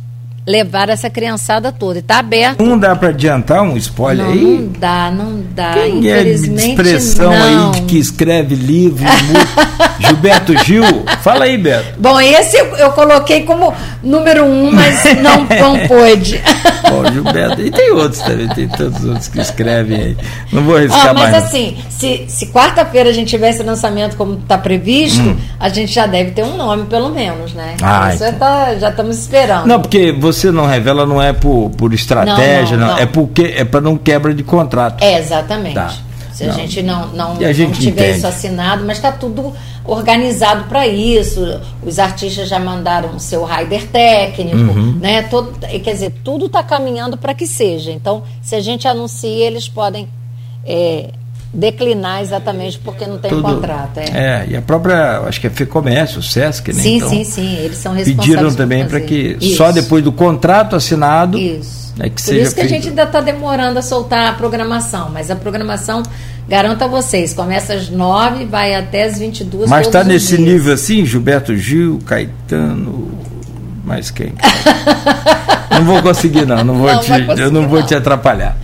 levar 0.48 0.88
essa 0.88 1.10
criançada 1.10 1.70
toda. 1.70 1.98
E 1.98 2.00
está 2.00 2.18
aberto. 2.18 2.64
Não 2.64 2.78
dá 2.78 2.96
para 2.96 3.10
adiantar 3.10 3.62
um 3.62 3.76
spoiler 3.76 4.24
não, 4.24 4.32
aí? 4.32 4.40
Não 4.40 4.72
dá, 4.78 5.10
não 5.10 5.44
dá. 5.54 5.74
Quem 5.74 6.10
é 6.10 6.24
de 6.24 6.30
expressão 6.30 7.30
não. 7.30 7.72
aí 7.72 7.80
de 7.80 7.82
que 7.82 7.98
escreve 7.98 8.54
livro? 8.54 9.04
Gilberto 10.00 10.56
Gil? 10.64 10.84
Fala 11.22 11.44
aí, 11.44 11.58
Beto. 11.58 11.98
Bom, 11.98 12.18
esse 12.20 12.56
eu, 12.56 12.66
eu 12.76 12.92
coloquei 12.92 13.42
como 13.42 13.74
número 14.02 14.44
um, 14.44 14.72
mas 14.72 15.04
não, 15.16 15.44
não 15.44 15.86
pôde. 15.86 16.40
Bom, 16.88 17.12
Gilberto. 17.12 17.60
E 17.60 17.70
tem 17.70 17.90
outros 17.92 18.22
também, 18.22 18.48
tem 18.48 18.68
tantos 18.68 19.04
outros 19.04 19.28
que 19.28 19.40
escrevem 19.40 20.00
aí. 20.00 20.16
Não 20.52 20.62
vou 20.62 20.76
arriscar 20.76 21.08
ah, 21.08 21.14
mas 21.14 21.22
mais. 21.30 21.32
Mas 21.32 21.44
assim, 21.44 21.76
se, 21.90 22.24
se 22.28 22.46
quarta-feira 22.46 23.10
a 23.10 23.12
gente 23.12 23.28
tiver 23.28 23.50
esse 23.50 23.62
lançamento 23.62 24.16
como 24.16 24.34
está 24.34 24.56
previsto, 24.56 25.20
hum. 25.20 25.36
a 25.58 25.68
gente 25.68 25.92
já 25.92 26.06
deve 26.06 26.30
ter 26.30 26.44
um 26.44 26.56
nome, 26.56 26.86
pelo 26.86 27.10
menos, 27.10 27.52
né? 27.52 27.74
Ah, 27.82 28.14
Isso 28.14 28.24
então. 28.24 28.38
tá, 28.38 28.74
já 28.76 28.90
estamos 28.90 29.18
esperando. 29.18 29.66
Não, 29.66 29.80
porque 29.80 30.12
você 30.12 30.37
você 30.38 30.50
não 30.50 30.66
revela 30.66 31.04
não 31.06 31.20
é 31.20 31.32
por, 31.32 31.70
por 31.70 31.92
estratégia, 31.92 32.76
não, 32.76 32.86
não, 32.86 32.94
não. 32.94 33.02
é 33.02 33.06
porque 33.06 33.42
é 33.56 33.64
para 33.64 33.80
não 33.80 33.96
quebra 33.96 34.34
de 34.34 34.42
contrato. 34.42 35.02
É, 35.02 35.18
exatamente. 35.18 35.74
Tá. 35.74 35.92
Se 36.32 36.44
a 36.44 36.52
gente 36.52 36.82
não, 36.82 37.08
não, 37.08 37.32
a 37.32 37.52
gente 37.52 37.72
não 37.72 37.80
tiver 37.80 38.02
entende. 38.02 38.18
isso 38.18 38.26
assinado, 38.28 38.84
mas 38.84 38.98
está 38.98 39.10
tudo 39.10 39.52
organizado 39.84 40.68
para 40.68 40.86
isso. 40.86 41.40
Os 41.84 41.98
artistas 41.98 42.48
já 42.48 42.60
mandaram 42.60 43.16
o 43.16 43.18
seu 43.18 43.44
rider 43.44 43.88
técnico, 43.88 44.56
uhum. 44.56 44.98
né? 45.00 45.22
Todo, 45.22 45.58
quer 45.58 45.80
dizer, 45.80 46.12
tudo 46.22 46.46
está 46.46 46.62
caminhando 46.62 47.16
para 47.16 47.34
que 47.34 47.44
seja. 47.44 47.90
Então, 47.90 48.22
se 48.40 48.54
a 48.54 48.60
gente 48.60 48.86
anuncia, 48.86 49.46
eles 49.46 49.68
podem 49.68 50.08
é, 50.64 51.10
declinar 51.52 52.20
exatamente 52.20 52.78
porque 52.78 53.06
não 53.06 53.18
tem 53.18 53.30
Tudo, 53.30 53.42
contrato. 53.42 53.98
É. 53.98 54.04
é, 54.04 54.46
e 54.50 54.56
a 54.56 54.62
própria, 54.62 55.20
acho 55.20 55.40
que 55.40 55.46
é 55.46 55.50
FEComércio, 55.50 56.18
o 56.18 56.22
SESC, 56.22 56.72
né? 56.72 56.82
Sim, 56.82 56.96
então, 56.96 57.08
sim, 57.08 57.24
sim, 57.24 57.56
eles 57.56 57.78
são 57.78 57.94
responsáveis. 57.94 58.36
Pediram 58.36 58.54
também 58.54 58.86
para 58.86 59.00
que 59.00 59.36
isso. 59.40 59.56
só 59.56 59.72
depois 59.72 60.04
do 60.04 60.12
contrato 60.12 60.76
assinado. 60.76 61.38
Isso. 61.38 61.88
Né, 61.96 62.10
que 62.10 62.22
Por 62.22 62.34
isso 62.34 62.54
que 62.54 62.60
feito. 62.60 62.60
a 62.60 62.68
gente 62.68 62.88
ainda 62.90 63.02
está 63.02 63.20
demorando 63.20 63.78
a 63.78 63.82
soltar 63.82 64.28
a 64.28 64.32
programação, 64.34 65.10
mas 65.12 65.30
a 65.30 65.36
programação, 65.36 66.02
garanto 66.48 66.82
a 66.82 66.86
vocês, 66.86 67.34
começa 67.34 67.74
às 67.74 67.88
9 67.88 68.44
vai 68.44 68.74
até 68.74 69.04
às 69.04 69.18
22 69.18 69.68
Mas 69.68 69.86
está 69.86 70.04
nesse 70.04 70.36
dias. 70.36 70.48
nível 70.48 70.74
assim, 70.74 71.04
Gilberto 71.04 71.56
Gil, 71.56 71.98
Caetano, 72.06 73.10
mais 73.84 74.10
quem? 74.12 74.32
não 75.78 75.84
vou 75.84 76.02
conseguir, 76.02 76.46
não. 76.46 76.64
não, 76.64 76.74
vou 76.74 76.92
não 76.92 77.00
te, 77.00 77.10
eu 77.40 77.50
não, 77.50 77.62
não 77.62 77.68
vou 77.68 77.82
te 77.82 77.94
atrapalhar. 77.94 78.56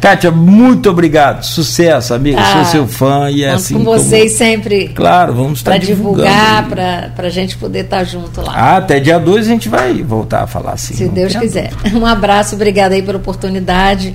Kátia, 0.00 0.30
muito 0.30 0.90
obrigado. 0.90 1.42
Sucesso, 1.42 2.14
amiga. 2.14 2.40
Ah, 2.40 2.52
Sou 2.52 2.64
seu 2.64 2.86
fã 2.86 3.30
e 3.30 3.44
é 3.44 3.50
assim. 3.50 3.74
com 3.74 3.84
vocês 3.84 4.32
como... 4.32 4.38
sempre. 4.38 4.88
Claro, 4.88 5.34
vamos 5.34 5.58
estar 5.58 5.78
divulgar, 5.78 6.66
para 6.68 7.12
a 7.16 7.30
gente 7.30 7.56
poder 7.56 7.84
estar 7.84 8.04
junto 8.04 8.40
lá. 8.40 8.52
Ah, 8.54 8.76
até 8.76 9.00
dia 9.00 9.18
2 9.18 9.46
a 9.46 9.50
gente 9.50 9.68
vai 9.68 10.02
voltar 10.02 10.42
a 10.42 10.46
falar 10.46 10.72
assim. 10.72 10.94
Se 10.94 11.08
Deus 11.08 11.34
quiser. 11.34 11.70
Um 11.94 12.06
abraço, 12.06 12.54
obrigada 12.54 12.94
aí 12.94 13.02
pela 13.02 13.18
oportunidade. 13.18 14.14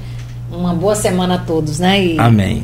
Uma 0.52 0.74
boa 0.74 0.96
semana 0.96 1.36
a 1.36 1.38
todos, 1.40 1.80
né? 1.80 2.04
E 2.04 2.20
Amém. 2.20 2.64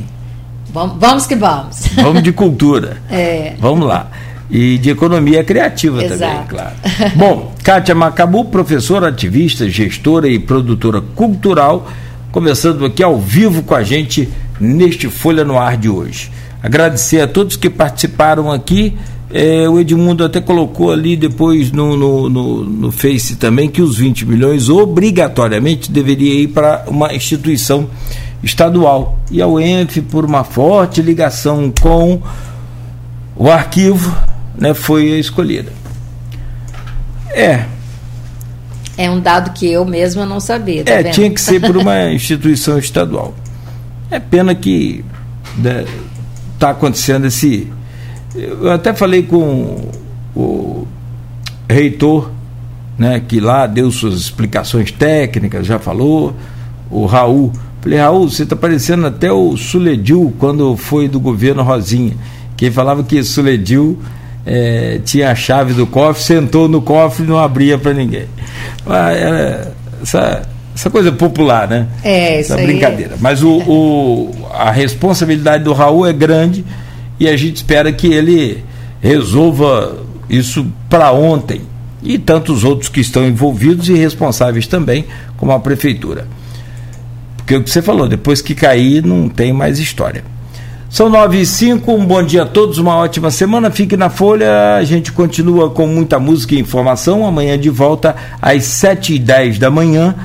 Vamos, 0.72 0.96
vamos 0.98 1.26
que 1.26 1.34
vamos. 1.34 1.82
Vamos 1.96 2.22
de 2.22 2.32
cultura. 2.32 2.98
é. 3.10 3.54
Vamos 3.58 3.86
lá 3.86 4.08
e 4.50 4.78
de 4.78 4.90
economia 4.90 5.44
criativa 5.44 6.02
Exato. 6.02 6.20
também, 6.20 6.46
claro. 6.48 6.74
Bom, 7.14 7.54
Kátia 7.62 7.94
Macabu, 7.94 8.46
professora, 8.46 9.08
ativista, 9.08 9.68
gestora 9.68 10.28
e 10.28 10.38
produtora 10.38 11.00
cultural, 11.00 11.88
começando 12.32 12.84
aqui 12.84 13.02
ao 13.02 13.18
vivo 13.18 13.62
com 13.62 13.74
a 13.74 13.84
gente 13.84 14.28
neste 14.58 15.08
Folha 15.08 15.44
no 15.44 15.56
Ar 15.56 15.76
de 15.76 15.88
hoje. 15.88 16.30
Agradecer 16.62 17.20
a 17.20 17.28
todos 17.28 17.56
que 17.56 17.70
participaram 17.70 18.50
aqui. 18.50 18.96
É, 19.32 19.68
o 19.68 19.78
Edmundo 19.78 20.24
até 20.24 20.40
colocou 20.40 20.90
ali 20.90 21.16
depois 21.16 21.70
no, 21.70 21.96
no, 21.96 22.28
no, 22.28 22.64
no 22.64 22.92
Face 22.92 23.36
também 23.36 23.70
que 23.70 23.80
os 23.80 23.96
20 23.96 24.26
milhões 24.26 24.68
obrigatoriamente 24.68 25.92
deveria 25.92 26.34
ir 26.34 26.48
para 26.48 26.84
uma 26.88 27.14
instituição 27.14 27.88
estadual. 28.42 29.18
E 29.30 29.40
a 29.40 29.46
UENF, 29.46 30.00
por 30.02 30.24
uma 30.24 30.42
forte 30.42 31.00
ligação 31.00 31.72
com 31.80 32.20
o 33.36 33.48
arquivo, 33.48 34.14
né, 34.56 34.74
foi 34.74 35.06
escolhida. 35.18 35.72
É. 37.30 37.64
É 38.96 39.10
um 39.10 39.20
dado 39.20 39.52
que 39.52 39.70
eu 39.70 39.84
mesma 39.84 40.26
não 40.26 40.40
sabia. 40.40 40.84
Tá 40.84 40.92
é, 40.92 41.02
vendo? 41.02 41.14
tinha 41.14 41.30
que 41.30 41.40
ser 41.40 41.60
por 41.60 41.76
uma 41.76 42.10
instituição 42.12 42.78
estadual. 42.78 43.34
É 44.10 44.18
pena 44.18 44.54
que 44.54 45.04
está 45.56 45.72
né, 45.72 45.84
tá 46.58 46.70
acontecendo 46.70 47.26
esse. 47.26 47.68
Eu 48.34 48.70
até 48.70 48.92
falei 48.92 49.22
com 49.22 49.88
o 50.34 50.86
reitor, 51.68 52.30
né, 52.98 53.20
que 53.20 53.40
lá 53.40 53.66
deu 53.66 53.90
suas 53.90 54.16
explicações 54.16 54.92
técnicas, 54.92 55.66
já 55.66 55.78
falou, 55.78 56.34
o 56.90 57.06
Raul. 57.06 57.52
Falei, 57.80 57.98
Raul, 57.98 58.28
você 58.28 58.42
está 58.42 58.54
parecendo 58.54 59.06
até 59.06 59.32
o 59.32 59.56
Suledil 59.56 60.34
quando 60.38 60.76
foi 60.76 61.08
do 61.08 61.18
governo 61.18 61.62
Rosinha. 61.62 62.14
Que 62.56 62.70
falava 62.70 63.02
que 63.02 63.22
Suledil 63.22 63.98
é, 64.44 65.00
tinha 65.04 65.30
a 65.30 65.34
chave 65.34 65.72
do 65.74 65.86
cofre, 65.86 66.22
sentou 66.22 66.68
no 66.68 66.80
cofre 66.80 67.24
e 67.24 67.26
não 67.26 67.38
abria 67.38 67.78
para 67.78 67.92
ninguém. 67.92 68.26
Era 68.86 69.72
essa, 70.02 70.42
essa 70.74 70.90
coisa 70.90 71.12
popular, 71.12 71.68
né? 71.68 71.86
É, 72.02 72.40
isso 72.40 72.52
essa 72.52 72.62
brincadeira. 72.62 73.16
Mas 73.20 73.42
o, 73.42 73.50
o, 73.50 74.48
a 74.52 74.70
responsabilidade 74.70 75.64
do 75.64 75.72
Raul 75.72 76.06
é 76.06 76.12
grande 76.12 76.64
e 77.18 77.28
a 77.28 77.36
gente 77.36 77.56
espera 77.56 77.92
que 77.92 78.06
ele 78.06 78.64
resolva 79.00 79.98
isso 80.28 80.66
para 80.88 81.12
ontem 81.12 81.62
e 82.02 82.18
tantos 82.18 82.64
outros 82.64 82.88
que 82.88 83.00
estão 83.00 83.26
envolvidos 83.26 83.88
e 83.88 83.94
responsáveis 83.94 84.66
também, 84.66 85.04
como 85.36 85.52
a 85.52 85.60
prefeitura. 85.60 86.26
Porque 87.36 87.56
o 87.56 87.62
que 87.62 87.70
você 87.70 87.82
falou, 87.82 88.08
depois 88.08 88.40
que 88.40 88.54
cair, 88.54 89.04
não 89.04 89.28
tem 89.28 89.52
mais 89.52 89.78
história. 89.78 90.24
São 90.90 91.08
nove 91.08 91.40
e 91.40 91.46
cinco, 91.46 91.92
um 91.92 92.04
bom 92.04 92.20
dia 92.20 92.42
a 92.42 92.46
todos, 92.46 92.76
uma 92.78 92.96
ótima 92.96 93.30
semana. 93.30 93.70
Fique 93.70 93.96
na 93.96 94.10
Folha, 94.10 94.74
a 94.74 94.82
gente 94.82 95.12
continua 95.12 95.70
com 95.70 95.86
muita 95.86 96.18
música 96.18 96.56
e 96.56 96.58
informação. 96.58 97.24
Amanhã 97.24 97.56
de 97.56 97.70
volta 97.70 98.16
às 98.42 98.64
sete 98.64 99.14
e 99.14 99.18
dez 99.20 99.56
da 99.56 99.70
manhã 99.70 100.16